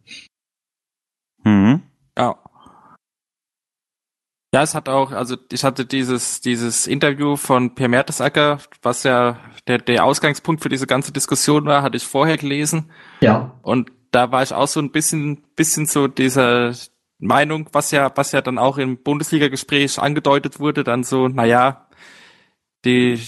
Mhm. 1.44 1.82
Ja. 2.16 2.36
Ja, 4.54 4.62
es 4.62 4.74
hat 4.74 4.88
auch, 4.88 5.12
also 5.12 5.36
ich 5.52 5.62
hatte 5.62 5.84
dieses, 5.84 6.40
dieses 6.40 6.86
Interview 6.86 7.36
von 7.36 7.74
Per 7.74 7.88
Mertesacker, 7.88 8.58
was 8.82 9.02
ja 9.02 9.38
der, 9.66 9.78
der 9.78 10.04
Ausgangspunkt 10.04 10.62
für 10.62 10.70
diese 10.70 10.86
ganze 10.86 11.12
Diskussion 11.12 11.66
war, 11.66 11.82
hatte 11.82 11.98
ich 11.98 12.06
vorher 12.06 12.38
gelesen. 12.38 12.90
Ja, 13.20 13.58
Und 13.62 13.90
da 14.10 14.32
war 14.32 14.42
ich 14.42 14.54
auch 14.54 14.68
so 14.68 14.80
ein 14.80 14.90
bisschen, 14.90 15.42
bisschen 15.54 15.86
so 15.86 16.08
dieser 16.08 16.72
Meinung, 17.18 17.68
was 17.72 17.90
ja, 17.90 18.10
was 18.14 18.32
ja 18.32 18.40
dann 18.42 18.58
auch 18.58 18.78
im 18.78 19.02
Bundesliga-Gespräch 19.02 19.98
angedeutet 19.98 20.60
wurde, 20.60 20.84
dann 20.84 21.04
so, 21.04 21.28
naja, 21.28 21.88
die, 22.84 23.20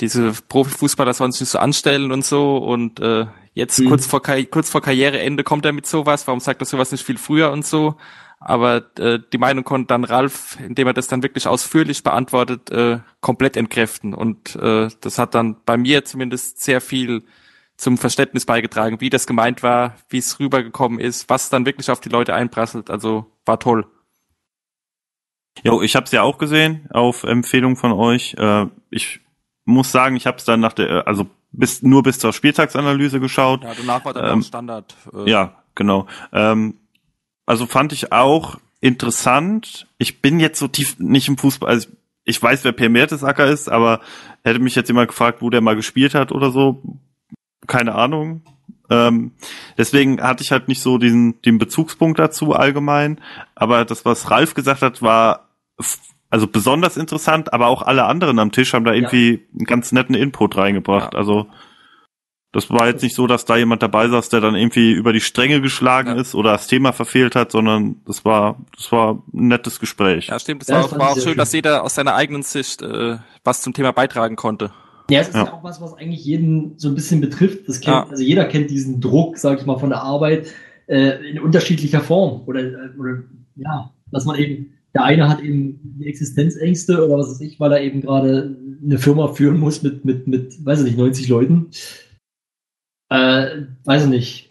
diese 0.00 0.32
Profifußballer 0.48 1.12
sollen 1.14 1.32
sich 1.32 1.42
nicht 1.42 1.50
so 1.50 1.58
anstellen 1.58 2.10
und 2.12 2.24
so 2.24 2.56
und 2.58 3.00
äh, 3.00 3.26
jetzt 3.52 3.78
Mhm. 3.78 3.88
kurz 3.88 4.06
vor 4.06 4.22
kurz 4.22 4.70
vor 4.70 4.80
Karriereende 4.82 5.44
kommt 5.44 5.64
er 5.64 5.72
mit 5.72 5.86
sowas, 5.86 6.26
warum 6.26 6.40
sagt 6.40 6.62
er 6.62 6.66
sowas 6.66 6.90
nicht 6.92 7.04
viel 7.04 7.18
früher 7.18 7.52
und 7.52 7.66
so? 7.66 7.96
Aber 8.40 8.84
äh, 8.98 9.20
die 9.32 9.38
Meinung 9.38 9.64
konnte 9.64 9.86
dann 9.88 10.04
Ralf, 10.04 10.58
indem 10.60 10.88
er 10.88 10.92
das 10.92 11.08
dann 11.08 11.22
wirklich 11.22 11.46
ausführlich 11.46 12.02
beantwortet, 12.02 12.70
äh, 12.70 12.98
komplett 13.20 13.56
entkräften. 13.56 14.12
Und 14.12 14.56
äh, 14.56 14.88
das 15.00 15.18
hat 15.18 15.34
dann 15.34 15.56
bei 15.64 15.76
mir 15.78 16.04
zumindest 16.04 16.62
sehr 16.62 16.80
viel 16.82 17.22
zum 17.76 17.96
Verständnis 17.96 18.44
beigetragen, 18.44 19.00
wie 19.00 19.08
das 19.10 19.26
gemeint 19.26 19.62
war, 19.62 19.96
wie 20.10 20.18
es 20.18 20.38
rübergekommen 20.40 21.00
ist, 21.00 21.28
was 21.30 21.48
dann 21.48 21.64
wirklich 21.64 21.90
auf 21.90 22.00
die 22.00 22.10
Leute 22.10 22.34
einprasselt. 22.34 22.90
Also 22.90 23.26
war 23.46 23.58
toll. 23.58 23.86
Jo, 25.62 25.82
ich 25.82 25.94
habe 25.96 26.04
es 26.04 26.12
ja 26.12 26.22
auch 26.22 26.38
gesehen 26.38 26.88
auf 26.90 27.22
Empfehlung 27.22 27.76
von 27.76 27.92
euch. 27.92 28.34
Äh, 28.34 28.66
ich 28.90 29.20
muss 29.64 29.92
sagen, 29.92 30.16
ich 30.16 30.26
habe 30.26 30.38
es 30.38 30.44
dann 30.44 30.60
nach 30.60 30.72
der, 30.72 31.06
also 31.06 31.26
bis 31.52 31.82
nur 31.82 32.02
bis 32.02 32.18
zur 32.18 32.32
Spieltagsanalyse 32.32 33.20
geschaut. 33.20 33.62
Ja, 33.62 33.72
danach 33.76 34.04
war 34.04 34.12
dann 34.12 34.32
Ähm, 34.38 34.42
Standard. 34.42 34.94
Äh, 35.12 35.30
Ja, 35.30 35.62
genau. 35.74 36.06
Ähm, 36.32 36.78
also 37.46 37.66
fand 37.66 37.92
ich 37.92 38.12
auch 38.12 38.58
interessant. 38.80 39.86
Ich 39.98 40.20
bin 40.20 40.40
jetzt 40.40 40.58
so 40.58 40.68
tief 40.68 40.98
nicht 40.98 41.28
im 41.28 41.38
Fußball. 41.38 41.68
Also 41.68 41.88
ich 42.24 42.42
weiß, 42.42 42.64
wer 42.64 42.72
Per 42.72 42.88
Mertesacker 42.88 43.46
ist, 43.46 43.68
aber 43.68 44.00
hätte 44.42 44.58
mich 44.58 44.74
jetzt 44.74 44.88
jemand 44.88 45.08
gefragt, 45.08 45.40
wo 45.42 45.50
der 45.50 45.60
mal 45.60 45.76
gespielt 45.76 46.14
hat 46.14 46.32
oder 46.32 46.50
so, 46.50 46.82
keine 47.66 47.94
Ahnung. 47.94 48.42
Ähm, 48.90 49.32
deswegen 49.78 50.20
hatte 50.22 50.42
ich 50.42 50.52
halt 50.52 50.68
nicht 50.68 50.82
so 50.82 50.98
diesen 50.98 51.40
den 51.42 51.58
Bezugspunkt 51.58 52.18
dazu 52.18 52.52
allgemein. 52.52 53.20
Aber 53.54 53.84
das, 53.84 54.04
was 54.04 54.30
Ralf 54.30 54.54
gesagt 54.54 54.82
hat, 54.82 55.00
war 55.02 55.48
also 56.30 56.46
besonders 56.46 56.96
interessant. 56.96 57.52
Aber 57.52 57.68
auch 57.68 57.82
alle 57.82 58.04
anderen 58.04 58.38
am 58.38 58.52
Tisch 58.52 58.74
haben 58.74 58.84
da 58.84 58.92
irgendwie 58.92 59.46
einen 59.52 59.66
ganz 59.66 59.92
netten 59.92 60.14
Input 60.14 60.56
reingebracht. 60.56 61.14
Ja. 61.14 61.18
Also 61.18 61.46
das 62.52 62.70
war 62.70 62.86
jetzt 62.86 63.02
nicht 63.02 63.16
so, 63.16 63.26
dass 63.26 63.46
da 63.46 63.56
jemand 63.56 63.82
dabei 63.82 64.06
saß, 64.08 64.28
der 64.28 64.40
dann 64.40 64.54
irgendwie 64.54 64.92
über 64.92 65.12
die 65.12 65.20
Stränge 65.20 65.60
geschlagen 65.60 66.10
Ja. 66.10 66.20
ist 66.20 66.36
oder 66.36 66.52
das 66.52 66.68
Thema 66.68 66.92
verfehlt 66.92 67.34
hat, 67.34 67.50
sondern 67.50 67.96
das 68.06 68.24
war, 68.24 68.58
das 68.76 68.92
war 68.92 69.14
ein 69.32 69.48
nettes 69.48 69.80
Gespräch. 69.80 70.28
Ja, 70.28 70.38
stimmt. 70.38 70.62
Es 70.62 70.68
Ja, 70.68 70.76
war 70.88 70.98
war 70.98 71.08
auch 71.10 71.14
sehr 71.14 71.22
schön, 71.24 71.30
schön. 71.32 71.38
dass 71.38 71.52
jeder 71.52 71.82
aus 71.82 71.96
seiner 71.96 72.14
eigenen 72.14 72.42
Sicht 72.44 72.80
äh, 72.82 73.16
was 73.42 73.62
zum 73.62 73.72
Thema 73.72 73.92
beitragen 73.92 74.36
konnte. 74.36 74.70
Ja, 75.10 75.20
es 75.20 75.28
ist 75.28 75.34
ja. 75.34 75.44
Ja. 75.44 75.52
auch 75.52 75.62
was, 75.62 75.80
was 75.80 75.94
eigentlich 75.94 76.24
jeden 76.24 76.78
so 76.78 76.88
ein 76.88 76.94
bisschen 76.94 77.20
betrifft. 77.20 77.68
Das 77.68 77.80
kennt, 77.80 77.94
Ja. 77.94 78.06
Also 78.08 78.22
jeder 78.22 78.46
kennt 78.46 78.70
diesen 78.70 79.00
Druck, 79.00 79.36
sag 79.38 79.60
ich 79.60 79.66
mal, 79.66 79.78
von 79.78 79.90
der 79.90 80.02
Arbeit 80.02 80.52
äh, 80.86 81.28
in 81.28 81.38
unterschiedlicher 81.38 82.00
Form. 82.00 82.42
Oder, 82.46 82.60
äh, 82.60 82.98
oder 82.98 83.22
ja, 83.56 83.92
dass 84.10 84.24
man 84.24 84.38
eben, 84.38 84.74
der 84.94 85.04
eine 85.04 85.28
hat 85.28 85.40
eben 85.40 86.00
Existenzängste 86.02 87.04
oder 87.04 87.18
was 87.18 87.30
weiß 87.30 87.40
ich, 87.42 87.60
weil 87.60 87.72
er 87.72 87.82
eben 87.82 88.00
gerade 88.00 88.56
eine 88.82 88.98
Firma 88.98 89.28
führen 89.28 89.58
muss 89.58 89.82
mit, 89.82 90.04
mit, 90.04 90.26
mit, 90.26 90.64
weiß 90.64 90.80
ich 90.80 90.86
nicht, 90.86 90.98
90 90.98 91.28
Leuten. 91.28 91.66
Äh, 93.10 93.62
weiß 93.84 94.04
ich 94.04 94.10
nicht. 94.10 94.50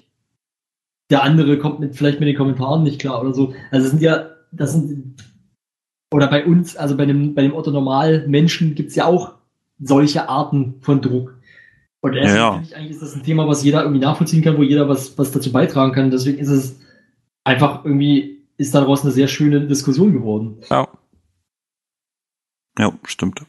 Der 1.10 1.24
andere 1.24 1.58
kommt 1.58 1.80
mit 1.80 1.96
vielleicht 1.96 2.20
mit 2.20 2.30
den 2.30 2.38
Kommentaren 2.38 2.84
nicht 2.84 3.00
klar 3.00 3.22
oder 3.22 3.34
so. 3.34 3.54
Also 3.72 3.86
es 3.86 3.92
sind 3.92 4.02
ja, 4.02 4.30
das 4.52 4.74
sind 4.74 5.16
oder 6.14 6.28
bei 6.28 6.46
uns, 6.46 6.78
also 6.78 6.96
bei 6.96 7.06
dem, 7.06 7.34
bei 7.34 7.42
dem 7.42 7.54
Otto 7.54 7.72
Normal 7.72 8.28
Menschen 8.28 8.76
gibt's 8.76 8.96
ja 8.96 9.06
auch 9.06 9.34
solche 9.80 10.30
Arten 10.30 10.76
von 10.82 11.02
Druck. 11.02 11.38
Und 12.02 12.14
erstens 12.16 12.38
Ja, 12.38 12.62
ich 12.62 12.76
eigentlich 12.76 12.92
ist 12.92 13.02
das 13.02 13.16
ein 13.16 13.24
Thema, 13.24 13.48
was 13.48 13.64
jeder 13.64 13.82
irgendwie 13.84 14.02
nachvollziehen 14.02 14.44
kann, 14.44 14.58
wo 14.58 14.64
jeder 14.64 14.90
was, 14.90 15.18
was 15.18 15.32
dazu 15.32 15.52
beitragen 15.52 15.94
kann. 15.94 16.12
Deswegen 16.12 16.38
ist 16.40 16.50
es 16.50 16.80
einfach 17.46 17.86
irgendwie, 17.86 18.46
ist 18.58 18.76
daraus 18.76 19.04
eine 19.04 19.12
sehr 19.12 19.28
schöne 19.28 19.66
Diskussion 19.68 20.12
geworden. 20.14 20.58
Ja. 20.70 20.88
Ja, 22.78 22.92
stimmt. 23.06 23.44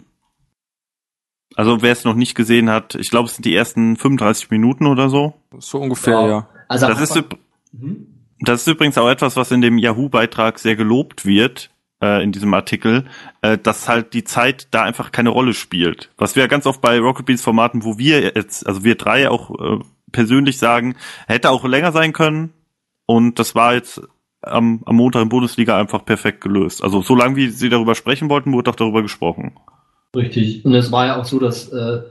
Also 1.56 1.82
wer 1.82 1.92
es 1.92 2.04
noch 2.04 2.14
nicht 2.14 2.34
gesehen 2.34 2.68
hat, 2.68 2.94
ich 2.96 3.10
glaube, 3.10 3.28
es 3.28 3.36
sind 3.36 3.44
die 3.44 3.54
ersten 3.54 3.96
35 3.96 4.50
Minuten 4.50 4.86
oder 4.86 5.08
so. 5.08 5.34
So 5.58 5.80
ungefähr, 5.80 6.20
Ja. 6.20 6.28
ja. 6.28 6.48
Also 6.68 6.86
Das 6.86 7.00
ist, 7.00 7.24
Mhm. 7.72 8.06
das 8.40 8.60
ist 8.62 8.68
übrigens 8.68 8.98
auch 8.98 9.08
etwas, 9.08 9.36
was 9.36 9.50
in 9.50 9.60
dem 9.60 9.78
Yahoo-Beitrag 9.78 10.58
sehr 10.58 10.76
gelobt 10.76 11.26
wird, 11.26 11.70
äh, 12.04 12.22
in 12.22 12.32
diesem 12.32 12.52
Artikel, 12.52 13.04
äh, 13.40 13.56
dass 13.56 13.88
halt 13.88 14.12
die 14.12 14.24
Zeit 14.24 14.68
da 14.72 14.82
einfach 14.82 15.10
keine 15.10 15.30
Rolle 15.30 15.54
spielt. 15.54 16.10
Was 16.18 16.36
wir 16.36 16.42
ja 16.42 16.46
ganz 16.48 16.66
oft 16.66 16.80
bei 16.80 16.98
Rocket 16.98 17.24
Beans 17.24 17.42
Formaten, 17.42 17.84
wo 17.84 17.96
wir 17.96 18.20
jetzt, 18.20 18.66
also 18.66 18.84
wir 18.84 18.96
drei 18.96 19.30
auch 19.30 19.50
äh, 19.50 19.78
persönlich 20.12 20.58
sagen, 20.58 20.96
hätte 21.26 21.50
auch 21.50 21.64
länger 21.64 21.92
sein 21.92 22.12
können. 22.12 22.52
Und 23.06 23.38
das 23.38 23.54
war 23.54 23.74
jetzt 23.74 24.02
am, 24.42 24.82
am 24.84 24.96
Montag 24.96 25.22
in 25.22 25.28
Bundesliga 25.30 25.78
einfach 25.78 26.04
perfekt 26.04 26.42
gelöst. 26.42 26.84
Also 26.84 27.00
solange 27.00 27.36
wie 27.36 27.48
sie 27.48 27.70
darüber 27.70 27.94
sprechen 27.94 28.28
wollten, 28.28 28.52
wurde 28.52 28.70
auch 28.70 28.76
darüber 28.76 29.02
gesprochen. 29.02 29.52
Richtig. 30.14 30.64
Und 30.64 30.74
es 30.74 30.92
war 30.92 31.06
ja 31.06 31.20
auch 31.20 31.24
so, 31.24 31.38
dass, 31.38 31.72
äh, 31.72 32.02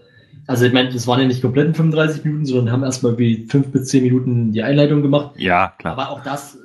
also 0.48 0.66
ich 0.66 0.74
meine, 0.74 0.92
das 0.92 1.06
waren 1.06 1.22
ja 1.22 1.28
nicht 1.28 1.42
komplett 1.42 1.68
in 1.68 1.76
35 1.76 2.26
Minuten, 2.26 2.46
sondern 2.46 2.74
haben 2.74 2.84
erstmal 2.84 3.18
wie 3.18 3.46
fünf 3.48 3.72
bis 3.72 3.88
zehn 3.88 4.04
Minuten 4.04 4.52
die 4.52 4.64
Einleitung 4.64 5.04
gemacht. 5.04 5.36
Ja, 5.38 5.74
klar. 5.78 5.94
Aber 5.94 6.10
auch 6.10 6.24
das 6.24 6.58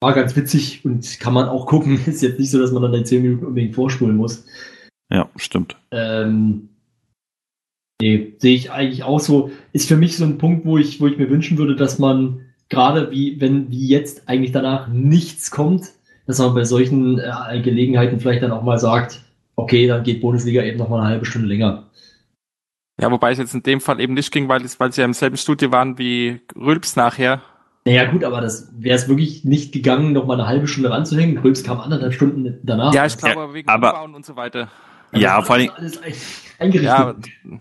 war 0.00 0.14
ganz 0.14 0.34
witzig 0.34 0.84
und 0.84 1.20
kann 1.20 1.34
man 1.34 1.48
auch 1.48 1.66
gucken. 1.66 2.00
Ist 2.06 2.22
jetzt 2.22 2.38
nicht 2.38 2.50
so, 2.50 2.58
dass 2.58 2.72
man 2.72 2.82
dann 2.82 2.94
in 2.94 3.04
zehn 3.04 3.22
Minuten 3.22 3.46
unbedingt 3.46 3.74
vorspulen 3.74 4.16
muss. 4.16 4.44
Ja, 5.12 5.28
stimmt. 5.36 5.76
Ähm, 5.90 6.68
nee, 8.00 8.34
sehe 8.38 8.54
ich 8.54 8.70
eigentlich 8.70 9.02
auch 9.02 9.20
so. 9.20 9.50
Ist 9.72 9.88
für 9.88 9.96
mich 9.96 10.16
so 10.16 10.24
ein 10.24 10.38
Punkt, 10.38 10.64
wo 10.64 10.78
ich, 10.78 11.00
wo 11.00 11.06
ich 11.06 11.18
mir 11.18 11.30
wünschen 11.30 11.58
würde, 11.58 11.76
dass 11.76 11.98
man 11.98 12.46
gerade 12.68 13.10
wie, 13.10 13.40
wenn 13.40 13.70
wie 13.70 13.88
jetzt 13.88 14.28
eigentlich 14.28 14.52
danach 14.52 14.88
nichts 14.88 15.50
kommt, 15.50 15.86
dass 16.26 16.38
man 16.38 16.54
bei 16.54 16.64
solchen 16.64 17.18
äh, 17.18 17.60
Gelegenheiten 17.60 18.20
vielleicht 18.20 18.42
dann 18.42 18.52
auch 18.52 18.62
mal 18.62 18.78
sagt, 18.78 19.22
okay, 19.56 19.86
dann 19.86 20.04
geht 20.04 20.20
Bundesliga 20.20 20.62
eben 20.62 20.78
noch 20.78 20.88
mal 20.88 21.00
eine 21.00 21.08
halbe 21.08 21.26
Stunde 21.26 21.48
länger. 21.48 21.90
Ja, 23.00 23.10
wobei 23.10 23.32
es 23.32 23.38
jetzt 23.38 23.54
in 23.54 23.62
dem 23.62 23.80
Fall 23.80 23.98
eben 24.00 24.14
nicht 24.14 24.30
ging, 24.30 24.48
weil, 24.48 24.62
es, 24.62 24.78
weil 24.78 24.92
sie 24.92 25.00
ja 25.00 25.06
im 25.06 25.14
selben 25.14 25.36
Studio 25.36 25.72
waren 25.72 25.98
wie 25.98 26.40
Rülps 26.54 26.96
nachher. 26.96 27.42
Naja, 27.86 28.10
gut, 28.10 28.24
aber 28.24 28.40
das 28.42 28.68
wäre 28.76 28.96
es 28.96 29.08
wirklich 29.08 29.44
nicht 29.44 29.72
gegangen, 29.72 30.12
noch 30.12 30.26
mal 30.26 30.34
eine 30.34 30.46
halbe 30.46 30.66
Stunde 30.68 30.90
ranzuhängen. 30.90 31.36
Gröbs 31.36 31.64
kam 31.64 31.80
anderthalb 31.80 32.12
Stunden 32.12 32.58
danach. 32.62 32.92
Ja, 32.92 33.06
ich 33.06 33.16
glaube, 33.16 33.40
aber 33.40 33.54
wegen 33.54 33.68
aber- 33.68 33.94
Umbauen 33.94 34.14
und 34.14 34.26
so 34.26 34.36
weiter. 34.36 34.68
Also 35.12 35.24
ja, 35.24 35.42
vor 35.42 35.56
allem, 35.56 35.70
alles 35.74 36.00
ein- 36.02 36.12
eingerichtet. 36.58 36.84
Ja, 36.86 37.14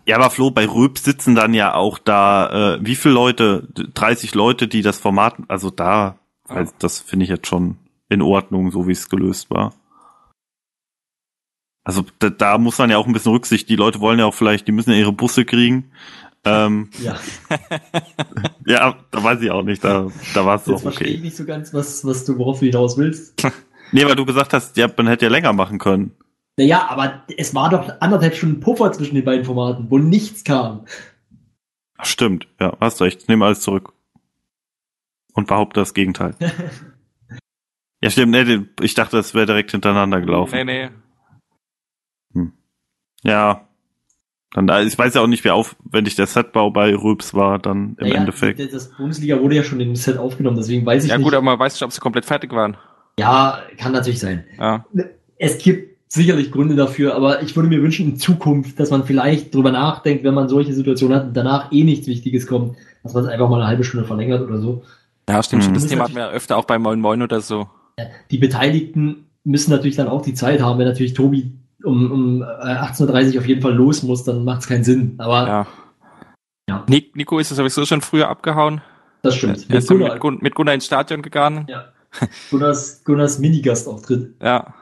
ja, 0.05 0.15
aber 0.17 0.29
Flo, 0.29 0.51
bei 0.51 0.67
Röb 0.67 0.99
sitzen 0.99 1.33
dann 1.35 1.53
ja 1.55 1.73
auch 1.73 1.97
da, 1.97 2.75
äh, 2.75 2.79
wie 2.85 2.95
viele 2.95 3.15
Leute? 3.15 3.67
30 3.73 4.35
Leute, 4.35 4.67
die 4.67 4.81
das 4.83 4.99
Format, 4.99 5.35
also 5.47 5.71
da, 5.71 6.19
Ja. 6.49 6.55
also 6.55 6.73
das 6.79 6.99
finde 6.99 7.23
ich 7.23 7.29
jetzt 7.29 7.47
schon 7.47 7.77
in 8.09 8.21
Ordnung, 8.21 8.71
so 8.71 8.87
wie 8.87 8.91
es 8.91 9.09
gelöst 9.09 9.49
war. 9.49 9.73
Also 11.83 12.03
da, 12.19 12.29
da 12.29 12.57
muss 12.57 12.77
man 12.77 12.89
ja 12.91 12.97
auch 12.97 13.07
ein 13.07 13.13
bisschen 13.13 13.31
Rücksicht, 13.31 13.67
die 13.69 13.75
Leute 13.75 13.99
wollen 13.99 14.19
ja 14.19 14.25
auch 14.25 14.33
vielleicht, 14.33 14.67
die 14.67 14.71
müssen 14.71 14.91
ja 14.91 14.97
ihre 14.97 15.13
Busse 15.13 15.45
kriegen. 15.45 15.91
Ähm, 16.45 16.89
ja. 16.99 17.19
ja, 18.65 18.95
da 19.11 19.23
weiß 19.23 19.41
ich 19.41 19.51
auch 19.51 19.63
nicht, 19.63 19.83
da, 19.83 20.07
da 20.33 20.45
war 20.45 20.55
es 20.55 20.65
Jetzt 20.65 20.75
doch 20.75 20.81
verstehe 20.81 21.07
ich 21.07 21.13
okay. 21.15 21.23
nicht 21.23 21.37
so 21.37 21.45
ganz, 21.45 21.73
was, 21.73 22.05
was 22.05 22.25
du, 22.25 22.37
worauf 22.37 22.59
du 22.59 22.65
hinaus 22.65 22.97
willst. 22.97 23.45
Nee, 23.91 24.05
weil 24.05 24.15
du 24.15 24.23
gesagt 24.23 24.53
hast, 24.53 24.77
ja, 24.77 24.87
man 24.95 25.07
hätte 25.07 25.25
ja 25.25 25.31
länger 25.31 25.51
machen 25.51 25.79
können. 25.79 26.11
Naja, 26.57 26.87
aber 26.89 27.23
es 27.35 27.55
war 27.55 27.71
doch 27.71 27.91
anderthalb 28.01 28.35
Stunden 28.35 28.59
Puffer 28.59 28.91
zwischen 28.91 29.15
den 29.15 29.25
beiden 29.25 29.45
Formaten, 29.45 29.89
wo 29.89 29.97
nichts 29.97 30.43
kam. 30.43 30.85
Ach, 31.97 32.05
stimmt, 32.05 32.47
ja, 32.59 32.77
hast 32.79 33.01
recht. 33.01 33.27
Nehme 33.27 33.45
alles 33.45 33.61
zurück. 33.61 33.93
Und 35.33 35.47
behaupte 35.47 35.79
das 35.79 35.95
Gegenteil. 35.95 36.35
ja, 38.03 38.11
stimmt, 38.11 38.31
nee, 38.31 38.67
ich 38.83 38.93
dachte, 38.93 39.17
das 39.17 39.33
wäre 39.33 39.47
direkt 39.47 39.71
hintereinander 39.71 40.21
gelaufen. 40.21 40.53
Nee, 40.53 40.63
nee. 40.65 40.89
Ja. 43.23 43.67
Dann, 44.53 44.65
da- 44.67 44.81
ich 44.81 44.97
weiß 44.97 45.13
ja 45.13 45.21
auch 45.21 45.27
nicht, 45.27 45.43
wie 45.43 45.51
aufwendig 45.51 46.15
der 46.15 46.25
Setbau 46.25 46.71
bei 46.71 46.95
Rübs 46.95 47.33
war, 47.35 47.59
dann 47.59 47.95
im 47.99 48.07
Naja, 48.07 48.15
Endeffekt. 48.15 48.59
Das 48.59 48.71
das 48.71 48.89
Bundesliga 48.97 49.39
wurde 49.39 49.55
ja 49.55 49.63
schon 49.63 49.79
im 49.79 49.95
Set 49.95 50.17
aufgenommen, 50.17 50.57
deswegen 50.57 50.85
weiß 50.85 51.03
ich 51.03 51.09
Ja 51.11 51.17
nicht. 51.17 51.25
gut, 51.25 51.33
aber 51.35 51.43
man 51.43 51.59
weiß 51.59 51.73
nicht, 51.73 51.83
ob 51.83 51.91
sie 51.91 51.99
komplett 51.99 52.25
fertig 52.25 52.51
waren. 52.51 52.75
ja, 53.19 53.59
kann 53.77 53.91
natürlich 53.91 54.19
sein. 54.19 54.43
Ja. 54.59 54.85
Es 55.37 55.57
gibt 55.59 55.97
sicherlich 56.11 56.51
Gründe 56.51 56.75
dafür, 56.75 57.13
aber 57.15 57.43
ich 57.43 57.55
würde 57.55 57.69
mir 57.69 57.81
wünschen 57.83 58.07
in 58.09 58.17
Zukunft, 58.17 58.79
dass 58.79 58.89
man 58.89 59.03
vielleicht 59.05 59.53
drüber 59.53 59.71
nachdenkt, 59.71 60.23
wenn 60.23 60.33
man 60.33 60.49
solche 60.49 60.73
Situationen 60.73 61.15
hat 61.17 61.25
und 61.27 61.37
danach 61.37 61.71
eh 61.71 61.83
nichts 61.83 62.07
Wichtiges 62.07 62.47
kommt, 62.47 62.75
dass 63.03 63.13
man 63.13 63.23
es 63.25 63.29
einfach 63.29 63.47
mal 63.49 63.57
eine 63.57 63.67
halbe 63.67 63.83
Stunde 63.83 64.07
verlängert 64.07 64.41
oder 64.41 64.57
so. 64.57 64.83
Ja, 65.29 65.43
stimmt 65.43 65.63
schon. 65.63 65.73
Mhm. 65.73 65.75
Das 65.75 65.85
Thema 65.85 66.05
hatten 66.05 66.15
wir 66.15 66.23
ja 66.23 66.29
öfter 66.31 66.57
auch 66.57 66.65
bei 66.65 66.79
Moin 66.79 66.99
Moin 66.99 67.21
oder 67.21 67.39
so. 67.41 67.69
Die 68.31 68.39
Beteiligten 68.39 69.27
müssen 69.43 69.69
natürlich 69.69 69.95
dann 69.95 70.07
auch 70.07 70.23
die 70.23 70.33
Zeit 70.33 70.61
haben. 70.61 70.79
Wenn 70.79 70.87
natürlich 70.87 71.13
Tobi 71.13 71.51
um, 71.83 72.11
um 72.11 72.41
äh, 72.41 72.45
18.30 72.45 73.33
Uhr 73.35 73.39
auf 73.41 73.47
jeden 73.47 73.61
Fall 73.61 73.73
los 73.73 74.03
muss, 74.03 74.23
dann 74.23 74.43
macht 74.43 74.61
es 74.61 74.67
keinen 74.67 74.83
Sinn. 74.83 75.15
Aber 75.19 75.47
Ja. 75.47 75.67
Ja. 76.69 76.85
Ni- 76.87 77.11
Nico 77.15 77.39
ist 77.39 77.49
sowieso 77.49 77.85
schon 77.85 78.01
früher 78.01 78.29
abgehauen. 78.29 78.81
das 79.23 79.35
stimmt. 79.35 79.69
Er 79.69 79.79
ist 79.79 79.87
Gunnar, 79.87 80.13
mit, 80.13 80.19
Gun 80.21 80.37
mit 80.41 80.53
Gunnar 80.55 80.75
ins 80.75 80.85
Stadion 80.85 81.21
gegangen. 81.21 81.65
ja. 81.67 81.91
Gunnars, 82.49 83.03
Gunnars 83.03 83.37
Minigastauftritt. 83.39 84.35
Ja. 84.41 84.73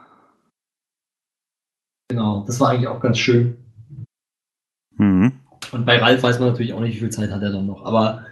Genau, 2.10 2.44
das 2.46 2.58
war 2.58 2.70
eigentlich 2.70 2.88
auch 2.88 3.00
ganz 3.00 3.18
schön. 3.18 3.56
Mhm. 4.96 5.38
Und 5.72 5.84
bei 5.84 5.98
Ralf 5.98 6.22
weiß 6.22 6.38
man 6.40 6.48
natürlich 6.48 6.72
auch 6.72 6.80
nicht, 6.80 6.94
wie 6.96 7.00
viel 7.00 7.10
Zeit 7.10 7.30
hat 7.30 7.42
er 7.42 7.52
dann 7.52 7.66
noch. 7.66 7.84
Aber 7.84 8.24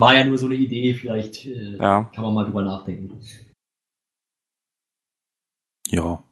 war 0.00 0.14
ja 0.14 0.24
nur 0.24 0.38
so 0.38 0.46
eine 0.46 0.54
Idee, 0.54 0.94
vielleicht 0.94 1.46
äh, 1.46 1.76
Ja. 1.78 2.04
kann 2.14 2.22
man 2.24 2.34
mal 2.34 2.44
drüber 2.44 2.62
nachdenken. 2.62 3.20
Ja. 5.88 6.22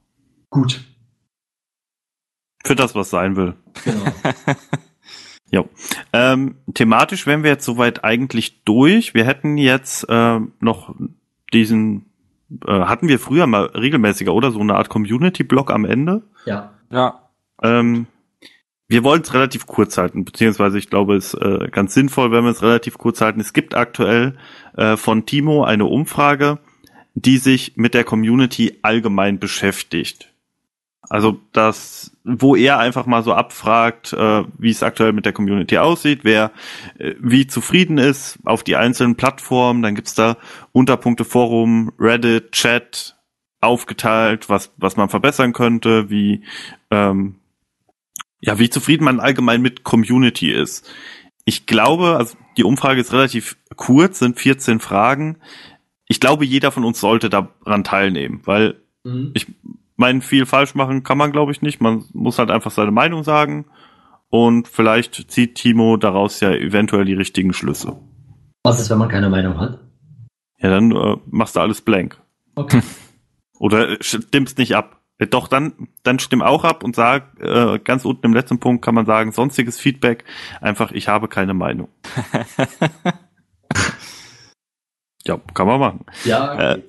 Gut, 0.50 0.84
Für 2.64 2.76
das, 2.76 2.94
was 2.94 3.10
sein 3.10 3.36
will. 3.36 3.54
genau. 3.84 4.04
Ähm, 6.12 6.56
thematisch 6.74 7.26
wären 7.26 7.42
wir 7.42 7.50
jetzt 7.50 7.64
soweit 7.64 8.04
eigentlich 8.04 8.62
durch. 8.64 9.14
Wir 9.14 9.24
hätten 9.24 9.58
jetzt 9.58 10.08
äh, 10.08 10.40
noch 10.60 10.94
diesen, 11.52 12.06
äh, 12.66 12.72
hatten 12.72 13.08
wir 13.08 13.18
früher 13.18 13.46
mal 13.46 13.64
regelmäßiger, 13.66 14.32
oder? 14.32 14.52
So 14.52 14.60
eine 14.60 14.76
Art 14.76 14.88
Community-Blog 14.88 15.70
am 15.70 15.84
Ende. 15.84 16.22
ja, 16.44 16.72
Ja. 16.90 17.28
Ähm, 17.62 18.06
wir 18.88 19.04
wollen 19.04 19.22
es 19.22 19.34
relativ 19.34 19.66
kurz 19.66 19.98
halten, 19.98 20.24
beziehungsweise 20.24 20.76
ich 20.76 20.90
glaube, 20.90 21.14
es 21.14 21.34
ist 21.34 21.40
äh, 21.40 21.68
ganz 21.70 21.94
sinnvoll, 21.94 22.32
wenn 22.32 22.42
wir 22.42 22.50
es 22.50 22.62
relativ 22.62 22.98
kurz 22.98 23.20
halten. 23.20 23.38
Es 23.38 23.52
gibt 23.52 23.76
aktuell 23.76 24.36
äh, 24.76 24.96
von 24.96 25.26
Timo 25.26 25.62
eine 25.62 25.84
Umfrage, 25.84 26.58
die 27.14 27.38
sich 27.38 27.76
mit 27.76 27.94
der 27.94 28.02
Community 28.02 28.78
allgemein 28.82 29.38
beschäftigt. 29.38 30.29
Also 31.08 31.40
das, 31.52 32.16
wo 32.24 32.54
er 32.54 32.78
einfach 32.78 33.06
mal 33.06 33.22
so 33.22 33.32
abfragt, 33.32 34.12
äh, 34.12 34.44
wie 34.58 34.70
es 34.70 34.82
aktuell 34.82 35.12
mit 35.12 35.24
der 35.24 35.32
Community 35.32 35.78
aussieht, 35.78 36.20
wer 36.22 36.52
äh, 36.98 37.14
wie 37.18 37.46
zufrieden 37.46 37.98
ist 37.98 38.38
auf 38.44 38.62
die 38.62 38.76
einzelnen 38.76 39.16
Plattformen. 39.16 39.82
Dann 39.82 39.94
gibt's 39.94 40.14
da 40.14 40.36
Unterpunkte 40.72 41.24
Forum, 41.24 41.92
Reddit, 41.98 42.52
Chat 42.52 43.16
aufgeteilt, 43.60 44.48
was 44.48 44.72
was 44.76 44.96
man 44.96 45.08
verbessern 45.08 45.52
könnte, 45.52 46.10
wie 46.10 46.44
ähm, 46.90 47.36
ja, 48.40 48.58
wie 48.58 48.70
zufrieden 48.70 49.04
man 49.04 49.20
allgemein 49.20 49.62
mit 49.62 49.84
Community 49.84 50.50
ist. 50.52 50.88
Ich 51.44 51.66
glaube, 51.66 52.16
also 52.16 52.36
die 52.56 52.64
Umfrage 52.64 53.00
ist 53.00 53.12
relativ 53.12 53.56
kurz, 53.76 54.18
sind 54.18 54.38
14 54.38 54.80
Fragen. 54.80 55.38
Ich 56.06 56.20
glaube, 56.20 56.44
jeder 56.44 56.70
von 56.72 56.84
uns 56.84 57.00
sollte 57.00 57.30
daran 57.30 57.84
teilnehmen, 57.84 58.42
weil 58.44 58.76
Mhm. 59.04 59.30
ich 59.34 59.46
meine, 60.00 60.20
viel 60.20 60.46
falsch 60.46 60.74
machen 60.74 61.04
kann 61.04 61.18
man, 61.18 61.30
glaube 61.30 61.52
ich, 61.52 61.62
nicht. 61.62 61.80
Man 61.80 62.04
muss 62.12 62.38
halt 62.40 62.50
einfach 62.50 62.72
seine 62.72 62.90
Meinung 62.90 63.22
sagen 63.22 63.66
und 64.30 64.66
vielleicht 64.66 65.30
zieht 65.30 65.54
Timo 65.54 65.96
daraus 65.96 66.40
ja 66.40 66.50
eventuell 66.50 67.04
die 67.04 67.14
richtigen 67.14 67.52
Schlüsse. 67.52 67.96
Was 68.64 68.80
ist, 68.80 68.90
wenn 68.90 68.98
man 68.98 69.08
keine 69.08 69.30
Meinung 69.30 69.58
hat? 69.58 69.78
Ja, 70.58 70.70
dann 70.70 70.90
äh, 70.90 71.16
machst 71.26 71.54
du 71.56 71.60
alles 71.60 71.80
blank. 71.80 72.20
Okay. 72.56 72.82
Oder 73.58 73.90
äh, 73.90 73.96
stimmst 74.00 74.58
nicht 74.58 74.74
ab. 74.74 75.00
Äh, 75.18 75.26
Doch, 75.26 75.48
dann, 75.48 75.88
dann 76.02 76.18
stimm 76.18 76.42
auch 76.42 76.64
ab 76.64 76.82
und 76.82 76.96
sag, 76.96 77.38
äh, 77.40 77.78
ganz 77.78 78.04
unten 78.04 78.26
im 78.26 78.34
letzten 78.34 78.58
Punkt 78.58 78.84
kann 78.84 78.94
man 78.94 79.06
sagen, 79.06 79.32
sonstiges 79.32 79.78
Feedback, 79.78 80.24
einfach, 80.60 80.92
ich 80.92 81.08
habe 81.08 81.28
keine 81.28 81.54
Meinung. 81.54 81.88
ja, 85.24 85.38
kann 85.54 85.66
man 85.66 85.80
machen. 85.80 86.04
Ja, 86.24 86.54
okay. 86.54 86.82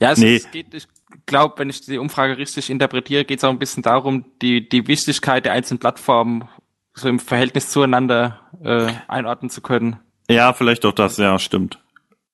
Ja, 0.00 0.12
es, 0.12 0.18
Nee. 0.18 0.36
es 0.36 0.50
geht, 0.50 0.74
ich 0.74 0.86
glaube, 1.26 1.54
wenn 1.58 1.70
ich 1.70 1.80
die 1.82 1.98
Umfrage 1.98 2.36
richtig 2.38 2.70
interpretiere, 2.70 3.24
geht 3.24 3.38
es 3.38 3.44
auch 3.44 3.50
ein 3.50 3.58
bisschen 3.58 3.82
darum, 3.82 4.24
die, 4.42 4.68
die 4.68 4.86
Wichtigkeit 4.88 5.44
der 5.44 5.52
einzelnen 5.52 5.78
Plattformen 5.80 6.48
so 6.94 7.08
im 7.08 7.18
Verhältnis 7.18 7.70
zueinander 7.70 8.40
äh, 8.62 8.92
einordnen 9.08 9.50
zu 9.50 9.60
können. 9.60 9.96
Ja, 10.28 10.52
vielleicht 10.52 10.84
auch 10.86 10.92
das, 10.92 11.16
ja, 11.16 11.38
stimmt. 11.38 11.78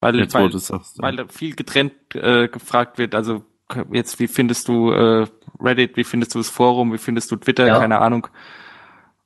Weil, 0.01 0.18
Jetzt, 0.18 0.34
weil, 0.34 0.51
sagst. 0.57 1.01
weil 1.03 1.16
da 1.16 1.24
viel 1.28 1.55
getrennt 1.55 1.93
äh, 2.14 2.49
gefragt 2.49 2.97
wird. 2.99 3.14
Also 3.14 3.45
jetzt, 3.93 4.18
wie 4.18 4.28
findest 4.28 4.68
du 4.68 4.91
äh, 4.93 5.26
Reddit, 5.61 5.97
wie 5.97 6.05
findest 6.05 6.34
du 6.34 6.38
das 6.38 6.49
Forum, 6.49 6.93
wie 6.93 6.99
findest 6.99 7.30
du 7.30 7.36
Twitter, 7.36 7.66
Ja. 7.66 7.78
keine 7.78 7.99
Ahnung. 8.01 8.26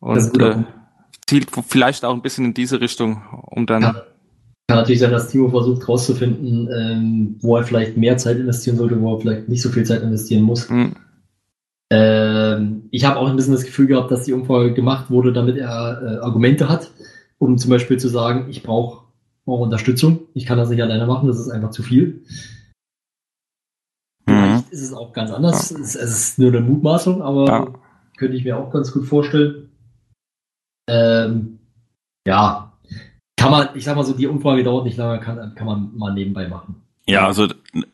Und 0.00 0.40
äh, 0.40 0.64
zielt 1.26 1.50
vielleicht 1.68 2.04
auch 2.04 2.12
ein 2.14 2.22
bisschen 2.22 2.44
in 2.46 2.54
diese 2.54 2.80
Richtung, 2.80 3.22
um 3.46 3.66
dann 3.66 3.82
Ja. 3.82 4.02
Kann 4.68 4.78
natürlich 4.78 5.00
sein, 5.00 5.10
dass 5.10 5.28
Timo 5.28 5.50
versucht 5.50 5.86
rauszufinden, 5.88 6.68
ähm, 6.72 7.36
wo 7.40 7.56
er 7.56 7.64
vielleicht 7.64 7.96
mehr 7.96 8.16
Zeit 8.16 8.38
investieren 8.38 8.78
sollte, 8.78 9.00
wo 9.00 9.14
er 9.14 9.20
vielleicht 9.20 9.48
nicht 9.48 9.60
so 9.62 9.68
viel 9.68 9.84
Zeit 9.84 10.02
investieren 10.02 10.42
muss. 10.42 10.68
Hm, 10.70 10.94
Ähm, 11.90 12.88
ich 12.90 13.04
habe 13.04 13.18
auch 13.20 13.28
ein 13.28 13.36
bisschen 13.36 13.52
das 13.52 13.64
Gefühl 13.64 13.86
gehabt, 13.86 14.10
dass 14.10 14.24
die 14.24 14.32
Umfrage 14.32 14.72
gemacht 14.72 15.10
wurde, 15.10 15.32
damit 15.34 15.58
er 15.58 16.02
äh, 16.02 16.16
Argumente 16.24 16.68
hat, 16.68 16.90
um 17.38 17.58
zum 17.58 17.70
Beispiel 17.70 17.98
zu 17.98 18.08
sagen, 18.08 18.48
ich 18.48 18.62
brauche 18.62 19.04
brauch 19.44 19.60
Unterstützung, 19.60 20.20
ich 20.32 20.46
kann 20.46 20.56
das 20.56 20.70
nicht 20.70 20.82
alleine 20.82 21.06
machen, 21.06 21.28
das 21.28 21.38
ist 21.38 21.50
einfach 21.50 21.70
zu 21.70 21.82
viel. 21.82 22.24
Mhm. 24.26 24.32
Vielleicht 24.32 24.70
ist 24.72 24.82
es 24.82 24.92
auch 24.94 25.12
ganz 25.12 25.30
anders. 25.30 25.70
Es, 25.70 25.78
ist, 25.78 25.94
es 25.96 26.10
ist 26.18 26.38
nur 26.38 26.48
eine 26.48 26.62
Mutmaßung, 26.62 27.20
aber 27.20 27.46
Ja. 27.46 27.74
könnte 28.16 28.36
ich 28.38 28.44
mir 28.44 28.56
auch 28.56 28.72
ganz 28.72 28.90
gut 28.90 29.04
vorstellen. 29.04 29.68
Ähm, 30.88 31.58
ja, 32.26 32.63
kann 33.44 33.52
man, 33.52 33.68
ich 33.74 33.84
sag 33.84 33.96
mal 33.96 34.04
so, 34.04 34.12
die 34.12 34.26
Umfrage 34.26 34.64
dauert 34.64 34.84
nicht 34.84 34.96
lange, 34.96 35.20
kann, 35.20 35.54
kann 35.54 35.66
man 35.66 35.90
mal 35.96 36.12
nebenbei 36.12 36.48
machen. 36.48 36.82
Ja, 37.06 37.26
also 37.26 37.48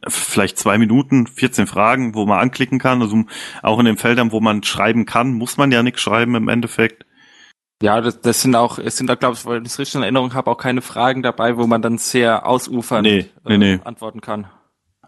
vielleicht 0.06 0.59
zwei 0.59 0.78
Minuten, 0.78 1.27
14 1.27 1.66
Fragen, 1.66 2.14
wo 2.14 2.27
man 2.27 2.39
anklicken 2.39 2.78
kann. 2.78 3.02
Also 3.02 3.24
auch 3.62 3.78
in 3.81 3.86
den 3.86 3.97
Feldern, 3.97 4.31
wo 4.31 4.40
man 4.40 4.62
schreiben 4.62 5.05
kann, 5.05 5.32
muss 5.32 5.56
man 5.56 5.72
ja 5.72 5.82
nichts 5.82 6.01
schreiben 6.01 6.36
im 6.36 6.48
Endeffekt. 6.48 7.06
Ja, 7.82 8.01
das, 8.01 8.20
das 8.20 8.43
sind 8.43 8.55
auch, 8.55 8.78
es 8.78 8.97
sind 8.97 9.09
da, 9.09 9.14
glaube 9.14 9.35
ich, 9.35 9.47
weil 9.47 9.59
ich 9.59 9.64
das 9.64 9.78
richtig 9.78 9.97
in 9.97 10.02
Erinnerung 10.02 10.35
habe, 10.35 10.51
auch 10.51 10.59
keine 10.59 10.82
Fragen 10.82 11.22
dabei, 11.22 11.56
wo 11.56 11.66
man 11.66 11.82
dann 11.82 11.98
sehr 11.98 12.47
ausufernd 12.47 13.02
Nee, 13.06 13.27
nee, 13.44 13.55
äh, 13.55 13.59
nee. 13.59 13.78
antworten 13.85 14.20
kann. 14.20 14.47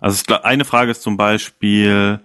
Also 0.00 0.24
eine 0.42 0.64
Frage 0.64 0.90
ist 0.90 1.02
zum 1.02 1.16
Beispiel, 1.16 2.20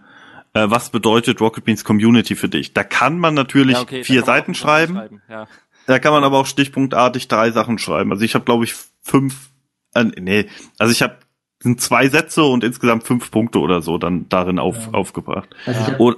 äh, 0.54 0.70
was 0.70 0.90
bedeutet 0.90 1.42
Rocket 1.42 1.66
Beans 1.66 1.84
Community 1.84 2.36
für 2.36 2.50
dich? 2.50 2.74
Da 2.74 2.84
kann 2.84 3.20
man 3.20 3.34
natürlich 3.34 3.76
Ja, 3.76 3.82
okay, 3.82 4.04
vier 4.04 4.24
Seiten 4.24 4.54
auch 4.54 4.56
schreiben. 4.56 5.22
Ja. 5.30 5.48
Da 5.88 6.00
kann 6.00 6.12
man 6.12 6.24
aber 6.24 6.38
auch 6.38 6.46
stichpunktartig 6.46 7.28
drei 7.28 7.50
Sachen 7.52 7.80
schreiben. 7.80 8.12
Also 8.12 8.24
ich 8.24 8.36
habe, 8.36 8.46
glaube 8.46 8.66
ich, 8.66 8.76
fünf, 9.02 9.50
äh, 9.96 10.04
nee, 10.04 10.46
also 10.78 10.92
ich 10.92 11.02
habe 11.02 11.18
sind 11.60 11.82
zwei 11.82 12.08
Sätze 12.08 12.44
und 12.44 12.64
insgesamt 12.64 13.04
fünf 13.04 13.32
Punkte 13.32 13.60
oder 13.60 13.82
so 13.82 13.98
dann 13.98 14.30
darin 14.30 14.60
auf, 14.60 14.78
Ja. 14.88 14.94
aufgebracht. 14.94 15.50
Also 15.66 15.94
Oder, 15.98 16.18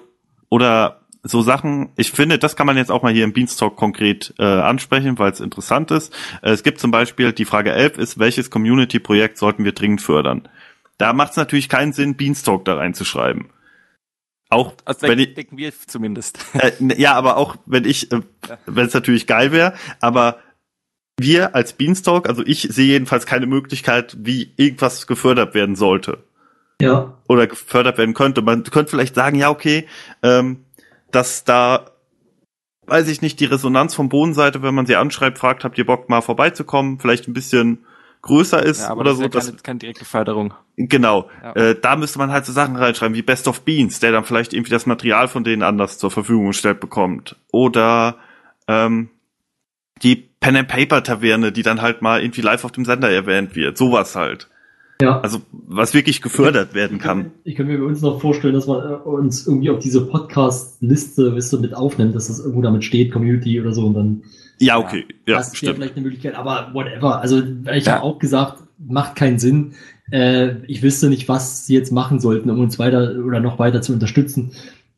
oder 0.49 0.99
so 1.23 1.41
Sachen, 1.41 1.89
ich 1.95 2.11
finde, 2.11 2.39
das 2.39 2.55
kann 2.57 2.67
man 2.67 2.75
jetzt 2.77 2.91
auch 2.91 3.03
mal 3.03 3.13
hier 3.13 3.23
im 3.23 3.31
Beanstalk 3.31 3.75
konkret 3.77 4.33
äh, 4.37 4.43
ansprechen, 4.43 5.17
weil 5.17 5.31
es 5.31 5.39
interessant 5.39 5.91
ist. 5.91 6.13
Äh, 6.41 6.51
es 6.51 6.63
gibt 6.63 6.79
zum 6.79 6.91
Beispiel, 6.91 7.31
die 7.31 7.45
Frage 7.45 7.71
11 7.71 7.97
ist, 7.99 8.19
welches 8.19 8.49
Community-Projekt 8.49 9.37
sollten 9.37 9.63
wir 9.63 9.71
dringend 9.71 10.01
fördern? 10.01 10.47
Da 10.97 11.13
macht 11.13 11.31
es 11.31 11.37
natürlich 11.37 11.69
keinen 11.69 11.93
Sinn, 11.93 12.17
Beanstalk 12.17 12.65
da 12.65 12.75
reinzuschreiben. 12.75 13.45
Auch 14.49 14.73
Also 14.85 15.07
wenn 15.07 15.19
ich, 15.19 15.35
denken 15.35 15.57
wir 15.57 15.71
zumindest. 15.87 16.39
äh, 16.53 16.71
ja, 16.97 17.13
aber 17.13 17.37
auch 17.37 17.55
wenn 17.65 17.85
ich, 17.85 18.11
äh, 18.11 18.21
wenn 18.65 18.87
es 18.87 18.93
natürlich 18.93 19.27
geil 19.27 19.51
wäre, 19.51 19.73
aber 19.99 20.39
wir 21.19 21.53
als 21.55 21.73
Beanstalk, 21.73 22.27
also 22.27 22.43
ich 22.45 22.61
sehe 22.61 22.87
jedenfalls 22.87 23.25
keine 23.25 23.45
Möglichkeit, 23.45 24.17
wie 24.19 24.53
irgendwas 24.57 25.05
gefördert 25.05 25.53
werden 25.53 25.75
sollte 25.75 26.23
ja, 26.81 27.17
oder 27.27 27.47
gefördert 27.47 27.97
werden 27.97 28.13
könnte. 28.13 28.41
Man 28.41 28.63
könnte 28.63 28.91
vielleicht 28.91 29.15
sagen, 29.15 29.37
ja, 29.37 29.49
okay, 29.49 29.87
ähm, 30.23 30.65
dass 31.11 31.43
da, 31.43 31.91
weiß 32.87 33.07
ich 33.09 33.21
nicht, 33.21 33.39
die 33.39 33.45
Resonanz 33.45 33.93
von 33.95 34.09
Bodenseite, 34.09 34.63
wenn 34.63 34.75
man 34.75 34.85
sie 34.85 34.95
anschreibt, 34.95 35.37
fragt, 35.37 35.63
habt 35.63 35.77
ihr 35.77 35.85
Bock 35.85 36.09
mal 36.09 36.21
vorbeizukommen, 36.21 36.99
vielleicht 36.99 37.27
ein 37.27 37.33
bisschen 37.33 37.85
größer 38.21 38.61
ist 38.63 38.81
Ja, 38.81 38.89
aber 38.89 39.01
oder 39.01 39.09
das 39.11 39.17
so. 39.19 39.23
ist 39.25 39.33
ja 39.33 39.39
Das, 39.39 39.45
keine, 39.47 39.57
keine 39.61 39.79
direkte 39.79 40.05
Förderung. 40.05 40.53
genau. 40.77 41.29
Ja. 41.43 41.55
Äh, 41.55 41.75
da 41.81 41.95
müsste 41.95 42.19
man 42.19 42.31
halt 42.31 42.45
so 42.45 42.51
Sachen 42.51 42.75
reinschreiben 42.75 43.15
wie 43.15 43.21
Best 43.21 43.47
of 43.47 43.61
Beans, 43.61 43.99
der 43.99 44.11
dann 44.11 44.23
vielleicht 44.25 44.53
irgendwie 44.53 44.71
das 44.71 44.85
Material 44.85 45.27
von 45.27 45.43
denen 45.43 45.63
anders 45.63 45.97
zur 45.97 46.11
Verfügung 46.11 46.47
gestellt 46.47 46.79
bekommt. 46.79 47.35
Oder 47.51 48.15
ähm, 48.67 49.09
die 50.03 50.15
Pen 50.39 50.55
and 50.55 50.67
Paper 50.67 51.03
Taverne, 51.03 51.51
die 51.51 51.63
dann 51.63 51.81
halt 51.81 52.01
mal 52.01 52.21
irgendwie 52.21 52.41
live 52.41 52.63
auf 52.65 52.71
dem 52.71 52.85
Sender 52.85 53.09
erwähnt 53.09 53.55
wird. 53.55 53.77
Sowas 53.77 54.15
halt. 54.15 54.49
Ja. 55.01 55.21
Also 55.21 55.41
was 55.51 55.93
wirklich 55.93 56.21
gefördert 56.21 56.73
werden 56.73 56.99
kann. 56.99 57.31
Ich 57.45 57.55
kann 57.55 57.67
mir 57.67 57.77
bei 57.77 57.85
uns 57.85 58.01
noch 58.01 58.19
vorstellen, 58.19 58.53
dass 58.53 58.67
man 58.67 58.79
äh, 58.81 58.95
uns 58.95 59.47
irgendwie 59.47 59.69
auf 59.69 59.79
diese 59.79 60.05
Podcast-Liste 60.05 61.35
wisst 61.35 61.53
du, 61.53 61.59
mit 61.59 61.73
aufnimmt, 61.73 62.15
dass 62.15 62.27
das 62.27 62.39
irgendwo 62.39 62.61
damit 62.61 62.83
steht, 62.83 63.11
Community 63.11 63.59
oder 63.61 63.71
so 63.71 63.85
und 63.85 63.93
dann 63.93 64.23
Ja, 64.59 64.77
okay. 64.77 65.05
Ja, 65.27 65.37
das 65.37 65.47
wäre 65.47 65.55
stimmt. 65.55 65.75
vielleicht 65.75 65.95
eine 65.95 66.03
Möglichkeit, 66.03 66.35
aber 66.35 66.69
whatever. 66.73 67.19
Also 67.21 67.41
ich 67.73 67.85
Ja. 67.85 67.93
habe 67.93 68.03
auch 68.03 68.19
gesagt, 68.19 68.63
macht 68.77 69.15
keinen 69.15 69.39
Sinn. 69.39 69.73
Äh, 70.11 70.63
ich 70.67 70.81
wüsste 70.81 71.09
nicht, 71.09 71.27
was 71.29 71.65
sie 71.65 71.75
jetzt 71.75 71.91
machen 71.91 72.19
sollten, 72.19 72.49
um 72.49 72.59
uns 72.59 72.79
weiter 72.79 73.15
oder 73.25 73.39
noch 73.39 73.59
weiter 73.59 73.81
zu 73.81 73.93
unterstützen. 73.93 74.51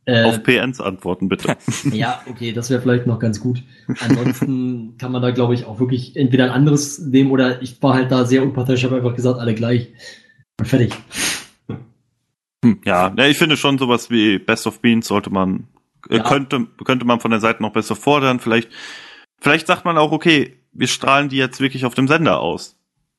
Äh, 0.06 0.24
Auf 0.24 0.42
PNs 0.42 0.82
antworten, 0.82 1.30
bitte. 1.30 1.56
ja, 1.92 2.22
okay, 2.28 2.54
das 2.54 2.70
wäre 2.72 2.82
vielleicht 2.82 3.06
noch 3.06 3.20
ganz 3.20 3.40
gut. 3.40 3.62
Ansonsten 4.00 4.98
kann 4.98 5.12
man 5.12 5.22
da, 5.22 5.30
glaube 5.32 5.54
ich, 5.54 5.66
auch 5.66 5.80
wirklich 5.80 6.16
entweder 6.16 6.46
ein 6.46 6.50
anderes 6.52 6.98
nehmen 7.00 7.30
oder 7.30 7.62
ich 7.62 7.82
war 7.84 7.94
halt 7.94 8.12
da 8.12 8.26
sehr 8.26 8.42
unparteiisch, 8.42 8.84
habe 8.84 8.96
einfach 8.96 9.16
gesagt, 9.16 9.40
alle 9.40 9.54
gleich. 9.54 9.90
Und 10.60 10.68
fertig. 10.68 10.94
Hm, 12.64 12.80
ja, 12.86 13.14
ja, 13.18 13.26
ich 13.28 13.38
finde 13.38 13.58
schon 13.58 13.78
sowas 13.78 14.10
wie 14.12 14.38
Best 14.40 14.68
of 14.68 14.82
Beans 14.82 15.08
sollte 15.08 15.30
man, 15.32 15.68
äh, 16.10 16.18
Ja. 16.18 16.24
könnte, 16.24 16.68
könnte 16.84 17.06
man 17.06 17.20
von 17.20 17.32
der 17.32 17.40
Seite 17.40 17.62
noch 17.62 17.74
besser 17.74 17.96
fordern. 17.96 18.40
Vielleicht, 18.40 18.70
vielleicht 19.42 19.68
sagt 19.68 19.84
man 19.86 19.98
auch, 19.98 20.12
okay, 20.12 20.58
wir 20.72 20.88
strahlen 20.88 21.28
die 21.30 21.38
jetzt 21.38 21.60
wirklich 21.60 21.84
auf 21.86 21.96
dem 21.96 22.08
Sender 22.08 22.40
aus. 22.40 22.78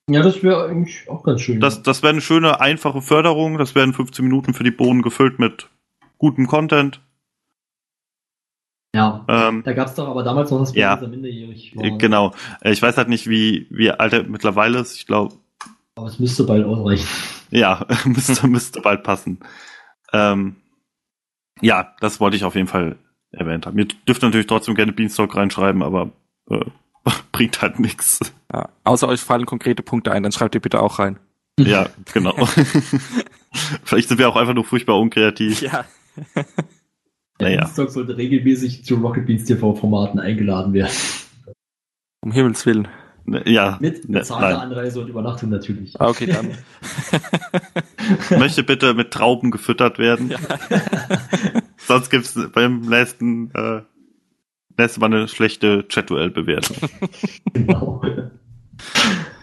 Ja, 0.09 0.23
das 0.23 0.43
wäre 0.43 0.67
eigentlich 0.69 1.09
auch 1.09 1.23
ganz 1.23 1.43
schön. 1.43 1.61
Das, 1.61 1.83
das 1.83 2.03
wäre 2.03 2.13
eine 2.13 2.21
schöne, 2.21 2.61
einfache 2.61 3.03
Förderung. 3.03 3.59
Das 3.59 3.75
wären 3.75 3.93
15 3.93 4.25
Minuten 4.25 4.55
für 4.55 4.65
die 4.65 4.71
Bohnen 4.73 5.03
gefüllt 5.03 5.39
mit 5.39 5.69
gutem 6.19 6.47
Content. 6.47 7.01
ja. 8.95 9.25
Ähm, 9.29 9.63
Da 9.65 9.73
gab 9.73 9.89
es 9.89 9.95
doch 9.95 10.09
aber 10.09 10.23
damals 10.23 10.51
noch 10.51 10.61
das 10.61 10.75
Ja. 10.75 10.95
er 10.95 11.09
minderjährig 11.09 11.75
äh, 11.77 11.91
war. 11.91 11.99
genau. 11.99 12.35
Ich 12.63 12.83
weiß 12.83 12.97
halt 12.97 13.09
nicht, 13.09 13.29
wie, 13.29 13.67
wie 13.71 13.91
alt 13.91 14.13
er 14.13 14.25
mittlerweile 14.25 14.79
ist. 14.81 14.97
Ich 14.97 15.07
glaube, 15.07 15.35
Aber 15.95 16.09
es 16.09 16.19
müsste 16.19 16.45
bald 16.45 16.65
ausreichen. 16.65 17.07
ja, 17.51 17.87
müsste, 18.05 18.47
müsste 18.47 18.81
bald 18.81 19.03
passen. 19.05 19.39
Ähm, 20.13 20.57
ja, 21.61 21.95
das 22.01 22.19
wollte 22.21 22.37
ich 22.37 22.45
auf 22.45 22.55
jeden 22.57 22.67
Fall 22.69 22.97
erwähnt 23.33 23.67
haben. 23.67 23.79
Ihr 23.79 23.89
dürft 24.07 24.23
natürlich 24.23 24.47
trotzdem 24.47 24.75
gerne 24.75 24.93
Beanstalk 24.93 25.35
reinschreiben, 25.35 25.83
aber 25.83 26.13
äh, 26.51 26.65
bringt 27.33 27.61
halt 27.63 27.81
nichts. 27.81 28.21
Ja. 28.53 28.69
Außer 28.85 29.09
euch 29.09 29.21
fallen 29.21 29.47
konkrete 29.47 29.83
Punkte 29.83 30.13
ein, 30.13 30.23
dann 30.23 30.33
schreibt 30.33 30.55
ihr 30.55 30.61
bitte 30.61 30.81
auch 30.81 30.99
rein. 30.99 31.19
Ja, 31.61 31.87
genau. 32.15 32.35
Vielleicht 33.85 34.09
sind 34.09 34.17
wir 34.17 34.27
auch 34.27 34.37
einfach 34.37 34.55
nur 34.55 34.65
furchtbar 34.65 34.99
unkreativ. 34.99 35.61
Ja. 35.61 35.85
Der 36.35 36.47
Naja. 37.49 37.65
Dienstag 37.65 37.91
sollte 37.91 38.17
regelmäßig 38.17 38.87
zu 38.87 38.95
Rocket 38.95 39.27
Beans 39.27 39.45
TV-Formaten 39.45 40.19
eingeladen 40.19 40.73
werden. 40.73 40.93
Um 42.23 42.33
Himmels 42.33 42.65
Willen. 42.65 42.89
Ja, 43.45 43.79
Mit 43.81 44.09
ne, 44.09 44.19
bezahlter 44.19 44.49
nein. 44.49 44.57
Anreise 44.57 45.01
und 45.01 45.09
Übernachtung 45.09 45.51
natürlich. 45.51 45.99
Ah, 46.01 46.09
Okay, 46.09 46.27
dann. 46.27 46.51
Möchte 48.39 48.63
bitte 48.65 48.95
mit 48.95 49.11
Trauben 49.13 49.51
gefüttert 49.51 49.99
werden. 49.99 50.31
Ja. 50.31 50.39
Sonst 51.79 52.11
gibt's 52.11 52.39
beim 52.53 52.81
nächsten, 52.81 53.51
äh, 53.55 53.83
nächstes 54.77 54.99
Mal 55.01 55.07
eine 55.07 55.29
schlechte 55.29 55.87
Chat-Duell-Bewertung. 55.89 56.77
Genau. 57.53 58.03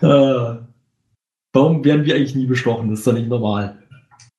äh, 0.01 0.56
warum 1.53 1.85
werden 1.85 2.06
wir 2.06 2.15
eigentlich 2.15 2.35
nie 2.35 2.47
bestochen? 2.47 2.89
Das 2.89 2.99
ist 2.99 3.07
doch 3.07 3.14
nicht 3.14 3.30
normal. 3.30 3.77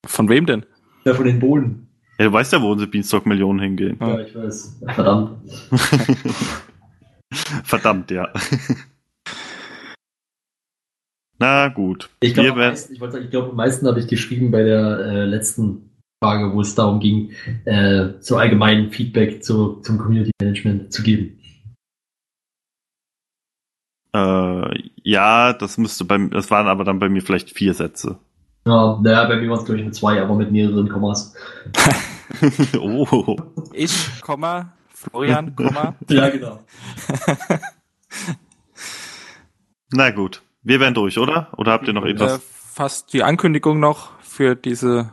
Von 0.05 0.29
wem 0.29 0.45
denn? 0.45 0.65
Ja, 1.05 1.13
von 1.13 1.25
den 1.25 1.39
Bohnen. 1.39 1.87
Ja, 2.19 2.25
du 2.27 2.33
weißt 2.33 2.53
ja, 2.53 2.61
wo 2.61 2.71
unsere 2.71 2.89
Beanstalk-Millionen 2.91 3.59
hingehen. 3.59 3.97
Ja, 3.99 4.19
ich 4.19 4.35
weiß. 4.35 4.79
Verdammt. 4.93 5.37
Verdammt, 7.63 8.11
ja. 8.11 8.27
Na 11.41 11.69
gut. 11.69 12.09
Ich 12.19 12.35
glaube, 12.35 12.59
meisten- 12.59 12.93
ich, 12.93 12.99
wollte 13.01 13.13
sagen, 13.13 13.25
ich 13.25 13.31
glaube, 13.31 13.49
am 13.49 13.55
meisten 13.55 13.87
habe 13.87 13.99
ich 13.99 14.05
geschrieben 14.07 14.51
bei 14.51 14.61
der 14.61 14.99
äh, 14.99 15.25
letzten 15.25 15.89
Frage, 16.23 16.53
wo 16.53 16.61
es 16.61 16.75
darum 16.75 16.99
ging, 16.99 17.31
äh, 17.65 18.09
so 18.19 18.37
allgemein 18.37 18.91
Feedback 18.91 19.43
zu, 19.43 19.81
zum 19.81 19.97
Community 19.97 20.29
Management 20.39 20.93
zu 20.93 21.01
geben. 21.01 21.39
Äh, 24.13 24.89
ja, 25.03 25.53
das 25.53 25.79
müsste 25.79 26.05
beim, 26.05 26.29
das 26.29 26.51
waren 26.51 26.67
aber 26.67 26.83
dann 26.83 26.99
bei 26.99 27.09
mir 27.09 27.23
vielleicht 27.23 27.49
vier 27.49 27.73
Sätze. 27.73 28.19
Ja, 28.67 28.99
naja, 29.01 29.25
bei 29.27 29.37
mir 29.37 29.49
war 29.49 29.57
es, 29.57 29.65
glaube 29.65 29.79
ich, 29.79 29.85
mit 29.85 29.95
zwei, 29.95 30.21
aber 30.21 30.35
mit 30.35 30.51
mehreren 30.51 30.89
Kommas. 30.89 31.33
oh. 32.79 33.35
Ich, 33.73 34.21
Komma, 34.21 34.73
Florian, 34.93 35.55
Komma. 35.55 35.95
Ja, 36.07 36.29
genau. 36.29 36.59
Na 39.91 40.11
gut. 40.11 40.43
Wir 40.63 40.79
werden 40.79 40.93
durch, 40.93 41.17
oder? 41.17 41.49
Oder 41.57 41.71
habt 41.71 41.87
ihr 41.87 41.93
noch 41.93 42.05
Äh, 42.05 42.11
etwas? 42.11 42.41
fast 42.73 43.13
die 43.13 43.23
Ankündigung 43.23 43.79
noch 43.79 44.11
für 44.21 44.55
diese 44.55 45.11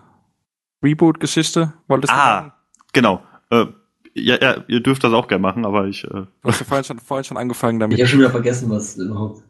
Reboot-Geschichte. 0.82 1.72
Wolltest 1.88 2.12
du 2.12 2.16
Ah, 2.16 2.26
sagen? 2.40 2.52
genau. 2.92 3.22
Äh, 3.50 3.66
ja, 4.14 4.36
ja, 4.40 4.64
ihr 4.68 4.80
dürft 4.80 5.04
das 5.04 5.12
auch 5.12 5.28
gerne 5.28 5.42
machen, 5.42 5.64
aber 5.64 5.86
ich, 5.86 6.04
äh, 6.04 6.08
Du 6.08 6.26
hast 6.44 6.60
ja 6.60 6.66
vorhin 6.66 6.84
schon, 6.84 6.98
vorhin 6.98 7.24
schon 7.24 7.36
angefangen 7.36 7.76
Ich 7.76 7.80
damit. 7.80 7.98
habe 7.98 8.08
schon 8.08 8.18
wieder 8.20 8.30
vergessen, 8.30 8.70
was 8.70 8.96
überhaupt. 8.96 9.42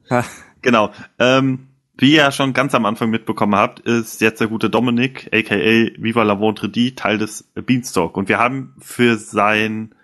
genau. 0.62 0.90
Ähm, 1.18 1.68
wie 2.00 2.12
ihr 2.12 2.18
ja 2.18 2.32
schon 2.32 2.52
ganz 2.52 2.74
am 2.76 2.86
Anfang 2.86 3.10
mitbekommen 3.10 3.56
habt, 3.56 3.80
ist 3.80 4.20
jetzt 4.20 4.40
der 4.40 4.46
gute 4.46 4.70
Dominik, 4.70 5.28
aka 5.34 5.56
Viva 5.56 6.22
la 6.22 6.40
Vendredi, 6.40 6.94
Teil 6.94 7.18
des 7.18 7.42
Beanstalk. 7.54 8.16
Und 8.16 8.28
wir 8.28 8.38
haben 8.38 8.74
für 8.78 9.16
sein, 9.16 9.94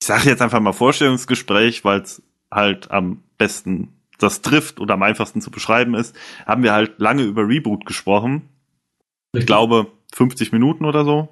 ich 0.00 0.06
sage 0.06 0.28
jetzt 0.28 0.42
einfach 0.42 0.60
mal 0.60 0.72
Vorstellungsgespräch, 0.72 1.84
weil 1.84 2.02
es 2.02 2.22
halt 2.52 2.90
am 2.92 3.22
besten 3.36 3.94
das 4.18 4.42
trifft 4.42 4.80
oder 4.80 4.94
am 4.94 5.02
einfachsten 5.02 5.40
zu 5.40 5.50
beschreiben 5.50 5.94
ist, 5.94 6.14
haben 6.46 6.62
wir 6.62 6.72
halt 6.72 6.98
lange 6.98 7.22
über 7.22 7.46
Reboot 7.48 7.86
gesprochen. 7.86 8.42
Ich 9.32 9.46
glaube 9.46 9.86
50 10.14 10.52
Minuten 10.52 10.84
oder 10.84 11.04
so. 11.04 11.28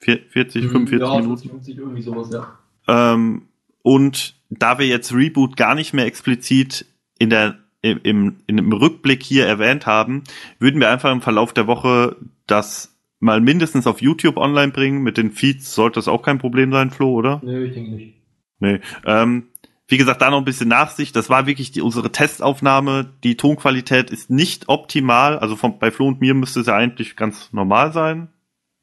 Vier- 0.00 0.22
40, 0.28 0.66
45 0.66 1.00
ja, 1.00 1.14
Minuten. 1.14 1.28
50, 1.28 1.50
50, 1.50 1.78
irgendwie 1.78 2.02
sowas, 2.02 2.30
ja. 2.32 2.58
Ähm, 2.88 3.42
und 3.82 4.34
da 4.50 4.78
wir 4.78 4.86
jetzt 4.86 5.12
Reboot 5.12 5.56
gar 5.56 5.74
nicht 5.74 5.92
mehr 5.92 6.06
explizit 6.06 6.86
in 7.18 7.30
der 7.30 7.58
im, 7.82 8.00
im, 8.02 8.36
im 8.46 8.72
Rückblick 8.72 9.22
hier 9.22 9.46
erwähnt 9.46 9.86
haben, 9.86 10.24
würden 10.58 10.80
wir 10.80 10.90
einfach 10.90 11.12
im 11.12 11.22
Verlauf 11.22 11.52
der 11.52 11.66
Woche 11.66 12.16
das 12.46 12.96
mal 13.20 13.40
mindestens 13.40 13.86
auf 13.86 14.02
YouTube 14.02 14.36
online 14.36 14.72
bringen. 14.72 15.02
Mit 15.02 15.16
den 15.16 15.30
Feeds 15.30 15.74
sollte 15.74 15.96
das 15.96 16.08
auch 16.08 16.22
kein 16.22 16.38
Problem 16.38 16.72
sein, 16.72 16.90
Flo, 16.90 17.12
oder? 17.12 17.40
Nö, 17.44 17.64
ich 17.64 17.74
denke 17.74 17.92
nicht. 17.92 18.14
Nee. 18.58 18.80
Ähm, 19.04 19.48
wie 19.88 19.98
gesagt, 19.98 20.20
da 20.20 20.30
noch 20.30 20.38
ein 20.38 20.44
bisschen 20.44 20.68
Nachsicht. 20.68 21.14
Das 21.14 21.30
war 21.30 21.46
wirklich 21.46 21.70
die, 21.70 21.80
unsere 21.80 22.10
Testaufnahme. 22.10 23.10
Die 23.22 23.36
Tonqualität 23.36 24.10
ist 24.10 24.30
nicht 24.30 24.68
optimal. 24.68 25.38
Also 25.38 25.54
von, 25.54 25.78
bei 25.78 25.90
Flo 25.90 26.08
und 26.08 26.20
mir 26.20 26.34
müsste 26.34 26.60
es 26.60 26.66
ja 26.66 26.74
eigentlich 26.74 27.16
ganz 27.16 27.52
normal 27.52 27.92
sein. 27.92 28.28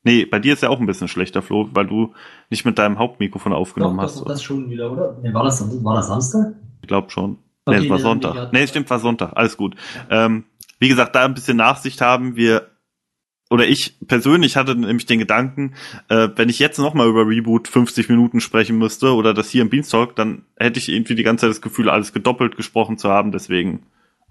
Nee, 0.03 0.25
bei 0.25 0.39
dir 0.39 0.53
ist 0.53 0.63
ja 0.63 0.69
auch 0.69 0.79
ein 0.79 0.85
bisschen 0.85 1.07
schlechter, 1.07 1.41
Flo, 1.41 1.69
weil 1.73 1.87
du 1.87 2.13
nicht 2.49 2.65
mit 2.65 2.77
deinem 2.77 2.99
Hauptmikrofon 2.99 3.53
aufgenommen 3.53 3.97
Doch, 3.97 4.03
hast. 4.03 4.17
das, 4.17 4.25
das 4.25 4.43
schon 4.43 4.69
wieder, 4.69 4.91
oder? 4.91 5.17
Nee, 5.21 5.33
war 5.33 5.43
das, 5.43 5.61
war 5.83 5.95
das 5.95 6.07
Samstag? 6.07 6.53
Ich 6.81 6.87
glaube 6.87 7.09
schon. 7.09 7.37
Okay, 7.65 7.79
nee, 7.79 7.85
es 7.85 7.89
war 7.89 7.99
Sonntag. 7.99 8.51
Nee, 8.51 8.67
stimmt, 8.67 8.89
war 8.89 8.99
Sonntag. 8.99 9.31
Alles 9.35 9.55
gut. 9.55 9.75
Ähm, 10.09 10.43
wie 10.79 10.89
gesagt, 10.89 11.15
da 11.15 11.23
ein 11.23 11.33
bisschen 11.33 11.55
Nachsicht 11.55 12.01
haben 12.01 12.35
wir, 12.35 12.67
oder 13.53 13.67
ich 13.67 13.95
persönlich 14.07 14.57
hatte 14.57 14.75
nämlich 14.75 15.05
den 15.05 15.19
Gedanken, 15.19 15.75
äh, 16.09 16.29
wenn 16.35 16.49
ich 16.49 16.57
jetzt 16.57 16.79
nochmal 16.79 17.07
über 17.07 17.27
Reboot 17.27 17.67
50 17.67 18.09
Minuten 18.09 18.39
sprechen 18.41 18.77
müsste 18.79 19.13
oder 19.13 19.33
das 19.35 19.49
hier 19.49 19.61
im 19.61 19.69
Beanstalk, 19.69 20.15
dann 20.15 20.41
hätte 20.57 20.79
ich 20.79 20.89
irgendwie 20.89 21.13
die 21.15 21.21
ganze 21.23 21.41
Zeit 21.45 21.51
das 21.51 21.61
Gefühl, 21.61 21.89
alles 21.89 22.13
gedoppelt 22.13 22.57
gesprochen 22.57 22.97
zu 22.97 23.09
haben. 23.09 23.31
Deswegen 23.31 23.83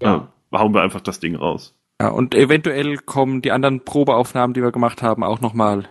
Ja. 0.02 0.28
äh, 0.52 0.56
hauen 0.58 0.74
wir 0.74 0.82
einfach 0.82 1.00
das 1.00 1.20
Ding 1.20 1.36
raus. 1.36 1.74
Ja, 2.00 2.08
und 2.08 2.34
eventuell 2.34 2.96
kommen 2.96 3.42
die 3.42 3.52
anderen 3.52 3.84
Probeaufnahmen, 3.84 4.54
die 4.54 4.62
wir 4.62 4.72
gemacht 4.72 5.02
haben, 5.02 5.22
auch 5.22 5.40
nochmal 5.40 5.84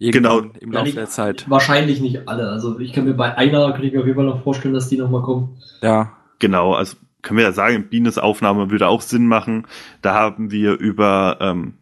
Genau. 0.00 0.42
im 0.60 0.72
Laufe 0.72 0.92
der 0.92 1.06
Zeit. 1.08 1.44
Wahrscheinlich 1.50 2.00
nicht 2.00 2.26
alle. 2.28 2.48
Also 2.48 2.78
ich 2.78 2.92
kann 2.92 3.04
mir 3.04 3.14
bei 3.14 3.36
einer, 3.36 3.72
kann 3.72 3.82
ich 3.82 3.92
mir 3.92 4.00
auf 4.00 4.06
jeden 4.06 4.16
Fall 4.16 4.26
noch 4.26 4.42
vorstellen, 4.44 4.72
dass 4.74 4.88
die 4.88 4.96
nochmal 4.96 5.22
kommen. 5.22 5.58
Ja, 5.82 6.12
Genau, 6.38 6.72
also 6.74 6.96
können 7.20 7.38
wir 7.38 7.44
ja 7.44 7.52
sagen, 7.52 7.88
Bienes 7.90 8.16
Aufnahme 8.16 8.70
würde 8.70 8.86
auch 8.86 9.00
Sinn 9.02 9.26
machen. 9.26 9.66
Da 10.02 10.14
haben 10.14 10.52
wir 10.52 10.78
über 10.78 11.38
ähm, 11.40 11.74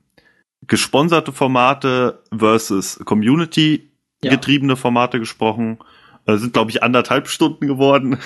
gesponserte 0.67 1.33
Formate 1.33 2.23
versus 2.37 2.99
Community 3.05 3.91
Ja. 4.23 4.31
getriebene 4.31 4.77
Formate 4.77 5.19
gesprochen. 5.21 5.79
Äh, 6.27 6.37
sind, 6.39 6.53
glaube 6.55 6.71
ich, 6.71 6.83
anderthalb 6.83 7.29
Stunden 7.29 7.67
geworden. 7.67 8.19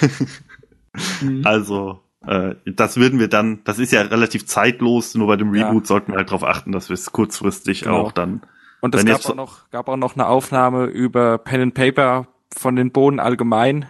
Mhm. 1.21 1.43
also, 1.45 2.01
äh, 2.27 2.55
das 2.65 2.97
würden 2.97 3.19
wir 3.19 3.29
dann, 3.29 3.61
das 3.65 3.79
ist 3.79 3.93
ja 3.93 4.03
relativ 4.03 4.47
zeitlos, 4.47 5.15
nur 5.15 5.27
bei 5.27 5.37
dem 5.37 5.55
Ja. 5.55 5.67
Reboot 5.69 5.87
sollten 5.87 6.13
wir 6.13 6.19
halt 6.19 6.29
darauf 6.29 6.45
achten, 6.45 6.73
dass 6.73 6.89
wir 6.89 6.95
es 6.95 7.13
kurzfristig 7.13 7.83
Genau. 7.83 7.99
auch 7.99 8.13
dann. 8.13 8.43
und 8.81 8.95
es 8.95 9.05
gab 9.05 9.25
auch, 9.27 9.35
noch, 9.35 9.71
gab 9.71 9.89
auch 9.89 9.97
noch 9.97 10.15
eine 10.15 10.27
Aufnahme 10.27 10.87
über 10.87 11.37
Pen 11.39 11.61
and 11.61 11.75
Paper 11.75 12.27
von 12.57 12.77
den 12.77 12.91
Bohnen 12.93 13.21
allgemein. 13.21 13.87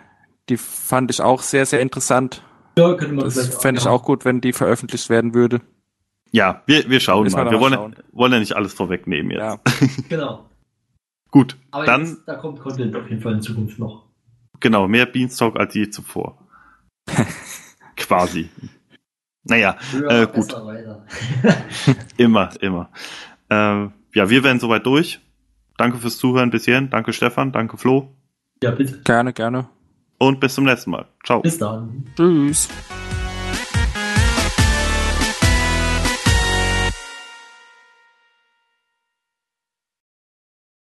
Die 0.49 0.57
fand 0.57 1.11
ich 1.13 1.21
auch 1.21 1.43
sehr, 1.43 1.65
sehr 1.67 1.81
interessant. 1.81 2.43
Ja, 2.77 2.95
könnte 2.95 3.15
man 3.15 3.25
Das 3.27 3.57
fände 3.63 3.79
ich 3.79 3.85
ja. 3.85 3.91
auch 3.93 4.03
gut, 4.03 4.25
wenn 4.25 4.41
die 4.41 4.53
veröffentlicht 4.53 5.09
werden 5.11 5.35
würde. 5.35 5.61
Ja, 6.33 6.63
wir, 6.67 6.89
wir 6.89 7.01
schauen 7.01 7.25
Müssen 7.25 7.37
mal. 7.37 7.51
Wir 7.51 7.61
wollen, 7.61 7.75
schauen. 7.75 7.97
wollen 8.13 8.33
ja 8.33 8.39
nicht 8.39 8.55
alles 8.55 8.73
vorwegnehmen 8.75 9.31
jetzt. 9.33 9.41
Ja. 9.41 9.59
Genau. 10.09 10.47
Gut, 11.31 11.57
Aber 11.71 11.85
dann 11.85 12.07
jetzt, 12.07 12.23
da 12.27 12.35
kommt 12.35 12.59
Content 12.61 12.95
auf 12.97 13.09
jeden 13.09 13.23
Fall 13.23 13.35
in 13.35 13.43
Zukunft 13.43 13.79
noch. 13.79 14.07
genau, 14.59 14.89
mehr 14.89 15.07
Beanstalk 15.07 15.57
als 15.59 15.75
je 15.75 15.89
zuvor. 15.89 16.39
Quasi. 17.97 18.49
Naja, 19.45 19.77
Höher, 19.93 20.11
Äh, 20.11 20.27
gut. 20.27 20.35
besser, 20.35 20.67
weiter. 20.67 21.07
immer, 22.17 22.51
immer. 22.61 22.91
Äh, 23.49 23.55
ja, 24.15 24.29
wir 24.29 24.43
werden 24.45 24.59
soweit 24.61 24.85
durch. 24.87 25.21
Danke 25.79 25.99
fürs 25.99 26.19
Zuhören 26.19 26.51
bis 26.51 26.65
hierhin. 26.65 26.91
Danke 26.91 27.13
Stefan, 27.13 27.53
danke 27.53 27.77
Flo 27.77 28.13
ja, 28.63 28.73
bitte. 28.73 29.01
Gerne, 29.05 29.33
gerne. 29.33 29.69
und 30.19 30.39
bis 30.41 30.55
zum 30.55 30.65
nächsten 30.65 30.91
Mal. 30.91 31.07
Ciao. 31.25 31.41
Bis 31.41 31.57
dann. 31.59 32.05
Tschüss. 32.17 32.69